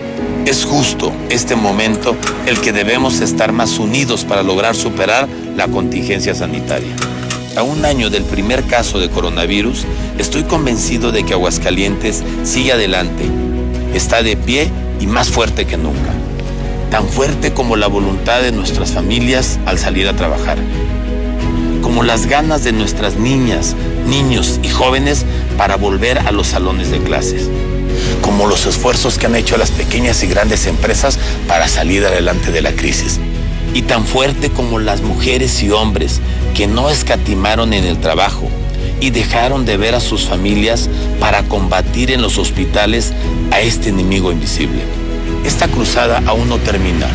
es 0.47 0.65
justo 0.65 1.13
este 1.29 1.57
momento 1.57 2.17
el 2.47 2.61
que 2.61 2.73
debemos 2.73 3.21
estar 3.21 3.53
más 3.53 3.79
unidos 3.79 4.25
para 4.25 4.43
lograr 4.43 4.75
superar 4.75 5.29
la 5.57 5.69
contingencia 5.69 6.35
sanitaria. 6.35 6.95
A 7.57 7.63
un 7.63 7.85
año 7.85 8.11
del 8.11 8.25
primer 8.25 8.65
caso 8.65 8.99
de 8.99 9.11
coronavirus, 9.11 9.85
estoy 10.19 10.45
convencido 10.45 11.13
de 11.13 11.25
que 11.25 11.35
Aguascalientes 11.35 12.23
sigue 12.45 12.73
adelante 12.73 13.25
está 13.95 14.23
de 14.23 14.37
pie 14.37 14.71
y 15.01 15.07
más 15.07 15.31
fuerte 15.31 15.67
que 15.67 15.77
nunca. 15.77 16.13
Tan 16.91 17.09
fuerte 17.09 17.53
como 17.53 17.77
la 17.77 17.87
voluntad 17.87 18.43
de 18.43 18.53
nuestras 18.53 18.93
familias 18.93 19.59
al 19.67 19.79
salir 19.79 20.07
a 20.07 20.15
trabajar. 20.15 20.59
Como 21.83 22.03
las 22.03 22.27
ganas 22.27 22.63
de 22.63 22.73
nuestras 22.73 23.17
niñas, 23.17 23.75
niños 24.07 24.61
y 24.63 24.69
jóvenes 24.69 25.25
para 25.57 25.77
volver 25.77 26.19
a 26.19 26.31
los 26.31 26.49
salones 26.49 26.91
de 26.91 26.99
clases. 26.99 27.49
Como 28.23 28.47
los 28.47 28.67
esfuerzos 28.67 29.19
que 29.19 29.27
han 29.27 29.37
hecho 29.37 29.57
las 29.57 29.71
pequeñas 29.71 30.23
y 30.23 30.27
grandes 30.27 30.67
empresas 30.67 31.19
para 31.49 31.67
salir 31.69 32.05
adelante 32.05 32.53
de 32.53 32.63
la 32.63 32.73
crisis. 32.73 33.19
Y 33.73 33.83
tan 33.83 34.05
fuerte 34.05 34.51
como 34.51 34.79
las 34.79 35.01
mujeres 35.01 35.63
y 35.63 35.71
hombres 35.71 36.21
que 36.55 36.67
no 36.67 36.91
escatimaron 36.91 37.73
en 37.73 37.85
el 37.85 37.99
trabajo, 37.99 38.49
y 39.01 39.11
dejaron 39.11 39.65
de 39.65 39.77
ver 39.77 39.95
a 39.95 40.01
sus 40.01 40.27
familias 40.27 40.89
para 41.19 41.43
combatir 41.45 42.11
en 42.11 42.23
los 42.23 42.39
hospitales 42.39 43.13
a 43.51 43.61
este 43.61 43.89
enemigo 43.89 44.31
invisible. 44.31 44.83
Esta 45.45 45.69
cruzada 45.69 46.23
aún 46.27 46.49
no 46.49 46.59
termina. 46.59 47.07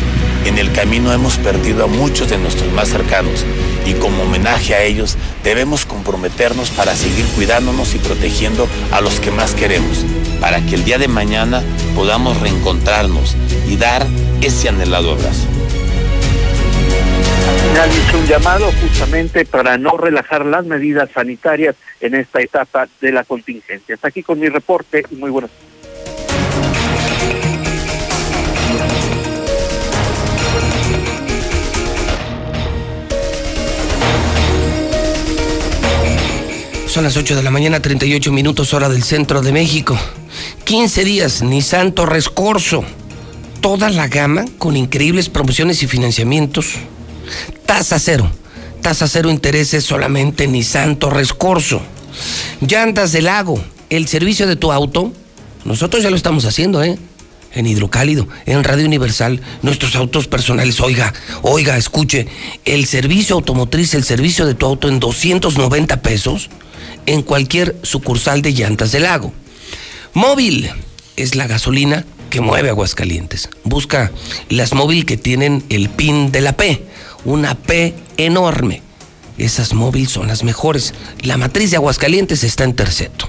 En 0.44 0.58
el 0.58 0.72
camino 0.72 1.12
hemos 1.12 1.36
perdido 1.38 1.84
a 1.84 1.88
muchos 1.88 2.30
de 2.30 2.38
nuestros 2.38 2.72
más 2.72 2.88
cercanos 2.88 3.44
y 3.84 3.94
como 3.94 4.22
homenaje 4.22 4.74
a 4.74 4.82
ellos 4.82 5.16
debemos 5.42 5.84
comprometernos 5.84 6.70
para 6.70 6.94
seguir 6.94 7.24
cuidándonos 7.34 7.94
y 7.94 7.98
protegiendo 7.98 8.68
a 8.92 9.00
los 9.00 9.20
que 9.20 9.30
más 9.30 9.54
queremos, 9.54 10.04
para 10.40 10.60
que 10.60 10.76
el 10.76 10.84
día 10.84 10.98
de 10.98 11.08
mañana 11.08 11.62
podamos 11.94 12.40
reencontrarnos 12.40 13.34
y 13.68 13.76
dar 13.76 14.06
ese 14.40 14.68
anhelado 14.68 15.12
abrazo 15.12 15.46
hizo 17.94 18.18
un 18.18 18.26
llamado 18.26 18.70
justamente 18.80 19.44
para 19.44 19.78
no 19.78 19.96
relajar 19.96 20.44
las 20.44 20.64
medidas 20.66 21.08
sanitarias 21.12 21.76
en 22.00 22.14
esta 22.14 22.40
etapa 22.40 22.88
de 23.00 23.12
la 23.12 23.24
contingencia. 23.24 23.94
Hasta 23.94 24.08
aquí 24.08 24.22
con 24.22 24.38
mi 24.40 24.48
reporte 24.48 25.04
muy 25.12 25.30
buenas. 25.30 25.50
Son 36.86 37.04
las 37.04 37.16
8 37.16 37.36
de 37.36 37.42
la 37.42 37.50
mañana, 37.50 37.80
38 37.80 38.32
minutos 38.32 38.72
hora 38.72 38.88
del 38.88 39.02
centro 39.02 39.42
de 39.42 39.52
México. 39.52 39.98
15 40.64 41.04
días, 41.04 41.42
ni 41.42 41.60
santo 41.60 42.06
rescorso. 42.06 42.84
Toda 43.60 43.90
la 43.90 44.08
gama 44.08 44.44
con 44.58 44.76
increíbles 44.76 45.28
promociones 45.28 45.82
y 45.82 45.86
financiamientos 45.86 46.78
Tasa 47.64 47.98
cero. 47.98 48.30
Tasa 48.82 49.08
cero 49.08 49.30
intereses 49.30 49.84
solamente 49.84 50.46
ni 50.46 50.62
santo 50.62 51.10
rescorso. 51.10 51.82
Llantas 52.60 53.12
del 53.12 53.24
lago. 53.24 53.62
El 53.90 54.08
servicio 54.08 54.46
de 54.46 54.56
tu 54.56 54.72
auto. 54.72 55.12
Nosotros 55.64 56.02
ya 56.02 56.10
lo 56.10 56.16
estamos 56.16 56.44
haciendo, 56.44 56.82
¿eh? 56.82 56.98
En 57.52 57.66
Hidrocálido, 57.66 58.28
en 58.44 58.62
Radio 58.64 58.84
Universal, 58.84 59.40
nuestros 59.62 59.96
autos 59.96 60.28
personales. 60.28 60.78
Oiga, 60.80 61.14
oiga, 61.42 61.76
escuche. 61.78 62.28
El 62.64 62.86
servicio 62.86 63.36
automotriz, 63.36 63.94
el 63.94 64.04
servicio 64.04 64.46
de 64.46 64.54
tu 64.54 64.66
auto 64.66 64.88
en 64.88 65.00
290 65.00 66.02
pesos 66.02 66.50
en 67.06 67.22
cualquier 67.22 67.76
sucursal 67.82 68.42
de 68.42 68.52
Llantas 68.52 68.92
del 68.92 69.04
Lago. 69.04 69.32
Móvil 70.12 70.70
es 71.16 71.34
la 71.34 71.46
gasolina 71.46 72.04
que 72.30 72.40
mueve 72.40 72.68
Aguascalientes. 72.68 73.48
Busca 73.64 74.12
las 74.48 74.74
móvil 74.74 75.06
que 75.06 75.16
tienen 75.16 75.64
el 75.68 75.88
PIN 75.88 76.32
de 76.32 76.40
la 76.40 76.56
P 76.56 76.84
una 77.26 77.54
P 77.54 77.94
enorme. 78.16 78.82
Esas 79.36 79.74
móviles 79.74 80.10
son 80.10 80.28
las 80.28 80.44
mejores. 80.44 80.94
La 81.20 81.36
matriz 81.36 81.70
de 81.70 81.76
Aguascalientes 81.76 82.42
está 82.42 82.64
en 82.64 82.74
terceto. 82.74 83.28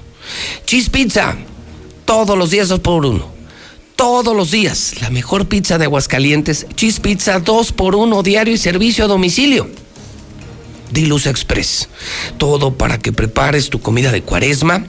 Cheese 0.65 0.89
Pizza, 0.89 1.35
todos 2.05 2.37
los 2.37 2.51
días 2.51 2.69
dos 2.69 2.79
por 2.79 3.05
uno. 3.05 3.35
Todos 3.97 4.35
los 4.35 4.51
días, 4.51 5.01
la 5.01 5.09
mejor 5.09 5.47
pizza 5.47 5.77
de 5.77 5.85
Aguascalientes. 5.85 6.67
Cheese 6.75 7.01
Pizza 7.01 7.39
dos 7.39 7.73
por 7.73 7.95
uno 7.95 8.23
diario 8.23 8.53
y 8.53 8.57
servicio 8.57 9.05
a 9.05 9.07
domicilio. 9.07 9.69
Diluz 10.91 11.25
Express, 11.25 11.89
todo 12.37 12.75
para 12.75 12.99
que 12.99 13.11
prepares 13.11 13.69
tu 13.69 13.81
comida 13.81 14.11
de 14.11 14.21
cuaresma 14.21 14.85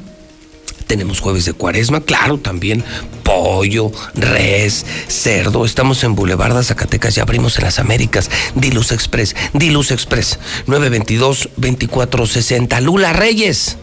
tenemos 0.86 1.20
jueves 1.20 1.45
de 1.45 1.53
cuaresma, 1.53 2.01
claro, 2.01 2.39
también 2.39 2.82
pollo, 3.23 3.93
res, 4.15 4.85
cerdo. 5.07 5.65
Estamos 5.65 6.03
en 6.05 6.15
Boulevard 6.15 6.62
Zacatecas, 6.62 7.15
ya 7.15 7.23
abrimos 7.23 7.57
en 7.59 7.65
las 7.65 7.78
Américas. 7.78 8.31
Diluz 8.55 8.93
Express, 8.93 9.35
Diluz 9.53 9.90
Express, 9.90 10.39
922-2460. 10.66 12.81
Lula 12.81 13.12
Reyes. 13.12 13.77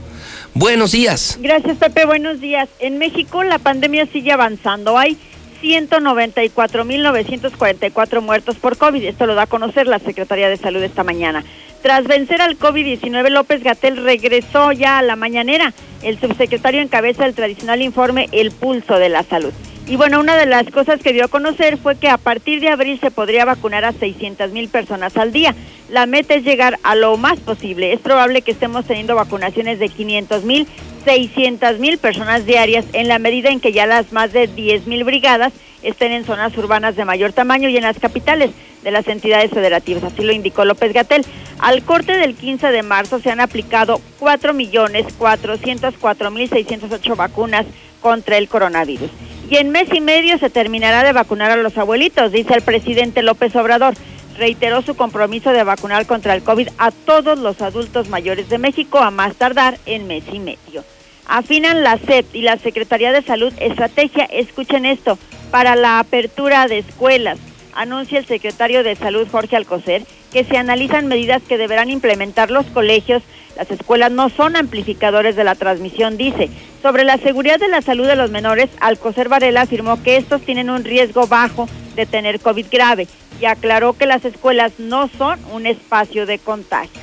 Buenos 0.53 0.93
días. 0.93 1.37
Gracias, 1.41 1.77
Pepe. 1.77 2.05
Buenos 2.05 2.39
días. 2.39 2.69
En 2.79 2.97
México 2.97 3.43
la 3.43 3.59
pandemia 3.59 4.07
sigue 4.11 4.31
avanzando. 4.31 4.97
Hay 4.97 5.17
194.944 5.61 8.21
muertos 8.21 8.57
por 8.57 8.77
COVID. 8.77 9.03
Esto 9.03 9.25
lo 9.25 9.35
da 9.35 9.43
a 9.43 9.47
conocer 9.47 9.87
la 9.87 9.99
Secretaría 9.99 10.49
de 10.49 10.57
Salud 10.57 10.83
esta 10.83 11.03
mañana. 11.03 11.43
Tras 11.81 12.05
vencer 12.05 12.41
al 12.41 12.57
COVID-19, 12.57 13.29
López 13.29 13.63
Gatel 13.63 14.03
regresó 14.03 14.71
ya 14.71 14.97
a 14.97 15.03
la 15.03 15.15
mañanera. 15.15 15.73
El 16.01 16.19
subsecretario 16.19 16.81
encabeza 16.81 17.25
el 17.25 17.35
tradicional 17.35 17.81
informe 17.81 18.27
El 18.31 18.51
Pulso 18.51 18.97
de 18.97 19.09
la 19.09 19.23
Salud. 19.23 19.53
Y 19.87 19.97
bueno, 19.97 20.19
una 20.19 20.35
de 20.35 20.47
las 20.47 20.67
cosas 20.71 20.99
que 20.99 21.13
dio 21.13 21.25
a 21.25 21.27
conocer 21.27 21.77
fue 21.77 21.95
que 21.95 22.09
a 22.09 22.17
partir 22.17 22.59
de 22.59 22.69
abril 22.69 22.99
se 22.99 23.11
podría 23.11 23.45
vacunar 23.45 23.85
a 23.85 23.91
600 23.91 24.51
mil 24.51 24.67
personas 24.67 25.15
al 25.15 25.31
día. 25.31 25.53
La 25.89 26.07
meta 26.07 26.33
es 26.33 26.43
llegar 26.43 26.79
a 26.81 26.95
lo 26.95 27.17
más 27.17 27.39
posible. 27.39 27.93
Es 27.93 27.99
probable 27.99 28.41
que 28.41 28.49
estemos 28.49 28.85
teniendo 28.85 29.13
vacunaciones 29.13 29.77
de 29.77 29.89
500 29.89 30.43
mil, 30.43 30.67
600 31.05 31.77
mil 31.77 31.99
personas 31.99 32.47
diarias 32.47 32.85
en 32.93 33.07
la 33.07 33.19
medida 33.19 33.49
en 33.49 33.59
que 33.59 33.73
ya 33.73 33.85
las 33.85 34.11
más 34.11 34.33
de 34.33 34.47
10 34.47 34.87
mil 34.87 35.03
brigadas 35.03 35.53
estén 35.83 36.13
en 36.13 36.25
zonas 36.25 36.57
urbanas 36.57 36.95
de 36.95 37.05
mayor 37.05 37.31
tamaño 37.31 37.69
y 37.69 37.77
en 37.77 37.83
las 37.83 37.99
capitales 37.99 38.49
de 38.81 38.89
las 38.89 39.07
entidades 39.07 39.51
federativas. 39.51 40.03
Así 40.03 40.23
lo 40.23 40.31
indicó 40.31 40.65
López 40.65 40.93
Gatel. 40.93 41.23
Al 41.59 41.83
corte 41.83 42.17
del 42.17 42.33
15 42.33 42.71
de 42.71 42.81
marzo 42.81 43.19
se 43.19 43.29
han 43.29 43.39
aplicado 43.39 44.01
4.404.608 44.19 47.15
vacunas 47.15 47.67
contra 48.01 48.39
el 48.39 48.47
coronavirus. 48.47 49.11
Y 49.49 49.57
en 49.57 49.69
mes 49.69 49.87
y 49.93 50.01
medio 50.01 50.39
se 50.39 50.49
terminará 50.49 51.03
de 51.03 51.13
vacunar 51.13 51.51
a 51.51 51.55
los 51.55 51.77
abuelitos, 51.77 52.31
dice 52.31 52.55
el 52.55 52.61
presidente 52.61 53.21
López 53.21 53.55
Obrador. 53.55 53.93
Reiteró 54.37 54.81
su 54.81 54.95
compromiso 54.95 55.51
de 55.51 55.63
vacunar 55.63 56.05
contra 56.07 56.33
el 56.33 56.43
COVID 56.43 56.69
a 56.77 56.91
todos 56.91 57.39
los 57.39 57.61
adultos 57.61 58.09
mayores 58.09 58.49
de 58.49 58.57
México 58.57 58.99
a 58.99 59.11
más 59.11 59.35
tardar 59.35 59.77
en 59.85 60.07
mes 60.07 60.23
y 60.31 60.39
medio. 60.39 60.83
Afinan 61.27 61.83
la 61.83 61.97
SEP 61.97 62.35
y 62.35 62.41
la 62.41 62.57
Secretaría 62.57 63.11
de 63.11 63.21
Salud 63.21 63.53
estrategia, 63.59 64.25
escuchen 64.25 64.85
esto, 64.85 65.17
para 65.51 65.75
la 65.75 65.99
apertura 65.99 66.67
de 66.67 66.79
escuelas. 66.79 67.39
Anuncia 67.75 68.19
el 68.19 68.25
secretario 68.25 68.83
de 68.83 68.95
Salud 68.95 69.27
Jorge 69.29 69.55
Alcocer 69.55 70.03
que 70.31 70.43
se 70.43 70.57
analizan 70.57 71.07
medidas 71.07 71.43
que 71.43 71.57
deberán 71.57 71.89
implementar 71.89 72.49
los 72.49 72.65
colegios. 72.67 73.21
Las 73.57 73.69
escuelas 73.69 74.11
no 74.11 74.29
son 74.29 74.55
amplificadores 74.55 75.35
de 75.35 75.43
la 75.43 75.55
transmisión, 75.55 76.17
dice. 76.17 76.49
Sobre 76.81 77.03
la 77.03 77.17
seguridad 77.17 77.59
de 77.59 77.67
la 77.67 77.81
salud 77.81 78.07
de 78.07 78.15
los 78.15 78.31
menores, 78.31 78.69
Alcocer 78.79 79.29
Varela 79.29 79.61
afirmó 79.61 80.01
que 80.01 80.17
estos 80.17 80.41
tienen 80.41 80.69
un 80.69 80.83
riesgo 80.83 81.27
bajo 81.27 81.67
de 81.95 82.05
tener 82.05 82.39
COVID 82.39 82.67
grave 82.71 83.07
y 83.41 83.45
aclaró 83.45 83.93
que 83.93 84.05
las 84.05 84.23
escuelas 84.25 84.73
no 84.77 85.09
son 85.17 85.39
un 85.51 85.65
espacio 85.65 86.25
de 86.25 86.39
contagio. 86.39 87.01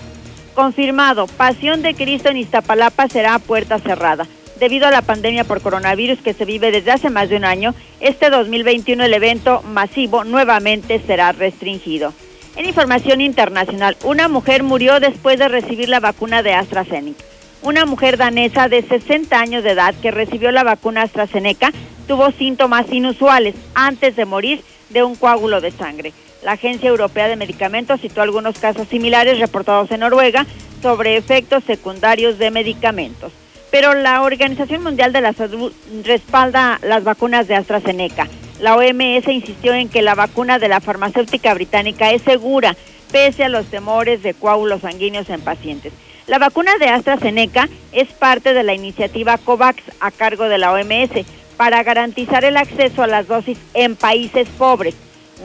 Confirmado, 0.54 1.26
Pasión 1.26 1.82
de 1.82 1.94
Cristo 1.94 2.28
en 2.28 2.36
Iztapalapa 2.36 3.08
será 3.08 3.34
a 3.34 3.38
puerta 3.38 3.78
cerrada. 3.78 4.26
Debido 4.62 4.86
a 4.86 4.92
la 4.92 5.02
pandemia 5.02 5.42
por 5.42 5.60
coronavirus 5.60 6.20
que 6.20 6.34
se 6.34 6.44
vive 6.44 6.70
desde 6.70 6.92
hace 6.92 7.10
más 7.10 7.28
de 7.28 7.34
un 7.34 7.44
año, 7.44 7.74
este 7.98 8.30
2021 8.30 9.02
el 9.02 9.12
evento 9.12 9.60
masivo 9.62 10.22
nuevamente 10.22 11.00
será 11.04 11.32
restringido. 11.32 12.14
En 12.54 12.66
información 12.66 13.20
internacional, 13.20 13.96
una 14.04 14.28
mujer 14.28 14.62
murió 14.62 15.00
después 15.00 15.40
de 15.40 15.48
recibir 15.48 15.88
la 15.88 15.98
vacuna 15.98 16.44
de 16.44 16.54
AstraZeneca. 16.54 17.24
Una 17.62 17.86
mujer 17.86 18.16
danesa 18.16 18.68
de 18.68 18.82
60 18.82 19.36
años 19.36 19.64
de 19.64 19.70
edad 19.70 19.96
que 20.00 20.12
recibió 20.12 20.52
la 20.52 20.62
vacuna 20.62 21.02
AstraZeneca 21.02 21.72
tuvo 22.06 22.30
síntomas 22.30 22.86
inusuales 22.92 23.56
antes 23.74 24.14
de 24.14 24.26
morir 24.26 24.62
de 24.90 25.02
un 25.02 25.16
coágulo 25.16 25.60
de 25.60 25.72
sangre. 25.72 26.12
La 26.44 26.52
Agencia 26.52 26.88
Europea 26.88 27.26
de 27.26 27.34
Medicamentos 27.34 28.00
citó 28.00 28.22
algunos 28.22 28.60
casos 28.60 28.86
similares 28.86 29.40
reportados 29.40 29.90
en 29.90 29.98
Noruega 29.98 30.46
sobre 30.80 31.16
efectos 31.16 31.64
secundarios 31.64 32.38
de 32.38 32.52
medicamentos. 32.52 33.32
Pero 33.72 33.94
la 33.94 34.22
Organización 34.22 34.82
Mundial 34.82 35.14
de 35.14 35.22
la 35.22 35.32
Salud 35.32 35.72
respalda 36.04 36.78
las 36.82 37.04
vacunas 37.04 37.48
de 37.48 37.54
AstraZeneca. 37.54 38.28
La 38.60 38.76
OMS 38.76 39.26
insistió 39.28 39.72
en 39.72 39.88
que 39.88 40.02
la 40.02 40.14
vacuna 40.14 40.58
de 40.58 40.68
la 40.68 40.82
farmacéutica 40.82 41.54
británica 41.54 42.12
es 42.12 42.20
segura, 42.20 42.76
pese 43.10 43.44
a 43.44 43.48
los 43.48 43.66
temores 43.66 44.22
de 44.22 44.34
coágulos 44.34 44.82
sanguíneos 44.82 45.30
en 45.30 45.40
pacientes. 45.40 45.94
La 46.26 46.38
vacuna 46.38 46.76
de 46.78 46.90
AstraZeneca 46.90 47.66
es 47.92 48.08
parte 48.08 48.52
de 48.52 48.62
la 48.62 48.74
iniciativa 48.74 49.38
COVAX 49.38 49.82
a 50.00 50.10
cargo 50.10 50.50
de 50.50 50.58
la 50.58 50.72
OMS 50.72 51.24
para 51.56 51.82
garantizar 51.82 52.44
el 52.44 52.58
acceso 52.58 53.02
a 53.02 53.06
las 53.06 53.26
dosis 53.26 53.56
en 53.72 53.96
países 53.96 54.48
pobres. 54.50 54.94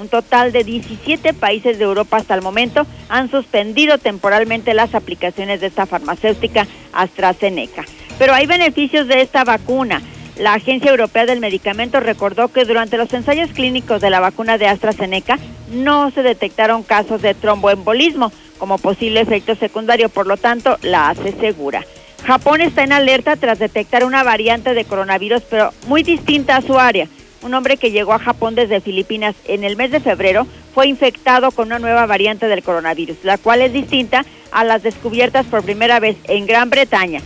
Un 0.01 0.09
total 0.09 0.51
de 0.51 0.65
17 0.65 1.33
países 1.33 1.79
de 1.79 1.85
Europa 1.85 2.17
hasta 2.17 2.35
el 2.35 2.41
momento 2.41 2.85
han 3.07 3.31
suspendido 3.31 3.97
temporalmente 3.97 4.73
las 4.73 4.95
aplicaciones 4.95 5.61
de 5.61 5.67
esta 5.67 5.85
farmacéutica 5.85 6.67
AstraZeneca. 6.91 7.85
Pero 8.18 8.34
hay 8.34 8.48
beneficios 8.48 9.07
de 9.07 9.22
esta 9.22 9.44
vacuna. 9.44 10.02
La 10.38 10.53
Agencia 10.53 10.91
Europea 10.91 11.26
del 11.26 11.39
Medicamento 11.39 11.99
recordó 11.99 12.49
que 12.49 12.65
durante 12.65 12.98
los 12.98 13.11
ensayos 13.14 13.49
clínicos 13.52 14.02
de 14.02 14.10
la 14.10 14.19
vacuna 14.19 14.57
de 14.57 14.68
AstraZeneca 14.68 15.39
no 15.72 16.11
se 16.11 16.22
detectaron 16.23 16.84
casos 16.84 17.22
de 17.22 17.34
tromboembolismo 17.34 18.31
como 18.57 18.77
posible 18.77 19.22
efecto 19.22 19.56
secundario, 19.56 20.10
por 20.10 20.27
lo 20.27 20.38
tanto 20.38 20.77
la 20.81 21.10
hace 21.10 21.31
segura. 21.34 21.85
Japón 22.26 22.61
está 22.61 22.84
en 22.84 22.94
alerta 22.94 23.35
tras 23.35 23.60
detectar 23.60 24.03
una 24.03 24.23
variante 24.23 24.73
de 24.73 24.85
coronavirus, 24.85 25.44
pero 25.49 25.72
muy 25.88 26.03
distinta 26.03 26.57
a 26.57 26.61
su 26.61 26.80
área. 26.80 27.07
Un 27.41 27.53
hombre 27.53 27.77
que 27.77 27.91
llegó 27.91 28.14
a 28.14 28.19
Japón 28.19 28.56
desde 28.56 28.81
Filipinas 28.81 29.35
en 29.45 29.64
el 29.64 29.76
mes 29.76 29.91
de 29.91 29.99
febrero 29.99 30.48
fue 30.73 30.88
infectado 30.88 31.52
con 31.52 31.68
una 31.68 31.80
nueva 31.80 32.06
variante 32.06 32.48
del 32.48 32.64
coronavirus, 32.64 33.18
la 33.23 33.38
cual 33.38 33.61
es 33.61 33.73
distinta 33.73 34.26
a 34.52 34.64
las 34.64 34.84
descubiertas 34.84 35.45
por 35.45 35.64
primera 35.64 35.99
vez 35.99 36.18
en 36.26 36.48
Gran 36.48 36.69
Bretaña, 36.69 37.22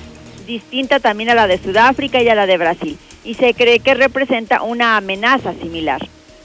distinta 0.52 0.99
también 0.99 1.30
a 1.30 1.36
la 1.36 1.48
de 1.48 1.57
Sudáfrica 1.57 2.22
y 2.22 2.28
a 2.28 2.36
la 2.36 2.45
de 2.45 2.57
Brasil, 2.57 2.98
y 3.23 3.36
se 3.36 3.53
cree 3.53 3.80
que 3.80 3.94
representa 3.94 4.61
una 4.61 4.98
amenaza 4.98 5.53
similar. 5.53 6.02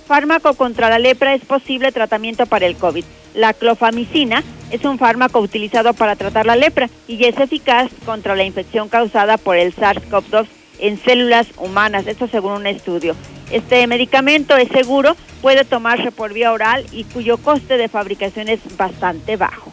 Fármaco 0.07 0.55
contra 0.55 0.89
la 0.89 1.01
lepra 1.01 1.35
es 1.35 1.45
posible 1.45 1.91
tratamiento 1.91 2.47
para 2.47 2.67
el 2.67 2.77
COVID. 2.77 3.05
La 3.35 3.53
clofamicina 3.53 4.45
es 4.71 4.85
un 4.85 4.99
fármaco 4.99 5.41
utilizado 5.41 5.95
para 5.95 6.15
tratar 6.15 6.47
la 6.47 6.55
lepra 6.55 6.89
y 7.09 7.25
es 7.25 7.39
eficaz 7.39 7.91
contra 8.05 8.37
la 8.37 8.45
infección 8.45 8.89
causada 8.89 9.37
por 9.37 9.57
el 9.57 9.75
SARS-CoV-2 9.75 10.47
en 10.79 10.99
células 11.03 11.49
humanas, 11.57 12.07
esto 12.07 12.29
según 12.29 12.53
un 12.53 12.67
estudio. 12.67 13.17
Este 13.51 13.85
medicamento 13.87 14.57
es 14.57 14.69
seguro, 14.69 15.17
puede 15.43 15.65
tomarse 15.65 16.13
por 16.13 16.33
vía 16.33 16.53
oral 16.53 16.85
y 16.93 17.05
cuyo 17.05 17.39
coste 17.39 17.77
de 17.77 17.89
fabricación 17.89 18.49
es 18.49 18.61
bastante 18.77 19.37
bajo. 19.37 19.73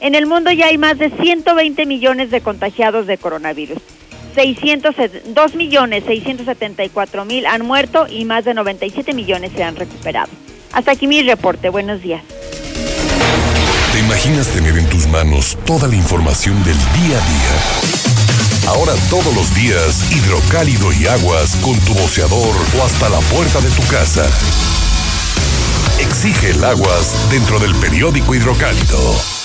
En 0.00 0.14
el 0.14 0.26
mundo 0.26 0.50
ya 0.50 0.66
hay 0.66 0.78
más 0.78 0.98
de 0.98 1.10
120 1.10 1.84
millones 1.84 2.30
de 2.30 2.40
contagiados 2.40 3.06
de 3.06 3.18
coronavirus. 3.18 3.78
600, 4.34 4.94
2 5.26 5.54
millones 5.54 6.04
674 6.06 7.24
mil 7.24 7.46
han 7.46 7.66
muerto 7.66 8.06
y 8.08 8.24
más 8.24 8.44
de 8.44 8.54
97 8.54 9.12
millones 9.12 9.52
se 9.54 9.62
han 9.62 9.76
recuperado. 9.76 10.30
Hasta 10.72 10.92
aquí 10.92 11.06
mi 11.06 11.22
reporte. 11.22 11.68
Buenos 11.68 12.00
días. 12.00 12.22
¿Te 13.92 13.98
imaginas 13.98 14.48
tener 14.48 14.78
en 14.78 14.88
tus 14.88 15.06
manos 15.08 15.58
toda 15.66 15.86
la 15.88 15.96
información 15.96 16.62
del 16.64 16.76
día 16.76 17.18
a 17.18 17.26
día? 17.26 18.68
Ahora 18.68 18.92
todos 19.10 19.34
los 19.34 19.54
días, 19.54 20.10
hidrocálido 20.12 20.92
y 20.92 21.08
aguas 21.08 21.56
con 21.56 21.78
tu 21.80 21.92
boceador 21.94 22.56
o 22.78 22.84
hasta 22.84 23.08
la 23.08 23.18
puerta 23.34 23.60
de 23.60 23.68
tu 23.70 23.82
casa. 23.88 24.24
Exige 25.98 26.52
el 26.52 26.64
aguas 26.64 27.30
dentro 27.30 27.58
del 27.58 27.74
periódico 27.74 28.34
hidrocálido. 28.34 29.39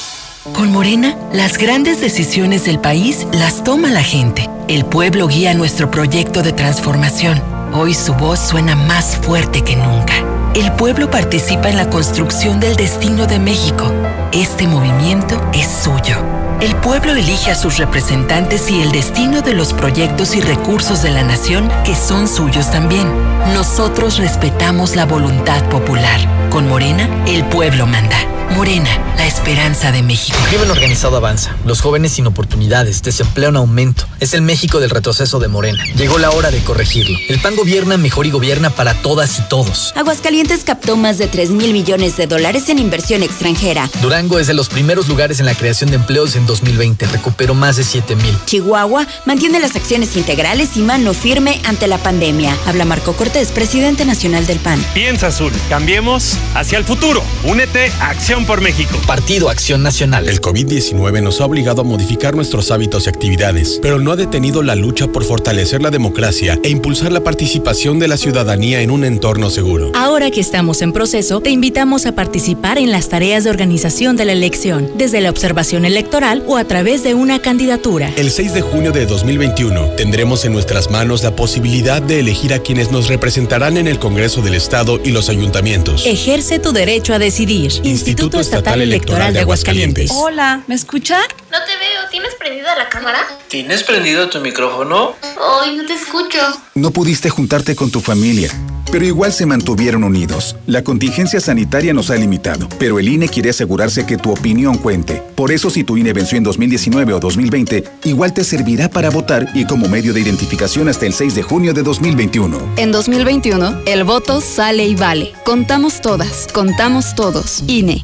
Con 0.56 0.72
Morena, 0.72 1.18
las 1.34 1.58
grandes 1.58 2.00
decisiones 2.00 2.64
del 2.64 2.80
país 2.80 3.28
las 3.34 3.66
toma 3.66 3.92
la 3.92 4.02
gente. 4.02 4.50
El 4.70 4.86
pueblo 4.86 5.28
guía 5.28 5.54
nuestro 5.54 5.92
proyecto 5.92 6.44
de 6.44 6.54
transformación. 6.54 7.42
Hoy 7.74 7.94
su 7.94 8.14
voz 8.14 8.40
suena 8.40 8.74
más 8.74 9.18
fuerte 9.18 9.64
que 9.64 9.76
nunca. 9.76 10.14
El 10.56 10.72
pueblo 10.72 11.12
participa 11.12 11.70
en 11.70 11.76
la 11.76 11.90
construcción 11.90 12.62
del 12.62 12.78
destino 12.78 13.28
de 13.28 13.38
México. 13.38 13.92
Este 14.32 14.66
movimiento 14.66 15.42
es 15.54 15.68
suyo. 15.68 16.45
El 16.66 16.76
pueblo 16.78 17.12
elige 17.12 17.52
a 17.52 17.56
sus 17.56 17.78
representantes 17.78 18.72
y 18.72 18.82
el 18.82 18.92
destino 18.92 19.44
de 19.44 19.54
los 19.54 19.72
proyectos 19.72 20.36
y 20.36 20.42
recursos 20.42 21.04
de 21.04 21.12
la 21.12 21.22
nación 21.22 21.70
que 21.86 21.94
son 21.94 22.28
suyos 22.28 22.72
también. 22.72 23.08
Nosotros 23.54 24.18
respetamos 24.18 24.96
la 24.96 25.06
voluntad 25.06 25.64
popular. 25.70 26.20
Con 26.50 26.68
Morena, 26.68 27.08
el 27.28 27.46
pueblo 27.46 27.86
manda. 27.86 28.18
Morena, 28.56 28.90
la 29.18 29.28
esperanza 29.28 29.92
de 29.92 30.02
México. 30.02 30.38
El 30.44 30.50
crimen 30.50 30.72
organizado 30.72 31.18
avanza. 31.18 31.56
Los 31.66 31.82
jóvenes 31.82 32.14
sin 32.14 32.26
oportunidades, 32.26 33.02
desempleo 33.04 33.50
en 33.50 33.58
aumento. 33.58 34.06
Es 34.20 34.34
el 34.34 34.42
México 34.44 34.80
del 34.80 34.92
retroceso 34.92 35.40
de 35.40 35.50
Morena. 35.50 35.84
Llegó 35.98 36.20
la 36.20 36.30
hora 36.30 36.52
de 36.52 36.60
corregirlo. 36.60 37.18
El 37.28 37.40
PAN 37.42 37.56
gobierna 37.58 37.98
mejor 37.98 38.26
y 38.28 38.32
gobierna 38.32 38.70
para 38.70 38.94
todas 38.94 39.40
y 39.40 39.42
todos. 39.50 39.94
Aguascalientes 39.98 40.64
captó 40.64 40.96
más 40.96 41.18
de 41.18 41.28
3 41.28 41.50
mil 41.50 41.74
millones 41.74 42.16
de 42.16 42.28
dólares 42.28 42.70
en 42.70 42.80
inversión 42.80 43.24
extranjera. 43.24 43.90
Durango 44.02 44.40
es 44.40 44.48
de 44.48 44.54
los 44.54 44.70
primeros 44.70 45.10
lugares 45.10 45.40
en 45.40 45.48
la 45.48 45.56
creación 45.56 45.90
de 45.90 45.98
empleos 45.98 46.36
en 46.36 46.46
2020. 46.62 47.06
Recuperó 47.08 47.54
más 47.54 47.78
de 47.78 47.84
7 47.84 48.16
mil. 48.16 48.38
Chihuahua 48.46 49.06
mantiene 49.26 49.60
las 49.60 49.76
acciones 49.76 50.16
integrales 50.16 50.78
y 50.78 50.80
mano 50.80 51.14
firme 51.14 51.62
ante 51.66 51.88
la 51.88 51.98
pandemia. 51.98 52.56
Habla 52.66 52.86
Marco 52.86 53.14
Cortés, 53.14 53.52
presidente 53.52 54.06
nacional 54.06 54.46
del 54.48 54.60
PAN. 54.60 54.84
Piensa 54.94 55.28
azul. 55.28 55.52
Cambiemos 55.70 56.38
hacia 56.54 56.78
el 56.78 56.86
futuro. 56.86 57.22
Únete 57.44 57.92
a 58.00 58.10
Acción 58.10 58.46
por 58.46 58.62
México. 58.62 58.98
Partido 59.06 59.50
Acción 59.50 59.84
Nacional. 59.84 60.30
El 60.30 60.42
COVID-19 60.42 61.22
nos 61.22 61.42
ha 61.42 61.46
obligado 61.46 61.82
a 61.82 61.84
modificar 61.84 62.36
nuestros 62.36 62.72
hábitos 62.72 63.06
y 63.06 63.10
actividades, 63.10 63.80
pero 63.82 64.00
no 64.00 64.12
ha 64.12 64.16
detenido 64.16 64.64
la 64.64 64.76
lucha 64.76 65.08
por 65.08 65.26
fortalecer 65.26 65.82
la 65.82 65.92
democracia 65.92 66.60
e 66.64 66.70
impulsar 66.70 67.12
la 67.12 67.24
participación 67.24 68.00
de 68.00 68.08
la 68.08 68.18
ciudadanía 68.18 68.82
en 68.82 68.92
un 68.92 69.04
entorno 69.04 69.50
seguro. 69.50 69.92
Ahora 69.96 70.32
que 70.32 70.40
estamos 70.40 70.82
en 70.82 70.94
proceso, 70.94 71.42
te 71.42 71.50
invitamos 71.50 72.06
a 72.06 72.14
participar 72.14 72.78
en 72.78 72.92
las 72.92 73.10
tareas 73.10 73.44
de 73.44 73.50
organización 73.50 74.16
de 74.16 74.26
la 74.26 74.32
elección, 74.32 74.92
desde 74.96 75.22
la 75.22 75.30
observación 75.30 75.86
electoral 75.86 76.35
o 76.48 76.58
a 76.58 76.64
través 76.66 77.04
de 77.04 77.14
una 77.14 77.42
candidatura. 77.42 78.12
El 78.16 78.32
6 78.32 78.54
de 78.54 78.62
junio 78.62 78.92
de 78.92 79.06
2021 79.06 79.92
tendremos 79.96 80.46
en 80.46 80.54
nuestras 80.54 80.90
manos 80.90 81.24
la 81.24 81.36
posibilidad 81.36 82.02
de 82.02 82.20
elegir 82.20 82.54
a 82.54 82.60
quienes 82.60 82.92
nos 82.92 83.08
representarán 83.08 83.78
en 83.78 83.88
el 83.88 84.00
Congreso 84.00 84.42
del 84.42 84.56
Estado 84.56 85.00
y 85.04 85.12
los 85.12 85.30
ayuntamientos. 85.30 86.06
Ejerce 86.06 86.60
tu 86.60 86.72
derecho 86.72 87.14
a 87.14 87.20
decidir. 87.20 87.72
Instituto 87.84 88.40
Estatal 88.40 88.82
Electoral 88.82 89.34
de 89.34 89.40
Aguascalientes. 89.42 90.12
Hola, 90.12 90.64
¿me 90.68 90.76
escuchan? 90.76 91.22
No 91.52 91.58
te 91.60 91.72
veo, 91.78 92.10
¿tienes 92.12 92.36
prendida 92.36 92.76
la 92.76 92.90
cámara? 92.90 93.20
¿Tienes 93.48 93.84
prendido 93.84 94.30
tu 94.30 94.40
micrófono? 94.42 95.16
Ay, 95.22 95.76
no 95.76 95.86
te 95.86 95.94
escucho. 95.94 96.40
No 96.74 96.92
pudiste 96.92 97.30
juntarte 97.30 97.76
con 97.76 97.92
tu 97.92 98.02
familia, 98.02 98.50
pero 98.96 99.06
igual 99.06 99.34
se 99.34 99.46
mantuvieron 99.46 100.06
unidos. 100.06 100.56
La 100.68 100.82
contingencia 100.82 101.42
sanitaria 101.42 101.94
nos 101.94 102.12
ha 102.12 102.16
limitado, 102.16 102.70
pero 102.80 102.98
el 102.98 103.10
INE 103.10 103.28
quiere 103.28 103.50
asegurarse 103.50 104.06
que 104.06 104.16
tu 104.16 104.32
opinión 104.32 104.78
cuente. 104.78 105.22
Por 105.36 105.52
eso 105.52 105.70
si 105.70 105.84
tu 105.84 105.98
INE 105.98 106.14
venció 106.14 106.38
en 106.38 106.46
2019 106.46 107.12
o 107.12 107.20
2020, 107.20 107.84
igual 108.06 108.32
te 108.32 108.46
servirá 108.46 108.90
para 108.90 109.10
votar 109.10 109.50
y 109.54 109.66
como 109.66 109.90
medio 109.90 110.14
de 110.14 110.22
identificación 110.22 110.88
hasta 110.88 111.06
el 111.08 111.12
6 111.12 111.36
de 111.36 111.44
junio 111.44 111.74
de 111.74 111.84
2021. 111.84 112.58
En 112.78 112.94
2021, 112.94 113.82
el 113.86 114.06
voto 114.06 114.40
sale 114.40 114.88
y 114.88 114.96
vale. 114.96 115.34
Contamos 115.44 116.00
todas, 116.00 116.48
contamos 116.54 117.16
todos. 117.16 117.66
INE. 117.68 118.02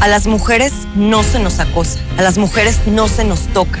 A 0.00 0.08
las 0.08 0.26
mujeres 0.26 0.72
no 0.94 1.22
se 1.22 1.40
nos 1.40 1.58
acosa, 1.58 1.98
a 2.16 2.22
las 2.22 2.38
mujeres 2.38 2.78
no 2.86 3.06
se 3.06 3.22
nos 3.22 3.40
toca, 3.48 3.80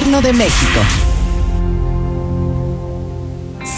de 0.01 0.33
México. 0.33 1.10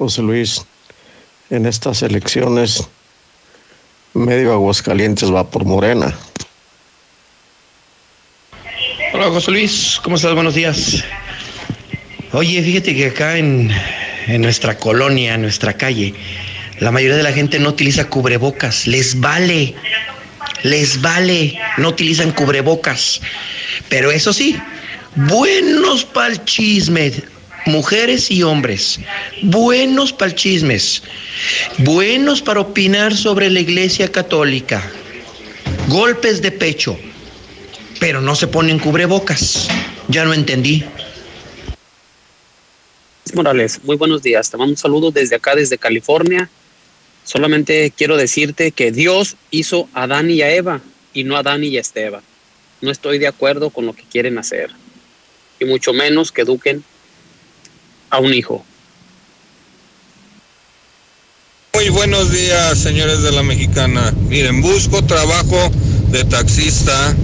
José 0.00 0.22
Luis, 0.22 0.62
en 1.50 1.66
estas 1.66 2.00
elecciones 2.00 2.88
medio 4.14 4.54
Aguascalientes 4.54 5.30
va 5.30 5.50
por 5.50 5.66
Morena. 5.66 6.16
Hola 9.12 9.26
José 9.26 9.50
Luis, 9.50 10.00
¿cómo 10.02 10.16
estás? 10.16 10.32
Buenos 10.32 10.54
días. 10.54 11.04
Oye, 12.32 12.62
fíjate 12.62 12.94
que 12.94 13.08
acá 13.08 13.36
en, 13.36 13.70
en 14.26 14.40
nuestra 14.40 14.78
colonia, 14.78 15.34
en 15.34 15.42
nuestra 15.42 15.74
calle, 15.74 16.14
la 16.78 16.90
mayoría 16.90 17.18
de 17.18 17.22
la 17.22 17.32
gente 17.34 17.58
no 17.58 17.68
utiliza 17.68 18.08
cubrebocas, 18.08 18.86
les 18.86 19.20
vale, 19.20 19.74
les 20.62 21.02
vale, 21.02 21.60
no 21.76 21.90
utilizan 21.90 22.32
cubrebocas. 22.32 23.20
Pero 23.90 24.10
eso 24.10 24.32
sí, 24.32 24.56
buenos 25.14 26.06
pa'l 26.06 26.42
chisme, 26.46 27.12
mujeres 27.66 28.30
y 28.30 28.42
hombres, 28.42 29.00
buenos 29.42 30.12
para 30.12 30.34
chismes, 30.34 31.02
buenos 31.78 32.42
para 32.42 32.60
opinar 32.60 33.16
sobre 33.16 33.50
la 33.50 33.60
iglesia 33.60 34.10
católica, 34.10 34.82
golpes 35.88 36.42
de 36.42 36.52
pecho, 36.52 36.98
pero 37.98 38.20
no 38.20 38.34
se 38.34 38.46
ponen 38.46 38.78
cubrebocas. 38.78 39.68
Ya 40.08 40.24
no 40.24 40.34
entendí. 40.34 40.84
Morales, 43.34 43.80
muy 43.84 43.96
buenos 43.96 44.22
días. 44.22 44.50
Te 44.50 44.56
mando 44.56 44.72
un 44.72 44.76
saludo 44.76 45.12
desde 45.12 45.36
acá, 45.36 45.54
desde 45.54 45.78
California. 45.78 46.50
Solamente 47.22 47.92
quiero 47.96 48.16
decirte 48.16 48.72
que 48.72 48.90
Dios 48.90 49.36
hizo 49.52 49.88
a 49.94 50.04
Adán 50.04 50.30
y 50.30 50.42
a 50.42 50.52
Eva 50.52 50.80
y 51.14 51.22
no 51.22 51.36
a 51.36 51.40
Adán 51.40 51.62
y 51.62 51.76
a 51.76 51.80
Esteban. 51.80 52.22
No 52.80 52.90
estoy 52.90 53.18
de 53.18 53.28
acuerdo 53.28 53.70
con 53.70 53.86
lo 53.86 53.92
que 53.92 54.02
quieren 54.02 54.38
hacer. 54.38 54.70
Y 55.60 55.64
mucho 55.66 55.92
menos 55.92 56.32
que 56.32 56.42
eduquen 56.42 56.82
a 58.10 58.18
un 58.18 58.34
hijo. 58.34 58.62
Muy 61.72 61.88
buenos 61.88 62.32
días, 62.32 62.78
señores 62.78 63.22
de 63.22 63.32
la 63.32 63.42
Mexicana. 63.42 64.14
Miren, 64.28 64.60
busco 64.60 65.02
trabajo 65.02 65.72
de 66.10 66.22
taxista. 66.24 67.16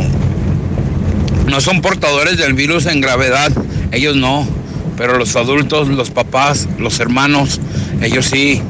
no 1.47 1.61
son 1.61 1.81
portadores 1.81 2.37
del 2.37 2.53
virus 2.53 2.85
en 2.87 3.01
gravedad, 3.01 3.51
ellos 3.93 4.16
no, 4.16 4.47
pero 4.97 5.19
los 5.19 5.37
adultos, 5.37 5.89
los 5.89 6.11
papás, 6.11 6.69
los 6.79 7.01
hermanos, 7.01 7.61
ellos 8.03 8.27
sí. 8.27 8.61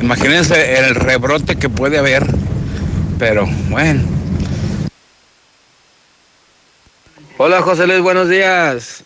Imagínense 0.00 0.78
el 0.78 0.94
rebrote 0.94 1.56
que 1.56 1.68
puede 1.68 1.98
haber, 1.98 2.26
pero 3.18 3.46
bueno. 3.68 4.15
Hola 7.38 7.60
José 7.60 7.86
Luis, 7.86 8.00
buenos 8.00 8.30
días. 8.30 9.04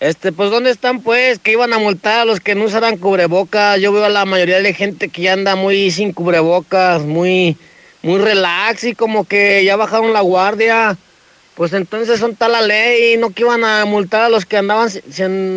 Este, 0.00 0.32
pues 0.32 0.50
¿dónde 0.50 0.70
están 0.70 1.00
pues? 1.00 1.38
Que 1.38 1.52
iban 1.52 1.72
a 1.72 1.78
multar 1.78 2.20
a 2.20 2.24
los 2.26 2.38
que 2.38 2.54
no 2.54 2.66
usaran 2.66 2.98
cubrebocas. 2.98 3.80
Yo 3.80 3.90
veo 3.90 4.04
a 4.04 4.10
la 4.10 4.26
mayoría 4.26 4.60
de 4.60 4.74
gente 4.74 5.08
que 5.08 5.22
ya 5.22 5.32
anda 5.32 5.56
muy 5.56 5.90
sin 5.90 6.12
cubrebocas, 6.12 7.00
muy, 7.04 7.56
muy 8.02 8.18
relax 8.18 8.84
y 8.84 8.94
como 8.94 9.24
que 9.24 9.64
ya 9.64 9.76
bajaron 9.76 10.12
la 10.12 10.20
guardia. 10.20 10.98
Pues 11.54 11.72
entonces 11.72 12.20
son 12.20 12.36
tal 12.36 12.52
la 12.52 12.60
ley, 12.60 13.16
no 13.16 13.30
que 13.30 13.44
iban 13.44 13.64
a 13.64 13.86
multar 13.86 14.24
a 14.24 14.28
los 14.28 14.44
que 14.44 14.58
andaban, 14.58 14.90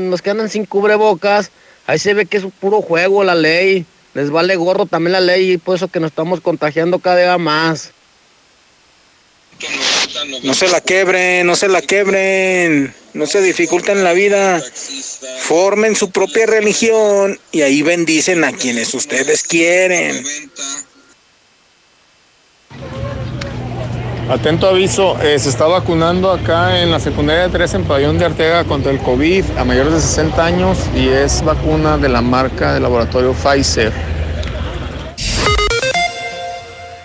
los 0.09 0.21
que 0.21 0.29
andan 0.29 0.47
sin 0.47 0.65
cubrebocas. 0.65 1.51
Ahí 1.87 1.99
se 1.99 2.13
ve 2.13 2.25
que 2.25 2.37
es 2.37 2.45
un 2.45 2.51
puro 2.51 2.81
juego 2.81 3.25
la 3.25 3.35
ley. 3.35 3.85
Les 4.13 4.29
vale 4.29 4.55
gorro 4.55 4.85
también 4.85 5.11
la 5.11 5.19
ley 5.19 5.51
y 5.51 5.57
por 5.57 5.75
eso 5.75 5.89
que 5.89 5.99
nos 5.99 6.11
estamos 6.11 6.39
contagiando 6.39 6.99
cada 6.99 7.17
día 7.17 7.37
más. 7.37 7.91
No 9.61 9.92
se 10.53 10.67
la 10.67 10.81
quebren, 10.81 11.45
no 11.47 11.55
se 11.55 11.67
la 11.67 11.81
quebren, 11.81 12.93
no 13.13 13.25
se 13.25 13.41
dificulten 13.41 14.03
la 14.03 14.13
vida. 14.13 14.61
Formen 15.39 15.95
su 15.95 16.11
propia 16.11 16.45
religión 16.45 17.39
y 17.51 17.61
ahí 17.61 17.81
bendicen 17.81 18.43
a 18.43 18.51
quienes 18.51 18.93
ustedes 18.93 19.43
quieren. 19.43 20.23
Atento 24.29 24.69
aviso, 24.69 25.21
eh, 25.21 25.37
se 25.37 25.49
está 25.49 25.65
vacunando 25.65 26.31
acá 26.31 26.81
en 26.81 26.91
la 26.91 26.99
secundaria 26.99 27.49
3 27.49 27.73
en 27.73 27.83
Pabellón 27.83 28.17
de 28.17 28.25
Arteaga 28.25 28.63
contra 28.63 28.91
el 28.91 28.99
COVID 28.99 29.43
a 29.57 29.65
mayores 29.65 29.93
de 29.93 29.99
60 29.99 30.45
años 30.45 30.77
y 30.95 31.09
es 31.09 31.43
vacuna 31.43 31.97
de 31.97 32.07
la 32.07 32.21
marca 32.21 32.73
de 32.73 32.79
laboratorio 32.79 33.33
Pfizer. 33.33 33.91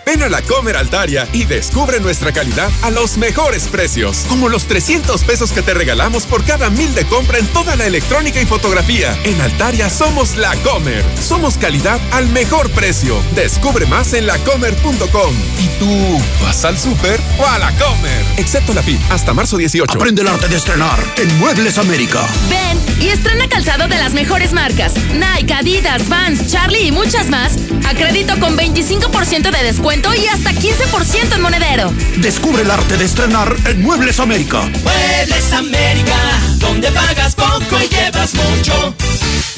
Ven 0.09 0.23
a 0.23 0.27
la 0.27 0.41
Comer 0.41 0.75
Altaria 0.75 1.27
y 1.33 1.45
descubre 1.45 1.99
nuestra 1.99 2.31
calidad 2.31 2.71
a 2.81 2.89
los 2.89 3.19
mejores 3.19 3.67
precios, 3.67 4.25
como 4.27 4.49
los 4.49 4.65
300 4.65 5.23
pesos 5.23 5.51
que 5.51 5.61
te 5.61 5.75
regalamos 5.75 6.25
por 6.25 6.43
cada 6.43 6.71
mil 6.71 6.95
de 6.95 7.05
compra 7.05 7.37
en 7.37 7.45
toda 7.49 7.75
la 7.75 7.85
electrónica 7.85 8.41
y 8.41 8.47
fotografía. 8.47 9.15
En 9.23 9.39
Altaria 9.39 9.87
somos 9.87 10.35
la 10.35 10.55
Comer. 10.63 11.05
Somos 11.21 11.59
calidad 11.59 12.01
al 12.09 12.27
mejor 12.29 12.71
precio. 12.71 13.21
Descubre 13.35 13.85
más 13.85 14.13
en 14.13 14.25
lacomer.com. 14.25 15.35
¿Y 15.59 15.67
tú 15.77 16.19
vas 16.41 16.65
al 16.65 16.79
súper 16.79 17.21
o 17.37 17.45
a 17.45 17.59
la 17.59 17.71
Comer? 17.77 18.25
Excepto 18.37 18.73
la 18.73 18.81
FIP, 18.81 18.99
hasta 19.11 19.35
marzo 19.35 19.57
18. 19.57 19.93
Aprende 19.95 20.23
el 20.23 20.27
arte 20.27 20.47
de 20.47 20.55
estrenar 20.55 20.97
en 21.17 21.37
Muebles 21.37 21.77
América. 21.77 22.25
Ven 22.49 22.79
y 22.99 23.09
estrena 23.09 23.47
calzado 23.47 23.87
de 23.87 23.99
las 23.99 24.13
mejores 24.13 24.53
marcas. 24.53 24.93
Nike, 25.13 25.53
Adidas, 25.53 26.09
Vans, 26.09 26.51
Charlie 26.51 26.87
y 26.87 26.91
muchas 26.91 27.29
más. 27.29 27.53
Acredito 27.87 28.39
con 28.39 28.57
25% 28.57 29.51
de 29.51 29.63
descuento 29.63 29.98
y 30.15 30.27
hasta 30.27 30.51
15% 30.51 31.35
en 31.35 31.41
monedero. 31.41 31.91
Descubre 32.17 32.63
el 32.63 32.71
arte 32.71 32.97
de 32.97 33.05
estrenar 33.05 33.55
en 33.65 33.81
Muebles 33.81 34.19
América. 34.19 34.61
Muebles 34.83 35.53
América, 35.53 36.15
donde 36.57 36.91
pagas 36.91 37.35
poco 37.35 37.77
y 37.83 37.87
llevas 37.87 38.33
mucho. 38.33 38.95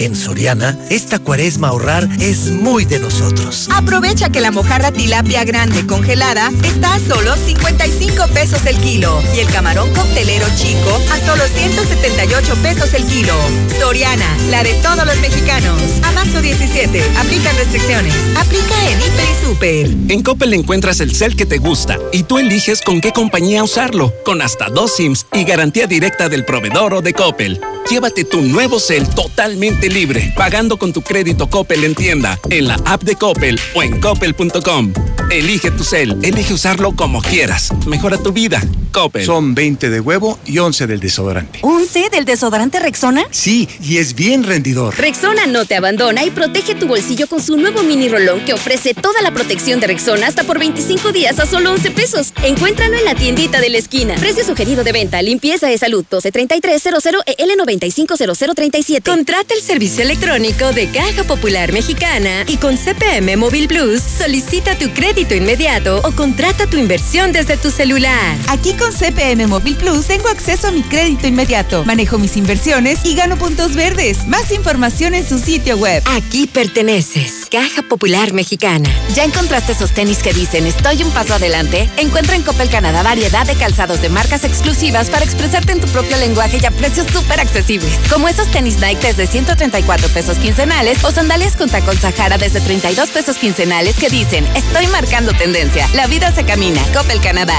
En 0.01 0.15
Soriana, 0.15 0.76
esta 0.89 1.19
cuaresma 1.19 1.68
ahorrar 1.68 2.09
es 2.19 2.49
muy 2.49 2.85
de 2.85 2.97
nosotros. 2.99 3.69
Aprovecha 3.72 4.30
que 4.30 4.41
la 4.41 4.49
mojarra 4.49 4.91
tilapia 4.91 5.43
grande 5.43 5.85
congelada 5.85 6.49
está 6.63 6.95
a 6.95 6.99
solo 6.99 7.35
55 7.35 8.27
pesos 8.34 8.65
el 8.65 8.77
kilo 8.77 9.22
y 9.35 9.41
el 9.41 9.47
camarón 9.51 9.93
coctelero 9.93 10.47
chico 10.57 10.99
a 11.11 11.23
solo 11.23 11.43
178 11.45 12.55
pesos 12.63 12.95
el 12.95 13.05
kilo. 13.05 13.35
Soriana, 13.80 14.26
la 14.49 14.63
de 14.63 14.73
todos 14.81 15.05
los 15.05 15.18
mexicanos. 15.19 15.80
A 16.01 16.11
marzo 16.13 16.41
17, 16.41 17.03
aplican 17.19 17.55
restricciones. 17.57 18.15
Aplica 18.38 18.89
en 18.89 18.97
Hiper 19.01 19.30
y 19.30 19.45
Super. 19.45 19.88
En 20.09 20.23
Coppel 20.32 20.53
encuentras 20.53 21.02
el 21.02 21.14
cel 21.14 21.36
que 21.36 21.45
te 21.45 21.58
gusta 21.58 21.99
y 22.14 22.24
tú 22.24 22.38
eliges 22.38 22.80
con 22.80 23.02
qué 23.02 23.12
compañía 23.12 23.66
usarlo, 23.66 24.14
con 24.24 24.41
hasta 24.41 24.70
dos 24.70 24.95
SIMs 24.95 25.26
y 25.34 25.44
garantía 25.44 25.88
directa 25.88 26.30
del 26.30 26.45
proveedor 26.45 26.94
o 26.94 27.02
de 27.02 27.12
Coppel. 27.12 27.60
Llévate 27.90 28.24
tu 28.24 28.40
nuevo 28.41 28.80
cel 28.80 29.10
totalmente 29.10 29.90
libre, 29.90 30.34
pagando 30.38 30.78
con 30.78 30.94
tu 30.94 31.02
crédito 31.02 31.49
Coppel 31.49 31.84
en 31.84 31.95
tienda, 31.95 32.40
en 32.49 32.70
la 32.70 32.76
app 32.86 33.03
de 33.03 33.18
Coppel 33.18 33.60
o 33.76 33.84
en 33.84 33.99
coppel.com. 33.99 34.94
Elige 35.32 35.72
tu 35.72 35.86
cel, 35.86 36.18
elige 36.24 36.53
usarlo 36.53 36.94
como 36.94 37.22
quieras. 37.22 37.70
Mejora 37.88 38.18
tu 38.18 38.34
vida. 38.34 38.62
Coppel. 38.91 39.26
Son 39.26 39.56
20 39.56 39.90
de 39.90 40.02
huevo 40.02 40.38
y 40.45 40.58
11 40.58 40.88
del 40.88 40.99
desodorante. 40.99 41.62
¿11 41.62 42.10
del 42.10 42.26
desodorante 42.26 42.78
Rexona? 42.82 43.24
Sí, 43.32 43.70
y 43.82 43.99
es 43.99 44.14
bien 44.14 44.44
rendidor. 44.44 44.98
Rexona 44.98 45.48
no 45.48 45.64
te 45.64 45.78
abandona 45.78 46.26
y 46.26 46.32
protege 46.32 46.76
tu 46.76 46.88
bolsillo 46.88 47.28
con 47.28 47.41
su 47.41 47.56
nuevo 47.56 47.82
mini 47.84 48.10
rolón 48.10 48.44
que 48.44 48.52
ofrece 48.52 48.94
toda 48.94 49.22
la 49.22 49.32
protección 49.32 49.80
de 49.80 49.88
Rexona 49.88 50.28
hasta 50.28 50.44
por 50.44 50.60
25 50.60 51.14
días 51.14 51.40
a 51.40 51.45
solo 51.45 51.72
11 51.72 51.91
pesos. 51.91 52.34
Encuéntralo 52.44 52.98
en 52.98 53.06
la 53.06 53.16
tiendita 53.16 53.62
de 53.62 53.70
la 53.70 53.78
esquina. 53.78 54.16
Precio 54.16 54.44
sugerido 54.44 54.84
de 54.84 54.91
venta, 54.91 55.22
limpieza 55.22 55.68
de 55.68 55.78
salud 55.78 56.03
123300 56.03 57.24
EL 57.38 57.52
950037. 57.58 59.10
Contrata 59.10 59.53
el 59.53 59.62
servicio 59.62 60.03
electrónico 60.03 60.74
de 60.74 60.90
Caja 60.90 61.24
Popular 61.24 61.72
Mexicana 61.72 62.44
y 62.48 62.58
con 62.58 62.76
CPM 62.76 63.38
Móvil 63.38 63.70
Plus 63.70 64.02
solicita 64.02 64.78
tu 64.78 64.90
crédito 64.90 65.20
inmediato 65.30 66.02
o 66.03 66.11
contrata 66.11 66.65
tu 66.65 66.77
inversión 66.77 67.31
desde 67.31 67.56
tu 67.56 67.69
celular. 67.69 68.38
Aquí 68.48 68.73
con 68.73 68.91
CPM 68.91 69.48
Móvil 69.48 69.76
Plus 69.76 70.07
tengo 70.07 70.27
acceso 70.27 70.68
a 70.68 70.72
mi 70.72 70.81
crédito 70.81 71.27
inmediato, 71.27 71.85
manejo 71.85 72.18
mis 72.18 72.35
inversiones 72.38 72.99
y 73.06 73.15
gano 73.15 73.38
puntos 73.38 73.76
verdes. 73.76 74.26
Más 74.27 74.52
información 74.52 75.14
en 75.14 75.27
su 75.27 75.38
sitio 75.38 75.77
web. 75.77 76.02
Aquí 76.06 76.48
perteneces. 76.48 77.45
Caja 77.52 77.84
Popular 77.84 78.34
Mexicana. 78.34 78.89
¿Ya 79.14 79.23
encontraste 79.23 79.73
esos 79.73 79.91
tenis 79.91 80.23
que 80.23 80.34
dicen 80.34 80.65
estoy 80.65 81.03
un 81.03 81.11
paso 81.11 81.35
adelante? 81.35 81.89
Encuentra 81.98 82.35
en 82.35 82.41
Coppel 82.41 82.69
Canadá 82.69 83.03
variedad 83.03 83.45
de 83.45 83.56
calzados 83.56 84.02
de 84.02 84.10
marcas 84.10 84.43
exclusivas 84.43 85.10
para 85.10 85.23
expresarte 85.23 85.72
en 85.72 85.81
tu 85.81 85.88
propio 85.88 86.18
lenguaje 86.18 86.60
y 86.61 86.65
a 86.65 86.72
precios 86.72 87.07
súper 87.11 87.39
accesibles. 87.39 87.93
Como 88.10 88.27
esos 88.27 88.49
tenis 88.49 88.80
Nike 88.80 89.07
desde 89.07 89.27
134 89.27 90.10
pesos 90.10 90.38
quincenales 90.39 91.03
o 91.03 91.11
sandalias 91.11 91.56
con 91.56 91.69
tacón 91.69 91.98
Sahara 91.98 92.38
desde 92.38 92.60
32 92.60 93.11
pesos 93.11 93.38
quincenales 93.38 93.95
que 93.98 94.10
dicen 94.10 94.48
estoy 94.56 94.88
marcando 94.88 95.10
tendencia. 95.19 95.88
La 95.93 96.07
vida 96.07 96.31
se 96.31 96.45
camina. 96.45 96.81
Coppel 96.93 97.19
Canadá. 97.19 97.55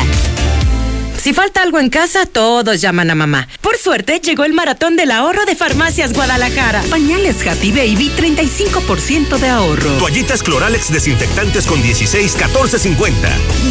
Si 1.18 1.34
falta 1.34 1.62
algo 1.62 1.78
en 1.78 1.90
casa, 1.90 2.26
todos 2.26 2.80
llaman 2.80 3.10
a 3.10 3.14
mamá. 3.14 3.46
Por 3.60 3.76
suerte, 3.76 4.20
llegó 4.20 4.44
el 4.44 4.54
maratón 4.54 4.96
del 4.96 5.10
ahorro 5.10 5.44
de 5.44 5.54
Farmacias 5.54 6.14
Guadalajara. 6.14 6.82
Pañales 6.90 7.46
Happy 7.46 7.70
Baby, 7.70 8.10
35% 8.16 9.38
de 9.38 9.48
ahorro. 9.48 9.90
Toallitas 9.98 10.42
Cloralex 10.42 10.90
desinfectantes 10.90 11.66
con 11.66 11.80
16, 11.80 12.38
14.50. 12.38 13.12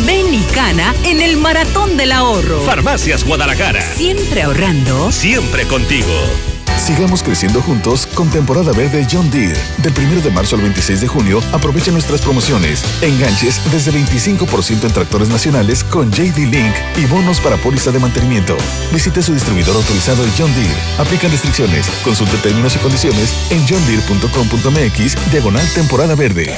Ven 0.06 0.34
y 0.34 0.44
cana 0.54 0.94
en 1.04 1.22
el 1.22 1.38
maratón 1.38 1.98
del 1.98 2.12
ahorro. 2.14 2.62
Farmacias 2.62 3.26
Guadalajara. 3.26 3.82
Siempre 3.82 4.44
ahorrando. 4.44 5.12
Siempre 5.12 5.66
contigo. 5.68 6.51
Sigamos 6.78 7.22
creciendo 7.22 7.62
juntos 7.62 8.08
con 8.08 8.30
temporada 8.30 8.72
verde 8.72 9.08
John 9.10 9.30
Deere. 9.30 9.60
Del 9.78 9.94
1 9.94 10.22
de 10.22 10.32
marzo 10.32 10.56
al 10.56 10.64
26 10.64 11.02
de 11.02 11.08
junio, 11.08 11.42
aprovecha 11.52 11.92
nuestras 11.92 12.22
promociones. 12.22 12.84
Enganches 13.02 13.62
desde 13.72 13.92
25% 13.92 14.86
en 14.86 14.92
tractores 14.92 15.30
nacionales 15.30 15.84
con 15.84 16.12
JD 16.12 16.38
Link 16.38 16.74
y 16.98 17.06
bonos 17.06 17.40
para 17.40 17.58
póliza 17.58 17.92
de 17.92 18.00
mantenimiento. 18.00 18.58
Visite 18.92 19.22
su 19.22 19.34
distribuidor 19.34 19.76
autorizado 19.76 20.24
John 20.38 20.54
Deere. 20.56 20.76
Aplican 20.98 21.32
restricciones. 21.32 21.88
Consulte 22.04 22.38
términos 22.38 22.76
y 22.76 22.80
condiciones 22.80 23.34
en 23.52 23.66
johndeere.com.mx 23.68 25.32
diagonal 25.32 25.68
temporada 25.74 26.16
verde. 26.16 26.58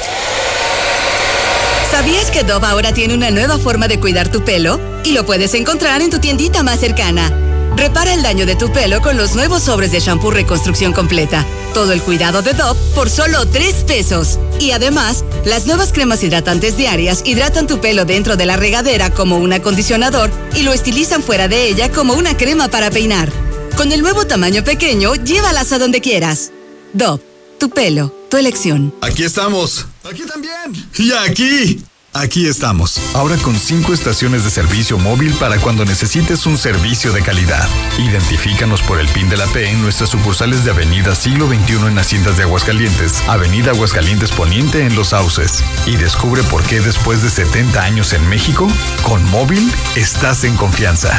¿Sabías 1.91 2.31
que 2.31 2.43
Dove 2.43 2.65
ahora 2.65 2.91
tiene 2.91 3.13
una 3.13 3.29
nueva 3.29 3.59
forma 3.59 3.87
de 3.87 3.99
cuidar 3.99 4.27
tu 4.29 4.43
pelo? 4.43 4.79
Y 5.03 5.11
lo 5.11 5.25
puedes 5.25 5.53
encontrar 5.53 6.01
en 6.01 6.09
tu 6.09 6.19
tiendita 6.19 6.63
más 6.63 6.79
cercana. 6.79 7.31
Repara 7.75 8.13
el 8.13 8.21
daño 8.21 8.45
de 8.45 8.55
tu 8.55 8.71
pelo 8.71 9.01
con 9.01 9.17
los 9.17 9.35
nuevos 9.35 9.63
sobres 9.63 9.91
de 9.91 9.99
shampoo 9.99 10.31
reconstrucción 10.31 10.93
completa. 10.93 11.45
Todo 11.73 11.91
el 11.91 12.01
cuidado 12.01 12.41
de 12.41 12.53
Dove 12.53 12.79
por 12.93 13.09
solo 13.09 13.47
3 13.47 13.83
pesos. 13.85 14.39
Y 14.59 14.71
además, 14.71 15.25
las 15.45 15.65
nuevas 15.65 15.91
cremas 15.91 16.23
hidratantes 16.23 16.77
diarias 16.77 17.23
hidratan 17.25 17.67
tu 17.67 17.81
pelo 17.81 18.05
dentro 18.05 18.37
de 18.37 18.45
la 18.45 18.57
regadera 18.57 19.09
como 19.09 19.37
un 19.37 19.53
acondicionador 19.53 20.29
y 20.55 20.61
lo 20.61 20.71
estilizan 20.71 21.23
fuera 21.23 21.47
de 21.47 21.67
ella 21.67 21.91
como 21.91 22.13
una 22.13 22.37
crema 22.37 22.67
para 22.67 22.91
peinar. 22.91 23.31
Con 23.75 23.91
el 23.91 24.01
nuevo 24.01 24.27
tamaño 24.27 24.63
pequeño, 24.63 25.15
llévalas 25.15 25.71
a 25.71 25.79
donde 25.79 25.99
quieras. 25.99 26.51
Dove, 26.93 27.23
tu 27.59 27.69
pelo, 27.69 28.13
tu 28.29 28.37
elección. 28.37 28.93
Aquí 29.01 29.23
estamos. 29.23 29.87
Aquí 30.03 30.21
también. 30.23 30.53
Y 30.97 31.11
aquí. 31.11 31.83
Aquí 32.15 32.45
estamos, 32.45 33.15
ahora 33.15 33.37
con 33.37 33.55
cinco 33.55 33.91
estaciones 33.91 34.43
de 34.43 34.51
servicio 34.51 34.99
móvil 34.99 35.33
para 35.39 35.57
cuando 35.57 35.83
necesites 35.83 36.45
un 36.45 36.59
servicio 36.59 37.11
de 37.11 37.23
calidad. 37.23 37.67
Identifícanos 37.97 38.83
por 38.83 38.99
el 38.99 39.07
PIN 39.07 39.29
de 39.29 39.37
la 39.37 39.47
P 39.47 39.67
en 39.67 39.81
nuestras 39.81 40.11
sucursales 40.11 40.63
de 40.63 40.69
Avenida 40.69 41.15
Siglo 41.15 41.47
XXI 41.47 41.87
en 41.87 41.97
Haciendas 41.97 42.37
de 42.37 42.43
Aguascalientes, 42.43 43.23
Avenida 43.27 43.71
Aguascalientes 43.71 44.31
Poniente 44.31 44.85
en 44.85 44.95
Los 44.95 45.07
Sauces. 45.09 45.63
Y 45.87 45.95
descubre 45.95 46.43
por 46.43 46.61
qué 46.63 46.81
después 46.81 47.23
de 47.23 47.31
70 47.31 47.81
años 47.81 48.13
en 48.13 48.29
México, 48.29 48.67
con 49.01 49.23
móvil 49.31 49.67
estás 49.95 50.43
en 50.43 50.55
confianza. 50.55 51.11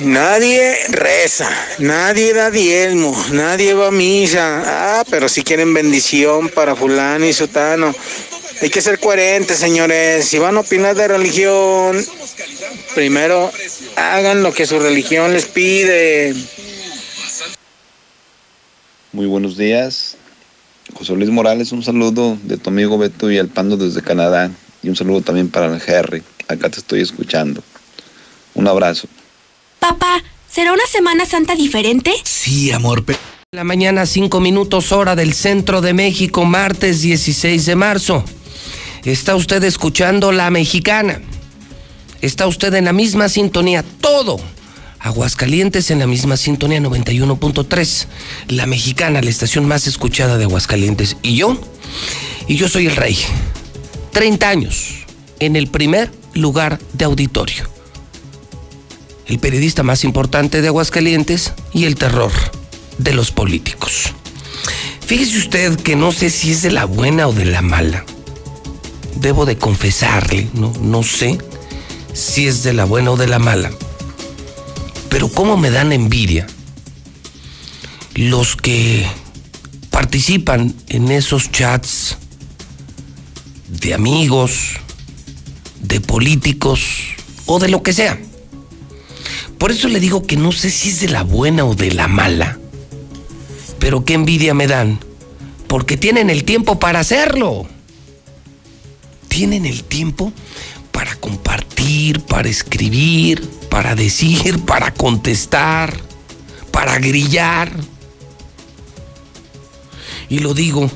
Nadie 0.00 0.76
reza, 0.88 1.48
nadie 1.78 2.34
da 2.34 2.50
diezmo, 2.50 3.14
nadie 3.30 3.74
va 3.74 3.88
a 3.88 3.92
misa. 3.92 4.62
Ah, 4.66 5.04
pero 5.08 5.28
si 5.28 5.44
quieren 5.44 5.72
bendición 5.72 6.48
para 6.48 6.74
fulano 6.74 7.24
y 7.24 7.32
sutano. 7.32 7.94
Hay 8.62 8.70
que 8.70 8.80
ser 8.80 8.98
coherentes, 8.98 9.58
señores. 9.58 10.26
Si 10.26 10.38
van 10.38 10.56
a 10.56 10.60
opinar 10.60 10.94
de 10.94 11.08
religión, 11.08 12.04
primero 12.94 13.50
hagan 13.96 14.42
lo 14.42 14.52
que 14.52 14.66
su 14.66 14.78
religión 14.78 15.32
les 15.32 15.46
pide. 15.46 16.34
Muy 19.12 19.26
buenos 19.26 19.56
días. 19.56 20.16
José 20.92 21.14
Luis 21.14 21.30
Morales, 21.30 21.72
un 21.72 21.82
saludo 21.82 22.38
de 22.42 22.56
tu 22.56 22.70
amigo 22.70 22.98
Beto 22.98 23.30
y 23.30 23.42
Pando 23.44 23.76
desde 23.76 24.02
Canadá. 24.02 24.50
Y 24.82 24.88
un 24.88 24.96
saludo 24.96 25.22
también 25.22 25.48
para 25.48 25.66
el 25.66 25.82
Harry. 25.94 26.22
Acá 26.48 26.68
te 26.68 26.78
estoy 26.78 27.00
escuchando. 27.00 27.62
Un 28.54 28.68
abrazo. 28.68 29.08
Papá, 29.78 30.22
¿será 30.48 30.72
una 30.72 30.86
Semana 30.86 31.26
Santa 31.26 31.54
diferente? 31.54 32.12
Sí, 32.22 32.70
amor. 32.70 33.04
La 33.52 33.64
mañana, 33.64 34.04
cinco 34.06 34.40
minutos 34.40 34.92
hora 34.92 35.16
del 35.16 35.32
centro 35.32 35.80
de 35.80 35.94
México, 35.94 36.44
martes 36.44 37.00
16 37.02 37.66
de 37.66 37.76
marzo. 37.76 38.24
Está 39.04 39.36
usted 39.36 39.62
escuchando 39.64 40.32
La 40.32 40.50
Mexicana. 40.50 41.20
Está 42.22 42.46
usted 42.46 42.72
en 42.72 42.86
la 42.86 42.94
misma 42.94 43.28
sintonía. 43.28 43.84
Todo. 44.00 44.40
Aguascalientes 44.98 45.90
en 45.90 45.98
la 45.98 46.06
misma 46.06 46.38
sintonía 46.38 46.80
91.3. 46.80 48.06
La 48.48 48.64
Mexicana, 48.64 49.20
la 49.20 49.28
estación 49.28 49.66
más 49.66 49.86
escuchada 49.86 50.38
de 50.38 50.44
Aguascalientes. 50.44 51.18
Y 51.20 51.36
yo, 51.36 51.60
y 52.48 52.56
yo 52.56 52.66
soy 52.66 52.86
el 52.86 52.96
rey. 52.96 53.18
30 54.12 54.48
años 54.48 55.04
en 55.38 55.56
el 55.56 55.66
primer 55.66 56.10
lugar 56.32 56.78
de 56.94 57.04
auditorio. 57.04 57.68
El 59.26 59.38
periodista 59.38 59.82
más 59.82 60.04
importante 60.04 60.62
de 60.62 60.68
Aguascalientes 60.68 61.52
y 61.74 61.84
el 61.84 61.96
terror 61.96 62.32
de 62.96 63.12
los 63.12 63.32
políticos. 63.32 64.14
Fíjese 65.06 65.36
usted 65.36 65.78
que 65.80 65.94
no 65.94 66.10
sé 66.10 66.30
si 66.30 66.52
es 66.52 66.62
de 66.62 66.70
la 66.70 66.86
buena 66.86 67.28
o 67.28 67.34
de 67.34 67.44
la 67.44 67.60
mala. 67.60 68.06
Debo 69.16 69.46
de 69.46 69.56
confesarle, 69.56 70.48
no, 70.54 70.72
no 70.80 71.02
sé 71.02 71.38
si 72.12 72.46
es 72.46 72.62
de 72.62 72.72
la 72.72 72.84
buena 72.84 73.10
o 73.10 73.16
de 73.16 73.26
la 73.26 73.38
mala. 73.38 73.70
Pero 75.08 75.28
cómo 75.28 75.56
me 75.56 75.70
dan 75.70 75.92
envidia 75.92 76.46
los 78.14 78.56
que 78.56 79.06
participan 79.90 80.74
en 80.88 81.10
esos 81.10 81.50
chats 81.50 82.16
de 83.68 83.94
amigos, 83.94 84.76
de 85.80 86.00
políticos 86.00 86.80
o 87.46 87.58
de 87.58 87.68
lo 87.68 87.82
que 87.82 87.92
sea. 87.92 88.18
Por 89.58 89.70
eso 89.70 89.88
le 89.88 90.00
digo 90.00 90.26
que 90.26 90.36
no 90.36 90.52
sé 90.52 90.70
si 90.70 90.90
es 90.90 91.00
de 91.00 91.08
la 91.08 91.22
buena 91.22 91.64
o 91.64 91.74
de 91.74 91.92
la 91.92 92.08
mala. 92.08 92.58
Pero 93.78 94.04
qué 94.04 94.14
envidia 94.14 94.54
me 94.54 94.66
dan. 94.66 94.98
Porque 95.68 95.96
tienen 95.96 96.30
el 96.30 96.44
tiempo 96.44 96.78
para 96.78 97.00
hacerlo. 97.00 97.66
Tienen 99.34 99.66
el 99.66 99.82
tiempo 99.82 100.32
para 100.92 101.16
compartir, 101.16 102.20
para 102.20 102.48
escribir, 102.48 103.42
para 103.68 103.96
decir, 103.96 104.60
para 104.64 104.94
contestar, 104.94 105.92
para 106.70 107.00
grillar. 107.00 107.72
Y 110.28 110.38
lo 110.38 110.54
digo 110.54 110.88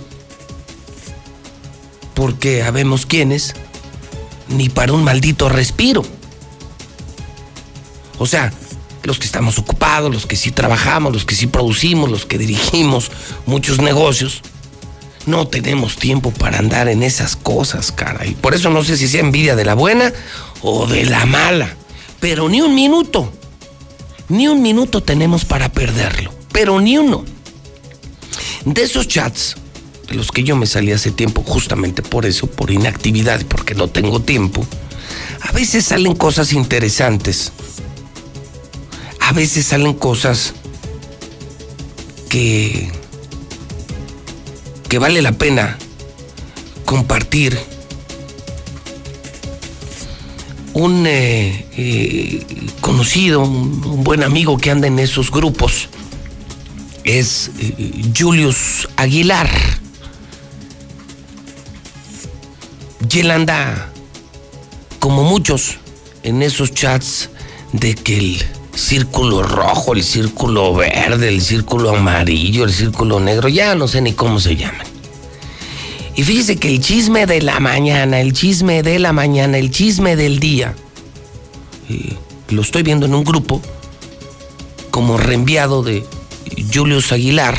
porque 2.15 2.63
habemos 2.63 3.07
quienes 3.07 3.55
ni 4.47 4.69
para 4.69 4.93
un 4.93 5.03
maldito 5.03 5.49
respiro. 5.49 6.05
O 8.21 8.27
sea, 8.27 8.53
los 9.03 9.19
que 9.19 9.27
estamos 9.27 9.59
ocupados, 9.59 10.13
los 10.13 10.27
que 10.27 10.37
sí 10.37 10.53
trabajamos, 10.53 11.13
los 11.13 11.25
que 11.25 11.35
sí 11.35 11.49
producimos, 11.49 12.09
los 12.09 12.25
que 12.25 12.39
dirigimos 12.39 13.11
muchos 13.47 13.81
negocios, 13.81 14.43
no 15.29 15.47
tenemos 15.47 15.97
tiempo 15.97 16.33
para 16.33 16.59
andar 16.59 16.89
en 16.89 17.03
esas 17.03 17.37
cosas, 17.37 17.93
cara. 17.93 18.27
Y 18.27 18.35
por 18.35 18.55
eso 18.55 18.71
no 18.71 18.83
sé 18.83 18.97
si 18.97 19.07
sea 19.09 19.21
envidia 19.21 19.55
de 19.55 19.65
la 19.65 19.75
buena 19.75 20.13
o 20.63 20.87
de 20.87 21.05
la 21.05 21.27
mala. 21.27 21.77
Pero 22.19 22.49
ni 22.49 22.61
un 22.61 22.75
minuto. 22.75 23.33
Ni 24.29 24.49
un 24.49 24.61
minuto 24.61 25.03
tenemos 25.03 25.45
para 25.45 25.71
perderlo, 25.71 26.35
pero 26.53 26.81
ni 26.81 26.99
uno. 26.99 27.25
De 28.65 28.83
esos 28.83 29.09
chats, 29.09 29.57
de 30.07 30.15
los 30.15 30.31
que 30.31 30.45
yo 30.45 30.55
me 30.57 30.67
salí 30.67 30.93
hace 30.93 31.11
tiempo, 31.11 31.43
justamente 31.43 32.03
por 32.03 32.27
eso, 32.27 32.47
por 32.47 32.71
inactividad, 32.71 33.43
porque 33.47 33.75
no 33.75 33.89
tengo 33.89 34.21
tiempo, 34.21 34.67
a 35.41 35.53
veces 35.53 35.87
salen 35.87 36.15
cosas 36.15 36.53
interesantes. 36.53 37.53
A 39.21 39.33
veces 39.33 39.67
salen 39.67 39.95
cosas 39.95 40.55
que, 42.29 42.91
que 44.89 44.99
vale 44.99 45.23
la 45.23 45.33
pena 45.33 45.79
compartir. 46.85 47.59
Un 50.73 51.07
eh, 51.07 51.67
eh, 51.77 52.47
conocido, 52.81 53.41
un, 53.41 54.05
buen 54.05 54.23
amigo 54.23 54.57
que 54.59 54.71
anda 54.71 54.87
en 54.87 54.99
esos 54.99 55.31
grupos 55.31 55.89
es 57.05 57.51
eh, 57.59 58.13
Julius 58.17 58.89
Aguilar. 58.97 59.51
Y 63.11 63.21
él 63.21 63.31
anda, 63.31 63.91
como 64.99 65.25
muchos, 65.25 65.77
en 66.23 66.43
esos 66.43 66.73
chats 66.73 67.31
de 67.73 67.95
que 67.95 68.19
el 68.19 68.58
círculo 68.79 69.43
rojo, 69.43 69.93
el 69.93 70.05
círculo 70.05 70.73
verde, 70.75 71.29
el 71.29 71.43
círculo 71.43 71.91
amarillo, 71.97 72.65
el 72.65 72.73
círculo 72.73 73.19
negro, 73.19 73.49
ya 73.49 73.75
no 73.75 73.89
sé 73.89 74.01
ni 74.01 74.13
cómo 74.13 74.39
se 74.39 74.57
llaman. 74.57 74.87
Y 76.15 76.23
fíjese 76.23 76.57
que 76.57 76.69
el 76.75 76.81
chisme 76.81 77.27
de 77.27 77.43
la 77.43 77.61
mañana, 77.61 78.21
el 78.21 78.33
chisme 78.33 78.83
de 78.83 78.99
la 78.99 79.13
mañana, 79.13 79.59
el 79.59 79.71
chisme 79.71 80.17
del 80.17 80.39
día, 80.39 80.75
lo 82.51 82.63
estoy 82.63 82.83
viendo 82.83 83.07
en 83.07 83.15
un 83.15 83.25
grupo 83.25 83.61
como 84.91 85.17
reenviado 85.17 85.83
de 85.83 86.05
Julius 86.73 87.13
Aguilar, 87.13 87.59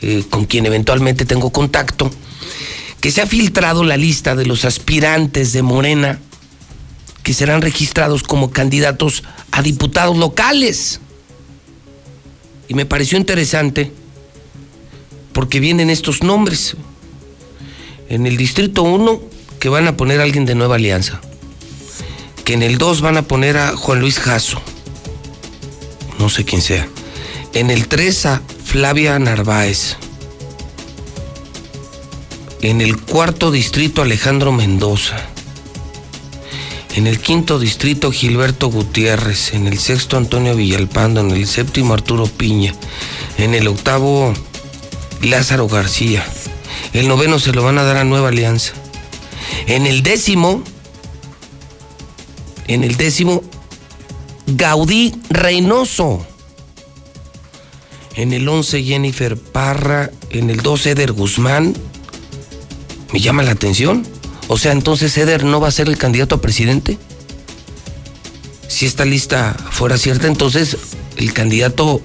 eh, 0.00 0.24
con 0.28 0.44
quien 0.44 0.66
eventualmente 0.66 1.24
tengo 1.24 1.50
contacto, 1.50 2.10
que 3.00 3.10
se 3.10 3.22
ha 3.22 3.26
filtrado 3.26 3.84
la 3.84 3.96
lista 3.96 4.34
de 4.34 4.46
los 4.46 4.64
aspirantes 4.64 5.52
de 5.52 5.62
Morena 5.62 6.20
que 7.22 7.34
serán 7.34 7.62
registrados 7.62 8.22
como 8.22 8.50
candidatos 8.50 9.22
a 9.50 9.62
diputados 9.62 10.16
locales. 10.16 11.00
Y 12.68 12.74
me 12.74 12.86
pareció 12.86 13.18
interesante 13.18 13.92
porque 15.32 15.60
vienen 15.60 15.90
estos 15.90 16.22
nombres. 16.22 16.76
En 18.08 18.26
el 18.26 18.36
Distrito 18.36 18.82
1, 18.82 19.20
que 19.58 19.68
van 19.68 19.88
a 19.88 19.96
poner 19.96 20.20
a 20.20 20.24
alguien 20.24 20.44
de 20.44 20.54
Nueva 20.54 20.76
Alianza. 20.76 21.20
Que 22.44 22.54
en 22.54 22.62
el 22.62 22.78
2 22.78 23.00
van 23.00 23.16
a 23.16 23.22
poner 23.22 23.56
a 23.56 23.76
Juan 23.76 24.00
Luis 24.00 24.18
Jasso. 24.18 24.60
No 26.18 26.28
sé 26.28 26.44
quién 26.44 26.60
sea. 26.60 26.88
En 27.54 27.70
el 27.70 27.88
3 27.88 28.26
a 28.26 28.42
Flavia 28.64 29.18
Narváez. 29.18 29.96
En 32.60 32.80
el 32.80 33.00
cuarto 33.00 33.50
distrito 33.50 34.02
Alejandro 34.02 34.52
Mendoza. 34.52 35.31
En 36.94 37.06
el 37.06 37.20
quinto 37.20 37.58
distrito 37.58 38.12
Gilberto 38.12 38.68
Gutiérrez. 38.68 39.54
En 39.54 39.66
el 39.66 39.78
sexto 39.78 40.16
Antonio 40.16 40.54
Villalpando. 40.54 41.20
En 41.20 41.30
el 41.30 41.46
séptimo 41.46 41.94
Arturo 41.94 42.26
Piña. 42.26 42.74
En 43.38 43.54
el 43.54 43.66
octavo 43.68 44.34
Lázaro 45.22 45.68
García. 45.68 46.24
El 46.92 47.08
noveno 47.08 47.38
se 47.38 47.52
lo 47.52 47.62
van 47.62 47.78
a 47.78 47.84
dar 47.84 47.96
a 47.96 48.04
Nueva 48.04 48.28
Alianza. 48.28 48.74
En 49.66 49.86
el 49.86 50.02
décimo, 50.02 50.62
en 52.66 52.84
el 52.84 52.96
décimo, 52.96 53.42
Gaudí 54.46 55.14
Reynoso. 55.30 56.26
En 58.16 58.32
el 58.32 58.46
11, 58.46 58.82
Jennifer 58.82 59.38
Parra. 59.38 60.10
En 60.30 60.50
el 60.50 60.60
12, 60.60 60.90
Eder 60.90 61.12
Guzmán. 61.12 61.74
Me 63.12 63.20
llama 63.20 63.42
la 63.42 63.52
atención. 63.52 64.06
O 64.48 64.58
sea, 64.58 64.72
entonces 64.72 65.16
Eder 65.16 65.44
no 65.44 65.60
va 65.60 65.68
a 65.68 65.72
ser 65.72 65.88
el 65.88 65.98
candidato 65.98 66.36
a 66.36 66.40
presidente. 66.40 66.98
Si 68.68 68.86
esta 68.86 69.04
lista 69.04 69.56
fuera 69.70 69.98
cierta, 69.98 70.26
entonces 70.26 70.76
el 71.16 71.32
candidato 71.32 72.00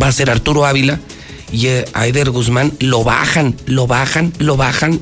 va 0.00 0.08
a 0.08 0.12
ser 0.12 0.30
Arturo 0.30 0.66
Ávila 0.66 1.00
y 1.52 1.66
a 1.66 2.06
Eder 2.06 2.30
Guzmán 2.30 2.72
lo 2.80 3.04
bajan, 3.04 3.56
lo 3.66 3.86
bajan, 3.86 4.32
lo 4.38 4.56
bajan 4.56 5.00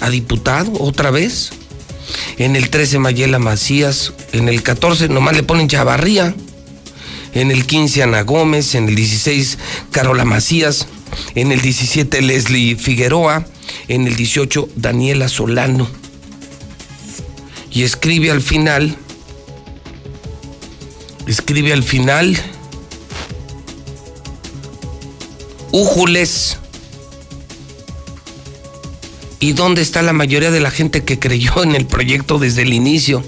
a 0.00 0.10
diputado 0.10 0.72
otra 0.80 1.10
vez. 1.10 1.50
En 2.38 2.56
el 2.56 2.70
13 2.70 2.98
Mayela 2.98 3.38
Macías, 3.38 4.12
en 4.32 4.48
el 4.48 4.62
14 4.62 5.08
nomás 5.08 5.36
le 5.36 5.42
ponen 5.42 5.68
Chavarría, 5.68 6.34
en 7.34 7.50
el 7.50 7.66
15 7.66 8.02
Ana 8.02 8.22
Gómez, 8.22 8.74
en 8.74 8.88
el 8.88 8.94
16 8.94 9.58
Carola 9.90 10.24
Macías, 10.24 10.86
en 11.34 11.52
el 11.52 11.60
17 11.60 12.20
Leslie 12.22 12.76
Figueroa, 12.76 13.46
en 13.88 14.06
el 14.06 14.16
18 14.16 14.68
Daniela 14.76 15.28
Solano. 15.28 15.88
Y 17.72 17.82
escribe 17.84 18.30
al 18.30 18.42
final, 18.42 18.96
escribe 21.26 21.72
al 21.72 21.82
final, 21.82 22.38
Újules. 25.72 26.58
¿Y 29.40 29.54
dónde 29.54 29.80
está 29.80 30.02
la 30.02 30.12
mayoría 30.12 30.50
de 30.50 30.60
la 30.60 30.70
gente 30.70 31.02
que 31.02 31.18
creyó 31.18 31.62
en 31.62 31.74
el 31.74 31.86
proyecto 31.86 32.38
desde 32.38 32.62
el 32.62 32.74
inicio? 32.74 33.24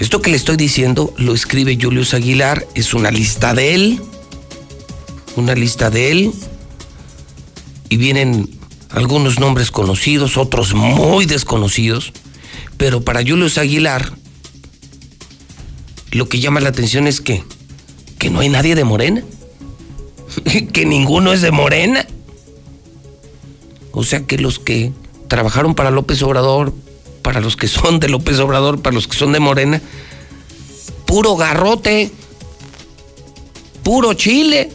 Esto 0.00 0.20
que 0.20 0.30
le 0.30 0.36
estoy 0.36 0.56
diciendo 0.56 1.14
lo 1.16 1.34
escribe 1.34 1.78
Julius 1.80 2.14
Aguilar, 2.14 2.66
es 2.74 2.94
una 2.94 3.12
lista 3.12 3.54
de 3.54 3.74
él, 3.74 4.02
una 5.36 5.54
lista 5.54 5.88
de 5.88 6.10
él, 6.10 6.32
y 7.88 7.96
vienen 7.96 8.50
algunos 8.90 9.38
nombres 9.38 9.70
conocidos, 9.70 10.36
otros 10.36 10.74
muy 10.74 11.26
desconocidos, 11.26 12.12
pero 12.80 13.02
para 13.02 13.20
Julius 13.20 13.58
Aguilar 13.58 14.10
lo 16.12 16.30
que 16.30 16.40
llama 16.40 16.60
la 16.60 16.70
atención 16.70 17.06
es 17.06 17.20
que, 17.20 17.44
que 18.18 18.30
no 18.30 18.40
hay 18.40 18.48
nadie 18.48 18.74
de 18.74 18.84
Morena, 18.84 19.22
que 20.72 20.86
ninguno 20.86 21.34
es 21.34 21.42
de 21.42 21.50
Morena. 21.50 22.06
O 23.92 24.02
sea 24.02 24.22
que 24.22 24.38
los 24.38 24.58
que 24.58 24.92
trabajaron 25.28 25.74
para 25.74 25.90
López 25.90 26.22
Obrador, 26.22 26.72
para 27.20 27.42
los 27.42 27.54
que 27.54 27.68
son 27.68 28.00
de 28.00 28.08
López 28.08 28.38
Obrador, 28.38 28.80
para 28.80 28.94
los 28.94 29.06
que 29.06 29.16
son 29.16 29.32
de 29.32 29.40
Morena, 29.40 29.82
puro 31.04 31.36
garrote, 31.36 32.10
puro 33.82 34.14
chile. 34.14 34.70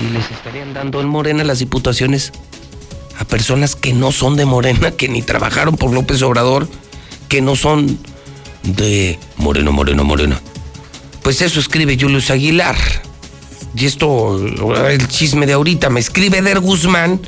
Y 0.00 0.12
les 0.12 0.30
estarían 0.30 0.72
dando 0.72 1.00
en 1.00 1.08
Morena 1.08 1.42
las 1.42 1.58
diputaciones 1.58 2.32
a 3.18 3.24
personas 3.24 3.76
que 3.76 3.92
no 3.92 4.12
son 4.12 4.36
de 4.36 4.44
Morena, 4.44 4.90
que 4.90 5.08
ni 5.08 5.22
trabajaron 5.22 5.76
por 5.76 5.92
López 5.92 6.22
Obrador, 6.22 6.68
que 7.28 7.40
no 7.40 7.56
son 7.56 7.98
de 8.62 9.18
Moreno, 9.36 9.72
Moreno, 9.72 10.04
Moreno. 10.04 10.38
Pues 11.22 11.42
eso 11.42 11.60
escribe 11.60 11.98
Julius 11.98 12.30
Aguilar. 12.30 12.76
Y 13.74 13.84
esto, 13.84 14.38
el 14.88 15.08
chisme 15.08 15.46
de 15.46 15.54
ahorita, 15.54 15.90
me 15.90 16.00
escribe 16.00 16.40
Der 16.40 16.60
Guzmán 16.60 17.20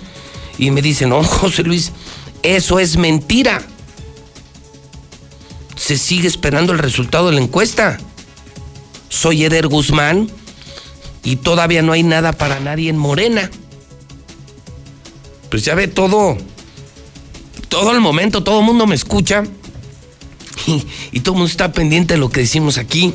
y 0.59 0.71
me 0.71 0.83
dice, 0.83 1.07
no, 1.07 1.23
José 1.25 1.63
Luis, 1.63 1.93
eso 2.43 2.79
es 2.79 2.97
mentira. 2.97 3.63
Se 5.77 5.97
sigue 5.97 6.29
esperando 6.29 6.73
el 6.73 6.79
resultado 6.79 7.29
de 7.29 7.37
la 7.37 7.41
encuesta. 7.41 7.99
Soy 9.09 9.45
Eder 9.45 9.69
Guzmán 9.69 10.29
y 11.25 11.37
todavía 11.37 11.83
no 11.83 11.93
hay 11.93 12.03
nada 12.03 12.33
para 12.33 12.61
nadie 12.61 12.91
en 12.91 12.99
Morena. 12.99 13.51
Pues 15.51 15.65
ya 15.65 15.75
ve 15.75 15.89
todo, 15.89 16.37
todo 17.69 17.93
el 17.93 18.01
momento, 18.01 18.43
todo 18.43 18.61
el 18.61 18.67
mundo 18.67 18.87
me 18.87 18.95
escucha 18.95 19.45
y, 21.13 21.21
todo 21.21 21.35
el 21.35 21.39
mundo 21.39 21.51
está 21.51 21.73
pendiente 21.73 22.15
de 22.15 22.21
lo 22.21 22.31
que 22.31 22.41
decimos 22.41 22.79
aquí 22.79 23.15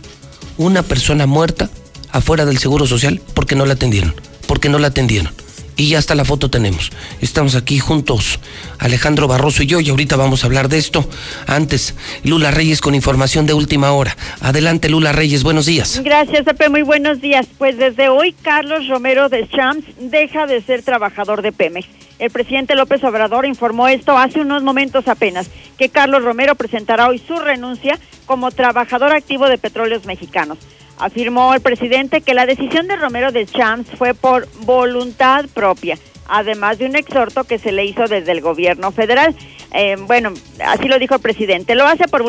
Una 0.57 0.83
persona 0.83 1.25
muerta 1.25 1.69
afuera 2.11 2.45
del 2.45 2.57
Seguro 2.57 2.85
Social 2.85 3.21
porque 3.33 3.55
no 3.55 3.65
la 3.65 3.73
atendieron. 3.73 4.13
Porque 4.47 4.67
no 4.67 4.79
la 4.79 4.87
atendieron 4.87 5.31
y 5.75 5.89
ya 5.89 5.99
hasta 5.99 6.15
la 6.15 6.25
foto 6.25 6.49
tenemos. 6.49 6.91
Estamos 7.21 7.55
aquí 7.55 7.79
juntos, 7.79 8.39
Alejandro 8.79 9.27
Barroso 9.27 9.63
y 9.63 9.67
yo, 9.67 9.79
y 9.79 9.89
ahorita 9.89 10.15
vamos 10.15 10.43
a 10.43 10.47
hablar 10.47 10.69
de 10.69 10.77
esto. 10.77 11.07
Antes, 11.47 11.95
Lula 12.23 12.51
Reyes 12.51 12.81
con 12.81 12.95
información 12.95 13.45
de 13.45 13.53
última 13.53 13.91
hora. 13.91 14.15
Adelante, 14.41 14.89
Lula 14.89 15.11
Reyes, 15.11 15.43
buenos 15.43 15.65
días. 15.65 16.01
Gracias, 16.03 16.43
Pepe, 16.43 16.69
muy 16.69 16.81
buenos 16.81 17.21
días. 17.21 17.47
Pues 17.57 17.77
desde 17.77 18.09
hoy, 18.09 18.33
Carlos 18.41 18.87
Romero 18.87 19.29
de 19.29 19.47
Champs 19.47 19.85
deja 19.99 20.47
de 20.47 20.61
ser 20.61 20.83
trabajador 20.83 21.41
de 21.41 21.51
Pemex. 21.51 21.87
El 22.19 22.29
presidente 22.29 22.75
López 22.75 23.03
Obrador 23.03 23.47
informó 23.47 23.87
esto 23.87 24.15
hace 24.15 24.41
unos 24.41 24.61
momentos 24.61 25.07
apenas, 25.07 25.49
que 25.79 25.89
Carlos 25.89 26.23
Romero 26.23 26.53
presentará 26.53 27.07
hoy 27.07 27.17
su 27.17 27.35
renuncia 27.39 27.97
como 28.27 28.51
trabajador 28.51 29.11
activo 29.11 29.47
de 29.47 29.57
Petróleos 29.57 30.05
Mexicanos. 30.05 30.59
Afirmó 31.01 31.55
el 31.55 31.61
presidente 31.61 32.21
que 32.21 32.35
la 32.35 32.45
decisión 32.45 32.87
de 32.87 32.95
Romero 32.95 33.31
de 33.31 33.47
Champs 33.47 33.89
fue 33.97 34.13
por 34.13 34.47
voluntad 34.59 35.45
propia, 35.51 35.97
además 36.27 36.77
de 36.77 36.85
un 36.85 36.95
exhorto 36.95 37.43
que 37.43 37.57
se 37.57 37.71
le 37.71 37.85
hizo 37.85 38.05
desde 38.05 38.31
el 38.31 38.39
gobierno 38.39 38.91
federal. 38.91 39.35
Eh, 39.73 39.95
bueno, 40.05 40.33
así 40.65 40.87
lo 40.87 40.99
dijo 40.99 41.15
el 41.15 41.21
presidente. 41.21 41.75
Lo 41.75 41.85
hace 41.85 42.07
por, 42.07 42.23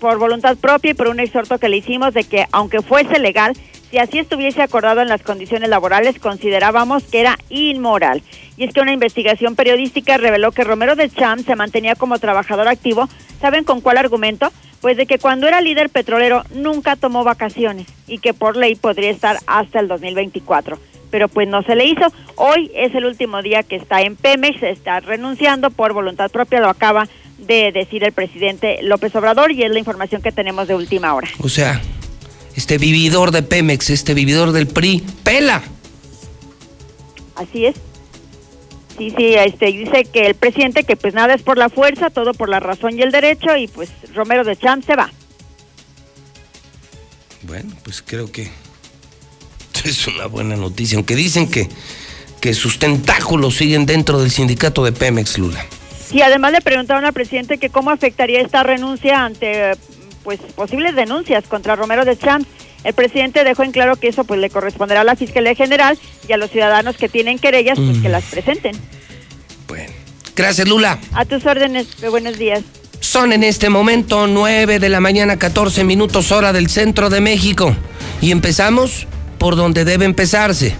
por 0.00 0.18
voluntad 0.18 0.56
propia 0.56 0.90
y 0.90 0.94
por 0.94 1.08
un 1.08 1.20
exhorto 1.20 1.58
que 1.58 1.68
le 1.68 1.76
hicimos 1.76 2.14
de 2.14 2.24
que, 2.24 2.46
aunque 2.52 2.82
fuese 2.82 3.18
legal, 3.18 3.54
si 3.90 3.98
así 3.98 4.18
estuviese 4.18 4.60
acordado 4.60 5.00
en 5.00 5.08
las 5.08 5.22
condiciones 5.22 5.68
laborales, 5.70 6.18
considerábamos 6.18 7.04
que 7.04 7.20
era 7.20 7.38
inmoral. 7.48 8.22
Y 8.56 8.64
es 8.64 8.74
que 8.74 8.80
una 8.80 8.92
investigación 8.92 9.54
periodística 9.54 10.18
reveló 10.18 10.52
que 10.52 10.64
Romero 10.64 10.96
de 10.96 11.08
Champs 11.08 11.46
se 11.46 11.56
mantenía 11.56 11.94
como 11.94 12.18
trabajador 12.18 12.68
activo. 12.68 13.08
¿Saben 13.40 13.64
con 13.64 13.80
cuál 13.80 13.98
argumento? 13.98 14.52
Pues 14.80 14.96
de 14.96 15.06
que 15.06 15.18
cuando 15.18 15.48
era 15.48 15.60
líder 15.60 15.90
petrolero 15.90 16.44
nunca 16.54 16.96
tomó 16.96 17.24
vacaciones 17.24 17.86
y 18.06 18.18
que 18.18 18.34
por 18.34 18.56
ley 18.56 18.74
podría 18.74 19.10
estar 19.10 19.38
hasta 19.46 19.80
el 19.80 19.88
2024. 19.88 20.78
Pero 21.10 21.28
pues 21.28 21.48
no 21.48 21.62
se 21.62 21.74
le 21.74 21.86
hizo. 21.86 22.06
Hoy 22.36 22.70
es 22.74 22.94
el 22.94 23.04
último 23.04 23.42
día 23.42 23.62
que 23.62 23.76
está 23.76 24.02
en 24.02 24.16
Pemex, 24.16 24.62
está 24.62 25.00
renunciando 25.00 25.70
por 25.70 25.92
voluntad 25.92 26.30
propia, 26.30 26.60
lo 26.60 26.68
acaba 26.68 27.08
de 27.38 27.72
decir 27.72 28.04
el 28.04 28.12
presidente 28.12 28.80
López 28.82 29.14
Obrador 29.14 29.52
y 29.52 29.62
es 29.62 29.70
la 29.70 29.78
información 29.78 30.22
que 30.22 30.32
tenemos 30.32 30.68
de 30.68 30.74
última 30.74 31.14
hora. 31.14 31.28
O 31.40 31.48
sea, 31.48 31.80
este 32.56 32.78
vividor 32.78 33.30
de 33.30 33.42
Pemex, 33.42 33.90
este 33.90 34.14
vividor 34.14 34.52
del 34.52 34.66
PRI, 34.66 35.02
pela. 35.22 35.62
Así 37.36 37.66
es. 37.66 37.76
Sí, 38.98 39.14
sí, 39.16 39.34
este, 39.34 39.66
dice 39.66 40.04
que 40.04 40.26
el 40.26 40.34
presidente 40.34 40.82
que 40.82 40.96
pues 40.96 41.14
nada 41.14 41.34
es 41.34 41.42
por 41.42 41.56
la 41.56 41.68
fuerza, 41.68 42.10
todo 42.10 42.34
por 42.34 42.48
la 42.48 42.58
razón 42.58 42.98
y 42.98 43.02
el 43.02 43.12
derecho 43.12 43.56
y 43.56 43.68
pues 43.68 43.90
Romero 44.12 44.42
de 44.42 44.56
Champ 44.56 44.84
se 44.84 44.96
va. 44.96 45.12
Bueno, 47.44 47.72
pues 47.84 48.02
creo 48.04 48.32
que 48.32 48.50
es 49.84 50.06
una 50.06 50.26
buena 50.26 50.56
noticia, 50.56 50.96
aunque 50.96 51.14
dicen 51.14 51.50
que, 51.50 51.68
que 52.40 52.54
sus 52.54 52.78
tentáculos 52.78 53.56
siguen 53.56 53.86
dentro 53.86 54.20
del 54.20 54.30
sindicato 54.30 54.84
de 54.84 54.92
Pemex, 54.92 55.38
Lula. 55.38 55.64
Sí, 56.10 56.22
además 56.22 56.52
le 56.52 56.60
preguntaron 56.60 57.04
al 57.04 57.12
presidente 57.12 57.58
que 57.58 57.68
cómo 57.68 57.90
afectaría 57.90 58.40
esta 58.40 58.62
renuncia 58.62 59.24
ante 59.24 59.72
pues 60.24 60.40
posibles 60.54 60.94
denuncias 60.94 61.44
contra 61.46 61.76
Romero 61.76 62.04
de 62.04 62.16
Champs. 62.16 62.46
El 62.84 62.94
presidente 62.94 63.44
dejó 63.44 63.64
en 63.64 63.72
claro 63.72 63.96
que 63.96 64.08
eso 64.08 64.24
pues 64.24 64.40
le 64.40 64.50
corresponderá 64.50 65.02
a 65.02 65.04
la 65.04 65.16
Fiscalía 65.16 65.54
General 65.54 65.98
y 66.28 66.32
a 66.32 66.36
los 66.36 66.50
ciudadanos 66.50 66.96
que 66.96 67.08
tienen 67.08 67.38
querellas 67.38 67.78
pues 67.78 67.98
que 67.98 68.08
las 68.08 68.24
presenten. 68.24 68.76
Bueno, 69.66 69.92
gracias 70.34 70.66
Lula. 70.68 70.98
A 71.12 71.24
tus 71.24 71.44
órdenes, 71.44 71.88
buenos 72.08 72.38
días. 72.38 72.62
Son 73.00 73.32
en 73.32 73.44
este 73.44 73.68
momento 73.68 74.26
9 74.26 74.78
de 74.78 74.88
la 74.88 75.00
mañana, 75.00 75.38
14 75.38 75.84
minutos 75.84 76.32
hora 76.32 76.52
del 76.52 76.68
centro 76.68 77.10
de 77.10 77.20
México. 77.20 77.74
Y 78.20 78.32
empezamos 78.32 79.06
por 79.38 79.56
donde 79.56 79.84
debe 79.84 80.04
empezarse. 80.04 80.74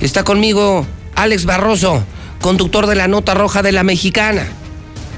Está 0.00 0.22
conmigo 0.24 0.86
Alex 1.14 1.44
Barroso, 1.44 2.04
conductor 2.40 2.86
de 2.86 2.94
la 2.94 3.08
Nota 3.08 3.34
Roja 3.34 3.62
de 3.62 3.72
la 3.72 3.82
Mexicana. 3.82 4.46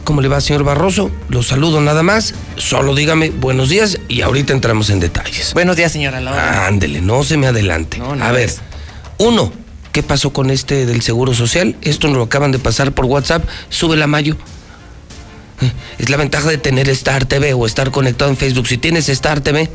¿Cómo 0.04 0.20
le 0.20 0.28
va, 0.28 0.40
señor 0.40 0.62
Barroso? 0.62 1.10
Lo 1.28 1.42
saludo 1.42 1.80
nada 1.80 2.04
más. 2.04 2.34
Solo 2.56 2.94
dígame 2.94 3.30
buenos 3.30 3.68
días 3.68 3.98
y 4.08 4.20
ahorita 4.20 4.52
entramos 4.52 4.88
en 4.90 5.00
detalles. 5.00 5.52
Buenos 5.52 5.74
días, 5.74 5.90
señora 5.90 6.20
Laura. 6.20 6.68
Ándele, 6.68 7.00
no 7.00 7.24
se 7.24 7.36
me 7.36 7.48
adelante. 7.48 8.00
A 8.20 8.30
ver, 8.30 8.52
uno, 9.18 9.52
¿qué 9.90 10.04
pasó 10.04 10.32
con 10.32 10.50
este 10.50 10.86
del 10.86 11.02
Seguro 11.02 11.34
Social? 11.34 11.74
Esto 11.82 12.06
nos 12.06 12.18
lo 12.18 12.22
acaban 12.22 12.52
de 12.52 12.60
pasar 12.60 12.92
por 12.92 13.06
WhatsApp. 13.06 13.44
Sube 13.68 13.96
la 13.96 14.06
mayo. 14.06 14.36
Eh, 15.60 15.72
es 15.98 16.08
la 16.08 16.18
ventaja 16.18 16.48
de 16.48 16.58
tener 16.58 16.88
Star 16.90 17.24
TV 17.24 17.54
o 17.54 17.66
estar 17.66 17.90
conectado 17.90 18.30
en 18.30 18.36
Facebook. 18.36 18.68
Si 18.68 18.78
tienes 18.78 19.08
Star 19.08 19.40
TV, 19.40 19.68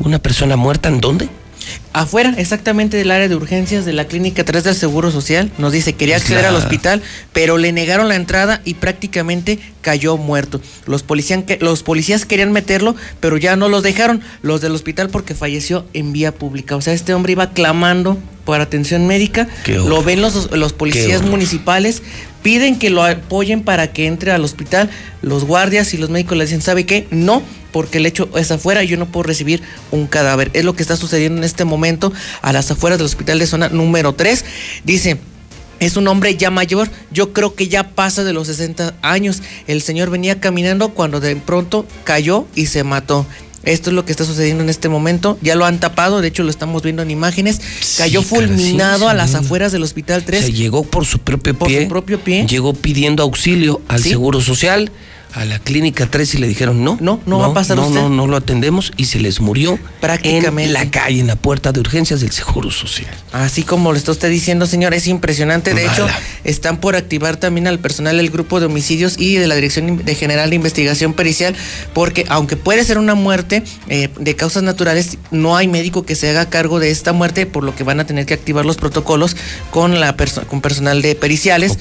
una 0.00 0.18
persona 0.18 0.56
muerta, 0.56 0.88
¿en 0.88 1.00
dónde? 1.00 1.28
Afuera, 1.92 2.34
exactamente 2.38 2.96
del 2.96 3.10
área 3.10 3.28
de 3.28 3.36
urgencias 3.36 3.84
de 3.84 3.92
la 3.92 4.06
clínica 4.06 4.44
3 4.44 4.64
del 4.64 4.74
Seguro 4.74 5.10
Social, 5.10 5.50
nos 5.58 5.72
dice 5.72 5.92
quería 5.92 6.16
acceder 6.16 6.46
al 6.46 6.54
hospital, 6.56 7.02
pero 7.32 7.58
le 7.58 7.72
negaron 7.72 8.08
la 8.08 8.16
entrada 8.16 8.62
y 8.64 8.74
prácticamente 8.74 9.58
cayó 9.82 10.16
muerto. 10.16 10.60
Los, 10.86 11.04
los 11.60 11.82
policías 11.82 12.24
querían 12.24 12.52
meterlo, 12.52 12.96
pero 13.20 13.36
ya 13.36 13.56
no 13.56 13.68
los 13.68 13.82
dejaron, 13.82 14.22
los 14.40 14.62
del 14.62 14.72
hospital 14.72 15.10
porque 15.10 15.34
falleció 15.34 15.84
en 15.92 16.12
vía 16.12 16.32
pública. 16.32 16.76
O 16.76 16.80
sea, 16.80 16.94
este 16.94 17.12
hombre 17.12 17.32
iba 17.32 17.50
clamando 17.50 18.18
por 18.44 18.60
atención 18.60 19.06
médica, 19.06 19.46
lo 19.66 20.02
ven 20.02 20.22
los, 20.22 20.50
los 20.52 20.72
policías 20.72 21.22
municipales, 21.22 22.02
piden 22.42 22.78
que 22.78 22.90
lo 22.90 23.04
apoyen 23.04 23.62
para 23.62 23.92
que 23.92 24.06
entre 24.06 24.32
al 24.32 24.44
hospital. 24.44 24.90
Los 25.20 25.44
guardias 25.44 25.94
y 25.94 25.98
los 25.98 26.10
médicos 26.10 26.38
le 26.38 26.44
dicen, 26.44 26.62
¿sabe 26.62 26.86
qué? 26.86 27.06
No, 27.10 27.42
porque 27.72 27.98
el 27.98 28.06
hecho 28.06 28.28
es 28.36 28.50
afuera 28.50 28.82
y 28.84 28.88
yo 28.88 28.96
no 28.96 29.06
puedo 29.06 29.24
recibir 29.24 29.62
un 29.90 30.06
cadáver. 30.06 30.50
Es 30.52 30.64
lo 30.64 30.74
que 30.74 30.82
está 30.82 30.96
sucediendo 30.96 31.38
en 31.38 31.44
este 31.44 31.64
momento 31.64 31.81
a 32.42 32.52
las 32.52 32.70
afueras 32.70 32.98
del 32.98 33.06
hospital 33.06 33.38
de 33.38 33.46
zona 33.46 33.68
número 33.68 34.14
3. 34.14 34.44
Dice, 34.84 35.18
es 35.80 35.96
un 35.96 36.06
hombre 36.06 36.36
ya 36.36 36.50
mayor, 36.50 36.88
yo 37.10 37.32
creo 37.32 37.54
que 37.54 37.68
ya 37.68 37.90
pasa 37.90 38.24
de 38.24 38.32
los 38.32 38.46
60 38.46 38.94
años. 39.02 39.42
El 39.66 39.82
señor 39.82 40.10
venía 40.10 40.40
caminando 40.40 40.90
cuando 40.90 41.20
de 41.20 41.34
pronto 41.36 41.86
cayó 42.04 42.46
y 42.54 42.66
se 42.66 42.84
mató. 42.84 43.26
Esto 43.64 43.90
es 43.90 43.94
lo 43.94 44.04
que 44.04 44.12
está 44.12 44.24
sucediendo 44.24 44.62
en 44.62 44.70
este 44.70 44.88
momento. 44.88 45.38
Ya 45.40 45.54
lo 45.54 45.64
han 45.64 45.78
tapado, 45.78 46.20
de 46.20 46.28
hecho 46.28 46.42
lo 46.42 46.50
estamos 46.50 46.82
viendo 46.82 47.02
en 47.02 47.10
imágenes. 47.10 47.60
Cayó 47.96 48.22
fulminado 48.22 49.08
a 49.08 49.14
las 49.14 49.34
afueras 49.34 49.70
del 49.72 49.82
Hospital 49.82 50.24
3. 50.24 50.46
Se 50.46 50.52
llegó 50.52 50.82
por 50.82 51.04
su 51.04 51.18
propio 51.18 51.54
pie. 51.54 51.58
Por 51.58 51.82
su 51.82 51.88
propio 51.88 52.20
pie. 52.20 52.46
Llegó 52.46 52.74
pidiendo 52.74 53.22
auxilio 53.22 53.80
al 53.88 54.02
Seguro 54.02 54.40
Social 54.40 54.90
a 55.34 55.44
la 55.44 55.58
clínica 55.58 56.06
3 56.10 56.34
y 56.34 56.38
le 56.38 56.48
dijeron 56.48 56.84
no. 56.84 56.98
No, 57.00 57.20
no, 57.26 57.38
va 57.38 57.46
a 57.46 57.54
pasar 57.54 57.76
no, 57.76 57.86
usted. 57.86 58.00
No, 58.00 58.08
no 58.08 58.26
lo 58.26 58.36
atendemos 58.36 58.92
y 58.96 59.06
se 59.06 59.18
les 59.20 59.40
murió 59.40 59.78
prácticamente 60.00 60.64
en 60.64 60.72
la 60.72 60.90
calle, 60.90 61.20
en 61.20 61.26
la 61.26 61.36
puerta 61.36 61.72
de 61.72 61.80
urgencias 61.80 62.20
del 62.20 62.32
Seguro 62.32 62.70
Social. 62.70 63.14
Así 63.32 63.62
como 63.62 63.92
le 63.92 63.98
está 63.98 64.12
usted 64.12 64.30
diciendo, 64.30 64.66
señor, 64.66 64.94
es 64.94 65.06
impresionante. 65.06 65.74
De 65.74 65.86
hecho, 65.86 66.06
están 66.44 66.78
por 66.78 66.96
activar 66.96 67.36
también 67.36 67.66
al 67.66 67.78
personal 67.78 68.16
del 68.16 68.30
grupo 68.30 68.60
de 68.60 68.66
homicidios 68.66 69.18
y 69.18 69.36
de 69.36 69.46
la 69.46 69.54
Dirección 69.54 70.04
de 70.04 70.14
General 70.14 70.50
de 70.50 70.56
Investigación 70.56 71.14
Pericial, 71.14 71.54
porque 71.94 72.24
aunque 72.28 72.56
puede 72.56 72.84
ser 72.84 72.98
una 72.98 73.14
muerte 73.14 73.62
eh, 73.88 74.10
de 74.18 74.36
causas 74.36 74.62
naturales, 74.62 75.18
no 75.30 75.56
hay 75.56 75.68
médico 75.68 76.04
que 76.04 76.14
se 76.14 76.30
haga 76.30 76.48
cargo 76.48 76.78
de 76.78 76.90
esta 76.90 77.12
muerte, 77.12 77.46
por 77.46 77.64
lo 77.64 77.74
que 77.74 77.84
van 77.84 78.00
a 78.00 78.06
tener 78.06 78.26
que 78.26 78.34
activar 78.34 78.64
los 78.64 78.76
protocolos 78.76 79.36
con 79.70 80.00
la 80.00 80.16
con 80.48 80.60
personal 80.60 81.02
de 81.02 81.14
periciales. 81.14 81.78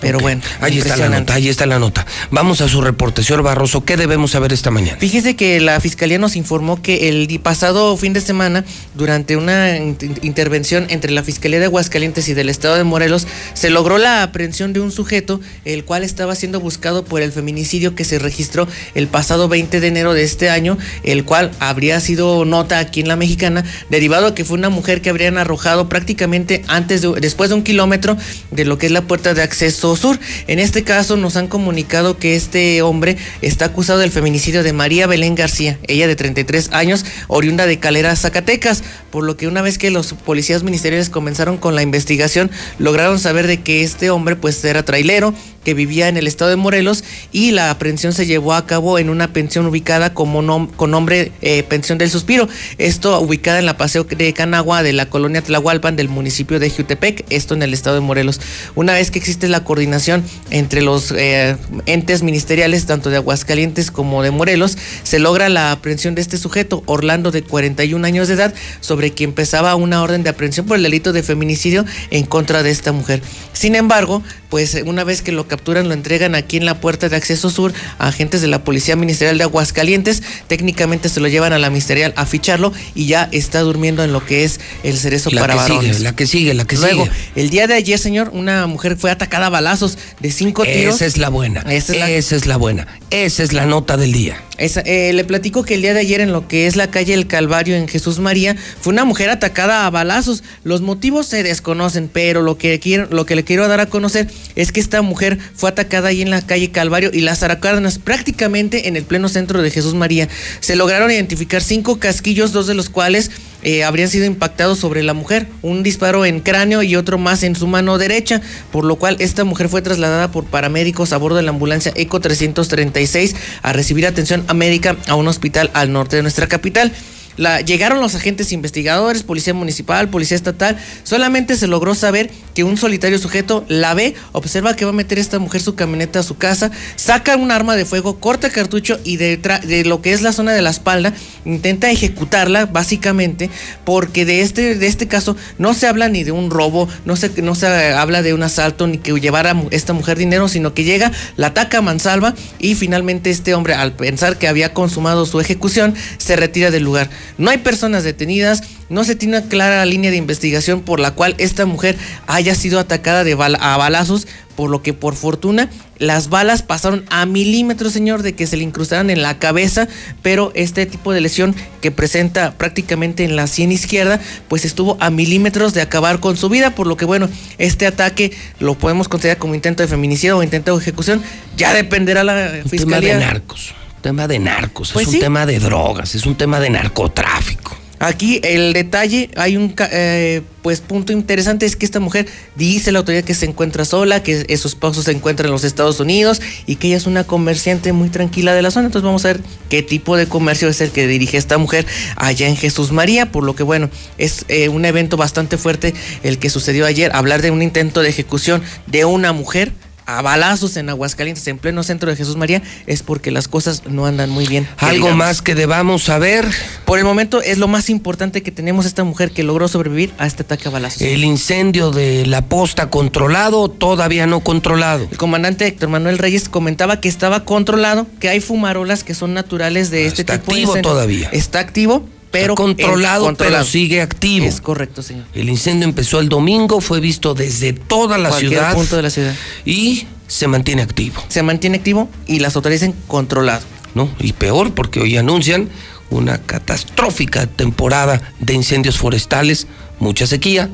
Pero 0.00 0.18
bueno, 0.18 0.42
ahí 0.60 0.78
está 0.78 0.96
la 0.96 1.08
nota, 1.08 1.34
ahí 1.34 1.48
está 1.48 1.66
la 1.66 1.78
nota. 1.78 2.06
Vamos 2.30 2.60
a 2.60 2.68
su 2.68 2.80
reporte, 2.80 3.22
señor 3.22 3.42
Barroso, 3.42 3.84
¿qué 3.84 3.96
debemos 3.96 4.32
saber 4.32 4.52
esta 4.52 4.70
mañana? 4.70 4.98
Fíjese 4.98 5.36
que 5.36 5.60
la 5.60 5.80
fiscalía 5.80 6.18
nos 6.18 6.36
informó 6.36 6.82
que 6.82 7.08
el 7.08 7.40
pasado 7.40 7.96
fin 7.96 8.12
de 8.12 8.20
semana, 8.20 8.64
durante 8.94 9.36
una 9.36 9.76
intervención 9.76 10.86
entre 10.90 11.10
la 11.10 11.22
Fiscalía 11.22 11.58
de 11.58 11.66
Aguascalientes 11.66 12.28
y 12.28 12.34
del 12.34 12.48
Estado 12.48 12.76
de 12.76 12.84
Morelos, 12.84 13.26
se 13.54 13.70
logró 13.70 13.98
la 13.98 14.22
aprehensión 14.22 14.72
de 14.72 14.80
un 14.80 14.90
sujeto, 14.90 15.40
el 15.64 15.84
cual 15.84 16.04
estaba 16.04 16.34
siendo 16.34 16.60
buscado 16.60 17.04
por 17.04 17.22
el 17.22 17.32
feminicidio 17.32 17.94
que 17.94 18.04
se 18.04 18.18
registró 18.18 18.68
el 18.94 19.08
pasado 19.08 19.48
20 19.48 19.80
de 19.80 19.86
enero 19.86 20.12
de 20.12 20.24
este 20.24 20.50
año, 20.50 20.78
el 21.02 21.24
cual 21.24 21.50
habría 21.60 22.00
sido 22.00 22.44
nota 22.44 22.78
aquí 22.78 23.00
en 23.00 23.08
la 23.08 23.16
mexicana, 23.16 23.64
derivado 23.90 24.28
de 24.30 24.34
que 24.34 24.44
fue 24.44 24.58
una 24.58 24.68
mujer 24.68 25.00
que 25.00 25.10
habrían 25.10 25.38
arrojado 25.38 25.88
prácticamente 25.88 26.64
antes 26.68 27.02
de, 27.02 27.12
después 27.20 27.50
de 27.50 27.56
un 27.56 27.62
kilómetro 27.62 28.16
de 28.50 28.64
lo 28.64 28.78
que 28.78 28.86
es 28.86 28.92
la 28.92 29.02
puerta 29.02 29.34
de 29.34 29.42
acceso 29.42 29.83
sur. 29.94 30.18
En 30.46 30.58
este 30.58 30.82
caso 30.82 31.16
nos 31.16 31.36
han 31.36 31.48
comunicado 31.48 32.18
que 32.18 32.34
este 32.34 32.82
hombre 32.82 33.16
está 33.42 33.66
acusado 33.66 33.98
del 33.98 34.10
feminicidio 34.10 34.62
de 34.62 34.72
María 34.72 35.06
Belén 35.06 35.34
García, 35.34 35.78
ella 35.86 36.06
de 36.06 36.16
33 36.16 36.70
años, 36.72 37.04
oriunda 37.28 37.66
de 37.66 37.78
Calera, 37.78 38.16
Zacatecas, 38.16 38.82
por 39.10 39.24
lo 39.24 39.36
que 39.36 39.46
una 39.46 39.62
vez 39.62 39.78
que 39.78 39.90
los 39.90 40.14
policías 40.14 40.62
ministeriales 40.62 41.10
comenzaron 41.10 41.58
con 41.58 41.74
la 41.74 41.82
investigación, 41.82 42.50
lograron 42.78 43.18
saber 43.18 43.46
de 43.46 43.60
que 43.60 43.84
este 43.84 44.10
hombre 44.10 44.36
pues 44.36 44.64
era 44.64 44.82
trailero, 44.82 45.34
que 45.64 45.74
vivía 45.74 46.08
en 46.08 46.16
el 46.16 46.26
estado 46.26 46.50
de 46.50 46.56
Morelos 46.56 47.04
y 47.32 47.50
la 47.50 47.70
aprehensión 47.70 48.12
se 48.12 48.26
llevó 48.26 48.54
a 48.54 48.66
cabo 48.66 48.98
en 48.98 49.10
una 49.10 49.32
pensión 49.32 49.66
ubicada 49.66 50.14
como 50.14 50.68
con 50.76 50.90
nombre 50.90 51.32
eh, 51.42 51.62
Pensión 51.62 51.98
del 51.98 52.10
Suspiro. 52.10 52.48
Esto 52.78 53.20
ubicada 53.20 53.58
en 53.58 53.66
la 53.66 53.76
Paseo 53.76 54.04
de 54.04 54.32
Canagua 54.32 54.82
de 54.82 54.92
la 54.92 55.06
colonia 55.06 55.42
Tlahualpan 55.42 55.96
del 55.96 56.08
municipio 56.08 56.58
de 56.58 56.70
Jutepec, 56.70 57.24
esto 57.30 57.54
en 57.54 57.62
el 57.62 57.72
estado 57.72 57.96
de 57.96 58.02
Morelos. 58.02 58.40
Una 58.74 58.92
vez 58.92 59.10
que 59.10 59.18
existe 59.18 59.48
la 59.48 59.64
coordinación 59.64 60.22
entre 60.50 60.82
los 60.82 61.12
eh, 61.16 61.56
entes 61.86 62.22
ministeriales, 62.22 62.86
tanto 62.86 63.10
de 63.10 63.16
Aguascalientes 63.16 63.90
como 63.90 64.22
de 64.22 64.30
Morelos, 64.30 64.76
se 65.02 65.18
logra 65.18 65.48
la 65.48 65.72
aprehensión 65.72 66.14
de 66.14 66.22
este 66.22 66.36
sujeto, 66.36 66.82
Orlando 66.86 67.30
de 67.30 67.42
41 67.42 68.06
años 68.06 68.28
de 68.28 68.34
edad, 68.34 68.54
sobre 68.80 69.12
quien 69.12 69.32
pesaba 69.32 69.74
una 69.74 70.02
orden 70.02 70.22
de 70.22 70.30
aprehensión 70.30 70.66
por 70.66 70.76
el 70.76 70.82
delito 70.82 71.12
de 71.12 71.22
feminicidio 71.22 71.84
en 72.10 72.24
contra 72.26 72.62
de 72.62 72.70
esta 72.70 72.92
mujer. 72.92 73.22
Sin 73.52 73.74
embargo, 73.74 74.22
pues 74.54 74.80
una 74.86 75.02
vez 75.02 75.20
que 75.20 75.32
lo 75.32 75.48
capturan, 75.48 75.88
lo 75.88 75.94
entregan 75.94 76.36
aquí 76.36 76.56
en 76.56 76.64
la 76.64 76.80
puerta 76.80 77.08
de 77.08 77.16
acceso 77.16 77.50
sur 77.50 77.72
a 77.98 78.06
agentes 78.06 78.40
de 78.40 78.46
la 78.46 78.62
Policía 78.62 78.94
Ministerial 78.94 79.36
de 79.36 79.42
Aguascalientes. 79.42 80.22
Técnicamente 80.46 81.08
se 81.08 81.18
lo 81.18 81.26
llevan 81.26 81.52
a 81.52 81.58
la 81.58 81.70
ministerial 81.70 82.14
a 82.14 82.24
ficharlo 82.24 82.72
y 82.94 83.06
ya 83.06 83.28
está 83.32 83.62
durmiendo 83.62 84.04
en 84.04 84.12
lo 84.12 84.24
que 84.24 84.44
es 84.44 84.60
el 84.84 84.96
cerezo 84.96 85.30
la 85.30 85.40
para 85.40 85.54
que 85.54 85.58
varones. 85.58 85.96
Sigue, 85.96 86.04
la 86.04 86.14
que 86.14 86.26
sigue, 86.28 86.54
la 86.54 86.66
que 86.66 86.76
Luego, 86.76 87.02
sigue. 87.02 87.16
el 87.34 87.50
día 87.50 87.66
de 87.66 87.74
ayer, 87.74 87.98
señor, 87.98 88.30
una 88.32 88.68
mujer 88.68 88.96
fue 88.96 89.10
atacada 89.10 89.46
a 89.46 89.50
balazos 89.50 89.98
de 90.20 90.30
cinco 90.30 90.62
tiros. 90.62 90.94
Esa 90.94 91.06
es 91.06 91.16
la 91.16 91.30
buena. 91.30 91.62
Esa 91.62 91.92
es 91.92 91.98
la, 91.98 92.10
Esa 92.10 92.36
es 92.36 92.46
la 92.46 92.56
buena. 92.56 92.86
Esa 93.10 93.42
es 93.42 93.52
la 93.52 93.66
nota 93.66 93.96
del 93.96 94.12
día. 94.12 94.40
Eh, 94.56 95.12
le 95.12 95.24
platico 95.24 95.64
que 95.64 95.74
el 95.74 95.82
día 95.82 95.94
de 95.94 96.00
ayer 96.00 96.20
en 96.20 96.32
lo 96.32 96.46
que 96.46 96.66
es 96.66 96.76
la 96.76 96.88
calle 96.88 97.12
El 97.14 97.26
Calvario 97.26 97.74
en 97.74 97.88
Jesús 97.88 98.20
María 98.20 98.54
fue 98.80 98.92
una 98.92 99.04
mujer 99.04 99.30
atacada 99.30 99.86
a 99.86 99.90
balazos. 99.90 100.44
Los 100.62 100.80
motivos 100.80 101.26
se 101.26 101.42
desconocen, 101.42 102.08
pero 102.12 102.40
lo 102.42 102.56
que 102.56 102.78
quiero, 102.78 103.08
lo 103.10 103.26
que 103.26 103.34
le 103.34 103.42
quiero 103.42 103.66
dar 103.66 103.80
a 103.80 103.86
conocer 103.86 104.28
es 104.54 104.70
que 104.70 104.80
esta 104.80 105.02
mujer 105.02 105.38
fue 105.54 105.70
atacada 105.70 106.08
ahí 106.08 106.22
en 106.22 106.30
la 106.30 106.42
calle 106.42 106.70
Calvario 106.70 107.10
y 107.12 107.20
las 107.20 107.42
Aracárdenas, 107.42 107.98
prácticamente 107.98 108.86
en 108.86 108.96
el 108.96 109.04
pleno 109.04 109.28
centro 109.28 109.60
de 109.60 109.70
Jesús 109.70 109.94
María. 109.94 110.28
Se 110.60 110.76
lograron 110.76 111.10
identificar 111.10 111.62
cinco 111.62 111.98
casquillos, 111.98 112.52
dos 112.52 112.66
de 112.66 112.74
los 112.74 112.90
cuales 112.90 113.32
eh, 113.64 113.82
habrían 113.84 114.08
sido 114.08 114.26
impactados 114.26 114.78
sobre 114.78 115.02
la 115.02 115.14
mujer, 115.14 115.48
un 115.62 115.82
disparo 115.82 116.24
en 116.24 116.40
cráneo 116.40 116.82
y 116.82 116.96
otro 116.96 117.18
más 117.18 117.42
en 117.42 117.56
su 117.56 117.66
mano 117.66 117.98
derecha, 117.98 118.40
por 118.70 118.84
lo 118.84 118.96
cual 118.96 119.16
esta 119.18 119.44
mujer 119.44 119.68
fue 119.68 119.82
trasladada 119.82 120.30
por 120.30 120.44
paramédicos 120.44 121.12
a 121.12 121.16
bordo 121.16 121.36
de 121.36 121.42
la 121.42 121.50
ambulancia 121.50 121.92
ECO 121.96 122.20
336 122.20 123.34
a 123.62 123.72
recibir 123.72 124.06
atención 124.06 124.44
médica 124.54 124.96
a 125.08 125.14
un 125.14 125.28
hospital 125.28 125.70
al 125.74 125.92
norte 125.92 126.16
de 126.16 126.22
nuestra 126.22 126.46
capital. 126.46 126.92
La, 127.36 127.60
llegaron 127.60 128.00
los 128.00 128.14
agentes 128.14 128.52
investigadores, 128.52 129.22
policía 129.22 129.54
municipal, 129.54 130.08
policía 130.08 130.36
estatal. 130.36 130.78
Solamente 131.02 131.56
se 131.56 131.66
logró 131.66 131.94
saber 131.94 132.30
que 132.54 132.64
un 132.64 132.76
solitario 132.76 133.18
sujeto 133.18 133.64
la 133.68 133.94
ve, 133.94 134.14
observa 134.32 134.76
que 134.76 134.84
va 134.84 134.90
a 134.90 134.94
meter 134.94 135.18
esta 135.18 135.38
mujer 135.38 135.60
su 135.60 135.74
camioneta 135.74 136.20
a 136.20 136.22
su 136.22 136.36
casa, 136.36 136.70
saca 136.96 137.36
un 137.36 137.50
arma 137.50 137.76
de 137.76 137.84
fuego, 137.84 138.20
corta 138.20 138.50
cartucho 138.50 138.98
y 139.04 139.16
de, 139.16 139.36
de 139.36 139.84
lo 139.84 140.02
que 140.02 140.12
es 140.12 140.22
la 140.22 140.32
zona 140.32 140.52
de 140.52 140.62
la 140.62 140.70
espalda 140.70 141.12
intenta 141.44 141.90
ejecutarla, 141.90 142.66
básicamente, 142.66 143.50
porque 143.84 144.24
de 144.24 144.40
este, 144.40 144.76
de 144.76 144.86
este 144.86 145.08
caso 145.08 145.36
no 145.58 145.74
se 145.74 145.86
habla 145.86 146.08
ni 146.08 146.24
de 146.24 146.32
un 146.32 146.50
robo, 146.50 146.88
no 147.04 147.16
se, 147.16 147.30
no 147.42 147.54
se 147.54 147.66
habla 147.66 148.22
de 148.22 148.34
un 148.34 148.42
asalto 148.42 148.86
ni 148.86 148.98
que 148.98 149.12
llevara 149.20 149.54
esta 149.70 149.92
mujer 149.92 150.18
dinero, 150.18 150.48
sino 150.48 150.74
que 150.74 150.84
llega, 150.84 151.12
la 151.36 151.48
ataca 151.48 151.78
a 151.78 151.82
mansalva 151.82 152.34
y 152.58 152.74
finalmente 152.74 153.30
este 153.30 153.54
hombre, 153.54 153.74
al 153.74 153.92
pensar 153.92 154.38
que 154.38 154.48
había 154.48 154.72
consumado 154.72 155.26
su 155.26 155.40
ejecución, 155.40 155.94
se 156.18 156.36
retira 156.36 156.70
del 156.70 156.82
lugar. 156.82 157.10
No 157.38 157.50
hay 157.50 157.58
personas 157.58 158.04
detenidas, 158.04 158.62
no 158.88 159.04
se 159.04 159.14
tiene 159.14 159.38
una 159.38 159.48
clara 159.48 159.84
línea 159.84 160.10
de 160.10 160.16
investigación 160.16 160.80
por 160.80 161.00
la 161.00 161.12
cual 161.12 161.34
esta 161.38 161.66
mujer 161.66 161.96
haya 162.26 162.54
sido 162.54 162.78
atacada 162.78 163.24
de 163.24 163.32
a 163.34 163.76
balazos, 163.76 164.26
por 164.56 164.70
lo 164.70 164.82
que 164.82 164.92
por 164.92 165.14
fortuna 165.14 165.68
las 165.98 166.28
balas 166.28 166.62
pasaron 166.62 167.04
a 167.08 167.26
milímetros, 167.26 167.92
señor, 167.92 168.22
de 168.22 168.34
que 168.34 168.46
se 168.46 168.56
le 168.56 168.64
incrustaran 168.64 169.10
en 169.10 169.22
la 169.22 169.38
cabeza, 169.38 169.88
pero 170.22 170.52
este 170.54 170.86
tipo 170.86 171.12
de 171.12 171.20
lesión 171.20 171.54
que 171.80 171.90
presenta 171.90 172.52
prácticamente 172.52 173.24
en 173.24 173.36
la 173.36 173.46
sien 173.46 173.72
izquierda, 173.72 174.20
pues 174.48 174.64
estuvo 174.64 174.96
a 175.00 175.10
milímetros 175.10 175.74
de 175.74 175.82
acabar 175.82 176.20
con 176.20 176.36
su 176.36 176.48
vida, 176.48 176.74
por 176.74 176.86
lo 176.86 176.96
que 176.96 177.04
bueno, 177.04 177.28
este 177.58 177.86
ataque 177.86 178.32
lo 178.58 178.74
podemos 178.76 179.08
considerar 179.08 179.38
como 179.38 179.54
intento 179.54 179.82
de 179.82 179.88
feminicidio 179.88 180.38
o 180.38 180.42
intento 180.42 180.74
de 180.76 180.82
ejecución, 180.82 181.22
ya 181.56 181.72
dependerá 181.72 182.24
la 182.24 182.52
Un 182.64 182.70
fiscalía. 182.70 183.14
Tema 183.14 183.20
de 183.20 183.32
narcos, 183.32 183.74
tema 184.04 184.28
de 184.28 184.38
narcos, 184.38 184.92
Pues 184.92 185.06
es 185.06 185.12
sí. 185.12 185.16
un 185.16 185.22
tema 185.22 185.46
de 185.46 185.58
drogas, 185.58 186.14
es 186.14 186.26
un 186.26 186.36
tema 186.36 186.60
de 186.60 186.68
narcotráfico. 186.68 187.74
Aquí 188.00 188.38
el 188.42 188.74
detalle, 188.74 189.30
hay 189.34 189.56
un 189.56 189.74
eh, 189.78 190.42
pues 190.60 190.82
punto 190.82 191.14
interesante 191.14 191.64
es 191.64 191.74
que 191.74 191.86
esta 191.86 192.00
mujer 192.00 192.26
dice 192.54 192.92
la 192.92 192.98
autoridad 192.98 193.24
que 193.24 193.32
se 193.32 193.46
encuentra 193.46 193.86
sola, 193.86 194.22
que 194.22 194.54
su 194.58 194.68
esposo 194.68 195.02
se 195.02 195.12
encuentra 195.12 195.46
en 195.46 195.52
los 195.52 195.64
Estados 195.64 196.00
Unidos 196.00 196.42
y 196.66 196.76
que 196.76 196.88
ella 196.88 196.98
es 196.98 197.06
una 197.06 197.24
comerciante 197.24 197.94
muy 197.94 198.10
tranquila 198.10 198.52
de 198.52 198.60
la 198.60 198.70
zona. 198.70 198.86
Entonces 198.86 199.06
vamos 199.06 199.24
a 199.24 199.28
ver 199.28 199.40
qué 199.70 199.82
tipo 199.82 200.18
de 200.18 200.26
comercio 200.26 200.68
es 200.68 200.82
el 200.82 200.90
que 200.90 201.06
dirige 201.06 201.38
esta 201.38 201.56
mujer 201.56 201.86
allá 202.16 202.46
en 202.46 202.56
Jesús 202.56 202.92
María, 202.92 203.32
por 203.32 203.42
lo 203.42 203.54
que 203.54 203.62
bueno, 203.62 203.88
es 204.18 204.44
eh, 204.48 204.68
un 204.68 204.84
evento 204.84 205.16
bastante 205.16 205.56
fuerte 205.56 205.94
el 206.22 206.38
que 206.38 206.50
sucedió 206.50 206.84
ayer, 206.84 207.10
hablar 207.14 207.40
de 207.40 207.52
un 207.52 207.62
intento 207.62 208.02
de 208.02 208.10
ejecución 208.10 208.62
de 208.86 209.06
una 209.06 209.32
mujer 209.32 209.72
a 210.06 210.22
balazos 210.22 210.76
en 210.76 210.88
Aguascalientes, 210.88 211.46
en 211.48 211.58
pleno 211.58 211.82
centro 211.82 212.10
de 212.10 212.16
Jesús 212.16 212.36
María, 212.36 212.62
es 212.86 213.02
porque 213.02 213.30
las 213.30 213.48
cosas 213.48 213.82
no 213.86 214.06
andan 214.06 214.30
muy 214.30 214.46
bien. 214.46 214.68
¿Algo 214.78 215.06
digamos. 215.06 215.16
más 215.16 215.42
que 215.42 215.54
debamos 215.54 216.04
saber? 216.04 216.46
Por 216.84 216.98
el 216.98 217.04
momento 217.04 217.40
es 217.42 217.58
lo 217.58 217.68
más 217.68 217.90
importante 217.90 218.42
que 218.42 218.50
tenemos 218.50 218.86
esta 218.86 219.04
mujer 219.04 219.30
que 219.30 219.42
logró 219.42 219.68
sobrevivir 219.68 220.12
a 220.18 220.26
este 220.26 220.42
ataque 220.42 220.68
a 220.68 220.70
balazos. 220.70 221.02
El 221.02 221.24
incendio 221.24 221.90
de 221.90 222.26
la 222.26 222.42
posta 222.42 222.90
controlado, 222.90 223.68
todavía 223.68 224.26
no 224.26 224.40
controlado. 224.40 225.08
El 225.10 225.16
comandante 225.16 225.66
Héctor 225.66 225.88
Manuel 225.88 226.18
Reyes 226.18 226.48
comentaba 226.48 227.00
que 227.00 227.08
estaba 227.08 227.44
controlado, 227.44 228.06
que 228.20 228.28
hay 228.28 228.40
fumarolas 228.40 229.04
que 229.04 229.14
son 229.14 229.34
naturales 229.34 229.90
de 229.90 230.06
este 230.06 230.22
Está 230.22 230.38
tipo 230.38 230.52
de 230.54 230.60
activo 230.60 230.82
todavía. 230.82 231.28
Está 231.32 231.60
activo, 231.60 232.06
pero 232.34 232.54
controlado. 232.54 233.32
pero 233.36 233.64
sigue 233.64 234.02
activo. 234.02 234.46
Es 234.46 234.60
correcto, 234.60 235.02
señor. 235.02 235.24
El 235.34 235.48
incendio 235.48 235.86
empezó 235.86 236.20
el 236.20 236.28
domingo, 236.28 236.80
fue 236.80 237.00
visto 237.00 237.34
desde 237.34 237.72
toda 237.72 238.18
la 238.18 238.28
Cualquier 238.30 238.50
ciudad 238.50 238.74
punto 238.74 238.96
de 238.96 239.02
la 239.02 239.10
ciudad. 239.10 239.34
y 239.64 240.06
se 240.26 240.48
mantiene 240.48 240.82
activo. 240.82 241.22
Se 241.28 241.42
mantiene 241.42 241.76
activo 241.78 242.08
y 242.26 242.40
las 242.40 242.56
autoridades 242.56 242.88
dicen 242.88 242.96
controlado. 243.06 243.64
¿no? 243.94 244.10
Y 244.18 244.32
peor 244.32 244.74
porque 244.74 244.98
hoy 245.00 245.16
anuncian 245.16 245.68
una 246.10 246.38
catastrófica 246.38 247.46
temporada 247.46 248.20
de 248.40 248.54
incendios 248.54 248.98
forestales, 248.98 249.68
mucha 250.00 250.26
sequía, 250.26 250.68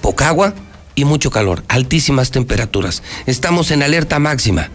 poca 0.00 0.28
agua 0.28 0.54
y 0.94 1.04
mucho 1.04 1.30
calor, 1.30 1.62
altísimas 1.68 2.30
temperaturas. 2.30 3.02
Estamos 3.26 3.70
en 3.70 3.82
alerta 3.82 4.18
máxima. 4.18 4.70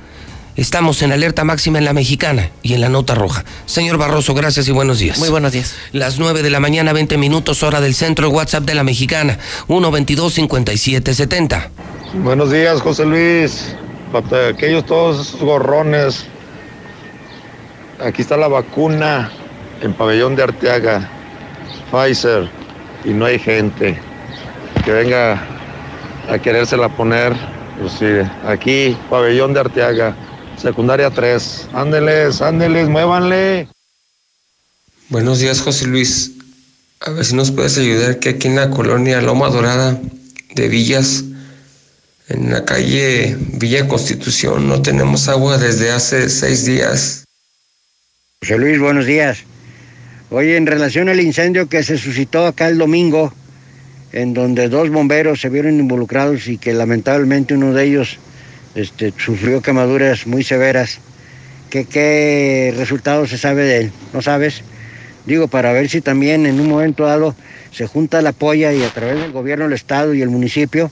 Estamos 0.55 1.01
en 1.01 1.11
alerta 1.11 1.43
máxima 1.43 1.77
en 1.77 1.85
la 1.85 1.93
mexicana 1.93 2.49
y 2.63 2.73
en 2.73 2.81
la 2.81 2.89
nota 2.89 3.15
roja. 3.15 3.45
Señor 3.65 3.97
Barroso, 3.97 4.33
gracias 4.33 4.67
y 4.67 4.71
buenos 4.71 4.99
días. 4.99 5.19
Muy 5.19 5.29
buenos 5.29 5.53
días. 5.53 5.75
Las 5.91 6.19
9 6.19 6.43
de 6.43 6.49
la 6.49 6.59
mañana, 6.59 6.91
20 6.91 7.17
minutos, 7.17 7.63
hora 7.63 7.81
del 7.81 7.93
centro, 7.93 8.27
el 8.27 8.33
WhatsApp 8.33 8.63
de 8.63 8.75
la 8.75 8.83
mexicana, 8.83 9.37
122-5770. 9.67 11.69
Buenos 12.15 12.51
días, 12.51 12.81
José 12.81 13.05
Luis. 13.05 13.75
Para 14.11 14.49
aquellos 14.49 14.85
todos 14.85 15.27
esos 15.27 15.41
gorrones. 15.41 16.25
Aquí 18.03 18.21
está 18.21 18.37
la 18.37 18.47
vacuna 18.47 19.31
en 19.81 19.93
pabellón 19.93 20.35
de 20.35 20.43
Arteaga, 20.43 21.09
Pfizer, 21.91 22.49
y 23.05 23.09
no 23.09 23.25
hay 23.25 23.39
gente 23.39 23.99
que 24.83 24.91
venga 24.91 25.41
a 26.29 26.39
querérsela 26.39 26.89
poner. 26.89 27.33
Pues 27.79 27.93
sí, 27.93 28.05
aquí, 28.45 28.97
pabellón 29.09 29.53
de 29.53 29.59
Arteaga, 29.59 30.15
secundaria 30.61 31.09
3. 31.09 31.69
Ándeles, 31.73 32.41
ándeles, 32.41 32.89
muévanle. 32.89 33.67
Buenos 35.09 35.39
días, 35.39 35.61
José 35.61 35.87
Luis. 35.87 36.31
A 37.01 37.11
ver 37.11 37.25
si 37.25 37.35
nos 37.35 37.51
puedes 37.51 37.77
ayudar 37.77 38.19
que 38.19 38.29
aquí 38.29 38.47
en 38.47 38.55
la 38.57 38.69
colonia 38.69 39.21
Loma 39.21 39.49
Dorada 39.49 39.97
de 40.55 40.67
Villas 40.67 41.23
En 42.27 42.51
la 42.51 42.65
calle 42.65 43.37
Villa 43.53 43.87
Constitución 43.87 44.67
no 44.67 44.81
tenemos 44.81 45.27
agua 45.29 45.57
desde 45.57 45.91
hace 45.91 46.29
seis 46.29 46.65
días. 46.65 47.23
José 48.41 48.57
Luis, 48.57 48.79
buenos 48.79 49.05
días. 49.05 49.39
Oye, 50.29 50.57
en 50.57 50.67
relación 50.67 51.09
al 51.09 51.19
incendio 51.19 51.67
que 51.67 51.81
se 51.81 51.97
suscitó 51.97 52.45
acá 52.45 52.67
el 52.67 52.77
domingo, 52.77 53.33
en 54.11 54.35
donde 54.35 54.69
dos 54.69 54.91
bomberos 54.91 55.41
se 55.41 55.49
vieron 55.49 55.79
involucrados 55.79 56.47
y 56.47 56.59
que 56.59 56.73
lamentablemente 56.73 57.55
uno 57.55 57.73
de 57.73 57.85
ellos 57.85 58.19
este, 58.75 59.13
sufrió 59.17 59.61
quemaduras 59.61 60.27
muy 60.27 60.43
severas, 60.43 60.99
¿qué, 61.69 61.85
¿qué 61.85 62.73
resultado 62.77 63.27
se 63.27 63.37
sabe 63.37 63.63
de 63.63 63.77
él? 63.77 63.91
¿No 64.13 64.21
sabes? 64.21 64.63
Digo, 65.25 65.47
para 65.47 65.71
ver 65.73 65.89
si 65.89 66.01
también 66.01 66.45
en 66.45 66.59
un 66.59 66.69
momento 66.69 67.05
dado 67.05 67.35
se 67.71 67.87
junta 67.87 68.21
la 68.21 68.31
polla 68.31 68.73
y 68.73 68.83
a 68.83 68.89
través 68.89 69.19
del 69.19 69.31
gobierno, 69.31 69.65
el 69.65 69.73
Estado 69.73 70.13
y 70.13 70.21
el 70.21 70.29
municipio, 70.29 70.91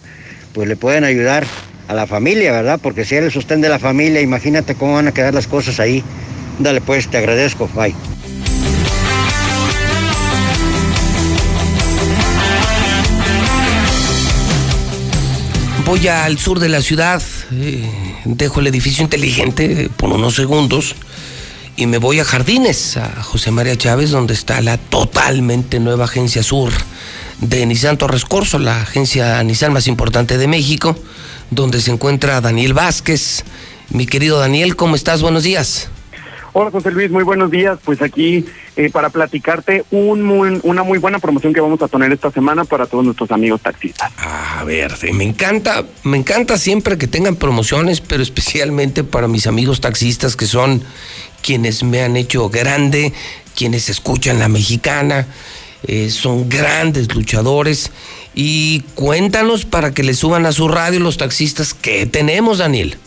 pues 0.54 0.68
le 0.68 0.76
pueden 0.76 1.04
ayudar 1.04 1.46
a 1.88 1.94
la 1.94 2.06
familia, 2.06 2.52
¿verdad? 2.52 2.80
Porque 2.82 3.06
si 3.06 3.16
él 3.16 3.26
el 3.26 3.32
sostén 3.32 3.62
de 3.62 3.70
la 3.70 3.80
familia, 3.80 4.22
imagínate 4.22 4.76
cómo 4.76 4.94
van 4.94 5.08
a 5.08 5.14
quedar 5.14 5.34
las 5.34 5.48
cosas 5.48 5.80
ahí. 5.80 6.04
Dale 6.60 6.82
pues, 6.82 7.08
te 7.08 7.18
agradezco, 7.18 7.70
bye. 7.76 7.96
Voy 15.86 16.06
al 16.10 16.38
sur 16.38 16.60
de 16.60 16.68
la 16.68 16.82
ciudad, 16.82 17.22
eh, 17.52 17.90
dejo 18.26 18.60
el 18.60 18.68
edificio 18.68 19.04
inteligente 19.04 19.90
por 19.96 20.12
unos 20.12 20.36
segundos 20.36 20.96
y 21.78 21.86
me 21.86 22.00
voy 22.00 22.20
a 22.20 22.26
Jardines, 22.26 22.98
a 22.98 23.22
José 23.24 23.52
María 23.52 23.78
Chávez, 23.78 24.10
donde 24.10 24.34
está 24.34 24.62
la 24.62 24.78
totalmente 24.78 25.80
nueva 25.80 26.06
agencia 26.06 26.42
sur 26.42 26.72
de 27.40 27.66
Nissan 27.66 27.98
Torres 27.98 28.26
Corso, 28.26 28.58
la 28.58 28.82
agencia 28.82 29.42
Nissan 29.44 29.74
más 29.74 29.88
importante 29.88 30.38
de 30.38 30.48
México, 30.48 30.98
donde 31.52 31.80
se 31.80 31.92
encuentra 31.92 32.42
Daniel 32.42 32.74
Vázquez. 32.74 33.44
Mi 33.90 34.08
querido 34.08 34.40
Daniel, 34.40 34.76
¿cómo 34.76 34.96
estás? 34.96 35.22
Buenos 35.22 35.44
días. 35.44 35.90
Hola 36.60 36.72
José 36.72 36.90
Luis, 36.90 37.12
muy 37.12 37.24
buenos 37.24 37.52
días. 37.52 37.78
Pues 37.86 38.02
aquí 38.02 38.44
eh, 38.78 38.90
para 38.90 39.12
platicarte 39.12 39.86
una 39.92 40.82
muy 40.82 40.98
buena 40.98 41.20
promoción 41.20 41.54
que 41.54 41.62
vamos 41.62 41.80
a 41.84 41.88
tener 41.88 42.12
esta 42.12 42.32
semana 42.32 42.66
para 42.66 42.88
todos 42.88 43.06
nuestros 43.06 43.30
amigos 43.30 43.62
taxistas. 43.62 44.12
A 44.18 44.64
ver, 44.64 44.92
me 45.14 45.24
encanta, 45.24 45.86
me 46.02 46.18
encanta 46.18 46.58
siempre 46.58 46.98
que 46.98 47.06
tengan 47.06 47.36
promociones, 47.36 48.02
pero 48.02 48.24
especialmente 48.24 49.04
para 49.04 49.28
mis 49.28 49.46
amigos 49.46 49.82
taxistas 49.82 50.36
que 50.36 50.48
son 50.48 50.82
quienes 51.44 51.84
me 51.84 52.02
han 52.02 52.18
hecho 52.18 52.50
grande, 52.50 53.14
quienes 53.56 53.88
escuchan 53.90 54.40
la 54.40 54.48
mexicana, 54.48 55.28
eh, 55.84 56.10
son 56.10 56.50
grandes 56.50 57.14
luchadores. 57.14 57.92
Y 58.34 58.80
cuéntanos 58.96 59.66
para 59.66 59.94
que 59.94 60.02
le 60.02 60.16
suban 60.16 60.48
a 60.48 60.52
su 60.52 60.68
radio 60.68 61.02
los 61.02 61.18
taxistas 61.18 61.76
que 61.76 62.08
tenemos, 62.08 62.58
Daniel 62.58 62.98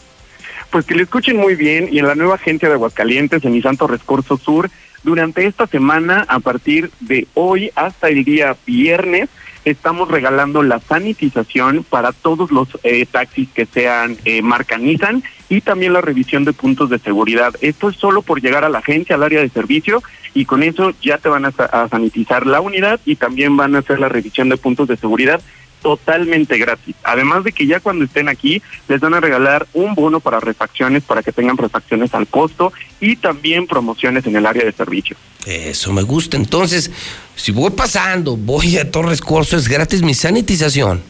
pues 0.71 0.87
que 0.87 0.95
le 0.95 1.03
escuchen 1.03 1.37
muy 1.37 1.55
bien 1.55 1.89
y 1.91 1.99
en 1.99 2.07
la 2.07 2.15
nueva 2.15 2.37
agencia 2.37 2.69
de 2.69 2.75
Aguascalientes, 2.75 3.45
en 3.45 3.61
Santo 3.63 3.87
Rescorso 3.87 4.37
Sur, 4.37 4.71
durante 5.03 5.47
esta 5.47 5.67
semana, 5.67 6.25
a 6.29 6.41
partir 6.41 6.91
de 7.01 7.27
hoy 7.35 7.71
hasta 7.75 8.09
el 8.09 8.25
día 8.25 8.57
viernes, 8.67 9.29
estamos 9.65 10.09
regalando 10.09 10.63
la 10.63 10.79
sanitización 10.79 11.85
para 11.85 12.13
todos 12.13 12.51
los 12.51 12.69
eh, 12.83 13.07
taxis 13.11 13.49
que 13.51 13.67
sean 13.67 14.17
eh, 14.25 14.43
marca 14.43 14.79
Nissan 14.79 15.23
y 15.49 15.61
también 15.63 15.93
la 15.93 16.01
revisión 16.01 16.45
de 16.45 16.53
puntos 16.53 16.91
de 16.91 16.99
seguridad. 16.99 17.55
Esto 17.61 17.89
es 17.89 17.97
solo 17.97 18.23
por 18.23 18.41
llegar 18.41 18.65
a 18.65 18.69
la 18.69 18.79
agencia, 18.79 19.17
al 19.17 19.23
área 19.23 19.41
de 19.41 19.49
servicio, 19.49 20.03
y 20.33 20.45
con 20.45 20.63
eso 20.63 20.93
ya 21.03 21.19
te 21.19 21.29
van 21.29 21.45
a 21.45 21.89
sanitizar 21.89 22.47
la 22.47 22.61
unidad 22.61 23.01
y 23.05 23.17
también 23.17 23.57
van 23.57 23.75
a 23.75 23.81
hacer 23.81 23.99
la 23.99 24.09
revisión 24.09 24.49
de 24.49 24.57
puntos 24.57 24.87
de 24.87 24.97
seguridad 24.97 25.41
totalmente 25.83 26.59
gratis. 26.59 26.95
Además 27.03 27.45
de 27.45 27.53
que 27.53 27.67
ya 27.67 27.81
cuando 27.81 28.05
estén 28.05 28.29
aquí 28.29 28.63
les 28.89 29.01
van 29.01 29.15
a 29.15 29.21
regalar 29.21 29.67
un 29.75 29.95
bono 29.95 30.21
para 30.21 30.41
refacciones 30.41 31.03
para 31.03 31.23
que 31.23 31.33
tengan 31.33 31.57
refacciones 31.57 32.15
al 32.15 32.27
costo 32.27 32.73
y 33.01 33.17
también 33.17 33.67
promociones 33.67 34.27
en 34.27 34.37
el 34.37 34.47
área 34.47 34.65
de 34.65 34.73
servicio. 34.73 35.17
Eso 35.47 35.93
me 35.93 36.03
gusta. 36.03 36.37
Entonces, 36.37 36.91
si 37.35 37.53
voy 37.53 37.71
pasando, 37.71 38.37
voy 38.37 38.79
a 38.79 38.91
Torres 38.91 39.21
Corso, 39.21 39.57
es 39.57 39.69
gratis 39.69 40.03
mi 40.03 40.15
sanitización. 40.15 41.03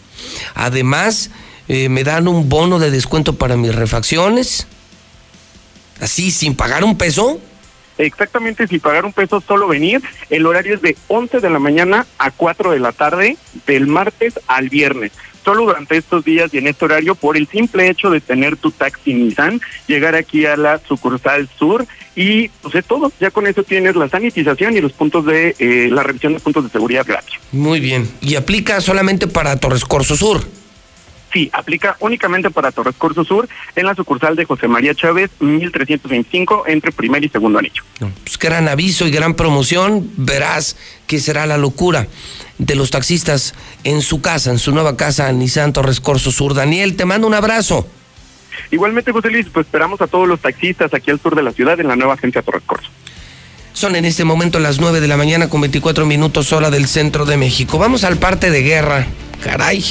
Además, 0.54 1.30
eh, 1.68 1.88
me 1.88 2.04
dan 2.04 2.28
un 2.28 2.48
bono 2.48 2.78
de 2.78 2.90
descuento 2.90 3.34
para 3.34 3.56
mis 3.56 3.74
refacciones. 3.74 4.66
Así, 6.00 6.30
sin 6.30 6.54
pagar 6.54 6.82
un 6.84 6.96
peso 6.96 7.40
exactamente 8.06 8.66
sin 8.66 8.80
pagar 8.80 9.04
un 9.04 9.12
peso, 9.12 9.40
solo 9.40 9.68
venir. 9.68 10.02
El 10.28 10.46
horario 10.46 10.74
es 10.74 10.82
de 10.82 10.96
11 11.08 11.40
de 11.40 11.50
la 11.50 11.58
mañana 11.58 12.06
a 12.18 12.30
4 12.30 12.72
de 12.72 12.80
la 12.80 12.92
tarde, 12.92 13.36
del 13.66 13.86
martes 13.86 14.38
al 14.46 14.68
viernes. 14.68 15.12
Solo 15.44 15.64
durante 15.64 15.96
estos 15.96 16.24
días 16.24 16.52
y 16.52 16.58
en 16.58 16.66
este 16.66 16.84
horario, 16.84 17.14
por 17.14 17.36
el 17.36 17.48
simple 17.48 17.88
hecho 17.88 18.10
de 18.10 18.20
tener 18.20 18.56
tu 18.56 18.70
taxi 18.70 19.14
Nissan, 19.14 19.60
llegar 19.86 20.14
aquí 20.14 20.44
a 20.44 20.56
la 20.56 20.78
sucursal 20.78 21.48
sur 21.58 21.86
y 22.14 22.48
pues 22.48 22.74
es 22.74 22.84
todo. 22.84 23.10
Ya 23.18 23.30
con 23.30 23.46
eso 23.46 23.62
tienes 23.62 23.96
la 23.96 24.08
sanitización 24.08 24.76
y 24.76 24.80
los 24.82 24.92
puntos 24.92 25.24
de 25.24 25.56
eh, 25.58 25.88
la 25.90 26.02
revisión 26.02 26.34
de 26.34 26.40
puntos 26.40 26.64
de 26.64 26.70
seguridad 26.70 27.06
gratis. 27.06 27.34
Muy 27.52 27.80
bien. 27.80 28.10
¿Y 28.20 28.34
aplica 28.34 28.80
solamente 28.82 29.26
para 29.26 29.56
Torres 29.58 29.84
Corso 29.84 30.14
Sur? 30.14 30.59
Sí, 31.32 31.48
aplica 31.52 31.96
únicamente 32.00 32.50
para 32.50 32.72
Torres 32.72 32.96
Corso 32.98 33.24
Sur 33.24 33.48
en 33.76 33.86
la 33.86 33.94
sucursal 33.94 34.34
de 34.34 34.44
José 34.44 34.66
María 34.66 34.94
Chávez, 34.94 35.30
1325, 35.38 36.64
entre 36.66 36.90
primer 36.90 37.24
y 37.24 37.28
segundo 37.28 37.60
anillo. 37.60 37.82
Pues 38.24 38.36
gran 38.38 38.68
aviso 38.68 39.06
y 39.06 39.12
gran 39.12 39.34
promoción. 39.34 40.10
Verás 40.16 40.76
que 41.06 41.20
será 41.20 41.46
la 41.46 41.56
locura 41.56 42.08
de 42.58 42.74
los 42.74 42.90
taxistas 42.90 43.54
en 43.84 44.02
su 44.02 44.20
casa, 44.20 44.50
en 44.50 44.58
su 44.58 44.72
nueva 44.72 44.96
casa, 44.96 45.30
Nissan 45.30 45.72
Torres 45.72 46.00
Corso 46.00 46.32
Sur. 46.32 46.54
Daniel, 46.54 46.96
te 46.96 47.04
mando 47.04 47.28
un 47.28 47.34
abrazo. 47.34 47.86
Igualmente, 48.72 49.12
José 49.12 49.30
Luis, 49.30 49.46
pues 49.52 49.66
esperamos 49.66 50.00
a 50.00 50.08
todos 50.08 50.26
los 50.26 50.40
taxistas 50.40 50.92
aquí 50.94 51.10
al 51.12 51.20
sur 51.20 51.36
de 51.36 51.42
la 51.42 51.52
ciudad 51.52 51.78
en 51.78 51.86
la 51.86 51.96
nueva 51.96 52.14
agencia 52.14 52.42
Torres 52.42 52.62
Corso. 52.66 52.90
Son 53.72 53.94
en 53.94 54.04
este 54.04 54.24
momento 54.24 54.58
las 54.58 54.80
9 54.80 55.00
de 55.00 55.06
la 55.06 55.16
mañana 55.16 55.48
con 55.48 55.60
24 55.60 56.04
minutos 56.04 56.52
hora 56.52 56.70
del 56.70 56.88
centro 56.88 57.24
de 57.24 57.36
México. 57.36 57.78
Vamos 57.78 58.02
al 58.02 58.16
parte 58.16 58.50
de 58.50 58.62
guerra. 58.62 59.06
Caray 59.42 59.82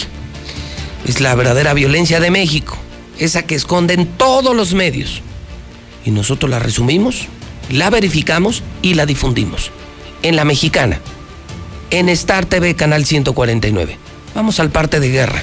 es 1.06 1.22
la 1.22 1.36
verdadera 1.36 1.74
violencia 1.74 2.20
de 2.20 2.32
México, 2.32 2.78
esa 3.18 3.44
que 3.44 3.56
esconden 3.56 4.06
todos 4.06 4.56
los 4.56 4.74
medios. 4.74 5.22
Y 6.06 6.12
nosotros 6.12 6.50
la 6.50 6.60
resumimos, 6.60 7.28
la 7.70 7.90
verificamos 7.90 8.64
y 8.82 8.94
la 8.94 9.06
difundimos. 9.06 9.72
En 10.22 10.36
La 10.36 10.46
Mexicana, 10.46 11.00
en 11.92 12.10
Star 12.10 12.46
TV, 12.46 12.76
Canal 12.76 13.06
149. 13.06 13.98
Vamos 14.36 14.60
al 14.60 14.70
parte 14.70 15.00
de 15.00 15.10
guerra. 15.10 15.42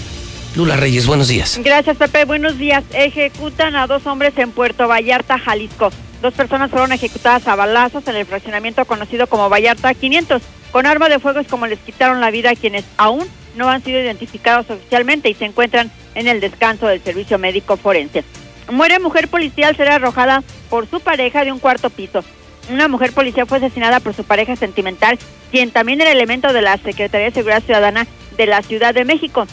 Lula 0.54 0.76
Reyes, 0.76 1.06
buenos 1.06 1.28
días. 1.28 1.60
Gracias, 1.62 1.98
Pepe. 1.98 2.24
Buenos 2.24 2.58
días. 2.58 2.82
Ejecutan 2.94 3.76
a 3.76 3.86
dos 3.86 4.06
hombres 4.06 4.32
en 4.38 4.52
Puerto 4.52 4.88
Vallarta, 4.88 5.38
Jalisco. 5.38 5.90
Dos 6.22 6.32
personas 6.32 6.70
fueron 6.70 6.92
ejecutadas 6.92 7.46
a 7.46 7.56
balazos 7.56 8.08
en 8.08 8.16
el 8.16 8.24
fraccionamiento 8.24 8.84
conocido 8.86 9.26
como 9.26 9.50
Vallarta 9.50 9.92
500. 9.92 10.40
Con 10.72 10.86
arma 10.86 11.08
de 11.08 11.18
fuego 11.18 11.40
es 11.40 11.46
como 11.46 11.66
les 11.66 11.78
quitaron 11.80 12.20
la 12.20 12.30
vida 12.30 12.50
a 12.50 12.54
quienes 12.56 12.84
aún 12.96 13.26
no 13.56 13.68
han 13.68 13.82
sido 13.82 14.00
identificados 14.00 14.70
oficialmente 14.70 15.28
y 15.28 15.34
se 15.34 15.44
encuentran 15.44 15.90
en 16.14 16.28
el 16.28 16.40
descanso 16.40 16.86
del 16.86 17.02
servicio 17.02 17.38
médico 17.38 17.76
forense. 17.76 18.24
Muere 18.70 18.98
mujer 18.98 19.28
policial, 19.28 19.76
será 19.76 19.96
arrojada 19.96 20.42
por 20.70 20.88
su 20.88 21.00
pareja 21.00 21.44
de 21.44 21.52
un 21.52 21.58
cuarto 21.58 21.90
piso. 21.90 22.24
Una 22.70 22.88
mujer 22.88 23.12
policía 23.12 23.46
fue 23.46 23.58
asesinada 23.58 24.00
por 24.00 24.14
su 24.14 24.24
pareja 24.24 24.56
sentimental, 24.56 25.18
quien 25.50 25.70
también 25.70 26.00
era 26.00 26.10
elemento 26.10 26.52
de 26.52 26.62
la 26.62 26.76
Secretaría 26.78 27.26
de 27.26 27.32
Seguridad 27.32 27.62
Ciudadana 27.62 28.06
de 28.36 28.46
la 28.46 28.62
Ciudad 28.62 28.92
de 28.92 29.04
México. 29.04 29.46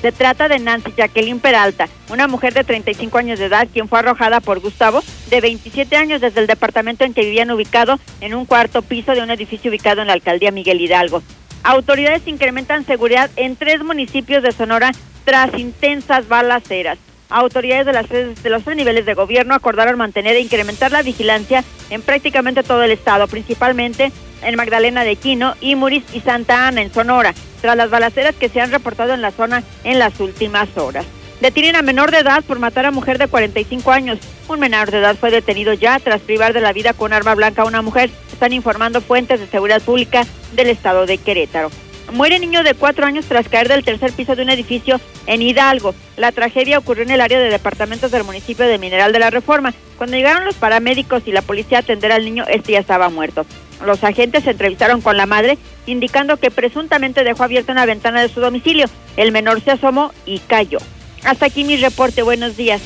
Se 0.00 0.10
trata 0.10 0.48
de 0.48 0.58
Nancy 0.58 0.92
Jacqueline 0.96 1.38
Peralta, 1.38 1.88
una 2.10 2.26
mujer 2.26 2.54
de 2.54 2.64
35 2.64 3.18
años 3.18 3.38
de 3.38 3.44
edad, 3.46 3.68
quien 3.72 3.88
fue 3.88 4.00
arrojada 4.00 4.40
por 4.40 4.58
Gustavo, 4.58 5.00
de 5.30 5.40
27 5.40 5.96
años, 5.96 6.20
desde 6.20 6.40
el 6.40 6.48
departamento 6.48 7.04
en 7.04 7.14
que 7.14 7.24
vivían 7.24 7.52
ubicado 7.52 8.00
en 8.20 8.34
un 8.34 8.44
cuarto 8.44 8.82
piso 8.82 9.12
de 9.12 9.22
un 9.22 9.30
edificio 9.30 9.70
ubicado 9.70 10.00
en 10.00 10.08
la 10.08 10.14
alcaldía 10.14 10.50
Miguel 10.50 10.80
Hidalgo. 10.80 11.22
Autoridades 11.64 12.26
incrementan 12.26 12.84
seguridad 12.84 13.30
en 13.36 13.56
tres 13.56 13.84
municipios 13.84 14.42
de 14.42 14.52
Sonora 14.52 14.92
tras 15.24 15.56
intensas 15.58 16.26
balaceras. 16.28 16.98
Autoridades 17.28 17.86
de, 17.86 18.50
los 18.50 18.64
tres 18.64 18.76
niveles 18.76 19.06
de 19.06 19.14
gobierno 19.14 19.54
acordaron 19.54 19.96
mantener 19.96 20.36
e 20.36 20.40
incrementar 20.40 20.92
la 20.92 21.02
vigilancia 21.02 21.64
en 21.88 22.02
prácticamente 22.02 22.62
todo 22.62 22.82
el 22.82 22.90
estado, 22.90 23.28
principalmente 23.28 24.12
en 24.42 24.56
Magdalena 24.56 25.04
de 25.04 25.16
Quino, 25.16 25.54
Imuris 25.60 26.04
y 26.12 26.20
Santa 26.20 26.66
Ana, 26.66 26.82
en 26.82 26.92
Sonora, 26.92 27.32
tras 27.60 27.76
las 27.76 27.90
balaceras 27.90 28.34
que 28.34 28.48
se 28.48 28.60
han 28.60 28.72
reportado 28.72 29.14
en 29.14 29.22
la 29.22 29.30
zona 29.30 29.62
en 29.84 29.98
las 29.98 30.18
últimas 30.20 30.76
horas. 30.76 31.06
Detienen 31.42 31.74
a 31.74 31.82
menor 31.82 32.12
de 32.12 32.18
edad 32.18 32.44
por 32.44 32.60
matar 32.60 32.86
a 32.86 32.92
mujer 32.92 33.18
de 33.18 33.26
45 33.26 33.90
años. 33.90 34.20
Un 34.46 34.60
menor 34.60 34.92
de 34.92 34.98
edad 34.98 35.16
fue 35.16 35.32
detenido 35.32 35.72
ya 35.72 35.98
tras 35.98 36.20
privar 36.20 36.52
de 36.52 36.60
la 36.60 36.72
vida 36.72 36.92
con 36.92 37.12
arma 37.12 37.34
blanca 37.34 37.62
a 37.62 37.64
una 37.64 37.82
mujer, 37.82 38.10
están 38.32 38.52
informando 38.52 39.00
fuentes 39.00 39.40
de 39.40 39.48
seguridad 39.48 39.82
pública 39.82 40.24
del 40.52 40.68
estado 40.68 41.04
de 41.04 41.18
Querétaro. 41.18 41.72
Muere 42.12 42.38
niño 42.38 42.62
de 42.62 42.74
cuatro 42.74 43.06
años 43.06 43.24
tras 43.26 43.48
caer 43.48 43.66
del 43.66 43.82
tercer 43.82 44.12
piso 44.12 44.36
de 44.36 44.42
un 44.42 44.50
edificio 44.50 45.00
en 45.26 45.42
Hidalgo. 45.42 45.96
La 46.16 46.30
tragedia 46.30 46.78
ocurrió 46.78 47.02
en 47.02 47.10
el 47.10 47.20
área 47.20 47.40
de 47.40 47.50
departamentos 47.50 48.12
del 48.12 48.22
municipio 48.22 48.64
de 48.64 48.78
Mineral 48.78 49.12
de 49.12 49.18
la 49.18 49.30
Reforma. 49.30 49.74
Cuando 49.98 50.16
llegaron 50.16 50.44
los 50.44 50.54
paramédicos 50.54 51.24
y 51.26 51.32
la 51.32 51.42
policía 51.42 51.78
a 51.78 51.80
atender 51.80 52.12
al 52.12 52.24
niño, 52.24 52.44
este 52.46 52.70
ya 52.70 52.78
estaba 52.78 53.08
muerto. 53.08 53.46
Los 53.84 54.04
agentes 54.04 54.44
se 54.44 54.50
entrevistaron 54.50 55.00
con 55.00 55.16
la 55.16 55.26
madre, 55.26 55.58
indicando 55.86 56.36
que 56.36 56.52
presuntamente 56.52 57.24
dejó 57.24 57.42
abierta 57.42 57.72
una 57.72 57.84
ventana 57.84 58.22
de 58.22 58.28
su 58.28 58.38
domicilio. 58.38 58.86
El 59.16 59.32
menor 59.32 59.60
se 59.60 59.72
asomó 59.72 60.12
y 60.24 60.38
cayó. 60.38 60.78
Hasta 61.24 61.46
aquí 61.46 61.64
mi 61.64 61.76
reporte. 61.76 62.22
Buenos 62.22 62.56
días. 62.56 62.80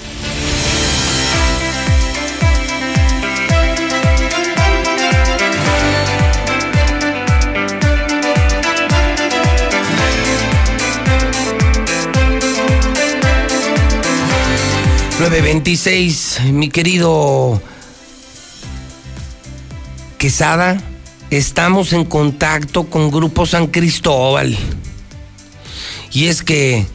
...926, 15.18 16.52
mi 16.52 16.68
querido 16.68 17.60
Quesada, 20.18 20.78
estamos 21.30 21.94
en 21.94 22.04
contacto 22.04 22.84
con 22.84 23.10
Grupo 23.10 23.46
San 23.46 23.68
Cristóbal. 23.68 24.54
Y 26.12 26.26
es 26.26 26.42
que 26.42 26.86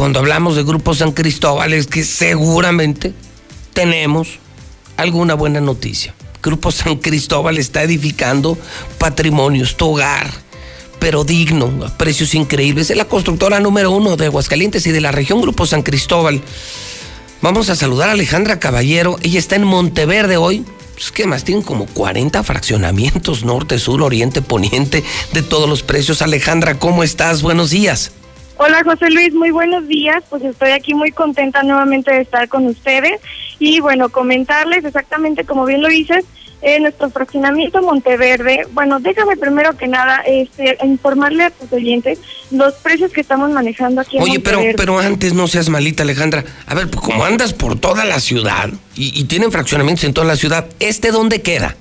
cuando 0.00 0.20
hablamos 0.20 0.56
de 0.56 0.62
Grupo 0.62 0.94
San 0.94 1.12
Cristóbal 1.12 1.74
es 1.74 1.86
que 1.86 2.04
seguramente 2.04 3.12
tenemos 3.74 4.38
alguna 4.96 5.34
buena 5.34 5.60
noticia. 5.60 6.14
Grupo 6.42 6.72
San 6.72 6.96
Cristóbal 6.96 7.58
está 7.58 7.82
edificando 7.82 8.56
patrimonios, 8.96 9.76
tu 9.76 9.90
hogar, 9.90 10.30
pero 11.00 11.22
digno, 11.22 11.84
a 11.84 11.98
precios 11.98 12.34
increíbles. 12.34 12.88
Es 12.88 12.96
la 12.96 13.04
constructora 13.04 13.60
número 13.60 13.90
uno 13.90 14.16
de 14.16 14.24
Aguascalientes 14.24 14.86
y 14.86 14.90
de 14.90 15.02
la 15.02 15.12
región 15.12 15.42
Grupo 15.42 15.66
San 15.66 15.82
Cristóbal. 15.82 16.40
Vamos 17.42 17.68
a 17.68 17.76
saludar 17.76 18.08
a 18.08 18.12
Alejandra 18.12 18.58
Caballero. 18.58 19.18
Ella 19.22 19.38
está 19.38 19.56
en 19.56 19.64
Monteverde 19.64 20.38
hoy. 20.38 20.64
Pues, 20.94 21.10
¿Qué 21.12 21.26
más? 21.26 21.44
Tienen 21.44 21.62
como 21.62 21.84
40 21.84 22.42
fraccionamientos, 22.42 23.44
norte, 23.44 23.78
sur, 23.78 24.00
oriente, 24.00 24.40
poniente, 24.40 25.04
de 25.34 25.42
todos 25.42 25.68
los 25.68 25.82
precios. 25.82 26.22
Alejandra, 26.22 26.78
¿cómo 26.78 27.04
estás? 27.04 27.42
Buenos 27.42 27.68
días. 27.68 28.12
Hola 28.62 28.84
José 28.84 29.08
Luis, 29.08 29.32
muy 29.32 29.50
buenos 29.50 29.88
días. 29.88 30.22
Pues 30.28 30.44
estoy 30.44 30.72
aquí 30.72 30.92
muy 30.92 31.12
contenta 31.12 31.62
nuevamente 31.62 32.12
de 32.12 32.20
estar 32.20 32.46
con 32.50 32.66
ustedes 32.66 33.18
y 33.58 33.80
bueno, 33.80 34.10
comentarles 34.10 34.84
exactamente 34.84 35.44
como 35.44 35.64
bien 35.64 35.80
lo 35.80 35.88
dices, 35.88 36.26
en 36.60 36.82
nuestro 36.82 37.08
fraccionamiento 37.08 37.80
Monteverde. 37.80 38.66
Bueno, 38.72 39.00
déjame 39.00 39.38
primero 39.38 39.78
que 39.78 39.88
nada 39.88 40.18
este, 40.26 40.76
informarle 40.84 41.44
a 41.44 41.50
tus 41.50 41.72
oyentes 41.72 42.18
los 42.50 42.74
precios 42.74 43.10
que 43.12 43.22
estamos 43.22 43.50
manejando 43.50 44.02
aquí 44.02 44.18
en 44.18 44.24
Oye, 44.24 44.40
pero, 44.40 44.60
pero 44.76 44.98
antes 44.98 45.32
no 45.32 45.48
seas 45.48 45.70
malita, 45.70 46.02
Alejandra. 46.02 46.44
A 46.66 46.74
ver, 46.74 46.90
pues 46.90 47.00
como 47.00 47.24
andas 47.24 47.54
por 47.54 47.80
toda 47.80 48.04
la 48.04 48.20
ciudad 48.20 48.68
y, 48.94 49.18
y 49.18 49.24
tienen 49.24 49.50
fraccionamientos 49.50 50.04
en 50.04 50.12
toda 50.12 50.26
la 50.26 50.36
ciudad, 50.36 50.66
¿este 50.80 51.12
dónde 51.12 51.40
queda? 51.40 51.76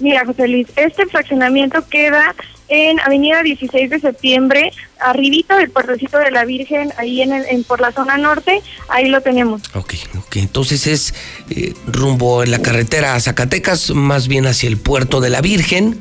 Mira, 0.00 0.26
José 0.26 0.48
Luis, 0.48 0.66
este 0.76 1.06
fraccionamiento 1.06 1.82
queda 1.88 2.34
en 2.68 3.00
Avenida 3.00 3.42
16 3.42 3.90
de 3.90 4.00
Septiembre, 4.00 4.72
arribita 4.98 5.56
del 5.56 5.70
puertecito 5.70 6.18
de 6.18 6.30
la 6.30 6.44
Virgen, 6.44 6.92
ahí 6.96 7.22
en, 7.22 7.32
el, 7.32 7.44
en 7.46 7.64
por 7.64 7.80
la 7.80 7.92
zona 7.92 8.16
norte, 8.16 8.62
ahí 8.88 9.08
lo 9.08 9.20
tenemos. 9.20 9.62
Ok, 9.74 9.94
ok, 10.18 10.36
entonces 10.36 10.86
es 10.86 11.14
eh, 11.50 11.74
rumbo 11.86 12.42
en 12.42 12.50
la 12.50 12.60
carretera 12.60 13.14
a 13.14 13.20
Zacatecas, 13.20 13.90
más 13.90 14.28
bien 14.28 14.46
hacia 14.46 14.68
el 14.68 14.76
puerto 14.76 15.20
de 15.20 15.30
la 15.30 15.40
Virgen. 15.40 15.98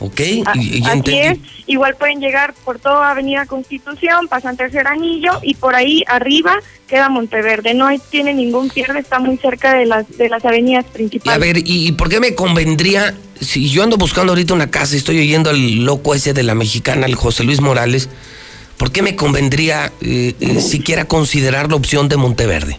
Ok, 0.00 0.20
A- 0.46 0.56
y, 0.56 0.80
ya 0.80 0.88
Así 0.90 0.98
entendí. 0.98 1.18
es, 1.18 1.38
igual 1.66 1.96
pueden 1.96 2.20
llegar 2.20 2.54
por 2.64 2.78
toda 2.78 3.10
Avenida 3.10 3.46
Constitución, 3.46 4.28
pasan 4.28 4.56
Tercer 4.56 4.86
Anillo 4.86 5.32
y 5.42 5.54
por 5.54 5.74
ahí 5.74 6.04
arriba 6.06 6.54
queda 6.86 7.08
Monteverde. 7.08 7.74
No 7.74 7.86
hay, 7.88 7.98
tiene 8.10 8.32
ningún 8.32 8.70
pierde, 8.70 9.00
está 9.00 9.18
muy 9.18 9.36
cerca 9.38 9.74
de 9.74 9.86
las 9.86 10.06
de 10.16 10.28
las 10.28 10.44
avenidas 10.44 10.84
Y 10.84 10.88
a 10.88 10.92
principales. 10.92 11.40
ver, 11.40 11.58
¿y, 11.58 11.88
y 11.88 11.92
por 11.92 12.08
qué 12.08 12.20
me 12.20 12.34
convendría, 12.36 13.14
si 13.40 13.68
yo 13.68 13.82
ando 13.82 13.96
buscando 13.96 14.32
ahorita 14.32 14.54
una 14.54 14.70
casa 14.70 14.94
y 14.94 14.98
estoy 14.98 15.18
oyendo 15.18 15.50
al 15.50 15.84
loco 15.84 16.14
ese 16.14 16.32
de 16.32 16.44
la 16.44 16.54
mexicana, 16.54 17.06
el 17.06 17.16
José 17.16 17.42
Luis 17.42 17.60
Morales, 17.60 18.08
¿por 18.76 18.92
qué 18.92 19.02
me 19.02 19.16
convendría 19.16 19.92
eh, 20.00 20.34
eh, 20.38 20.60
siquiera 20.60 21.06
considerar 21.06 21.68
la 21.70 21.74
opción 21.76 22.08
de 22.08 22.16
Monteverde? 22.16 22.78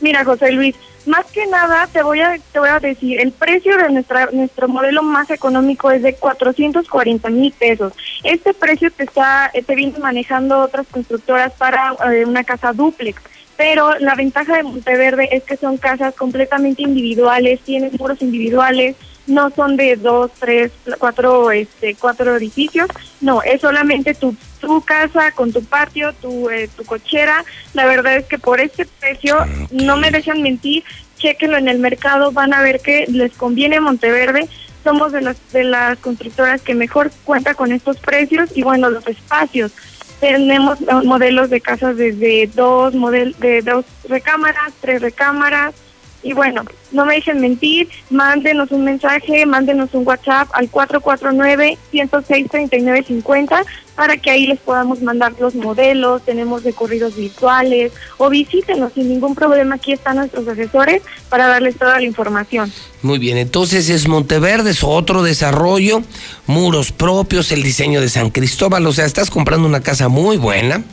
Mira, 0.00 0.24
José 0.24 0.50
Luis, 0.50 0.74
más 1.06 1.26
que 1.26 1.46
nada 1.46 1.88
te 1.92 2.02
voy 2.02 2.20
a 2.20 2.38
te 2.52 2.58
voy 2.58 2.68
a 2.68 2.80
decir, 2.80 3.20
el 3.20 3.32
precio 3.32 3.76
de 3.76 3.90
nuestra 3.90 4.26
nuestro 4.32 4.68
modelo 4.68 5.02
más 5.02 5.30
económico 5.30 5.90
es 5.90 6.02
de 6.02 6.14
440 6.14 7.30
mil 7.30 7.52
pesos. 7.52 7.92
Este 8.24 8.54
precio 8.54 8.90
te 8.90 9.04
está 9.04 9.50
eh, 9.52 9.62
te 9.62 9.74
vienen 9.74 10.00
manejando 10.00 10.60
otras 10.60 10.86
constructoras 10.88 11.52
para 11.52 11.94
eh, 12.12 12.24
una 12.24 12.44
casa 12.44 12.72
dúplex. 12.72 13.20
Pero 13.56 13.98
la 13.98 14.14
ventaja 14.14 14.56
de 14.56 14.64
Monteverde 14.64 15.28
es 15.32 15.42
que 15.44 15.56
son 15.56 15.78
casas 15.78 16.14
completamente 16.14 16.82
individuales, 16.82 17.60
tienen 17.60 17.92
muros 17.98 18.20
individuales, 18.20 18.96
no 19.26 19.50
son 19.50 19.76
de 19.76 19.96
dos, 19.96 20.30
tres, 20.38 20.72
cuatro, 20.98 21.50
este, 21.50 21.94
cuatro 21.94 22.36
edificios. 22.36 22.88
No, 23.20 23.42
es 23.42 23.62
solamente 23.62 24.12
tu, 24.12 24.36
tu 24.66 24.80
casa 24.80 25.30
con 25.30 25.52
tu 25.52 25.62
patio, 25.64 26.12
tu, 26.14 26.50
eh, 26.50 26.68
tu 26.76 26.84
cochera. 26.84 27.44
La 27.72 27.86
verdad 27.86 28.16
es 28.16 28.26
que 28.26 28.38
por 28.38 28.60
este 28.60 28.84
precio, 28.84 29.36
no 29.70 29.96
me 29.96 30.10
dejan 30.10 30.42
mentir, 30.42 30.82
chequenlo 31.16 31.56
en 31.56 31.68
el 31.68 31.78
mercado, 31.78 32.32
van 32.32 32.52
a 32.52 32.62
ver 32.62 32.80
que 32.80 33.06
les 33.08 33.32
conviene 33.32 33.80
Monteverde. 33.80 34.48
Somos 34.82 35.12
de 35.12 35.20
las, 35.20 35.36
de 35.52 35.64
las 35.64 35.98
constructoras 35.98 36.62
que 36.62 36.74
mejor 36.74 37.12
cuenta 37.24 37.54
con 37.54 37.70
estos 37.70 37.98
precios 37.98 38.50
y 38.56 38.62
bueno, 38.62 38.90
los 38.90 39.06
espacios. 39.06 39.72
Tenemos 40.20 40.80
modelos 41.04 41.50
de 41.50 41.60
casas 41.60 41.96
desde 41.96 42.50
dos 42.52 42.94
model 42.94 43.36
de 43.38 43.62
dos 43.62 43.84
recámaras, 44.08 44.72
tres 44.80 45.00
recámaras, 45.00 45.74
y 46.22 46.32
bueno, 46.32 46.62
no 46.92 47.04
me 47.06 47.14
dejen 47.14 47.40
mentir, 47.40 47.88
mándenos 48.10 48.70
un 48.70 48.84
mensaje, 48.84 49.44
mándenos 49.46 49.94
un 49.94 50.06
WhatsApp 50.06 50.48
al 50.52 50.70
449-106-3950 50.70 53.64
para 53.94 54.18
que 54.18 54.30
ahí 54.30 54.46
les 54.46 54.60
podamos 54.60 55.00
mandar 55.02 55.32
los 55.40 55.54
modelos, 55.54 56.22
tenemos 56.22 56.62
recorridos 56.64 57.16
virtuales 57.16 57.92
o 58.18 58.28
visítenos 58.28 58.92
sin 58.92 59.08
ningún 59.08 59.34
problema, 59.34 59.76
aquí 59.76 59.92
están 59.92 60.16
nuestros 60.16 60.46
asesores 60.48 61.00
para 61.28 61.46
darles 61.46 61.76
toda 61.76 61.98
la 61.98 62.04
información. 62.04 62.70
Muy 63.02 63.18
bien, 63.18 63.38
entonces 63.38 63.88
es 63.88 64.08
Monteverde, 64.08 64.70
es 64.70 64.84
otro 64.84 65.22
desarrollo, 65.22 66.02
muros 66.46 66.92
propios, 66.92 67.52
el 67.52 67.62
diseño 67.62 68.00
de 68.00 68.08
San 68.08 68.30
Cristóbal, 68.30 68.86
o 68.86 68.92
sea, 68.92 69.06
estás 69.06 69.30
comprando 69.30 69.66
una 69.66 69.80
casa 69.80 70.08
muy 70.08 70.36
buena 70.36 70.84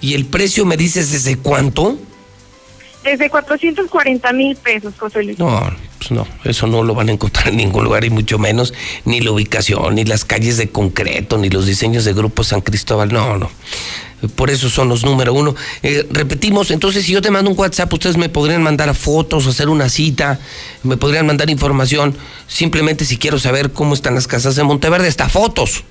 y 0.00 0.14
el 0.14 0.26
precio 0.26 0.64
me 0.64 0.76
dices 0.76 1.10
desde 1.10 1.36
cuánto? 1.36 1.98
Desde 3.04 3.30
440 3.30 4.32
mil 4.32 4.56
pesos, 4.56 4.94
José 4.98 5.22
Luis. 5.22 5.38
No, 5.38 5.72
pues 5.98 6.10
no, 6.10 6.26
eso 6.44 6.66
no 6.66 6.82
lo 6.82 6.94
van 6.94 7.08
a 7.08 7.12
encontrar 7.12 7.48
en 7.48 7.56
ningún 7.56 7.84
lugar 7.84 8.04
y 8.04 8.10
mucho 8.10 8.38
menos 8.38 8.74
ni 9.04 9.20
la 9.20 9.30
ubicación, 9.30 9.94
ni 9.94 10.04
las 10.04 10.24
calles 10.24 10.56
de 10.56 10.68
concreto, 10.70 11.38
ni 11.38 11.48
los 11.48 11.66
diseños 11.66 12.04
de 12.04 12.12
Grupo 12.12 12.44
San 12.44 12.60
Cristóbal, 12.60 13.12
no, 13.12 13.38
no. 13.38 13.50
Por 14.34 14.50
eso 14.50 14.68
son 14.68 14.88
los 14.88 15.04
número 15.04 15.32
uno. 15.32 15.54
Eh, 15.82 16.06
repetimos, 16.10 16.72
entonces 16.72 17.04
si 17.04 17.12
yo 17.12 17.22
te 17.22 17.30
mando 17.30 17.50
un 17.50 17.58
WhatsApp, 17.58 17.92
ustedes 17.92 18.16
me 18.16 18.28
podrían 18.28 18.62
mandar 18.62 18.92
fotos, 18.94 19.46
hacer 19.46 19.68
una 19.68 19.88
cita, 19.88 20.40
me 20.82 20.96
podrían 20.96 21.26
mandar 21.26 21.50
información, 21.50 22.16
simplemente 22.48 23.04
si 23.04 23.16
quiero 23.16 23.38
saber 23.38 23.72
cómo 23.72 23.94
están 23.94 24.16
las 24.16 24.26
casas 24.26 24.56
de 24.56 24.64
Monteverde, 24.64 25.06
hasta 25.06 25.28
fotos. 25.28 25.84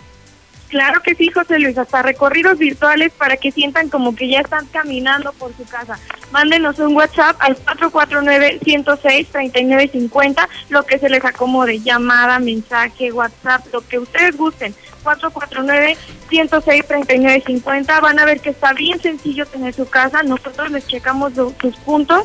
Claro 0.70 1.02
que 1.02 1.16
sí, 1.16 1.30
José 1.34 1.60
Luis, 1.60 1.78
hasta 1.78 2.02
recorridos 2.02 2.58
virtuales 2.58 3.12
para 3.14 3.38
que 3.38 3.52
sientan 3.52 3.90
como 3.90 4.16
que 4.16 4.28
ya 4.28 4.40
están 4.42 4.66
caminando 4.68 5.32
por 5.34 5.56
su 5.56 5.64
casa. 5.66 5.98
Mándenos 6.32 6.78
un 6.80 6.96
WhatsApp 6.96 7.38
al 7.40 7.56
449-106-3950, 7.58 10.48
lo 10.70 10.84
que 10.84 11.00
se 11.00 11.10
les 11.10 11.24
acomode, 11.24 11.80
llamada, 11.80 12.40
mensaje, 12.40 13.12
WhatsApp, 13.12 13.66
lo 13.72 13.82
que 13.88 14.00
ustedes 14.00 14.36
gusten. 14.36 14.74
449-106-3950, 15.04 18.02
van 18.02 18.20
a 18.20 18.26
ver 18.26 18.42
que 18.42 18.50
está 18.50 18.74
bien 18.74 19.00
sencillo 19.02 19.46
tener 19.46 19.74
su 19.74 19.88
casa, 19.88 20.22
nosotros 20.24 20.70
les 20.72 20.86
checamos 20.86 21.34
lo- 21.36 21.54
sus 21.62 21.78
puntos, 21.78 22.24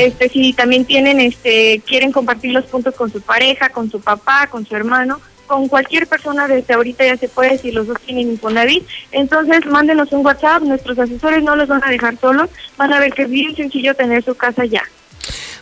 este 0.00 0.28
si 0.28 0.52
también 0.52 0.84
tienen 0.84 1.20
este 1.20 1.80
quieren 1.86 2.10
compartir 2.10 2.52
los 2.52 2.64
puntos 2.64 2.94
con 2.94 3.12
su 3.12 3.20
pareja, 3.20 3.68
con 3.68 3.88
su 3.90 4.00
papá, 4.00 4.48
con 4.48 4.66
su 4.66 4.74
hermano, 4.74 5.20
con 5.46 5.68
cualquier 5.68 6.06
persona 6.06 6.48
desde 6.48 6.74
ahorita 6.74 7.04
ya 7.04 7.16
se 7.16 7.28
puede 7.28 7.58
si 7.58 7.72
los 7.72 7.86
dos 7.86 7.98
tienen 8.04 8.30
Infonavit. 8.30 8.84
Entonces, 9.12 9.66
mándenos 9.66 10.12
un 10.12 10.24
WhatsApp, 10.24 10.62
nuestros 10.62 10.98
asesores 10.98 11.42
no 11.42 11.56
los 11.56 11.68
van 11.68 11.82
a 11.84 11.90
dejar 11.90 12.18
solos, 12.18 12.50
van 12.76 12.92
a 12.92 13.00
ver 13.00 13.12
que 13.12 13.22
es 13.22 13.30
bien 13.30 13.54
sencillo 13.54 13.94
tener 13.94 14.24
su 14.24 14.34
casa 14.34 14.64
ya. 14.64 14.82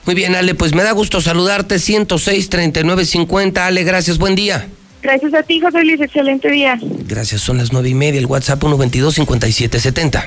Muy 0.05 0.15
bien, 0.15 0.35
Ale, 0.35 0.55
pues 0.55 0.75
me 0.75 0.83
da 0.83 0.93
gusto 0.93 1.21
saludarte, 1.21 1.77
106-3950. 1.77 3.59
Ale, 3.59 3.85
gracias, 3.85 4.19
buen 4.19 4.35
día. 4.35 4.69
Gracias 5.01 5.35
a 5.35 5.43
ti, 5.43 5.61
José 5.61 5.85
Luis, 5.85 6.01
excelente 6.01 6.51
día. 6.51 6.79
Gracias, 6.81 7.41
son 7.41 7.59
las 7.59 7.73
nueve 7.73 7.89
y 7.89 7.95
media, 7.95 8.21
el 8.21 8.27
WhatsApp 8.27 8.63
122-5770. 8.63 10.27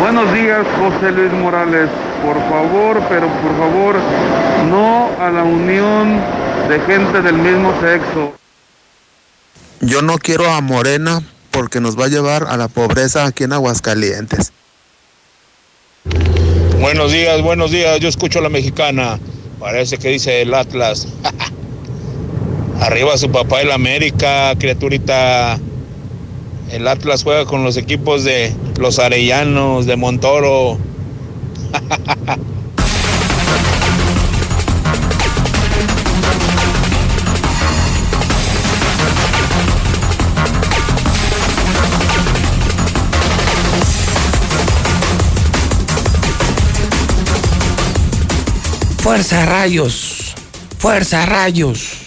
Buenos 0.00 0.34
días, 0.34 0.66
José 0.78 1.12
Luis 1.12 1.32
Morales. 1.32 1.88
Por 2.24 2.36
favor, 2.48 3.00
pero 3.08 3.28
por 3.28 3.56
favor, 3.56 3.96
no 4.68 5.08
a 5.20 5.30
la 5.30 5.44
unión 5.44 6.20
de 6.68 6.80
gente 6.80 7.22
del 7.22 7.34
mismo 7.34 7.72
sexo. 7.80 8.34
Yo 9.82 10.00
no 10.00 10.16
quiero 10.18 10.48
a 10.48 10.60
Morena 10.60 11.24
porque 11.50 11.80
nos 11.80 11.98
va 11.98 12.04
a 12.04 12.08
llevar 12.08 12.46
a 12.48 12.56
la 12.56 12.68
pobreza 12.68 13.26
aquí 13.26 13.42
en 13.42 13.52
Aguascalientes. 13.52 14.52
Buenos 16.80 17.10
días, 17.10 17.42
buenos 17.42 17.72
días. 17.72 17.98
Yo 17.98 18.08
escucho 18.08 18.38
a 18.38 18.42
la 18.42 18.48
mexicana. 18.48 19.18
Parece 19.58 19.98
que 19.98 20.10
dice 20.10 20.40
el 20.42 20.54
Atlas. 20.54 21.08
Arriba 22.80 23.18
su 23.18 23.32
papá 23.32 23.60
el 23.60 23.72
América, 23.72 24.54
criaturita. 24.56 25.58
El 26.70 26.86
Atlas 26.86 27.24
juega 27.24 27.44
con 27.44 27.64
los 27.64 27.76
equipos 27.76 28.22
de 28.22 28.54
los 28.78 29.00
Arellanos, 29.00 29.86
de 29.86 29.96
Montoro. 29.96 30.78
Fuerza 49.02 49.44
rayos, 49.44 50.32
fuerza 50.78 51.26
rayos, 51.26 52.02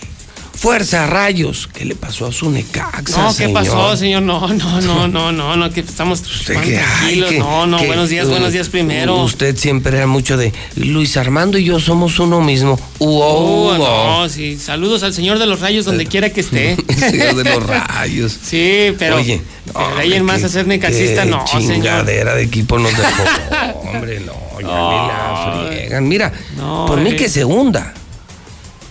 fuerza 0.65 1.05
rayos. 1.05 1.69
¿Qué 1.71 1.85
le 1.85 1.93
pasó 1.93 2.25
a 2.25 2.31
su 2.31 2.49
Necaxa, 2.49 3.21
No, 3.21 3.27
¿qué 3.27 3.33
señor? 3.45 3.53
pasó, 3.53 3.95
señor? 3.95 4.23
No, 4.23 4.47
no, 4.47 4.81
no, 4.81 5.07
no, 5.07 5.31
no, 5.31 5.55
no, 5.55 5.69
que 5.71 5.81
estamos 5.81 6.21
qué? 6.23 6.57
Ay, 6.57 6.71
tranquilos. 6.73 7.29
que- 7.29 7.37
No, 7.37 7.67
no, 7.67 7.77
que- 7.77 7.85
buenos 7.85 8.09
días, 8.09 8.27
buenos 8.27 8.51
días 8.51 8.69
primero. 8.69 9.15
Usted 9.21 9.55
siempre 9.57 9.95
era 9.95 10.07
mucho 10.07 10.37
de 10.37 10.51
Luis 10.75 11.17
Armando 11.17 11.59
y 11.59 11.65
yo 11.65 11.79
somos 11.79 12.17
uno 12.17 12.41
mismo. 12.41 12.79
Oh, 12.97 13.75
wow. 13.75 13.77
no, 13.77 14.27
sí. 14.29 14.57
Saludos 14.57 15.03
al 15.03 15.13
señor 15.13 15.37
de 15.37 15.45
los 15.45 15.59
rayos 15.59 15.85
donde 15.85 16.07
quiera 16.07 16.31
que 16.31 16.41
esté. 16.41 16.75
Señor 16.97 17.35
de 17.35 17.43
los 17.43 17.63
rayos. 17.63 18.35
Sí, 18.45 18.91
pero, 18.97 19.17
Oye, 19.17 19.41
pero 19.71 19.95
de 19.95 20.01
ahí 20.01 20.13
en 20.13 20.25
más 20.25 20.43
a 20.43 20.49
ser 20.49 20.65
necaxista, 20.65 21.25
no, 21.25 21.45
señor. 21.45 21.73
chingadera 21.75 22.33
de 22.33 22.41
equipo 22.43 22.79
nos 22.79 22.91
dejó. 22.97 23.23
Hombre, 23.89 24.19
no, 24.21 24.33
ya 24.61 24.67
la 24.67 25.67
friegan. 25.69 26.07
Mira, 26.07 26.33
No, 26.57 26.85
por 26.87 26.99
mí 27.01 27.11
eh. 27.11 27.15
que 27.15 27.29
se 27.29 27.45
hunda. 27.45 27.93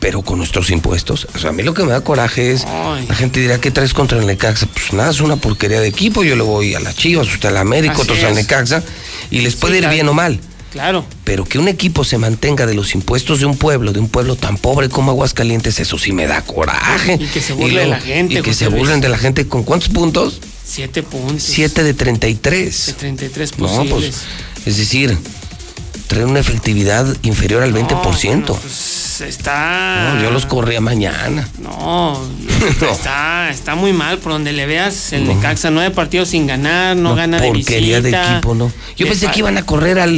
Pero 0.04 0.20
con 0.20 0.36
nuestros 0.36 0.68
impuestos. 0.68 1.26
O 1.34 1.38
sea, 1.38 1.48
a 1.48 1.52
mí 1.54 1.62
lo 1.62 1.72
que 1.72 1.82
me 1.82 1.92
da 1.92 2.02
coraje 2.02 2.52
es. 2.52 2.66
La 3.08 3.14
gente 3.14 3.40
dirá, 3.40 3.58
¿qué 3.58 3.70
traes 3.70 3.94
contra 3.94 4.18
el 4.18 4.26
Necaxa? 4.26 4.66
Pues 4.66 4.92
nada, 4.92 5.10
es 5.10 5.22
una 5.22 5.36
porquería 5.36 5.80
de 5.80 5.88
equipo. 5.88 6.22
Yo 6.22 6.36
le 6.36 6.42
voy 6.42 6.74
a 6.74 6.80
las 6.80 6.94
Chivas, 6.94 7.26
usted 7.32 7.48
al 7.48 7.56
América, 7.56 7.94
Así 7.94 8.02
otros 8.02 8.22
al. 8.22 8.34
Necaxa. 8.34 8.82
Y 9.30 9.38
les 9.38 9.56
puede 9.56 9.72
Sí, 9.72 9.78
ir 9.78 9.82
claro. 9.84 9.94
bien 9.94 10.08
o 10.10 10.12
mal. 10.12 10.38
Claro. 10.72 11.06
Pero 11.24 11.46
que 11.46 11.58
un 11.58 11.68
equipo 11.68 12.04
se 12.04 12.18
mantenga 12.18 12.66
de 12.66 12.74
los 12.74 12.94
impuestos 12.94 13.40
de 13.40 13.46
un 13.46 13.56
pueblo, 13.56 13.94
de 13.94 14.00
un 14.00 14.10
pueblo 14.10 14.36
tan 14.36 14.58
pobre 14.58 14.90
como 14.90 15.10
Aguascalientes, 15.10 15.80
eso 15.80 15.96
sí 15.98 16.12
me 16.12 16.26
da 16.26 16.42
coraje. 16.42 17.14
Y 17.18 17.26
que 17.28 17.40
se 17.40 17.54
burle 17.54 17.80
de 17.80 17.86
la 17.86 17.98
gente, 18.00 18.34
Y 18.34 18.42
que 18.42 18.52
se 18.52 18.68
burlen 18.68 19.00
de 19.00 19.08
la 19.08 19.16
gente. 19.16 19.48
¿Con 19.48 19.62
cuántos 19.62 19.88
puntos? 19.88 20.38
Siete 20.66 21.02
puntos. 21.02 21.42
Siete 21.42 21.82
de 21.82 21.94
33. 21.94 22.86
De 22.88 22.92
33 22.92 23.58
No, 23.58 23.66
posibles. 23.68 23.90
pues, 23.90 24.14
es 24.66 24.76
decir, 24.76 25.16
trae 26.08 26.26
una 26.26 26.40
efectividad 26.40 27.06
inferior 27.22 27.62
al 27.62 27.72
20%. 27.72 28.44
Pues 28.60 29.03
está. 29.20 30.14
No, 30.14 30.22
yo 30.22 30.30
los 30.30 30.46
corría 30.46 30.80
mañana. 30.80 31.48
No, 31.60 32.20
está, 32.90 33.50
está 33.50 33.74
muy 33.74 33.92
mal 33.92 34.18
por 34.18 34.32
donde 34.32 34.52
le 34.52 34.66
veas 34.66 35.12
el 35.12 35.26
No. 35.26 35.34
Necaxa, 35.34 35.70
nueve 35.70 35.90
partidos 35.90 36.28
sin 36.28 36.46
ganar, 36.46 36.96
no, 36.96 37.10
No, 37.10 37.14
gana 37.14 37.40
de 37.40 37.48
porquería 37.48 37.96
de 38.00 38.10
visita. 38.10 38.32
equipo, 38.34 38.54
no. 38.54 38.72
Yo 38.96 39.06
pensé 39.06 39.28
que 39.28 39.38
iban 39.40 39.56
a 39.58 39.64
correr 39.66 39.98
al 39.98 40.12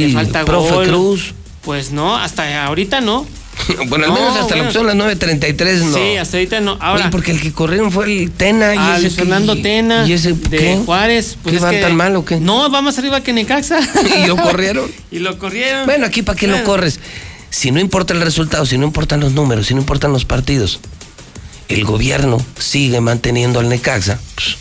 profe 0.45 0.73
gol. 0.73 0.87
Cruz. 0.87 1.33
Pues 1.61 1.91
no, 1.91 2.15
hasta 2.15 2.65
ahorita 2.65 3.01
no. 3.01 3.25
bueno, 3.87 4.05
al 4.05 4.11
No, 4.11 4.15
menos 4.15 4.37
hasta 4.37 4.53
bueno. 4.55 4.67
que 4.69 4.73
son 4.73 4.85
las 4.87 4.95
9.33 4.95 5.77
no. 5.79 5.97
Sí, 5.97 6.15
hasta 6.17 6.37
ahorita 6.37 6.59
no. 6.61 6.77
Ahora, 6.79 7.01
Oye, 7.05 7.11
porque 7.11 7.31
el 7.31 7.41
que 7.41 7.51
corrieron 7.51 7.91
fue 7.91 8.05
el 8.05 8.31
Tena 8.31 8.75
y 8.75 8.77
a 8.77 8.93
ese 8.93 9.01
Luis 9.01 9.13
que- 9.15 9.21
Fernando 9.21 9.55
Tena 9.61 10.05
¿Y 10.07 10.13
ese 10.13 10.33
de 10.33 10.57
qué? 10.57 10.79
Juárez. 10.85 11.37
Pues 11.41 11.55
¿Qué 11.55 11.61
van 11.61 11.71
que- 11.75 11.81
tan 11.81 11.95
mal 11.95 12.15
o 12.15 12.23
qué? 12.23 12.39
No, 12.39 12.69
va 12.71 12.81
más 12.81 12.97
arriba 12.99 13.21
que 13.21 13.33
Necaxa. 13.33 13.79
¿Y 14.23 14.27
lo 14.27 14.37
corrieron? 14.37 14.89
y 15.11 15.19
lo 15.19 15.37
corrieron. 15.39 15.85
Bueno, 15.85 16.05
aquí 16.05 16.21
para 16.21 16.37
qué 16.37 16.47
lo 16.47 16.63
corres. 16.63 16.99
Si 17.57 17.71
no 17.71 17.79
importa 17.79 18.13
el 18.13 18.21
resultado, 18.21 18.67
si 18.67 18.77
no 18.77 18.85
importan 18.85 19.19
los 19.19 19.33
números, 19.33 19.65
si 19.65 19.73
no 19.73 19.79
importan 19.79 20.13
los 20.13 20.25
partidos, 20.25 20.79
el 21.69 21.85
gobierno 21.85 22.37
sigue 22.59 23.01
manteniendo 23.01 23.59
al 23.59 23.67
Necaxa. 23.67 24.19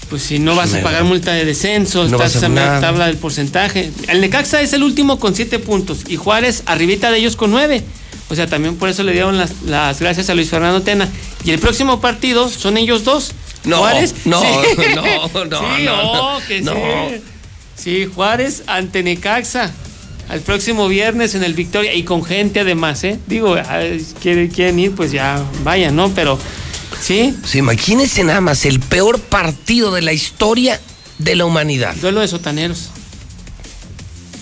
Pues 0.08 0.22
si 0.22 0.38
no 0.38 0.56
vas 0.56 0.72
a 0.72 0.80
pagar 0.80 1.04
multa 1.04 1.34
de 1.34 1.44
descenso, 1.44 2.08
No 2.08 2.16
vas 2.16 2.28
estás 2.28 2.44
a 2.44 2.46
en 2.46 2.54
la 2.54 2.80
tabla 2.80 3.06
del 3.06 3.18
porcentaje. 3.18 3.90
El 4.08 4.22
Necaxa 4.22 4.62
es 4.62 4.72
el 4.72 4.82
último 4.82 5.18
con 5.18 5.34
siete 5.34 5.58
puntos 5.58 6.04
y 6.08 6.16
Juárez 6.16 6.62
arribita 6.64 7.10
de 7.10 7.18
ellos 7.18 7.36
con 7.36 7.50
nueve. 7.50 7.84
O 8.30 8.34
sea, 8.34 8.46
también 8.46 8.76
por 8.76 8.88
eso 8.88 9.02
le 9.02 9.12
dieron 9.12 9.36
las, 9.36 9.50
las 9.66 10.00
gracias 10.00 10.30
a 10.30 10.34
Luis 10.34 10.48
Fernando 10.48 10.80
Tena. 10.80 11.06
Y 11.44 11.50
el 11.50 11.58
próximo 11.58 12.00
partido 12.00 12.48
son 12.48 12.78
ellos 12.78 13.04
dos. 13.04 13.32
No, 13.64 13.76
Juárez. 13.76 14.14
no, 14.24 14.40
Sí. 14.40 14.48
no, 14.94 15.44
no, 15.44 15.76
Sí, 15.76 15.82
no, 15.84 16.36
oh, 16.36 16.40
que 16.48 16.62
no. 16.62 16.72
sí. 16.72 17.20
Sí, 17.76 18.06
Juárez 18.06 18.62
ante 18.66 19.02
Necaxa. 19.02 19.70
Al 20.28 20.40
próximo 20.40 20.88
viernes 20.88 21.34
en 21.34 21.44
el 21.44 21.54
Victoria 21.54 21.94
y 21.94 22.02
con 22.02 22.24
gente 22.24 22.60
además, 22.60 23.04
¿eh? 23.04 23.18
Digo, 23.26 23.56
quieren, 24.20 24.48
quieren 24.48 24.78
ir, 24.78 24.92
pues 24.92 25.12
ya 25.12 25.42
vayan, 25.62 25.94
¿no? 25.94 26.10
Pero 26.10 26.38
sí, 27.00 27.34
Sí, 27.44 27.58
imagínense 27.58 28.24
nada 28.24 28.40
más 28.40 28.64
el 28.64 28.80
peor 28.80 29.20
partido 29.20 29.92
de 29.92 30.02
la 30.02 30.12
historia 30.12 30.80
de 31.18 31.36
la 31.36 31.44
humanidad. 31.44 31.94
duelo 31.96 32.20
de 32.20 32.28
sotaneros. 32.28 32.90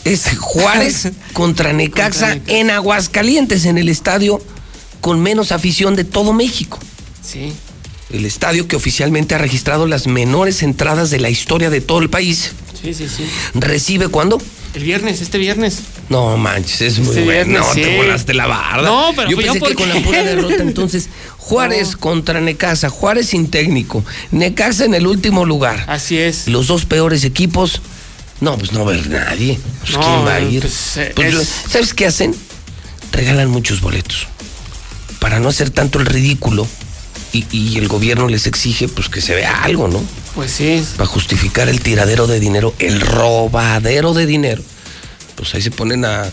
Es 0.05 0.37
Juárez 0.39 1.11
contra 1.33 1.73
Necaxa 1.73 2.39
en 2.47 2.71
Aguascalientes, 2.71 3.65
en 3.65 3.79
el 3.79 3.89
estadio 3.89 4.41
con 5.01 5.21
menos 5.21 5.53
afición 5.53 5.97
de 5.97 6.05
todo 6.05 6.33
México. 6.33 6.79
Sí. 7.23 7.53
El 8.11 8.25
estadio 8.25 8.69
que 8.69 8.77
oficialmente 8.77 9.35
ha 9.35 9.39
registrado 9.39 9.87
las 9.87 10.07
menores 10.07 10.63
entradas 10.63 11.11
de 11.11 11.21
la 11.21 11.31
historia 11.31 11.69
de 11.69 11.81
todo 11.81 11.99
el 12.01 12.11
país. 12.11 12.53
Sí, 12.81 12.95
sí, 12.95 13.09
sí. 13.09 13.27
¿Recibe 13.55 14.09
cuándo? 14.09 14.41
El 14.75 14.83
viernes, 14.83 15.21
este 15.21 15.39
viernes. 15.39 15.81
No 16.09 16.37
manches, 16.37 16.81
es 16.81 16.99
muy 16.99 17.09
Este 17.11 17.25
bueno. 17.25 17.45
viernes, 17.45 17.61
No, 17.69 17.75
te 17.75 17.85
sí. 17.85 17.97
volaste 17.97 18.35
la 18.35 18.47
barda. 18.47 18.89
No, 18.89 19.13
pero 19.15 19.31
yo 19.31 19.37
pues, 19.37 19.47
pensé 19.47 19.61
¿yo 19.61 19.67
que 19.67 19.75
con 19.75 19.89
la 19.89 20.01
pura 20.03 20.23
derrota 20.25 20.57
entonces 20.63 21.09
Juárez 21.39 21.97
contra 21.97 22.41
Necaxa, 22.41 22.89
Juárez 22.91 23.29
sin 23.29 23.49
técnico, 23.51 24.05
Necaxa 24.33 24.85
en 24.85 24.95
el 24.95 25.07
último 25.07 25.45
lugar. 25.45 25.85
Así 25.89 26.19
es. 26.19 26.49
Los 26.49 26.67
dos 26.67 26.87
peores 26.87 27.23
equipos. 27.25 27.81
No, 28.41 28.59
pues 28.59 28.73
no 28.73 28.85
va 28.85 28.91
a 28.91 28.95
haber 28.95 29.09
nadie. 29.11 29.61
Pues, 29.81 29.93
No, 29.93 30.01
¿Quién 30.01 30.27
va 30.27 30.35
a 30.35 30.41
ir? 30.41 30.61
pues, 30.63 30.97
eh, 30.97 31.13
Pues, 31.15 31.35
es- 31.35 31.49
¿Sabes 31.71 31.95
qué 31.95 32.07
hacen? 32.07 32.35
Regalan 33.13 33.49
muchos 33.49 33.81
boletos. 33.81 34.27
Para 35.21 35.39
no 35.39 35.49
hacer 35.51 35.71
tanto 35.71 36.01
el 36.01 36.07
ridículo. 36.07 36.67
Y, 37.33 37.47
y 37.53 37.79
el 37.79 37.89
gobierno 37.89 38.29
les 38.29 38.47
exige 38.47 38.87
pues 38.89 39.09
que 39.09 39.21
se 39.21 39.35
vea 39.35 39.63
algo, 39.65 39.89
¿no? 39.89 40.03
Pues 40.35 40.51
sí. 40.51 40.85
Para 40.97 41.07
justificar 41.07 41.69
el 41.69 41.81
tiradero 41.81 42.27
de 42.27 42.41
dinero, 42.41 42.75
el 42.79 43.01
robadero 43.01 44.15
de 44.15 44.27
dinero. 44.27 44.63
Pues 45.37 45.55
ahí 45.55 45.63
se 45.63 45.71
ponen 45.71 46.05
a. 46.05 46.25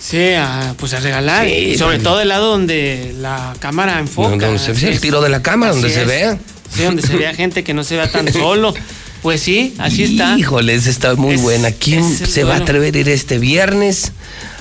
Sí, 0.00 0.32
a, 0.34 0.74
pues 0.76 0.92
a 0.94 1.00
regalar. 1.00 1.46
Sí, 1.46 1.76
sobre 1.78 1.98
todo 1.98 2.20
el 2.20 2.28
lado 2.28 2.50
donde 2.50 3.14
la 3.18 3.54
cámara 3.58 3.98
enfoca. 3.98 4.28
Donde 4.30 4.58
se 4.58 4.72
ve 4.72 4.92
el 4.92 5.00
tiro 5.00 5.20
de 5.22 5.30
la 5.30 5.42
cámara, 5.42 5.72
Así 5.72 5.80
donde 5.80 5.94
se 5.94 6.04
vea. 6.04 6.38
Sí, 6.74 6.82
donde 6.82 7.02
se 7.02 7.16
vea 7.16 7.34
gente 7.34 7.64
que 7.64 7.72
no 7.74 7.84
se 7.84 7.96
vea 7.96 8.10
tan 8.10 8.30
solo. 8.32 8.74
Pues 9.22 9.40
sí, 9.40 9.74
así 9.78 10.02
está. 10.04 10.36
Híjoles, 10.38 10.86
está 10.86 11.14
muy 11.14 11.36
Es- 11.36 11.40
buena. 11.42 11.72
¿Quién 11.72 12.04
se 12.04 12.44
va 12.44 12.54
a 12.54 12.58
atrever 12.58 12.94
a 12.94 12.98
ir 12.98 13.08
este 13.08 13.38
viernes 13.38 14.12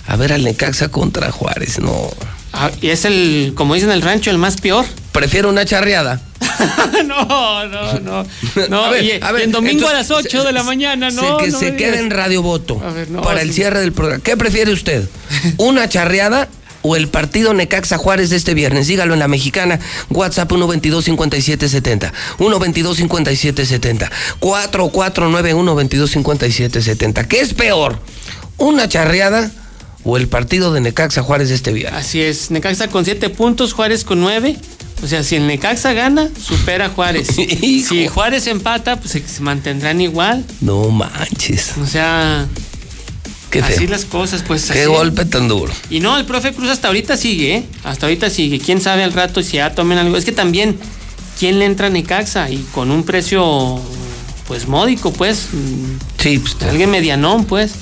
a 0.07 0.15
ver 0.15 0.31
al 0.31 0.43
Necaxa 0.45 0.87
contra 0.87 1.29
Juárez? 1.31 1.79
No. 1.79 2.09
Ah, 2.53 2.71
y 2.81 2.89
es 2.89 3.03
el, 3.03 3.51
como 3.55 3.73
dicen 3.73 3.89
en 3.89 3.95
el 3.95 4.01
rancho, 4.01 4.31
el 4.31 4.37
más 4.37 4.55
peor. 4.61 4.85
Prefiero 5.11 5.49
una 5.49 5.65
charreada. 5.65 6.21
no, 7.05 7.67
no, 7.67 7.99
no. 7.99 8.25
No, 8.69 8.85
A 8.85 8.89
ver, 8.91 9.03
y, 9.03 9.11
a 9.21 9.31
ver, 9.31 9.41
y 9.41 9.45
el 9.45 9.51
domingo 9.51 9.73
entonces, 9.87 9.95
a 9.95 9.99
las 9.99 10.11
8 10.11 10.41
se- 10.41 10.47
de 10.47 10.53
la 10.53 10.63
mañana, 10.63 11.09
Se- 11.11 11.17
no. 11.17 11.37
que 11.37 11.47
no 11.47 11.59
se 11.59 11.71
me 11.71 11.77
quede 11.77 11.91
digas. 11.91 12.03
en 12.05 12.11
Radio 12.11 12.41
Voto 12.41 12.81
A 12.85 12.91
ver, 12.91 13.09
no, 13.09 13.21
para 13.21 13.41
el 13.41 13.53
cierre 13.53 13.79
del 13.81 13.91
programa. 13.93 14.23
¿Qué 14.23 14.37
prefiere 14.37 14.71
usted? 14.71 15.07
¿Una 15.57 15.89
charreada 15.89 16.47
o 16.85 16.95
el 16.97 17.07
partido 17.07 17.53
Necaxa 17.53 17.97
Juárez 17.97 18.29
de 18.29 18.35
este 18.35 18.53
viernes? 18.53 18.87
Dígalo 18.87 19.13
en 19.13 19.19
la 19.19 19.27
mexicana. 19.27 19.79
WhatsApp 20.09 20.51
122-5770. 20.51 22.11
122-5770. 22.39 24.09
4491-225770. 24.41 27.27
¿Qué 27.27 27.39
es 27.41 27.53
peor? 27.53 27.99
¿Una 28.57 28.87
charreada 28.87 29.51
o 30.03 30.17
el 30.17 30.27
partido 30.27 30.73
de 30.73 30.81
Necaxa 30.81 31.23
Juárez 31.23 31.49
de 31.49 31.55
este 31.55 31.71
viernes? 31.71 32.05
Así 32.05 32.21
es, 32.21 32.51
Necaxa 32.51 32.87
con 32.89 33.05
7 33.05 33.29
puntos, 33.29 33.73
Juárez 33.73 34.03
con 34.03 34.19
9. 34.21 34.57
O 35.03 35.07
sea, 35.07 35.21
si 35.21 35.35
el 35.35 35.47
Necaxa 35.47 35.91
gana, 35.91 36.29
supera 36.41 36.85
a 36.85 36.89
Juárez. 36.89 37.27
si 37.35 38.07
Juárez 38.07 38.47
empata, 38.47 38.99
pues 38.99 39.11
se, 39.11 39.41
mantendrán 39.41 39.99
igual. 39.99 40.45
No 40.61 40.89
manches. 40.89 41.73
O 41.81 41.85
sea, 41.85 42.47
Qué 43.49 43.61
feo. 43.61 43.75
así 43.75 43.87
las 43.87 44.05
cosas, 44.05 44.43
pues 44.47 44.71
Qué 44.71 44.83
así. 44.83 44.89
golpe 44.89 45.25
tan 45.25 45.49
duro. 45.49 45.73
Y 45.89 45.99
no, 45.99 46.17
el 46.17 46.25
profe 46.25 46.53
Cruz 46.53 46.69
hasta 46.69 46.87
ahorita 46.87 47.17
sigue, 47.17 47.55
¿eh? 47.55 47.63
Hasta 47.83 48.05
ahorita 48.05 48.29
sigue. 48.29 48.59
¿Quién 48.59 48.79
sabe 48.79 49.03
al 49.03 49.11
rato 49.11 49.43
si 49.43 49.57
ya 49.57 49.75
tomen 49.75 49.97
algo? 49.97 50.15
Es 50.15 50.23
que 50.23 50.31
también, 50.31 50.77
¿quién 51.37 51.59
le 51.59 51.65
entra 51.65 51.87
a 51.87 51.89
Necaxa? 51.89 52.49
Y 52.49 52.65
con 52.73 52.89
un 52.89 53.03
precio, 53.03 53.81
pues 54.47 54.69
módico, 54.69 55.11
pues. 55.11 55.49
Sí, 56.17 56.39
pues. 56.39 56.55
Alguien 56.61 56.89
medianón, 56.89 57.43
pues. 57.43 57.73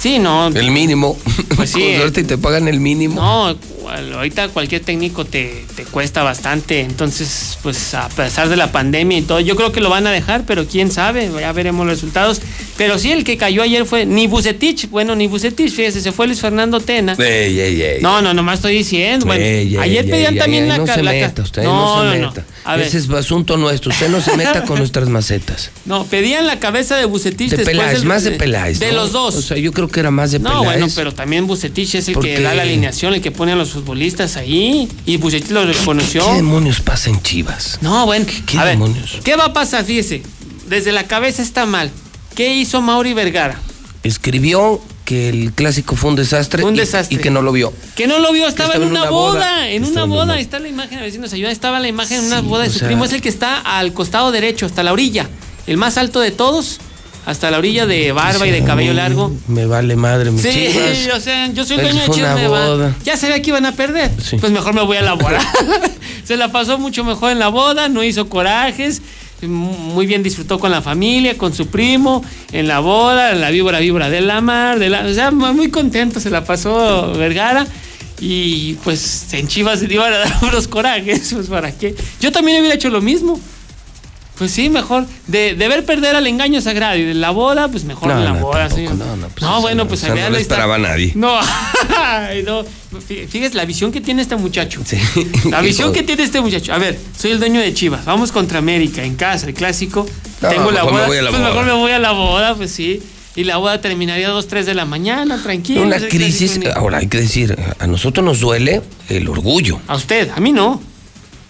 Sí, 0.00 0.20
no. 0.20 0.46
El 0.46 0.70
mínimo. 0.70 1.18
Pues 1.56 1.70
sí, 1.70 1.80
Con 1.90 1.96
suerte 1.96 2.20
y 2.20 2.24
te 2.24 2.38
pagan 2.38 2.68
el 2.68 2.78
mínimo. 2.78 3.20
No, 3.20 3.56
ahorita 3.90 4.48
cualquier 4.48 4.82
técnico 4.82 5.24
te, 5.24 5.64
te 5.76 5.84
cuesta 5.84 6.22
bastante. 6.22 6.80
Entonces, 6.80 7.58
pues 7.62 7.94
a 7.94 8.08
pesar 8.08 8.48
de 8.48 8.56
la 8.56 8.72
pandemia 8.72 9.18
y 9.18 9.22
todo, 9.22 9.40
yo 9.40 9.56
creo 9.56 9.72
que 9.72 9.80
lo 9.80 9.90
van 9.90 10.06
a 10.06 10.10
dejar, 10.10 10.44
pero 10.46 10.66
quién 10.66 10.90
sabe, 10.90 11.30
ya 11.40 11.52
veremos 11.52 11.86
los 11.86 11.96
resultados. 11.96 12.40
Pero 12.76 12.98
sí, 12.98 13.12
el 13.12 13.24
que 13.24 13.36
cayó 13.36 13.62
ayer 13.62 13.84
fue 13.84 14.06
ni 14.06 14.26
Bucetich. 14.26 14.88
Bueno, 14.90 15.16
ni 15.16 15.26
Bucetich, 15.26 15.72
fíjese, 15.72 16.00
se 16.00 16.12
fue 16.12 16.26
Luis 16.26 16.40
Fernando 16.40 16.80
Tena. 16.80 17.14
Ey, 17.18 17.58
ey, 17.58 17.82
ey. 17.82 18.02
No, 18.02 18.22
no, 18.22 18.34
nomás 18.34 18.58
estoy 18.58 18.76
diciendo. 18.76 19.26
Bueno, 19.26 19.44
ayer 19.80 20.08
pedían 20.08 20.36
también 20.36 20.68
la 20.68 20.78
no 20.78 20.86
la 20.86 21.12
meta, 21.12 21.42
usted 21.42 21.62
no, 21.64 22.04
no, 22.04 22.14
no. 22.14 22.32
A 22.68 22.76
ver, 22.76 22.86
Ese 22.86 22.98
es 22.98 23.08
asunto 23.08 23.56
nuestro. 23.56 23.90
Usted 23.90 24.10
no 24.10 24.20
se 24.20 24.36
meta 24.36 24.64
con 24.64 24.78
nuestras 24.78 25.08
macetas. 25.08 25.70
no, 25.86 26.04
pedían 26.04 26.46
la 26.46 26.60
cabeza 26.60 26.96
de 26.96 27.06
Bucetich 27.06 27.50
De 27.50 27.64
Peláez, 27.64 28.04
más 28.04 28.24
de 28.24 28.32
Peláez. 28.32 28.78
De 28.78 28.88
¿no? 28.92 28.96
los 28.98 29.12
dos. 29.12 29.36
O 29.36 29.40
sea, 29.40 29.56
yo 29.56 29.72
creo 29.72 29.88
que 29.88 30.00
era 30.00 30.10
más 30.10 30.32
de 30.32 30.38
No, 30.38 30.50
Peláez. 30.60 30.64
bueno, 30.80 30.92
pero 30.94 31.14
también 31.14 31.46
Bucetich 31.46 31.94
es 31.94 32.08
el 32.08 32.14
Porque- 32.14 32.34
que 32.34 32.42
da 32.42 32.52
la 32.52 32.62
alineación, 32.62 33.14
el 33.14 33.22
que 33.22 33.30
pone 33.30 33.52
a 33.52 33.56
los 33.56 33.70
futbolistas 33.70 34.36
ahí. 34.36 34.86
Y 35.06 35.16
Bucetich 35.16 35.48
lo 35.50 35.64
reconoció. 35.64 36.26
¿Qué 36.26 36.34
demonios 36.34 36.80
pasa 36.82 37.08
en 37.08 37.22
Chivas? 37.22 37.78
No, 37.80 38.04
bueno. 38.04 38.26
qué 38.44 38.58
a 38.58 38.64
ver, 38.64 38.74
demonios? 38.74 39.16
¿qué 39.24 39.34
va 39.34 39.46
a 39.46 39.52
pasar? 39.54 39.86
Fíjese, 39.86 40.22
desde 40.68 40.92
la 40.92 41.04
cabeza 41.04 41.40
está 41.40 41.64
mal. 41.64 41.90
¿Qué 42.34 42.54
hizo 42.54 42.82
Mauri 42.82 43.14
Vergara? 43.14 43.58
Escribió 44.02 44.80
que 45.08 45.30
el 45.30 45.52
clásico 45.54 45.96
fue 45.96 46.10
un 46.10 46.16
desastre, 46.16 46.62
Un 46.64 46.74
y- 46.74 46.78
desastre. 46.80 47.16
Y, 47.16 47.18
que 47.18 47.30
no 47.30 47.40
lo 47.40 47.50
vio. 47.50 47.72
Que 47.96 48.06
no 48.06 48.18
lo 48.18 48.30
vio, 48.30 48.46
estaba, 48.46 48.74
estaba 48.74 48.84
en 48.84 48.90
una, 48.90 49.08
boda, 49.08 49.70
en 49.70 49.84
una 49.86 50.04
boda, 50.04 50.34
ahí 50.34 50.42
está 50.42 50.58
la 50.58 50.68
imagen, 50.68 50.98
a 50.98 51.02
vecinos 51.02 51.32
ayuda, 51.32 51.50
estaba 51.50 51.80
la 51.80 51.88
imagen 51.88 52.18
en 52.18 52.24
una 52.26 52.42
boda 52.42 52.64
de 52.64 52.70
su 52.70 52.80
sea- 52.80 52.88
primo, 52.88 53.06
es 53.06 53.12
el 53.14 53.22
que 53.22 53.30
está 53.30 53.58
al 53.58 53.94
costado 53.94 54.30
derecho, 54.32 54.66
hasta 54.66 54.82
la 54.82 54.92
orilla, 54.92 55.26
el 55.66 55.78
más 55.78 55.96
alto 55.96 56.20
de 56.20 56.30
todos, 56.30 56.78
hasta 57.24 57.50
la 57.50 57.56
orilla 57.56 57.86
de 57.86 58.12
barba 58.12 58.46
y 58.46 58.50
de 58.50 58.62
cabello 58.64 58.92
largo. 58.92 59.32
Me 59.46 59.64
vale 59.64 59.96
madre 59.96 60.30
mis 60.30 60.42
Sí, 60.42 60.68
o 61.14 61.20
sea, 61.20 61.46
yo 61.54 61.64
soy 61.64 61.78
el 61.78 61.84
dueño 61.84 62.02
de 62.02 62.10
Chivas. 62.10 62.94
Ya 63.02 63.16
sabía 63.16 63.40
que 63.40 63.48
iban 63.48 63.64
a 63.64 63.72
perder. 63.72 64.10
Sí. 64.22 64.36
Pues 64.36 64.52
mejor 64.52 64.74
me 64.74 64.82
voy 64.82 64.98
a 64.98 65.02
la 65.02 65.14
boda. 65.14 65.40
Se 66.24 66.36
la 66.36 66.52
pasó 66.52 66.78
mucho 66.78 67.02
mejor 67.02 67.32
en 67.32 67.38
la 67.38 67.48
boda, 67.48 67.88
no 67.88 68.04
hizo 68.04 68.28
corajes. 68.28 69.00
Muy 69.42 70.06
bien 70.06 70.22
disfrutó 70.22 70.58
con 70.58 70.70
la 70.70 70.82
familia, 70.82 71.38
con 71.38 71.54
su 71.54 71.68
primo, 71.68 72.24
en 72.52 72.66
la 72.66 72.80
boda, 72.80 73.34
la 73.34 73.50
víbora 73.50 73.78
víbora 73.78 74.10
de 74.10 74.20
la 74.20 74.40
mar, 74.40 74.78
de 74.78 74.88
la, 74.88 75.04
o 75.06 75.14
sea, 75.14 75.30
muy 75.30 75.70
contento 75.70 76.18
se 76.18 76.30
la 76.30 76.44
pasó 76.44 77.12
Vergara. 77.12 77.66
Y 78.20 78.74
pues 78.82 79.32
en 79.32 79.46
Chivas 79.46 79.78
se 79.78 79.92
iban 79.92 80.12
a 80.12 80.18
dar 80.18 80.38
unos 80.42 80.66
corajes, 80.66 81.30
pues 81.32 81.46
para 81.46 81.70
qué. 81.70 81.94
Yo 82.20 82.32
también 82.32 82.58
hubiera 82.58 82.74
hecho 82.74 82.90
lo 82.90 83.00
mismo. 83.00 83.40
Pues 84.38 84.52
sí, 84.52 84.70
mejor. 84.70 85.04
De, 85.26 85.54
de 85.54 85.68
ver 85.68 85.84
perder 85.84 86.14
al 86.14 86.26
engaño 86.26 86.60
sagrado 86.60 86.96
y 86.96 87.02
de 87.04 87.14
la 87.14 87.30
boda, 87.30 87.68
pues 87.68 87.82
mejor 87.84 88.08
No, 88.08 88.20
la 88.22 88.30
no, 88.32 88.38
boda. 88.40 88.68
tampoco, 88.68 88.80
sí. 88.92 88.96
no, 88.96 89.16
no, 89.16 89.28
pues 89.28 89.42
No, 89.42 89.60
bueno, 89.60 89.82
no, 89.82 89.88
pues 89.88 90.00
eso 90.00 90.08
no 90.10 90.14
vean, 90.14 90.30
lo 90.30 90.36
ahí 90.36 90.42
está. 90.42 90.54
esperaba 90.54 90.78
nadie. 90.78 91.12
No, 91.16 91.40
no. 92.44 92.64
Fí- 93.06 93.26
Fíjese 93.28 93.54
la 93.56 93.64
visión 93.64 93.92
que 93.92 94.00
tiene 94.00 94.22
este 94.22 94.36
muchacho. 94.36 94.80
Sí. 94.84 94.96
La 95.50 95.60
visión 95.60 95.92
que 95.92 96.02
tiene 96.04 96.22
este 96.22 96.40
muchacho. 96.40 96.72
A 96.72 96.78
ver, 96.78 96.98
soy 97.18 97.32
el 97.32 97.38
dueño 97.38 97.60
de 97.60 97.74
Chivas. 97.74 98.04
Vamos 98.04 98.32
contra 98.32 98.58
América 98.60 99.02
en 99.04 99.16
casa, 99.16 99.46
el 99.48 99.54
clásico. 99.54 100.06
No, 100.40 100.48
Tengo 100.48 100.70
la 100.70 100.84
me 100.84 100.90
boda. 100.92 101.04
a 101.06 101.08
la 101.08 101.30
pues 101.30 101.32
boda. 101.42 101.48
mejor 101.50 101.64
me 101.66 101.72
voy 101.72 101.92
a 101.92 101.98
la 101.98 102.12
boda, 102.12 102.54
pues 102.54 102.70
sí. 102.70 103.02
Y 103.36 103.44
la 103.44 103.56
boda 103.58 103.80
terminaría 103.80 104.28
a 104.28 104.30
2, 104.30 104.48
3 104.48 104.66
de 104.66 104.74
la 104.74 104.84
mañana, 104.84 105.40
tranquilo. 105.42 105.82
Una 105.82 105.98
crisis, 105.98 106.58
ahora 106.74 106.98
hay 106.98 107.06
que 107.06 107.18
decir, 107.18 107.56
a 107.78 107.86
nosotros 107.86 108.24
nos 108.24 108.40
duele 108.40 108.82
el 109.08 109.28
orgullo, 109.28 109.80
A 109.86 109.94
usted, 109.96 110.30
a 110.34 110.40
mí 110.40 110.50
no. 110.52 110.80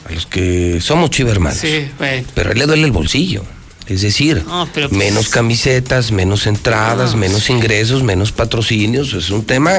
A 0.09 0.13
los 0.13 0.27
que 0.27 0.81
somos 0.81 1.11
chivermanos. 1.11 1.59
Sí, 1.59 1.89
bueno. 1.99 2.27
Pero 2.35 2.51
a 2.51 2.53
él 2.53 2.59
le 2.59 2.67
duele 2.67 2.85
el 2.85 2.93
bolsillo. 2.93 3.43
Es 3.87 4.03
decir, 4.03 4.43
No, 4.47 4.69
pues- 4.73 4.93
menos 4.93 5.29
camisetas, 5.31 6.13
menos 6.13 6.47
entradas, 6.47 7.13
No, 7.13 7.19
menos 7.19 7.49
ingresos, 7.49 8.03
menos 8.03 8.33
patrocinios. 8.33 9.15
Es 9.15 9.31
un 9.31 9.45
tema 9.45 9.73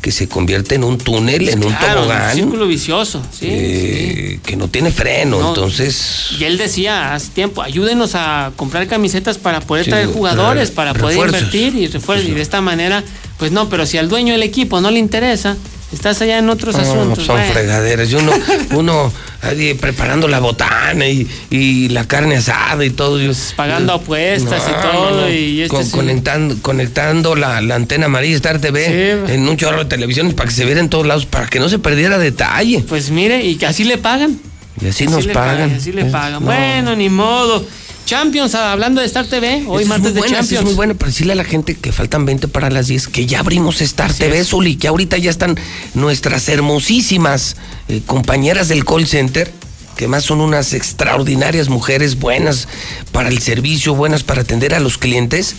que 0.00 0.12
se 0.12 0.28
convierte 0.28 0.76
en 0.76 0.84
un 0.84 0.96
túnel, 0.98 1.48
en 1.48 1.62
un 1.64 1.74
tobogán 1.76 2.34
círculo 2.34 2.66
vicioso, 2.68 3.20
sí, 3.32 3.46
eh, 3.50 4.40
que 4.46 4.56
no 4.56 4.68
tiene 4.68 4.90
freno. 4.92 5.40
No. 5.40 5.48
Entonces, 5.48 6.28
Y 6.38 6.44
él 6.44 6.56
decía 6.58 7.12
hace 7.12 7.30
tiempo, 7.32 7.60
ayúdenos 7.60 8.12
a 8.14 8.52
comprar 8.56 8.86
camisetas 8.86 9.36
para 9.36 9.60
poder 9.60 9.84
Sí, 9.84 9.90
traer 9.90 10.06
jugadores, 10.06 10.68
re- 10.70 10.74
para 10.76 10.94
poder 10.94 11.16
refuerzos. 11.18 11.40
invertir 11.54 11.74
y 11.82 11.86
refuerzos. 11.88 12.28
Y 12.28 12.32
de 12.32 12.40
esta 12.42 12.60
manera, 12.60 13.02
pues 13.36 13.50
no, 13.52 13.68
pero 13.68 13.84
si 13.84 13.98
al 13.98 14.08
dueño 14.08 14.32
del 14.32 14.42
equipo 14.44 14.80
no 14.80 14.90
le 14.92 15.00
interesa, 15.00 15.56
estás 15.92 16.20
allá 16.22 16.38
en 16.38 16.48
otros 16.48 16.74
no, 16.76 16.82
asuntos. 16.82 17.24
son 17.24 17.36
bueno. 17.36 17.52
fregaderas. 17.52 18.10
Y 18.10 18.14
uno, 18.16 18.32
uno 18.74 19.12
ahí 19.42 19.74
preparando 19.74 20.28
la 20.28 20.38
botana 20.40 21.06
y, 21.08 21.26
y 21.50 21.88
la 21.88 22.06
carne 22.06 22.36
asada 22.36 22.84
y 22.84 22.90
todo. 22.90 23.18
Yo- 23.20 23.32
Pagando 23.56 23.92
apuestas 23.94 24.62
y 24.68 24.82
todo, 24.82 25.30
y 25.30 25.62
este 25.62 25.74
Con- 25.76 25.84
sí. 25.84 25.90
conectando, 25.90 26.56
conectando 26.62 27.34
la, 27.34 27.60
la 27.60 27.74
antena 27.74 28.06
amarilla 28.06 28.36
Star 28.36 28.58
TV 28.60 29.24
Sí. 29.26 29.32
en 29.34 29.48
un 29.48 29.56
chorro 29.56 29.78
de 29.78 29.84
televisión 29.86 30.32
para 30.32 30.48
que 30.48 30.54
se 30.54 30.64
viera 30.64 30.80
en 30.80 30.88
todos 30.88 31.06
lados, 31.06 31.26
para 31.26 31.46
que 31.48 31.58
no 31.60 31.68
se 31.68 31.78
perdiera 31.78 32.18
detalle. 32.18 32.84
Pues 32.88 33.10
mire, 33.10 33.44
y 33.44 33.56
que 33.56 33.66
así 33.66 33.84
le 33.84 33.98
pagan. 33.98 34.38
Y 34.80 34.86
así, 34.88 35.06
nos 35.06 35.26
le 35.26 35.34
pagan. 35.34 35.74
Así 35.76 35.92
le 35.92 36.06
pagan. 36.06 36.34
no. 36.44 36.46
Bueno, 36.46 36.96
ni 36.96 37.08
modo. 37.10 37.64
Champions, 38.10 38.56
ah, 38.56 38.72
hablando 38.72 39.00
de 39.00 39.06
Star 39.06 39.24
TV, 39.24 39.62
hoy 39.68 39.84
martes 39.84 40.14
de 40.14 40.18
buena, 40.18 40.38
Champions. 40.38 40.62
Es 40.62 40.64
muy 40.64 40.74
bueno, 40.74 40.96
pero 40.96 41.12
decirle 41.12 41.34
a 41.34 41.36
la 41.36 41.44
gente 41.44 41.76
que 41.76 41.92
faltan 41.92 42.26
20 42.26 42.48
para 42.48 42.68
las 42.68 42.88
10, 42.88 43.06
que 43.06 43.24
ya 43.24 43.38
abrimos 43.38 43.80
Star 43.80 44.10
Así 44.10 44.18
TV. 44.18 44.42
Zuli, 44.42 44.74
que 44.74 44.88
ahorita 44.88 45.16
ya 45.16 45.30
están 45.30 45.56
nuestras 45.94 46.48
hermosísimas 46.48 47.54
eh, 47.86 48.02
compañeras 48.04 48.66
del 48.66 48.84
call 48.84 49.06
center, 49.06 49.52
que 49.96 50.08
más 50.08 50.24
son 50.24 50.40
unas 50.40 50.74
extraordinarias 50.74 51.68
mujeres, 51.68 52.18
buenas 52.18 52.66
para 53.12 53.28
el 53.28 53.38
servicio, 53.38 53.94
buenas 53.94 54.24
para 54.24 54.40
atender 54.40 54.74
a 54.74 54.80
los 54.80 54.98
clientes. 54.98 55.54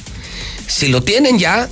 Si 0.67 0.89
lo 0.89 1.03
tienen 1.03 1.39
ya, 1.39 1.69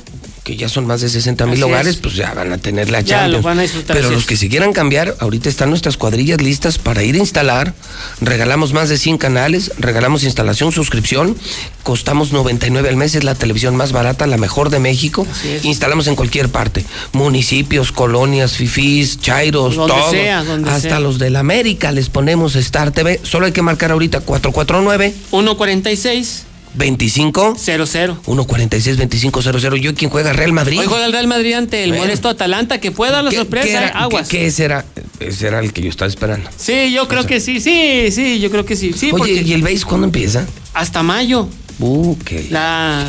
que 0.49 0.57
ya 0.57 0.67
son 0.67 0.87
más 0.87 1.01
de 1.01 1.09
60 1.09 1.45
mil 1.45 1.61
hogares, 1.61 1.95
es. 1.95 2.01
pues 2.01 2.15
ya 2.15 2.33
van 2.33 2.51
a 2.51 2.57
tener 2.57 2.89
la 2.89 3.01
Ya 3.01 3.17
Champions. 3.19 3.33
lo 3.33 3.41
van 3.43 3.59
a 3.59 3.61
disfrutar, 3.61 3.95
Pero 3.95 4.09
los 4.09 4.25
que 4.25 4.35
se 4.35 4.49
quieran 4.49 4.73
cambiar, 4.73 5.15
ahorita 5.19 5.47
están 5.47 5.69
nuestras 5.69 5.95
cuadrillas 5.95 6.41
listas 6.41 6.79
para 6.79 7.03
ir 7.03 7.13
a 7.15 7.19
instalar. 7.19 7.73
Regalamos 8.19 8.73
más 8.73 8.89
de 8.89 8.97
100 8.97 9.19
canales, 9.19 9.71
regalamos 9.77 10.23
instalación, 10.23 10.71
suscripción. 10.71 11.37
Costamos 11.83 12.31
99 12.33 12.89
al 12.89 12.95
mes, 12.97 13.13
es 13.15 13.23
la 13.23 13.35
televisión 13.35 13.75
más 13.75 13.91
barata, 13.91 14.25
la 14.27 14.37
mejor 14.37 14.69
de 14.71 14.79
México. 14.79 15.27
Instalamos 15.63 16.07
en 16.07 16.15
cualquier 16.15 16.49
parte. 16.49 16.83
Municipios, 17.13 17.91
colonias, 17.91 18.53
fifís, 18.53 19.19
chairos, 19.21 19.75
Donde 19.75 19.93
todo. 19.93 20.09
sea, 20.11 20.43
donde 20.43 20.69
Hasta 20.69 20.89
sea. 20.89 20.99
los 20.99 21.19
de 21.19 21.29
la 21.29 21.39
América 21.41 21.91
les 21.91 22.09
ponemos 22.09 22.55
Star 22.55 22.91
TV. 22.91 23.19
Solo 23.23 23.45
hay 23.45 23.51
que 23.51 23.61
marcar 23.61 23.91
ahorita 23.91 24.21
449 24.21 25.13
1.46 25.31 26.48
25 26.75 27.55
00. 27.57 27.85
146 28.23 28.97
2500. 28.97 29.81
Yo 29.81 29.93
quien 29.95 30.09
juega 30.11 30.33
Real 30.33 30.53
Madrid. 30.53 30.79
Hoy 30.79 30.85
juega 30.87 31.05
el 31.05 31.11
Real 31.11 31.27
Madrid 31.27 31.53
ante 31.53 31.83
el 31.83 31.89
Bueno. 31.91 32.03
molesto 32.05 32.29
Atalanta, 32.29 32.79
que 32.79 32.91
pueda 32.91 33.11
dar 33.11 33.23
la 33.23 33.29
¿Qué- 33.31 33.37
sorpresa, 33.37 33.67
qué 33.67 33.73
era- 33.73 33.87
aguas. 33.89 34.27
¿Qué, 34.27 34.39
qué 34.39 34.45
ese 34.47 34.65
era? 34.65 34.85
Ese 35.19 35.47
era 35.47 35.59
el 35.59 35.73
que 35.73 35.81
yo 35.81 35.89
estaba 35.89 36.07
esperando. 36.09 36.49
Sí, 36.57 36.91
yo 36.93 37.07
creo 37.07 37.25
que 37.25 37.39
sí, 37.39 37.59
sí, 37.59 38.09
sí, 38.11 38.39
yo 38.39 38.49
creo 38.51 38.65
que 38.65 38.75
sí. 38.75 38.93
Sí, 38.93 39.07
Oye, 39.07 39.17
porque 39.17 39.31
¿y 39.41 39.53
el 39.53 39.61
base 39.61 39.83
cuándo 39.83 40.05
empieza? 40.05 40.45
hasta 40.73 41.03
mayo. 41.03 41.47
Uh, 41.81 42.17
qué 42.25 42.47
La, 42.49 43.05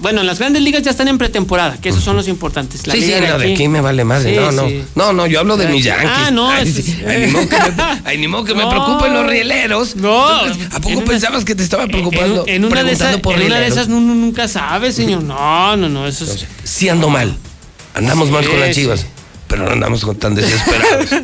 bueno, 0.00 0.22
las 0.22 0.38
grandes 0.38 0.62
ligas 0.62 0.82
ya 0.82 0.90
están 0.90 1.08
en 1.08 1.18
pretemporada, 1.18 1.76
que 1.78 1.90
esos 1.90 2.02
son 2.02 2.16
los 2.16 2.26
importantes. 2.26 2.86
La 2.86 2.94
sí, 2.94 3.00
sí, 3.02 3.06
liga 3.08 3.20
no, 3.32 3.38
de 3.38 3.52
aquí 3.52 3.68
me 3.68 3.82
vale 3.82 4.02
más. 4.04 4.22
Sí, 4.22 4.32
no, 4.34 4.50
no. 4.50 4.66
sí. 4.66 4.82
No, 4.94 5.12
no, 5.12 5.26
yo 5.26 5.40
hablo 5.40 5.58
de 5.58 5.66
De 5.66 5.72
mis 5.72 5.86
aquí. 5.86 6.02
Yankees. 6.04 6.26
Ah, 6.26 6.30
no, 6.30 6.50
Ay, 6.50 6.72
sí. 6.72 7.02
Ay, 7.06 7.26
ni 7.26 7.32
modo 7.32 7.48
que 7.48 7.56
me, 7.58 7.74
ay, 8.04 8.18
ni 8.18 8.28
modo 8.28 8.44
que 8.44 8.54
me 8.54 8.62
No. 8.62 8.70
preocupen 8.70 9.12
los 9.12 9.26
rieleros. 9.26 9.96
No. 9.96 10.26
¿A 10.26 10.48
En 10.48 10.68
poco 10.80 10.88
una- 10.96 11.04
pensabas 11.04 11.44
que 11.44 11.54
te 11.54 11.62
estaba 11.62 11.86
preocupando? 11.86 12.44
En, 12.46 12.64
en 12.64 12.64
una 12.64 12.82
de 12.82 13.18
por 13.18 13.34
en 13.34 13.42
una 13.46 13.60
de 13.60 13.66
esas 13.66 13.88
nunca 13.88 14.48
sabe, 14.48 14.90
señor. 14.92 15.22
No, 15.22 15.76
no, 15.76 15.90
no, 15.90 16.06
eso 16.06 16.24
es. 16.24 16.46
Sí 16.64 16.88
ando 16.88 17.10
mal. 17.10 17.36
Andamos 17.94 18.30
mal 18.30 18.48
con 18.48 18.58
las 18.58 18.74
chivas. 18.74 19.04
Pero 19.48 19.66
no 19.66 19.72
andamos 19.72 20.02
con 20.04 20.16
tan 20.16 20.34
desesperados. 20.34 21.08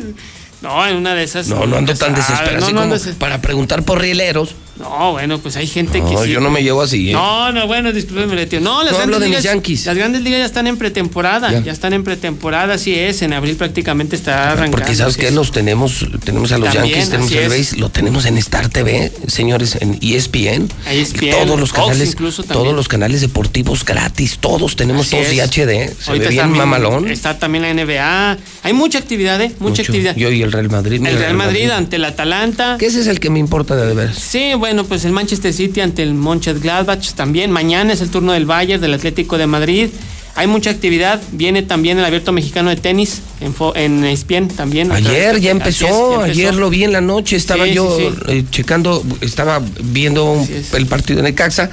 No, 0.61 0.87
en 0.87 0.95
una 0.95 1.15
de 1.15 1.23
esas. 1.23 1.47
No, 1.47 1.65
no 1.65 1.77
ando 1.77 1.95
tan 1.95 2.13
desesperado. 2.13 2.63
Así 2.63 2.71
como 2.71 2.95
para 3.17 3.41
preguntar 3.41 3.81
por 3.81 3.99
rieleros. 3.99 4.53
No, 4.81 5.11
bueno, 5.13 5.37
pues 5.39 5.55
hay 5.55 5.67
gente 5.67 5.99
que 6.01 6.13
No, 6.13 6.23
sí. 6.23 6.29
yo 6.31 6.39
no 6.39 6.49
me 6.49 6.63
llevo 6.63 6.81
así, 6.81 7.09
¿eh? 7.09 7.13
No, 7.13 7.51
no, 7.51 7.67
bueno, 7.67 7.91
discúlpeme, 7.91 8.45
tío. 8.47 8.59
No, 8.61 8.83
las 8.83 8.93
No 8.93 8.99
hablo 8.99 9.19
de 9.19 9.27
mis 9.27 9.37
ligas. 9.37 9.43
Yankees. 9.43 9.85
Las 9.85 9.95
grandes 9.95 10.21
ligas 10.23 10.39
ya 10.39 10.45
están 10.45 10.67
en 10.67 10.77
pretemporada. 10.77 11.51
Ya. 11.51 11.59
Ya, 11.61 11.71
están 11.71 11.93
en 11.93 12.03
pretemporada, 12.03 12.73
así 12.75 12.93
es. 12.95 13.21
En 13.21 13.33
abril 13.33 13.55
prácticamente 13.55 14.15
está 14.15 14.51
arrancando. 14.51 14.77
Porque 14.77 14.95
sabes 14.95 15.17
que 15.17 15.31
los 15.31 15.51
tenemos, 15.51 16.05
tenemos 16.23 16.51
a 16.51 16.57
los 16.57 16.73
También, 16.73 16.95
Yankees, 16.95 17.09
tenemos 17.09 17.31
el. 17.31 17.49
Rays, 17.49 17.77
lo 17.77 17.89
tenemos 17.89 18.25
en 18.25 18.37
Star 18.37 18.69
TV, 18.69 19.11
señores, 19.27 19.77
en 19.79 19.99
ESPN. 20.01 20.69
ESPN, 20.89 21.31
todos 21.31 21.59
los 21.59 21.73
canales, 21.73 22.09
incluso 22.11 22.43
todos 22.43 22.73
los 22.75 22.87
canales 22.87 23.21
deportivos 23.21 23.85
gratis, 23.85 24.37
todos 24.39 24.75
tenemos 24.75 25.07
Así 25.07 25.15
todos 25.15 25.27
es. 25.27 25.33
y 25.33 25.39
HD, 25.41 25.93
se 25.99 26.09
Ahorita 26.09 26.25
ve 26.25 26.29
bien 26.29 26.41
también 26.43 26.57
mamalón. 26.57 27.07
Está 27.09 27.37
también 27.37 27.63
la 27.63 27.73
NBA. 27.73 28.37
Hay 28.63 28.73
mucha 28.73 28.97
actividad, 28.99 29.39
¿eh? 29.41 29.51
Mucha 29.59 29.81
Mucho. 29.81 29.81
actividad. 29.83 30.15
Yo 30.15 30.29
y 30.31 30.41
el 30.41 30.51
Real 30.51 30.69
Madrid. 30.69 31.05
el 31.05 31.17
Real 31.17 31.35
Madrid 31.35 31.69
ante 31.69 31.97
el 31.97 32.05
Atalanta. 32.05 32.77
Que 32.79 32.85
ese 32.87 33.01
es 33.01 33.07
el 33.07 33.19
que 33.19 33.29
me 33.29 33.39
importa 33.39 33.75
de 33.75 33.93
veras. 33.93 34.17
Sí, 34.17 34.53
bueno, 34.57 34.70
pues 34.85 35.05
el 35.05 35.11
Manchester 35.11 35.53
City 35.53 35.81
ante 35.81 36.03
el 36.03 36.13
Mönchengladbach 36.13 37.13
también. 37.13 37.51
Mañana 37.51 37.93
es 37.93 38.01
el 38.01 38.09
turno 38.09 38.31
del 38.33 38.45
Bayern, 38.45 38.81
del 38.81 38.93
Atlético 38.93 39.37
de 39.37 39.47
Madrid. 39.47 39.89
Hay 40.35 40.47
mucha 40.47 40.69
actividad. 40.69 41.21
Viene 41.33 41.61
también 41.61 41.99
el 41.99 42.05
Abierto 42.05 42.31
Mexicano 42.31 42.69
de 42.69 42.77
Tenis 42.77 43.21
en, 43.41 43.53
en 43.75 44.03
ESPN 44.05 44.47
también. 44.47 44.91
Ayer 44.91 45.39
ya 45.41 45.51
empezó, 45.51 45.85
es, 45.85 45.91
ya 45.91 45.95
empezó. 46.15 46.21
ayer 46.23 46.55
lo 46.55 46.69
vi 46.69 46.85
en 46.85 46.93
la 46.93 47.01
noche, 47.01 47.35
estaba 47.35 47.65
Sí, 47.65 47.73
yo 47.73 47.97
sí, 47.97 48.05
sí. 48.09 48.31
eh, 48.31 48.43
checando, 48.49 49.03
estaba 49.19 49.61
viendo 49.83 50.23
un- 50.31 50.47
el 50.73 50.85
partido 50.87 51.17
de 51.17 51.23
Necaxa. 51.23 51.69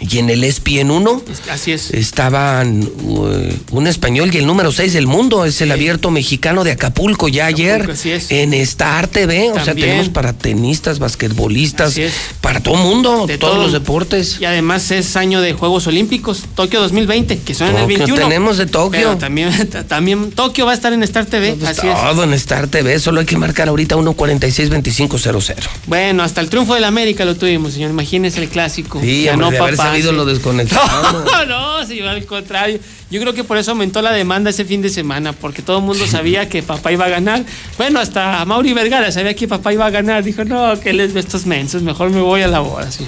Y 0.00 0.18
en 0.18 0.30
el 0.30 0.44
ESPN 0.44 0.90
1 0.90 1.22
Así 1.50 1.72
es. 1.72 1.90
estaban 1.92 2.82
uh, 3.04 3.28
un 3.72 3.86
español 3.86 4.30
y 4.32 4.38
el 4.38 4.46
número 4.46 4.70
6 4.72 4.92
del 4.92 5.06
mundo, 5.06 5.44
es 5.44 5.60
el 5.60 5.72
abierto 5.72 6.10
mexicano 6.10 6.64
de 6.64 6.72
Acapulco, 6.72 7.28
ya 7.28 7.46
ayer 7.46 7.90
así 7.90 8.10
es. 8.10 8.30
en 8.30 8.54
Star 8.54 9.08
TV. 9.08 9.50
O 9.50 9.64
sea, 9.64 9.74
tenemos 9.74 10.08
para 10.08 10.32
tenistas, 10.32 10.98
basquetbolistas, 10.98 11.92
Así 11.92 12.06
para 12.40 12.60
todo 12.60 12.76
mundo, 12.76 13.26
De 13.26 13.38
todos 13.38 13.54
todo. 13.54 13.62
los 13.64 13.72
deportes. 13.72 14.38
Y 14.40 14.44
además 14.44 14.90
es 14.90 15.16
año 15.16 15.40
de 15.40 15.52
Juegos 15.52 15.86
Olímpicos, 15.86 16.44
Tokio 16.54 16.80
2020, 16.80 17.38
que 17.40 17.54
son 17.54 17.68
en 17.68 17.76
el 17.76 17.82
Tokio, 17.82 17.98
21. 17.98 18.22
tenemos 18.28 18.58
de 18.58 18.66
Tokio. 18.66 18.90
Pero 19.00 19.16
también, 19.18 19.50
también 19.88 20.30
Tokio 20.32 20.66
va 20.66 20.72
a 20.72 20.74
estar 20.74 20.92
en 20.92 21.02
Star 21.02 21.26
TV, 21.26 21.56
así 21.66 21.86
es. 21.86 21.94
Todo 22.00 22.24
en 22.24 22.32
Star 22.34 22.68
TV, 22.68 22.98
solo 23.00 23.20
hay 23.20 23.26
que 23.26 23.36
marcar 23.36 23.68
ahorita 23.68 23.96
146-2500. 23.96 25.68
Bueno, 25.86 26.22
hasta 26.22 26.40
el 26.40 26.48
triunfo 26.48 26.74
del 26.74 26.84
América 26.84 27.24
lo 27.24 27.36
tuvimos, 27.36 27.72
señor. 27.74 27.90
Imagínese 27.90 28.40
el 28.40 28.48
clásico. 28.48 29.00
Sí, 29.00 29.24
Ganó 29.24 29.48
hombre, 29.48 29.60
de 29.70 29.76
papá, 29.76 29.87
sabido 29.90 30.12
lo 30.12 30.24
desconectamos. 30.24 31.24
No, 31.24 31.44
no, 31.46 31.86
señor, 31.86 32.08
al 32.08 32.24
contrario. 32.26 32.78
Yo 33.10 33.20
creo 33.20 33.32
que 33.32 33.44
por 33.44 33.56
eso 33.56 33.70
aumentó 33.70 34.02
la 34.02 34.12
demanda 34.12 34.50
ese 34.50 34.64
fin 34.64 34.82
de 34.82 34.90
semana, 34.90 35.32
porque 35.32 35.62
todo 35.62 35.78
el 35.78 35.84
mundo 35.84 36.06
sabía 36.06 36.48
que 36.48 36.62
papá 36.62 36.92
iba 36.92 37.06
a 37.06 37.08
ganar. 37.08 37.44
Bueno, 37.76 38.00
hasta 38.00 38.44
Mauri 38.44 38.72
Vergara 38.74 39.10
sabía 39.12 39.34
que 39.34 39.48
papá 39.48 39.72
iba 39.72 39.86
a 39.86 39.90
ganar. 39.90 40.22
Dijo, 40.24 40.44
no, 40.44 40.78
que 40.80 40.92
les 40.92 41.12
ve 41.12 41.20
estos 41.20 41.46
mensos, 41.46 41.82
mejor 41.82 42.10
me 42.10 42.20
voy 42.20 42.42
a 42.42 42.48
la 42.48 42.60
boda. 42.60 42.90
sí. 42.90 43.06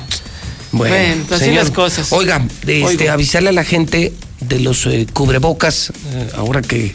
Bueno, 0.73 0.94
Bueno, 0.94 1.25
así 1.31 1.44
señor, 1.47 1.65
las 1.65 1.73
cosas. 1.73 2.12
Oiga, 2.12 2.47
este, 2.67 3.10
avisarle 3.10 3.49
a 3.49 3.52
la 3.52 3.65
gente 3.65 4.12
de 4.41 4.60
los 4.60 4.86
eh, 4.86 5.07
cubrebocas, 5.12 5.91
eh, 6.12 6.31
ahora 6.36 6.62
que, 6.62 6.94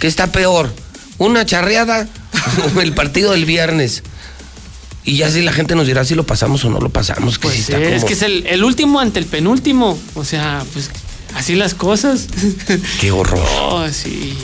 ¿Qué 0.00 0.06
está 0.06 0.32
peor? 0.32 0.72
¿Una 1.18 1.44
charreada 1.44 2.08
o 2.76 2.80
el 2.80 2.94
partido 2.94 3.32
del 3.32 3.44
viernes? 3.44 4.02
Y 5.04 5.16
ya 5.16 5.30
si 5.30 5.42
la 5.42 5.52
gente 5.52 5.74
nos 5.74 5.86
dirá 5.86 6.04
si 6.04 6.14
lo 6.14 6.24
pasamos 6.24 6.64
o 6.64 6.70
no 6.70 6.78
lo 6.80 6.88
pasamos. 6.90 7.38
Que 7.38 7.48
sí 7.48 7.54
Pues 7.56 7.68
está 7.70 7.78
es 7.80 7.94
como- 7.96 8.06
que 8.06 8.12
es 8.14 8.22
el, 8.22 8.46
el 8.46 8.62
último 8.64 9.00
ante 9.00 9.18
el 9.18 9.26
penúltimo. 9.26 9.98
O 10.14 10.24
sea, 10.24 10.64
pues 10.72 10.90
así 11.34 11.54
las 11.56 11.74
cosas. 11.74 12.28
Qué 13.00 13.10
horror. 13.10 13.44
Oh, 13.60 13.84
sí. 13.90 14.34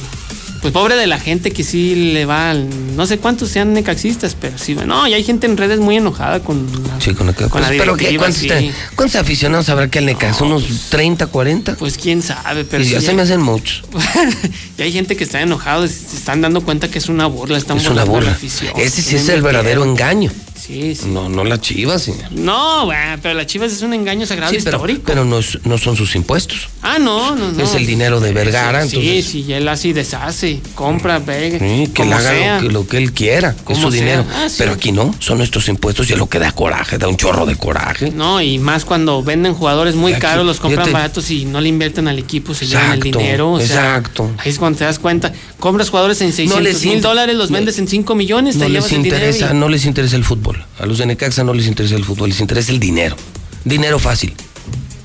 Pues 0.61 0.73
pobre 0.73 0.97
de 0.97 1.07
la 1.07 1.20
gente 1.20 1.53
que 1.53 1.62
sí 1.62 2.12
le 2.12 2.25
va, 2.27 2.51
al- 2.51 2.97
no 2.97 3.07
sé 3.07 3.19
cuántos 3.19 3.49
sean 3.49 3.73
necaxistas, 3.73 4.35
pero 4.35 4.59
sí, 4.59 4.75
bueno, 4.75 5.07
y 5.07 5.15
hay 5.15 5.23
gente 5.23 5.47
en 5.47 5.57
redes 5.57 5.78
muy 5.78 5.97
enojada 5.97 6.41
con 6.41 6.67
la, 6.89 7.01
Sí, 7.01 7.15
con, 7.15 7.28
Necaxa. 7.28 7.49
con 7.49 7.61
la 7.62 7.69
Pues, 7.69 7.78
pero 7.78 7.93
¿qué- 7.97 8.09
directiva, 8.09 8.25
¿cuántos, 8.25 8.41
sí. 8.43 8.49
te- 8.49 8.73
cuántos 8.97 9.20
aficionados 9.20 9.69
habrá 9.69 9.89
que 9.89 10.01
al 10.01 10.07
Necaxa? 10.07 10.43
¿Unos 10.45 10.65
30, 10.91 11.28
40? 11.28 11.77
Pues 11.77 11.97
quién 11.97 12.23
sabe, 12.23 12.65
pero 12.65 12.83
Y 12.83 12.89
ya 12.89 12.99
sí 12.99 13.05
se 13.05 13.11
hay- 13.12 13.17
me 13.17 13.23
hacen 13.23 13.41
muchos. 13.41 13.85
y 14.78 14.83
hay 14.83 14.91
gente 14.91 15.17
que 15.17 15.23
está 15.23 15.41
enojado, 15.41 15.87
se 15.87 16.17
están 16.17 16.41
dando 16.41 16.61
cuenta 16.62 16.89
que 16.91 16.99
es 16.99 17.09
una 17.09 17.27
burla, 17.27 17.57
están 17.57 17.77
Es 17.77 17.85
una 17.87 18.03
burlando 18.05 18.11
a 18.11 18.15
la 18.15 18.20
burla. 18.20 18.33
afición. 18.33 18.73
Ese 18.77 19.01
sí 19.01 19.15
es 19.15 19.28
el 19.28 19.43
verdadero 19.43 19.85
engaño. 19.85 20.33
Sí, 20.69 20.95
sí. 20.95 21.07
No, 21.09 21.31
no 21.31 21.45
la 21.45 21.59
chivas, 21.61 22.03
señor. 22.03 22.31
No, 22.31 22.85
güey, 22.85 22.99
pero 23.23 23.33
la 23.35 23.47
Chivas 23.47 23.73
es 23.73 23.81
un 23.81 23.95
engaño 23.95 24.27
sagrado 24.27 24.53
Sí, 24.53 24.59
pero, 24.63 24.77
histórico. 24.77 25.03
pero 25.07 25.25
no, 25.25 25.39
es- 25.39 25.59
no 25.65 25.79
son 25.79 25.97
sus 25.97 26.15
impuestos. 26.15 26.69
Ah, 26.83 26.99
no, 26.99 27.35
no, 27.35 27.53
no. 27.53 27.63
Es 27.65 27.75
el 27.75 27.87
dinero 27.87 28.21
de 28.21 28.33
Vergara, 28.35 28.83
Sí, 28.87 28.97
entonces- 28.97 29.25
Sí, 29.27 29.43
sí, 29.45 29.53
él 29.55 29.67
así 29.67 29.95
deshace, 29.95 30.61
compra, 30.75 31.21
pega. 31.21 31.59
Sí, 31.59 31.89
que 31.95 32.03
él 32.03 32.13
haga 32.13 32.31
sea. 32.31 32.61
lo 32.61 32.67
que, 32.69 32.73
lo 32.75 32.87
que 32.87 32.97
él 32.99 33.13
quiera, 33.15 33.51
es 33.57 33.63
Como 33.63 33.81
su 33.81 33.91
sea. 33.91 34.01
dinero. 34.01 34.25
Ah, 34.35 34.49
sí. 34.51 34.57
Pero 34.59 34.73
aquí 34.73 34.93
no, 34.93 35.15
son 35.21 35.39
nuestros 35.39 35.69
impuestos 35.69 36.11
y 36.11 36.13
es 36.13 36.19
lo 36.19 36.29
que 36.29 36.39
da 36.39 36.53
coraje, 36.53 36.99
da 36.99 37.09
un 37.09 37.17
chorro 37.17 37.47
de 37.47 37.57
coraje. 37.57 38.11
No, 38.11 38.43
y 38.43 38.59
más 38.59 38.85
cuando 38.85 39.23
venden 39.23 39.55
jugadores 39.55 39.95
muy 39.95 40.13
Aquí, 40.13 40.21
caros, 40.21 40.45
los 40.45 40.61
compran 40.61 40.93
baratos 40.93 41.31
y 41.31 41.47
no 41.47 41.63
le 41.63 41.71
invierten 41.71 42.09
al 42.09 42.19
equipo, 42.19 42.53
se 42.53 42.67
llevan 42.67 42.93
el 42.93 42.99
Exacto, 42.99 43.19
dinero. 43.21 43.53
o 43.53 43.59
sea, 43.61 43.67
exacto. 43.97 44.31
ahí 44.37 44.51
es 44.51 44.59
cuando 44.59 44.79
te 44.79 44.85
das 44.85 44.99
cuenta. 44.99 45.33
Compras 45.59 45.89
jugadores 45.89 46.21
en 46.21 46.33
600 46.33 46.63
les 46.63 46.85
mil 46.85 46.97
in- 46.97 47.01
dólares, 47.01 47.35
los 47.37 47.51
no- 47.51 47.57
vendes 47.57 47.79
en 47.79 47.89
5 47.89 48.15
millones, 48.15 48.57
No 48.57 48.65
te 48.67 48.69
les 48.69 48.75
llevas 48.85 48.93
el 48.93 49.03
dinero. 49.03 49.17
interesa, 49.27 49.51
y- 49.55 49.57
no 49.57 49.69
les 49.71 49.87
interesa 49.87 50.15
el 50.17 50.25
fútbol. 50.25 50.58
A 50.78 50.87
los 50.87 50.99
de 50.99 51.07
Necaxa 51.07 51.45
no 51.45 51.55
les 51.55 51.67
interesa 51.67 51.97
el 51.97 52.05
fútbol, 52.05 52.28
les 52.31 52.41
interesa 52.41 52.70
el 52.73 52.78
dinero. 52.81 53.17
Dinero 53.65 53.99
fácil. 53.99 54.35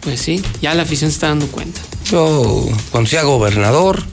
Pues 0.01 0.19
sí, 0.21 0.43
ya 0.61 0.73
la 0.75 0.83
afición 0.83 1.09
se 1.09 1.15
está 1.15 1.27
dando 1.29 1.47
cuenta. 1.47 1.79
Yo, 2.11 2.69
cuando 2.91 3.09
sea 3.09 3.23
gobernador, 3.23 4.03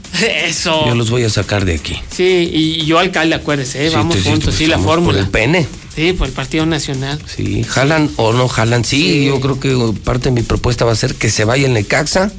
Eso. 0.45 0.85
yo 0.87 0.95
los 0.95 1.09
voy 1.09 1.23
a 1.23 1.29
sacar 1.29 1.65
de 1.65 1.75
aquí. 1.75 1.97
Sí, 2.09 2.49
y 2.53 2.85
yo 2.85 2.97
alcalde, 2.99 3.35
acuérdese, 3.35 3.85
¿eh? 3.85 3.89
Sí, 3.89 3.95
vamos 3.95 4.15
juntos, 4.23 4.55
sí, 4.55 4.65
la 4.67 4.77
vamos 4.77 4.85
por 4.87 4.95
fórmula. 4.99 5.19
el 5.19 5.27
pene. 5.29 5.67
Sí, 5.93 6.13
por 6.13 6.27
el 6.27 6.33
Partido 6.33 6.65
Nacional. 6.65 7.21
Sí, 7.27 7.63
jalan 7.67 8.09
o 8.15 8.31
no 8.31 8.47
jalan. 8.47 8.85
Sí, 8.85 9.01
Sí. 9.03 9.25
yo 9.25 9.41
creo 9.41 9.59
que 9.59 9.99
parte 10.05 10.29
de 10.29 10.31
mi 10.35 10.41
propuesta 10.41 10.85
va 10.85 10.93
a 10.93 10.95
ser 10.95 11.15
que 11.15 11.29
se 11.29 11.43
vaya 11.43 11.67
el 11.67 11.73
Necaxa 11.73 12.31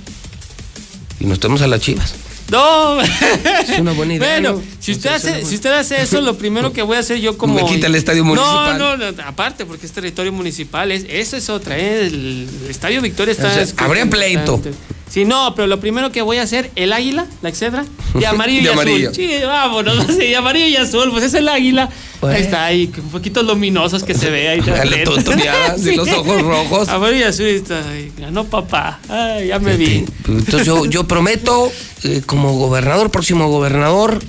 y 1.21 1.27
nos 1.27 1.39
tenemos 1.39 1.61
a 1.61 1.67
las 1.67 1.81
chivas. 1.81 2.15
No. 2.53 3.01
Es 3.63 3.79
una 3.79 3.93
buena 3.93 4.15
idea. 4.15 4.29
Bueno, 4.29 4.53
¿no? 4.53 4.63
si 4.79 4.93
usted 4.93 5.11
hace, 5.11 5.45
si 5.45 5.55
usted 5.55 5.73
hace 5.73 6.03
eso, 6.03 6.21
lo 6.21 6.37
primero 6.37 6.73
que 6.73 6.83
voy 6.83 6.97
a 6.97 7.01
hacer 7.01 7.19
yo 7.19 7.39
como. 7.39 7.55
Me 7.55 7.65
quita 7.65 7.87
el 7.87 7.95
estadio 7.95 8.25
municipal. 8.25 8.79
No, 8.79 8.97
no, 8.97 9.13
no, 9.13 9.23
aparte, 9.25 9.65
porque 9.65 9.87
es 9.87 9.93
territorio 9.93 10.33
municipal, 10.33 10.93
es, 10.93 11.07
eso 11.09 11.37
es 11.37 11.49
otra, 11.49 11.79
¿eh? 11.79 12.07
el, 12.07 12.49
estadio 12.69 13.01
Victoria 13.01 13.33
está. 13.33 13.49
O 13.49 13.51
sea, 13.51 13.67
habría 13.79 14.09
pleito. 14.09 14.61
Sí, 15.09 15.25
no, 15.25 15.55
pero 15.55 15.67
lo 15.67 15.79
primero 15.79 16.11
que 16.11 16.23
voy 16.23 16.39
a 16.39 16.43
hacer, 16.43 16.71
el 16.75 16.93
águila, 16.93 17.27
la 17.43 17.49
excedra, 17.51 17.85
de 18.15 18.27
amarillo 18.27 18.63
De 18.63 18.69
y 18.69 18.73
amarillo. 18.73 19.11
azul. 19.11 19.17
Sí, 19.17 19.31
vámonos, 19.45 20.07
de 20.17 20.37
amarillo 20.37 20.67
y 20.69 20.77
azul, 20.77 21.11
pues 21.11 21.25
es 21.25 21.35
el 21.35 21.49
águila. 21.49 21.91
Bueno. 22.23 22.37
Ahí 22.37 22.43
está, 22.45 22.65
ahí, 22.67 22.93
un 22.99 23.11
poquito 23.11 23.43
luminosos 23.43 24.05
que 24.05 24.15
se 24.15 24.31
ve 24.31 24.49
ahí. 24.49 24.61
Dale, 24.67 24.99
tontoneadas 24.99 25.85
y 25.85 25.97
los 25.97 26.09
ojos 26.09 26.41
rojos. 26.43 26.89
Amarillo 26.89 27.19
y 27.19 27.23
azul, 27.25 27.47
está 27.47 27.83
ganó 28.17 28.45
papá. 28.45 29.01
Ay, 29.09 29.49
ya 29.49 29.59
me 29.59 29.77
vi. 29.77 30.05
Entonces 30.29 30.65
yo, 30.65 30.87
yo 30.87 31.03
prometo, 31.09 31.73
eh, 32.05 32.23
como 32.25 32.57
gobernador, 32.57 33.11
próximo 33.11 33.49
gobernador, 33.49 34.21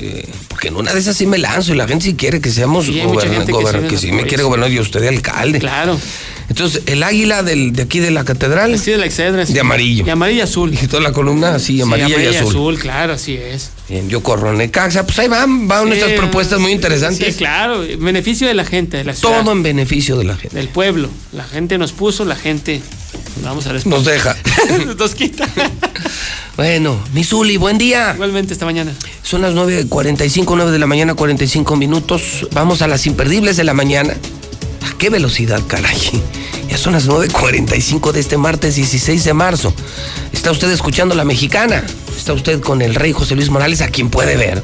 eh, 0.00 0.28
porque 0.48 0.68
en 0.68 0.76
una 0.76 0.92
de 0.94 1.00
esas 1.00 1.16
sí 1.16 1.26
me 1.26 1.38
lanzo 1.38 1.72
y 1.72 1.76
la 1.76 1.86
gente 1.88 2.04
sí 2.06 2.14
quiere 2.14 2.40
que 2.40 2.50
seamos 2.50 2.86
Sí, 2.86 3.00
goberna- 3.00 3.44
que 3.44 3.88
que, 3.88 3.98
sí 3.98 4.12
me 4.12 4.24
quiere 4.24 4.42
gobernar 4.44 4.70
y 4.70 4.78
usted 4.80 5.00
de 5.00 5.08
alcalde. 5.08 5.58
Claro. 5.58 5.98
Entonces, 6.48 6.82
el 6.86 7.02
águila 7.02 7.42
del, 7.42 7.72
de 7.72 7.82
aquí 7.82 7.98
de 7.98 8.10
la 8.10 8.24
catedral, 8.24 8.78
Sí, 8.78 8.90
de 8.92 8.96
la 8.98 9.04
excedra. 9.06 9.44
de 9.44 9.60
amarillo. 9.60 10.04
De 10.04 10.10
amarillo 10.12 10.38
y 10.38 10.42
azul. 10.42 10.72
Y 10.72 10.86
toda 10.86 11.02
la 11.02 11.12
columna 11.12 11.54
así, 11.54 11.80
amarilla 11.80 12.16
Sí, 12.16 12.22
y 12.22 12.26
azul. 12.26 12.48
azul, 12.48 12.78
claro, 12.78 13.12
así 13.12 13.34
es. 13.36 13.70
Bien, 13.88 14.08
yo 14.08 14.22
corro 14.22 14.50
en 14.50 14.58
Necaxa, 14.58 15.04
pues 15.04 15.18
ahí 15.18 15.28
van, 15.28 15.68
van 15.68 15.86
Sí, 15.88 15.94
estas 15.98 16.12
propuestas 16.12 16.58
muy 16.58 16.72
interesantes. 16.72 17.34
Sí, 17.34 17.38
claro. 17.38 17.84
Beneficio 17.98 18.46
de 18.48 18.54
la 18.54 18.64
gente, 18.64 18.96
de 18.96 19.04
la 19.04 19.14
ciudad. 19.14 19.40
Todo 19.42 19.52
en 19.52 19.62
beneficio 19.62 20.16
de 20.16 20.24
la 20.24 20.36
gente. 20.36 20.56
Del 20.56 20.68
pueblo. 20.68 21.10
La 21.32 21.44
gente 21.44 21.76
nos 21.76 21.92
puso, 21.92 22.24
la 22.24 22.36
gente. 22.36 22.80
Vamos 23.44 23.66
a 23.66 23.72
Nos 23.74 24.04
deja. 24.04 24.36
nos 24.98 25.14
quita. 25.14 25.46
Bueno, 26.58 26.98
Misuli, 27.12 27.56
buen 27.56 27.78
día. 27.78 28.14
Igualmente 28.16 28.52
esta 28.52 28.64
mañana. 28.64 28.92
Son 29.22 29.42
las 29.42 29.54
9.45, 29.54 30.54
9 30.56 30.72
de 30.72 30.80
la 30.80 30.88
mañana, 30.88 31.14
45 31.14 31.76
minutos. 31.76 32.48
Vamos 32.50 32.82
a 32.82 32.88
las 32.88 33.06
imperdibles 33.06 33.56
de 33.56 33.62
la 33.62 33.74
mañana. 33.74 34.14
¿A 34.82 34.98
qué 34.98 35.08
velocidad, 35.08 35.62
caray? 35.68 35.96
Ya 36.68 36.76
son 36.76 36.94
las 36.94 37.08
9.45 37.08 38.10
de 38.10 38.18
este 38.18 38.38
martes 38.38 38.74
16 38.74 39.22
de 39.22 39.34
marzo. 39.34 39.72
Está 40.32 40.50
usted 40.50 40.68
escuchando 40.72 41.14
La 41.14 41.24
Mexicana. 41.24 41.84
Está 42.16 42.32
usted 42.32 42.58
con 42.58 42.82
el 42.82 42.96
rey 42.96 43.12
José 43.12 43.36
Luis 43.36 43.50
Morales, 43.50 43.80
a 43.80 43.86
quien 43.90 44.10
puede 44.10 44.36
ver. 44.36 44.60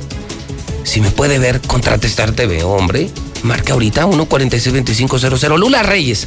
Si 0.82 1.00
me 1.00 1.12
puede 1.12 1.38
ver, 1.38 1.60
contrate 1.60 2.08
Star 2.08 2.32
TV, 2.32 2.64
hombre. 2.64 3.08
Marca 3.44 3.74
ahorita 3.74 4.04
1462500. 4.04 5.56
Lula 5.58 5.84
Reyes 5.84 6.26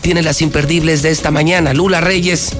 tiene 0.00 0.22
las 0.22 0.42
imperdibles 0.42 1.02
de 1.02 1.10
esta 1.10 1.32
mañana. 1.32 1.74
Lula 1.74 2.00
Reyes, 2.00 2.52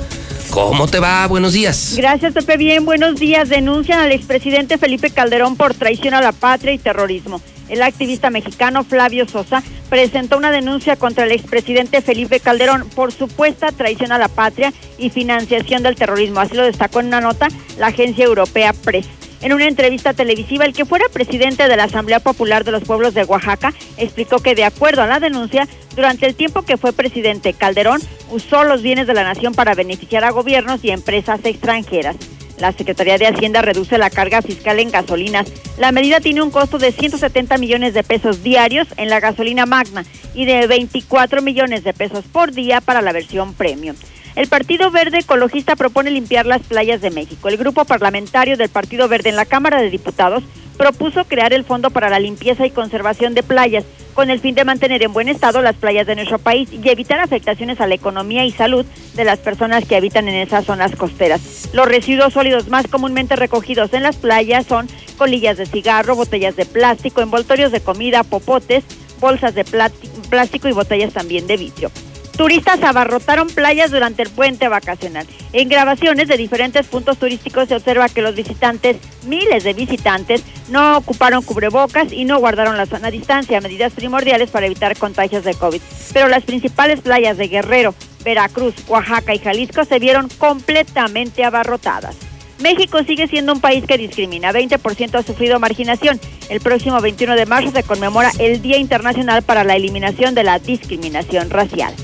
¿cómo 0.51 0.87
te 0.87 1.01
va? 1.01 1.27
Buenos 1.27 1.53
días. 1.53 1.95
Gracias, 1.97 2.33
Pepe. 2.33 2.57
Bien, 2.57 2.85
buenos 2.85 3.17
días. 3.17 3.49
Denuncian 3.49 4.01
al 4.01 4.13
expresidente 4.13 4.79
Felipe 4.79 5.11
Calderón 5.11 5.57
por 5.57 5.75
traición 5.75 6.15
a 6.15 6.21
la 6.21 6.33
patria 6.33 6.73
y 6.73 6.79
terrorismo. 6.79 7.41
El 7.69 7.83
activista 7.83 8.31
mexicano 8.31 8.85
Flavio 8.85 9.29
Sosa 9.29 9.63
presentó 9.91 10.39
una 10.39 10.51
denuncia 10.51 10.97
contra 10.97 11.25
el 11.25 11.33
expresidente 11.33 12.01
Felipe 12.01 12.41
Calderón 12.41 12.89
por 12.95 13.13
supuesta 13.13 13.73
traición 13.73 14.13
a 14.13 14.19
la 14.19 14.29
patria 14.29 14.73
y 14.99 15.11
financiación 15.11 15.83
del 15.83 15.97
terrorismo. 15.97 16.41
Así 16.41 16.55
lo 16.55 16.65
destacó 16.65 17.01
en 17.01 17.07
una 17.09 17.21
nota 17.21 17.49
la 17.79 17.89
agencia 17.89 18.25
europea 18.25 18.73
Press. 18.73 19.07
En 19.41 19.53
una 19.53 19.67
entrevista 19.67 20.15
televisiva, 20.15 20.65
el 20.65 20.73
que 20.73 20.85
fuera 20.85 21.05
presidente 21.13 21.69
de 21.69 21.77
la 21.77 21.85
Asamblea 21.85 22.19
Popular 22.19 22.65
de 22.65 22.73
los 22.73 22.83
Pueblos 22.83 23.15
de 23.15 23.25
Oaxaca 23.25 23.73
explicó 23.97 24.41
que 24.41 24.57
de 24.57 24.65
acuerdo 24.65 25.03
a 25.03 25.07
la 25.07 25.21
denuncia, 25.21 25.69
durante 25.95 26.27
el 26.27 26.35
tiempo 26.35 26.63
que 26.63 26.77
fue 26.77 26.93
presidente, 26.93 27.53
Calderón 27.53 28.01
usó 28.31 28.65
los 28.65 28.83
bienes 28.83 29.07
de 29.07 29.15
la 29.15 29.23
nación 29.23 29.55
para 29.55 29.75
beneficiar 29.75 30.25
a 30.25 30.31
gobiernos 30.31 30.83
y 30.83 30.91
empresas 30.91 31.41
extranjeras. 31.45 32.17
La 32.59 32.73
Secretaría 32.73 33.19
de 33.19 33.29
Hacienda 33.29 33.63
reduce 33.63 33.99
la 33.99 34.11
carga 34.11 34.43
fiscal 34.43 34.81
en 34.81 34.91
gasolinas. 34.91 35.47
La 35.79 35.93
medida 35.93 36.19
tiene 36.19 36.43
un 36.43 36.51
costo 36.51 36.79
de 36.79 36.91
170 36.91 37.57
millones 37.59 37.95
de 37.95 38.03
pesos 38.03 38.43
diarios 38.43 38.89
en 38.97 39.09
la 39.09 39.21
gasolina 39.21 39.65
magna 39.65 40.05
y 40.35 40.45
de 40.45 40.67
24 40.67 41.41
millones 41.43 41.85
de 41.85 41.95
pesos 41.95 42.25
por 42.25 42.51
día 42.51 42.81
para 42.81 43.03
la 43.03 43.13
versión 43.13 43.55
premium. 43.55 43.95
El 44.39 44.47
Partido 44.47 44.93
Verde 44.93 45.19
Ecologista 45.19 45.75
propone 45.75 46.13
limpiar 46.13 46.47
las 46.47 46.63
playas 46.63 47.01
de 47.01 47.11
México. 47.11 47.49
El 47.49 47.57
grupo 47.57 47.85
parlamentario 47.85 48.57
del 48.57 48.69
Partido 48.69 49.09
Verde 49.09 49.31
en 49.31 49.35
la 49.35 49.47
Cámara 49.47 49.83
de 49.83 49.91
Diputados 49.91 50.45
propuso 50.77 51.25
crear 51.25 51.53
el 51.53 51.65
Fondo 51.65 51.91
para 51.91 52.09
la 52.09 52.21
Limpieza 52.21 52.65
y 52.65 52.71
Conservación 52.71 53.35
de 53.35 53.43
Playas, 53.43 53.85
con 54.15 54.31
el 54.31 54.39
fin 54.39 54.55
de 54.55 54.65
mantener 54.65 55.03
en 55.03 55.13
buen 55.13 55.29
estado 55.29 55.61
las 55.61 55.75
playas 55.75 56.07
de 56.07 56.15
nuestro 56.15 56.39
país 56.39 56.69
y 56.73 56.89
evitar 56.89 57.19
afectaciones 57.19 57.81
a 57.81 57.89
la 57.89 57.97
economía 57.97 58.45
y 58.45 58.53
salud 58.53 58.87
de 59.17 59.25
las 59.25 59.41
personas 59.41 59.85
que 59.87 59.97
habitan 59.97 60.29
en 60.29 60.37
esas 60.37 60.67
zonas 60.67 60.95
costeras. 60.95 61.71
Los 61.73 61.89
residuos 61.89 62.33
sólidos 62.33 62.69
más 62.69 62.87
comúnmente 62.87 63.35
recogidos 63.35 63.93
en 63.93 64.05
las 64.05 64.19
playas 64.19 64.67
son 64.67 64.87
colillas 65.17 65.57
de 65.57 65.67
cigarro, 65.67 66.15
botellas 66.15 66.55
de 66.55 66.65
plástico, 66.65 67.23
envoltorios 67.23 67.73
de 67.73 67.81
comida, 67.81 68.23
popotes, 68.23 68.85
bolsas 69.19 69.57
de 69.57 69.65
plástico 69.65 70.69
y 70.69 70.73
botellas 70.73 71.13
también 71.13 71.49
de 71.49 71.57
vidrio. 71.57 71.91
Turistas 72.39 72.81
abarrotaron 72.85 73.49
playas 73.49 73.91
durante 73.91 74.23
el 74.23 74.31
puente 74.31 74.69
vacacional. 74.69 75.27
En 75.53 75.69
grabaciones 75.69 76.29
de 76.29 76.37
diferentes 76.37 76.87
puntos 76.87 77.19
turísticos 77.19 77.67
se 77.67 77.75
observa 77.75 78.09
que 78.09 78.23
los 78.23 78.37
visitantes, 78.37 78.99
miles 79.27 79.65
de 79.65 79.73
visitantes, 79.73 80.45
no 80.69 80.99
ocuparon 80.99 81.43
cubrebocas 81.43 82.13
y 82.13 82.25
no 82.25 82.39
guardaron 82.39 82.77
la 82.77 82.87
sana 82.87 83.11
distancia, 83.11 83.61
medidas 83.61 83.93
primordiales 83.93 84.51
para 84.51 84.67
evitar 84.67 84.97
contagios 84.97 85.43
de 85.43 85.55
COVID. 85.55 85.83
Pero 86.13 86.29
las 86.29 86.45
principales 86.45 87.01
playas 87.01 87.37
de 87.39 87.49
Guerrero, 87.49 87.93
Veracruz, 88.23 88.75
Oaxaca 88.87 89.35
y 89.35 89.41
Jalisco 89.41 89.85
se 89.85 89.99
vieron 89.99 90.29
completamente 90.39 91.43
abarrotadas. 91.43 92.15
México 92.61 93.03
sigue 93.03 93.27
siendo 93.27 93.53
un 93.53 93.61
país 93.61 93.85
que 93.85 93.99
discrimina. 93.99 94.53
20% 94.53 95.17
ha 95.17 95.23
sufrido 95.25 95.59
marginación. 95.59 96.21
El 96.49 96.61
próximo 96.61 97.01
21 97.01 97.35
de 97.35 97.47
marzo 97.47 97.73
se 97.73 97.83
conmemora 97.83 98.31
el 98.39 98.63
Día 98.63 98.79
Internacional 98.79 99.43
para 99.43 99.65
la 99.65 99.75
Eliminación 99.75 100.37
de 100.37 100.45
la 100.45 100.61
Discriminación 100.61 101.51
Racial. 101.51 101.95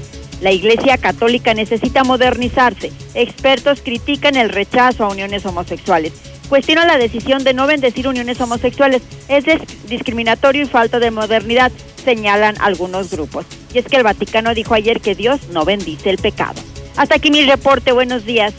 La 0.45 0.53
Iglesia 0.53 0.99
Católica 0.99 1.55
necesita 1.55 2.05
modernizarse. 2.05 2.93
Expertos 3.15 3.81
critican 3.83 4.37
el 4.37 4.51
rechazo 4.51 5.07
a 5.07 5.09
uniones 5.09 5.47
homosexuales. 5.47 6.13
Cuestionan 6.51 6.87
la 6.87 6.99
decisión 6.99 7.45
de 7.45 7.55
no 7.55 7.67
bendecir 7.67 8.07
uniones 8.07 8.39
homosexuales. 8.43 9.01
Es 9.29 9.47
discriminatorio 9.89 10.65
y 10.65 10.67
falta 10.67 10.99
de 10.99 11.11
modernidad, 11.11 11.73
señalan 12.05 12.57
algunos 12.61 13.11
grupos. 13.11 13.47
Y 13.73 13.79
es 13.79 13.87
que 13.87 13.97
el 13.97 14.03
Vaticano 14.03 14.53
dijo 14.53 14.75
ayer 14.75 15.01
que 15.01 15.15
Dios 15.15 15.49
no 15.49 15.65
bendice 15.65 16.11
el 16.11 16.19
pecado. 16.19 16.61
Hasta 16.95 17.15
aquí 17.15 17.31
mi 17.31 17.47
reporte. 17.47 17.93
Buenos 17.93 18.27
días. 18.27 18.53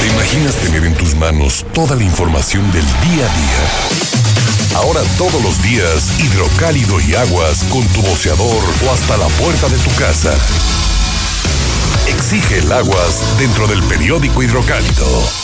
¿Te 0.00 0.06
imaginas 0.08 0.56
tener 0.56 0.84
en 0.84 0.94
tus 0.94 1.14
manos 1.14 1.64
toda 1.72 1.94
la 1.94 2.02
información 2.02 2.64
del 2.72 2.82
día 2.82 3.24
a 3.24 3.36
día? 3.36 4.33
Ahora 4.74 5.00
todos 5.16 5.42
los 5.42 5.62
días, 5.62 6.18
hidrocálido 6.18 7.00
y 7.00 7.14
aguas 7.14 7.64
con 7.64 7.86
tu 7.88 8.02
boceador 8.02 8.64
o 8.86 8.92
hasta 8.92 9.16
la 9.16 9.28
puerta 9.28 9.68
de 9.68 9.78
tu 9.78 9.90
casa. 9.94 10.32
Exige 12.08 12.58
el 12.58 12.72
aguas 12.72 13.36
dentro 13.38 13.68
del 13.68 13.82
periódico 13.84 14.42
hidrocálido. 14.42 15.43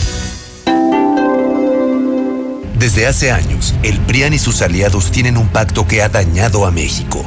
Desde 2.81 3.05
hace 3.05 3.31
años, 3.31 3.75
el 3.83 3.99
PRIAN 3.99 4.33
y 4.33 4.39
sus 4.39 4.63
aliados 4.63 5.11
tienen 5.11 5.37
un 5.37 5.47
pacto 5.49 5.85
que 5.85 6.01
ha 6.01 6.09
dañado 6.09 6.65
a 6.65 6.71
México. 6.71 7.23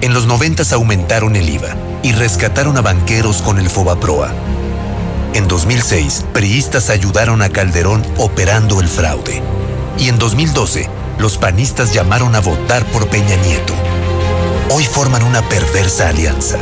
En 0.00 0.12
los 0.12 0.26
90 0.26 0.64
aumentaron 0.74 1.36
el 1.36 1.48
IVA 1.48 1.76
y 2.02 2.10
rescataron 2.10 2.76
a 2.76 2.80
banqueros 2.80 3.40
con 3.40 3.60
el 3.60 3.70
Fobaproa. 3.70 4.34
En 5.32 5.46
2006, 5.46 6.24
priistas 6.32 6.90
ayudaron 6.90 7.40
a 7.42 7.50
Calderón 7.50 8.04
operando 8.16 8.80
el 8.80 8.88
fraude. 8.88 9.44
Y 9.96 10.08
en 10.08 10.18
2012, 10.18 10.90
los 11.20 11.38
panistas 11.38 11.94
llamaron 11.94 12.34
a 12.34 12.40
votar 12.40 12.84
por 12.86 13.06
Peña 13.06 13.36
Nieto. 13.44 13.74
Hoy 14.70 14.82
forman 14.86 15.22
una 15.22 15.48
perversa 15.48 16.08
alianza. 16.08 16.58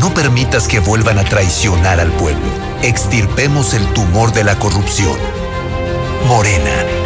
No 0.00 0.12
permitas 0.12 0.66
que 0.66 0.80
vuelvan 0.80 1.20
a 1.20 1.24
traicionar 1.24 2.00
al 2.00 2.10
pueblo. 2.10 2.50
Extirpemos 2.82 3.72
el 3.72 3.86
tumor 3.92 4.32
de 4.32 4.42
la 4.42 4.58
corrupción. 4.58 5.16
Morena 6.26 7.05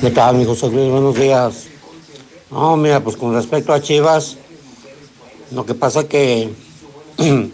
¿Qué 0.00 0.10
tal, 0.10 0.36
mi 0.36 0.44
José 0.44 0.68
Luis? 0.68 0.90
Buenos 0.90 1.14
días. 1.14 1.66
No, 2.50 2.76
mira, 2.76 2.98
pues 2.98 3.16
con 3.16 3.32
respecto 3.32 3.72
a 3.72 3.80
Chivas, 3.80 4.36
lo 5.52 5.64
que 5.64 5.74
pasa 5.74 6.08
que, 6.08 6.52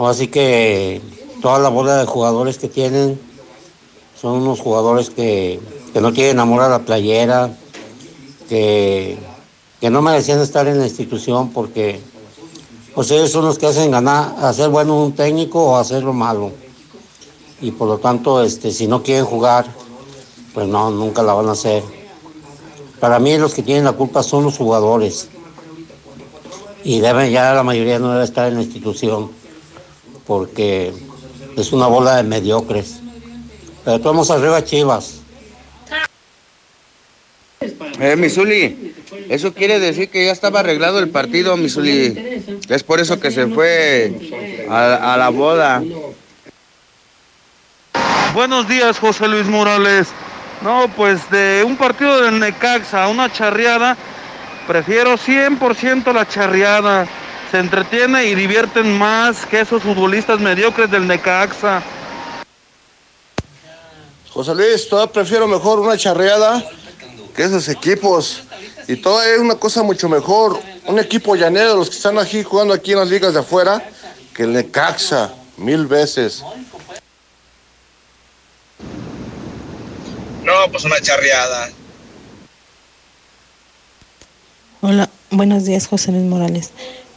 así 0.00 0.28
que 0.28 1.02
toda 1.42 1.58
la 1.58 1.68
bola 1.68 1.98
de 1.98 2.06
jugadores 2.06 2.56
que 2.56 2.68
tienen 2.68 3.20
son 4.18 4.40
unos 4.40 4.60
jugadores 4.60 5.10
que, 5.10 5.60
que 5.92 6.00
no 6.00 6.14
tienen 6.14 6.40
amor 6.40 6.62
a 6.62 6.70
la 6.70 6.78
playera, 6.78 7.54
que, 8.48 9.18
que 9.78 9.90
no 9.90 10.00
merecían 10.00 10.40
estar 10.40 10.66
en 10.68 10.78
la 10.78 10.86
institución 10.86 11.50
porque 11.50 12.00
pues 12.94 13.10
ellos 13.10 13.30
son 13.30 13.44
los 13.44 13.58
que 13.58 13.66
hacen 13.66 13.90
ganar, 13.90 14.36
hacer 14.38 14.70
bueno 14.70 15.04
un 15.04 15.12
técnico 15.12 15.62
o 15.62 15.76
hacerlo 15.76 16.14
malo 16.14 16.63
y 17.60 17.70
por 17.70 17.88
lo 17.88 17.98
tanto, 17.98 18.42
este, 18.42 18.70
si 18.72 18.86
no 18.86 19.02
quieren 19.02 19.24
jugar, 19.24 19.66
pues 20.52 20.66
no, 20.66 20.90
nunca 20.90 21.22
la 21.22 21.34
van 21.34 21.48
a 21.48 21.52
hacer. 21.52 21.82
Para 23.00 23.18
mí 23.18 23.36
los 23.38 23.54
que 23.54 23.62
tienen 23.62 23.84
la 23.84 23.92
culpa 23.92 24.22
son 24.22 24.44
los 24.44 24.56
jugadores 24.56 25.28
y 26.84 27.00
deben 27.00 27.30
ya 27.30 27.54
la 27.54 27.62
mayoría 27.62 27.98
no 27.98 28.12
debe 28.12 28.24
estar 28.24 28.48
en 28.48 28.54
la 28.54 28.62
institución 28.62 29.30
porque 30.26 30.92
es 31.56 31.72
una 31.72 31.86
bola 31.86 32.16
de 32.16 32.22
mediocres. 32.22 33.00
Pero 33.84 34.00
todos 34.00 34.30
arriba 34.30 34.64
Chivas. 34.64 35.20
Eh, 38.00 38.16
Misuli, 38.16 38.94
eso 39.28 39.54
quiere 39.54 39.78
decir 39.78 40.10
que 40.10 40.26
ya 40.26 40.32
estaba 40.32 40.60
arreglado 40.60 40.98
el 40.98 41.10
partido, 41.10 41.56
Misuli. 41.56 42.42
Es 42.68 42.82
por 42.82 43.00
eso 43.00 43.20
que 43.20 43.30
se 43.30 43.46
fue 43.46 44.66
a, 44.68 45.14
a 45.14 45.16
la 45.16 45.28
boda. 45.30 45.82
Buenos 48.34 48.66
días, 48.66 48.98
José 48.98 49.28
Luis 49.28 49.46
Morales. 49.46 50.08
No, 50.60 50.88
pues 50.96 51.30
de 51.30 51.62
un 51.64 51.76
partido 51.76 52.20
del 52.20 52.40
Necaxa 52.40 53.04
a 53.04 53.08
una 53.08 53.32
charreada, 53.32 53.96
prefiero 54.66 55.16
100% 55.16 56.12
la 56.12 56.26
charreada. 56.26 57.06
Se 57.52 57.60
entretiene 57.60 58.24
y 58.24 58.34
divierten 58.34 58.98
más 58.98 59.46
que 59.46 59.60
esos 59.60 59.84
futbolistas 59.84 60.40
mediocres 60.40 60.90
del 60.90 61.06
Necaxa. 61.06 61.80
José 64.30 64.52
Luis, 64.56 64.88
todavía 64.88 65.12
prefiero 65.12 65.46
mejor 65.46 65.78
una 65.78 65.96
charreada 65.96 66.60
que 67.36 67.44
esos 67.44 67.68
equipos. 67.68 68.42
Y 68.88 68.96
todavía 68.96 69.34
es 69.34 69.40
una 69.40 69.54
cosa 69.54 69.84
mucho 69.84 70.08
mejor. 70.08 70.60
Un 70.86 70.98
equipo 70.98 71.36
llanero, 71.36 71.76
los 71.76 71.88
que 71.88 71.96
están 71.98 72.18
aquí 72.18 72.42
jugando 72.42 72.74
aquí 72.74 72.94
en 72.94 72.98
las 72.98 73.08
ligas 73.08 73.32
de 73.32 73.38
afuera, 73.38 73.80
que 74.34 74.42
el 74.42 74.54
Necaxa, 74.54 75.32
mil 75.56 75.86
veces. 75.86 76.42
No, 80.44 80.52
pues 80.70 80.84
una 80.84 81.00
charreada. 81.00 81.70
Hola, 84.82 85.08
buenos 85.30 85.64
días, 85.64 85.86
José 85.86 86.12
Luis 86.12 86.24
Morales. 86.24 86.72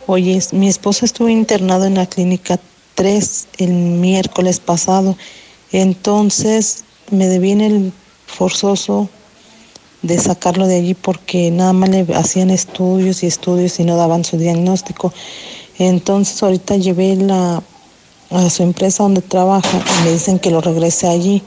Oye, 0.06 0.40
mi 0.54 0.70
esposo 0.70 1.04
estuvo 1.04 1.28
internado 1.28 1.84
en 1.84 1.96
la 1.96 2.06
clínica 2.06 2.58
3 2.96 3.48
el 3.58 3.74
miércoles 3.74 4.62
pasado. 4.62 5.18
Entonces 5.74 6.86
me 7.12 7.28
deviene 7.28 7.68
el 7.68 7.94
forzoso 8.28 9.10
de 10.04 10.18
sacarlo 10.20 10.66
de 10.66 10.78
allí 10.78 10.94
porque 10.94 11.52
nada 11.52 11.74
más 11.74 11.90
le 11.90 12.06
hacían 12.16 12.50
estudios 12.50 13.24
y 13.24 13.28
estudios 13.28 13.78
y 13.82 13.84
no 13.84 13.98
daban 13.98 14.24
su 14.24 14.38
diagnóstico. 14.38 15.14
Entonces 15.80 16.42
ahorita 16.42 16.78
llevé 16.78 17.18
la, 17.18 17.62
a 18.30 18.50
su 18.50 18.64
empresa 18.64 19.04
donde 19.04 19.22
trabaja 19.22 19.84
y 20.00 20.06
me 20.06 20.14
dicen 20.14 20.40
que 20.40 20.50
lo 20.50 20.62
regrese 20.62 21.08
allí 21.10 21.44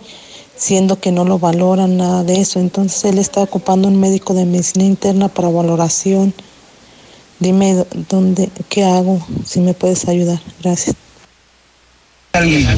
siendo 0.60 1.00
que 1.00 1.10
no 1.10 1.24
lo 1.24 1.38
valoran 1.38 1.96
nada 1.96 2.22
de 2.22 2.40
eso. 2.40 2.60
Entonces 2.60 3.04
él 3.06 3.18
está 3.18 3.40
ocupando 3.40 3.88
un 3.88 3.98
médico 3.98 4.34
de 4.34 4.44
medicina 4.44 4.84
interna 4.84 5.28
para 5.28 5.48
valoración. 5.48 6.34
Dime 7.40 7.86
dónde, 8.10 8.50
qué 8.68 8.84
hago, 8.84 9.26
si 9.46 9.60
me 9.60 9.72
puedes 9.72 10.06
ayudar. 10.06 10.38
Gracias. 10.62 10.94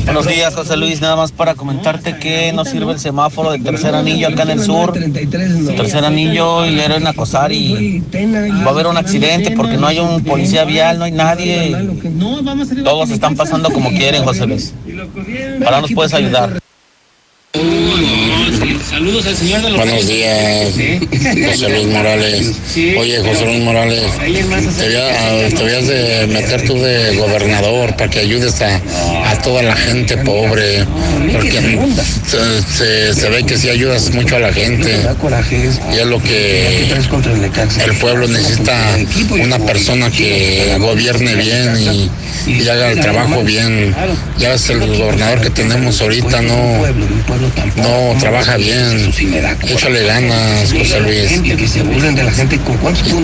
Buenos 0.05 0.27
días, 0.27 0.55
José 0.55 0.77
Luis. 0.77 1.01
Nada 1.01 1.17
más 1.17 1.33
para 1.33 1.57
comentarte 1.57 2.17
que 2.19 2.53
no 2.53 2.65
sirve 2.65 2.93
el 2.93 3.01
semáforo 3.01 3.51
del 3.51 3.65
tercer 3.65 3.95
anillo 3.95 4.29
acá 4.29 4.45
en 4.45 4.51
el 4.51 4.63
sur. 4.63 4.97
El 4.97 5.77
tercer 5.77 6.05
anillo 6.05 6.65
y 6.65 6.71
le 6.71 6.85
quieren 6.85 7.07
acosar 7.09 7.51
y 7.51 8.01
va 8.65 8.67
a 8.67 8.71
haber 8.71 8.87
un 8.87 8.97
accidente 8.97 9.51
porque 9.51 9.77
no 9.77 9.89
hay 9.89 9.99
un 9.99 10.23
policía 10.23 10.65
vial, 10.65 10.99
no 10.99 11.05
hay 11.05 11.13
nadie. 11.13 11.77
Todos 12.85 13.11
están 13.11 13.35
pasando 13.35 13.71
como 13.71 13.91
quieren, 13.91 14.23
José 14.23 14.47
Luis. 14.47 14.73
Ahora 15.65 15.81
nos 15.81 15.93
puedes 15.93 16.15
ayudar. 16.15 16.62
Mm-hmm. 17.55 17.82
Saludos 18.93 19.27
al 19.27 19.37
señor 19.37 19.63
de 19.63 19.71
los 19.71 19.79
Buenos 19.79 20.07
días, 20.07 20.69
José 21.47 21.69
Luis 21.71 21.87
Morales. 21.87 22.51
Oye, 22.99 23.21
José 23.21 23.47
Luis 23.47 23.61
Morales, 23.63 24.03
te 24.19 25.65
debías 25.65 25.87
de 25.89 26.27
meter 26.29 26.67
tú 26.67 26.75
de 26.79 27.17
gobernador 27.17 27.97
para 27.97 28.11
que 28.11 28.19
ayudes 28.21 28.61
a, 28.61 28.77
a 29.31 29.39
toda 29.43 29.63
la 29.63 29.75
gente 29.77 30.19
pobre, 30.19 30.85
porque 31.33 31.79
se, 32.27 32.63
se- 32.63 33.15
se 33.15 33.29
ve 33.31 33.45
que 33.45 33.57
sí 33.57 33.71
ayudas 33.71 34.11
mucho 34.13 34.37
a 34.37 34.41
la 34.41 34.53
gente. 34.53 34.95
Y 35.95 35.99
es 35.99 36.07
lo 36.07 36.23
que 36.23 36.93
el 37.85 37.95
pueblo 37.97 38.29
necesita, 38.29 38.77
una 39.41 39.59
persona 39.59 40.11
que 40.11 40.77
gobierne 40.79 41.35
bien 41.37 41.77
y, 41.81 42.11
y 42.47 42.69
haga 42.69 42.93
el 42.93 43.01
trabajo 43.01 43.43
bien. 43.43 43.95
Ya 44.39 44.51
ves, 44.51 44.69
el 44.69 44.81
gobernador 44.99 45.41
que 45.41 45.51
tenemos 45.51 46.01
ahorita 46.03 46.43
no, 46.43 46.83
no 47.77 48.19
trabaja 48.21 48.57
bien. 48.59 48.82
Échale 49.69 50.05
ganas, 50.05 50.73
José 50.73 51.01
Luis. 51.01 51.43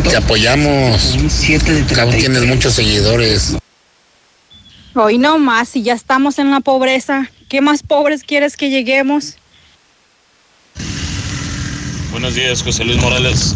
Te 0.02 0.16
apoyamos. 0.16 1.16
Cabo, 1.94 2.10
tienes 2.12 2.44
muchos 2.44 2.74
seguidores. 2.74 3.56
Hoy 4.94 5.18
no 5.18 5.38
más, 5.38 5.68
si 5.68 5.82
ya 5.82 5.94
estamos 5.94 6.38
en 6.38 6.50
la 6.50 6.60
pobreza, 6.60 7.30
¿qué 7.48 7.60
más 7.60 7.82
pobres 7.82 8.24
quieres 8.24 8.56
que 8.56 8.70
lleguemos? 8.70 9.36
Buenos 12.10 12.34
días, 12.34 12.62
José 12.62 12.84
Luis 12.84 13.00
Morales. 13.00 13.54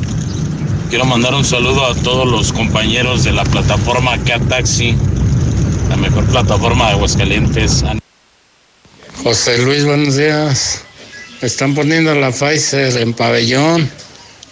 Quiero 0.89 1.05
mandar 1.05 1.35
un 1.35 1.45
saludo 1.45 1.87
a 1.87 1.95
todos 1.95 2.29
los 2.29 2.53
compañeros 2.53 3.25
de 3.25 3.33
la 3.33 3.45
plataforma 3.45 4.19
Cat 4.25 4.47
Taxi, 4.49 4.95
la 5.89 5.97
mejor 5.97 6.27
plataforma 6.27 6.87
de 6.89 6.93
Aguascalientes. 6.93 7.83
José 9.25 9.59
Luis, 9.59 9.85
buenos 9.85 10.17
días. 10.17 10.85
Están 11.43 11.75
poniendo 11.75 12.15
la 12.15 12.31
Pfizer 12.31 12.97
en 12.99 13.13
pabellón 13.15 13.91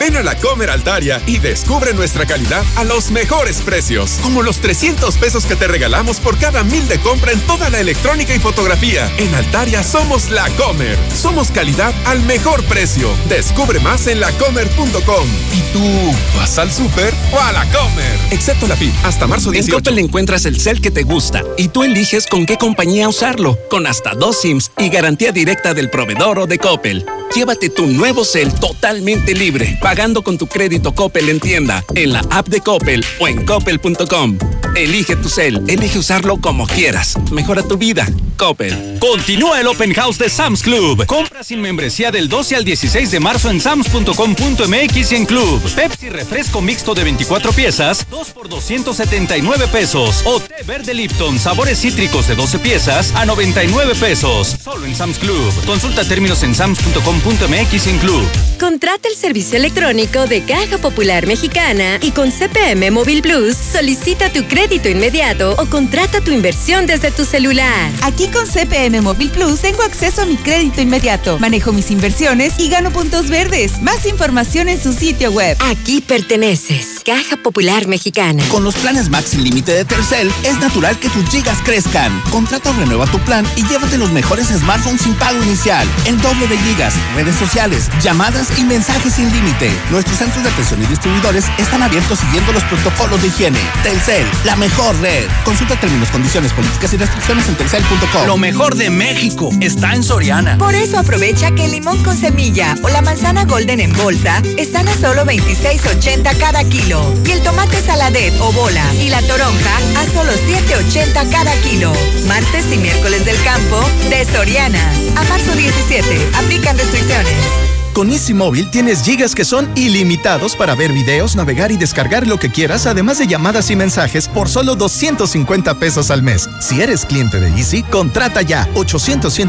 Ven 0.06 0.18
a 0.18 0.22
la 0.22 0.36
Comer 0.36 0.70
Altaria 0.70 1.20
y 1.26 1.40
descubre 1.40 1.92
nuestra 1.92 2.28
calidad 2.28 2.64
a 2.76 2.84
los 2.84 3.10
mejores 3.10 3.62
precios, 3.62 4.20
como 4.22 4.44
los 4.44 4.60
300 4.60 5.18
pesos 5.18 5.48
que 5.48 5.56
te 5.56 5.68
regalamos 5.68 6.20
por 6.20 6.38
cada 6.38 6.64
mil 6.64 6.88
de 6.88 7.00
compra 7.00 7.32
en 7.32 7.40
toda 7.48 7.72
la 7.72 7.80
electrónica 7.80 8.36
y 8.36 8.38
fotografía. 8.38 9.12
En 9.18 9.34
Altaria 9.34 9.82
somos 9.82 10.30
la 10.30 10.48
Comer. 10.58 10.96
Somos 11.12 11.50
calidad 11.50 11.92
al 12.06 12.22
mejor 12.22 12.64
precio. 12.66 13.10
Descubre 13.30 13.80
más 13.80 14.06
en 14.06 14.20
lacomer.com. 14.20 15.28
¿Y 15.52 15.62
tú 15.74 16.16
vas 16.38 16.60
al 16.60 16.72
súper 16.72 17.12
o 17.34 17.40
a 17.40 17.52
la 17.52 17.66
Comer? 17.72 18.20
Excepto 18.30 18.68
la 18.68 18.76
FIT, 18.76 18.94
hasta 19.06 19.26
marzo 19.26 19.50
18. 19.50 19.76
En 19.76 19.84
Coppel 19.84 19.98
encuentras 19.98 20.46
el 20.46 20.62
cel 20.62 20.82
que 20.82 20.92
te 20.92 21.02
gusta 21.02 21.44
y 21.58 21.70
tú 21.70 21.84
eliges 21.84 22.28
con 22.28 22.46
qué 22.46 22.58
compañía 22.58 23.10
usarlo, 23.10 23.58
con 23.72 23.88
hasta 23.88 24.14
dos 24.14 24.40
SIMs 24.40 24.70
y 24.78 24.90
garantía 24.90 25.32
directa 25.32 25.74
del 25.74 25.90
proveedor 25.90 26.38
o 26.38 26.46
de 26.46 26.60
Coppel. 26.60 27.04
Llévate 27.34 27.70
tu 27.70 27.88
nuevo 27.88 28.24
cel 28.24 28.54
totalmente 28.54 29.34
libre, 29.34 29.78
con 30.24 30.38
tu 30.38 30.48
crédito 30.48 30.94
Coppel 30.94 31.30
en 31.30 31.40
tienda, 31.40 31.84
en 31.96 32.12
la 32.12 32.20
app 32.30 32.50
de 32.50 32.60
Coppel 32.60 33.04
o 33.20 33.30
en 33.30 33.46
coppel.com. 33.46 34.65
Elige 34.76 35.16
tu 35.16 35.30
cel, 35.30 35.64
elige 35.70 35.98
usarlo 36.00 36.36
como 36.42 36.68
quieras. 36.68 37.16
Mejora 37.32 37.64
tu 37.64 37.78
vida. 37.78 38.06
Coppel. 38.36 38.98
Continúa 39.00 39.62
el 39.62 39.68
Open 39.68 39.94
House 39.94 40.18
de 40.18 40.30
Sam's 40.30 40.62
Club. 40.62 41.06
Compra 41.06 41.42
sin 41.46 41.62
membresía 41.62 42.12
del 42.12 42.28
12 42.28 42.58
al 42.58 42.66
16 42.66 43.10
de 43.10 43.20
marzo 43.22 43.50
en 43.50 43.62
sams.com.mx 43.62 45.12
y 45.12 45.16
en 45.16 45.26
Club. 45.26 45.62
Pepsi 45.74 46.10
refresco 46.10 46.60
mixto 46.60 46.94
de 46.94 47.06
24 47.06 47.54
piezas, 47.54 48.06
2 48.10 48.30
por 48.32 48.50
279 48.50 49.68
pesos. 49.70 50.24
O 50.26 50.42
té 50.42 50.64
verde 50.68 50.94
Lipton, 50.94 51.40
sabores 51.40 51.80
cítricos 51.80 52.28
de 52.28 52.36
12 52.36 52.60
piezas 52.60 53.14
a 53.16 53.26
99 53.26 53.96
pesos. 53.96 54.58
Solo 54.62 54.86
en 54.86 54.94
Sam's 54.94 55.18
Club. 55.18 55.54
Consulta 55.66 56.04
términos 56.04 56.44
en 56.44 56.54
sams.com.mx 56.54 57.88
y 57.88 57.90
en 57.90 57.98
Club. 58.00 58.24
Contrata 58.60 59.08
el 59.08 59.16
servicio 59.16 59.58
electrónico 59.58 60.28
de 60.28 60.44
Caja 60.44 60.78
Popular 60.80 61.26
Mexicana 61.28 62.00
y 62.02 62.12
con 62.12 62.30
CPM 62.32 62.92
Móvil 62.92 63.22
Plus 63.22 63.56
solicita 63.56 64.30
tu 64.34 64.44
crédito 64.44 64.65
inmediato 64.74 65.56
o 65.58 65.66
contrata 65.68 66.22
tu 66.22 66.32
inversión 66.32 66.88
desde 66.88 67.12
tu 67.12 67.24
celular. 67.24 67.92
Aquí 68.02 68.28
con 68.28 68.46
CPM 68.48 69.02
Móvil 69.02 69.30
Plus 69.30 69.62
tengo 69.62 69.84
acceso 69.84 70.24
a 70.24 70.26
mi 70.26 70.38
crédito 70.38 70.82
inmediato, 70.82 71.38
manejo 71.40 71.72
mis 71.72 71.92
inversiones 71.92 72.54
y 72.58 72.70
gano 72.70 72.92
puntos 72.92 73.30
verdes. 73.30 73.82
Más 73.82 74.06
información 74.06 74.68
en 74.68 74.82
su 74.82 74.94
sitio 74.94 75.32
web. 75.32 75.56
Aquí 75.70 76.02
perteneces. 76.02 77.02
Caja 77.06 77.38
Popular 77.38 77.88
Mexicana. 77.88 78.44
Con 78.50 78.64
los 78.64 78.76
planes 78.76 79.10
Max 79.10 79.30
sin 79.30 79.44
límite 79.44 79.72
de 79.72 79.86
Tercel, 79.86 80.32
es 80.44 80.60
natural 80.60 80.98
que 81.00 81.10
tus 81.10 81.30
gigas 81.30 81.60
crezcan. 81.64 82.22
Contrata 82.32 82.72
o 82.72 82.74
renueva 82.74 83.06
tu 83.08 83.20
plan 83.20 83.46
y 83.56 83.64
llévate 83.68 83.98
los 83.98 84.12
mejores 84.12 84.48
smartphones 84.48 85.02
sin 85.02 85.14
pago 85.16 85.42
inicial. 85.44 85.88
El 86.06 86.20
doble 86.22 86.48
de 86.48 86.58
gigas, 86.58 86.94
redes 87.16 87.36
sociales, 87.36 87.90
llamadas 88.02 88.48
y 88.58 88.64
mensajes 88.64 89.14
sin 89.14 89.32
límite. 89.32 89.72
Nuestros 89.92 90.18
centros 90.18 90.44
de 90.44 90.50
atención 90.50 90.82
y 90.84 90.88
distribuidores 90.88 91.46
están 91.58 91.84
abiertos 91.84 92.20
siguiendo 92.20 92.52
los 92.52 92.64
protocolos 92.64 93.22
de 93.22 93.28
higiene. 93.28 93.60
Telcel, 93.84 94.26
la 94.44 94.55
mejor 94.58 95.00
red. 95.02 95.26
Consulta 95.44 95.80
términos, 95.80 96.10
condiciones, 96.10 96.54
políticas 96.54 96.94
y 96.94 96.98
restricciones 96.98 97.48
en 97.50 97.56
telcel.com. 97.56 98.28
Lo 98.28 98.38
mejor 98.38 98.76
de 98.76 98.90
México 98.90 99.50
está 99.62 99.94
en 99.94 100.04
Soriana. 100.04 100.58
Por 100.58 100.76
eso 100.76 100.98
aprovecha 101.00 101.52
que 101.52 101.66
el 101.66 101.72
limón 101.72 102.04
con 102.04 102.18
semilla 102.18 102.76
o 102.84 102.90
la 102.90 103.02
manzana 103.02 103.46
golden 103.46 103.80
en 103.80 103.94
bolsa 103.94 104.42
están 104.58 104.88
a 104.88 104.96
solo 104.96 105.26
26.80 105.26 106.38
cada 106.38 106.64
kilo. 106.64 107.14
Y 107.26 107.32
el 107.32 107.42
tomate 107.42 107.82
saladet 107.82 108.34
o 108.40 108.52
bola 108.52 108.86
y 108.96 109.10
la 109.10 109.22
toronja 109.24 109.78
a 109.98 110.06
solo 110.14 110.32
7.80 110.32 111.32
cada 111.32 111.54
kilo. 111.62 111.94
Martes 112.28 112.66
y 112.72 112.78
miércoles 112.78 113.26
del 113.26 113.42
campo 113.44 113.80
de 114.10 114.26
Soriana. 114.26 114.92
A 115.16 115.24
marzo 115.24 115.56
17. 115.56 116.30
Aplican 116.36 116.78
restricciones. 116.78 117.65
Con 117.96 118.10
Easy 118.10 118.34
Móvil 118.34 118.70
tienes 118.70 119.04
gigas 119.04 119.34
que 119.34 119.46
son 119.46 119.72
ilimitados 119.74 120.58
para 120.58 120.76
ver 120.76 120.92
videos, 120.92 121.38
navegar 121.38 121.72
y 121.72 121.78
descargar 121.78 122.28
lo 122.28 122.38
que 122.38 122.52
quieras, 122.52 122.88
además 122.88 123.20
de 123.20 123.26
llamadas 123.26 123.72
y 123.72 123.78
mensajes 123.78 124.28
por 124.28 124.50
solo 124.50 124.76
250 124.76 125.80
pesos 125.80 126.12
al 126.12 126.22
mes. 126.22 126.50
Si 126.60 126.82
eres 126.82 127.06
cliente 127.06 127.40
de 127.40 127.48
Easy, 127.52 127.84
contrata 127.84 128.42
ya 128.42 128.68
800 128.76 129.40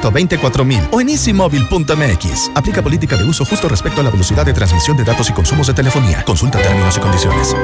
mil 0.65 0.81
o 0.92 1.00
en 1.00 1.08
easymóvil.mx. 1.08 2.52
Aplica 2.55 2.83
política 2.83 3.16
de 3.16 3.25
uso 3.25 3.44
justo 3.44 3.68
respecto 3.68 4.00
a 4.00 4.05
la 4.05 4.10
velocidad 4.10 4.47
de 4.47 4.52
transmisión 4.52 4.97
de 4.97 5.02
datos 5.02 5.28
y 5.28 5.33
consumos 5.33 5.66
de 5.66 5.75
telefonía. 5.75 6.23
Consulta 6.23 6.62
términos 6.62 6.97
y 6.97 7.00
condiciones. 7.00 7.57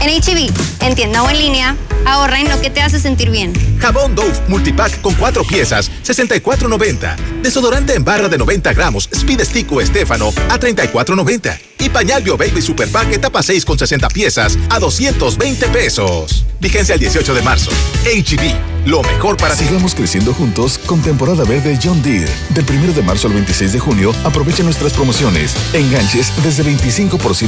En 0.00 0.10
HB, 0.20 0.50
en 0.80 0.94
tienda 0.94 1.22
o 1.22 1.30
en 1.30 1.38
línea, 1.38 1.76
ahorra 2.06 2.40
en 2.40 2.48
lo 2.48 2.60
que 2.60 2.70
te 2.70 2.80
hace 2.80 3.00
sentir 3.00 3.30
bien. 3.30 3.52
Jabón 3.78 4.14
Dove 4.14 4.32
Multipack 4.48 5.00
con 5.00 5.14
cuatro 5.14 5.44
piezas, 5.44 5.90
64.90. 6.04 7.16
Desodorante 7.42 7.94
en 7.94 8.04
barra 8.04 8.28
de 8.28 8.38
90 8.38 8.72
gramos, 8.74 9.08
Speed 9.12 9.44
Stick 9.44 9.70
o 9.72 9.80
Estefano, 9.80 10.28
a 10.48 10.58
34.90. 10.58 11.58
Y 11.80 11.88
pañal 11.90 12.22
Bio 12.22 12.36
Baby 12.36 12.60
Super 12.60 12.88
Pack 12.88 13.12
etapa 13.12 13.42
6 13.42 13.64
con 13.64 13.78
60 13.78 14.08
piezas, 14.08 14.58
a 14.70 14.78
220 14.78 15.68
pesos. 15.68 16.44
Vigencia 16.60 16.94
el 16.94 17.00
18 17.00 17.34
de 17.34 17.42
marzo. 17.42 17.70
HB, 18.04 18.86
lo 18.88 19.02
mejor 19.02 19.36
para 19.36 19.54
ti. 19.54 19.64
Sigamos 19.64 19.94
creciendo 19.94 20.34
juntos 20.34 20.78
con 20.86 21.00
temporada 21.02 21.44
verde 21.44 21.78
John 21.80 22.02
Deere. 22.02 22.32
Del 22.50 22.64
1 22.68 22.94
de 22.94 23.02
marzo 23.02 23.28
al 23.28 23.34
26 23.34 23.72
de 23.72 23.78
junio, 23.78 24.12
aprovecha 24.24 24.64
nuestras 24.64 24.92
promociones. 24.92 25.54
Enganches 25.72 26.32
desde 26.42 26.64
25% 26.64 27.18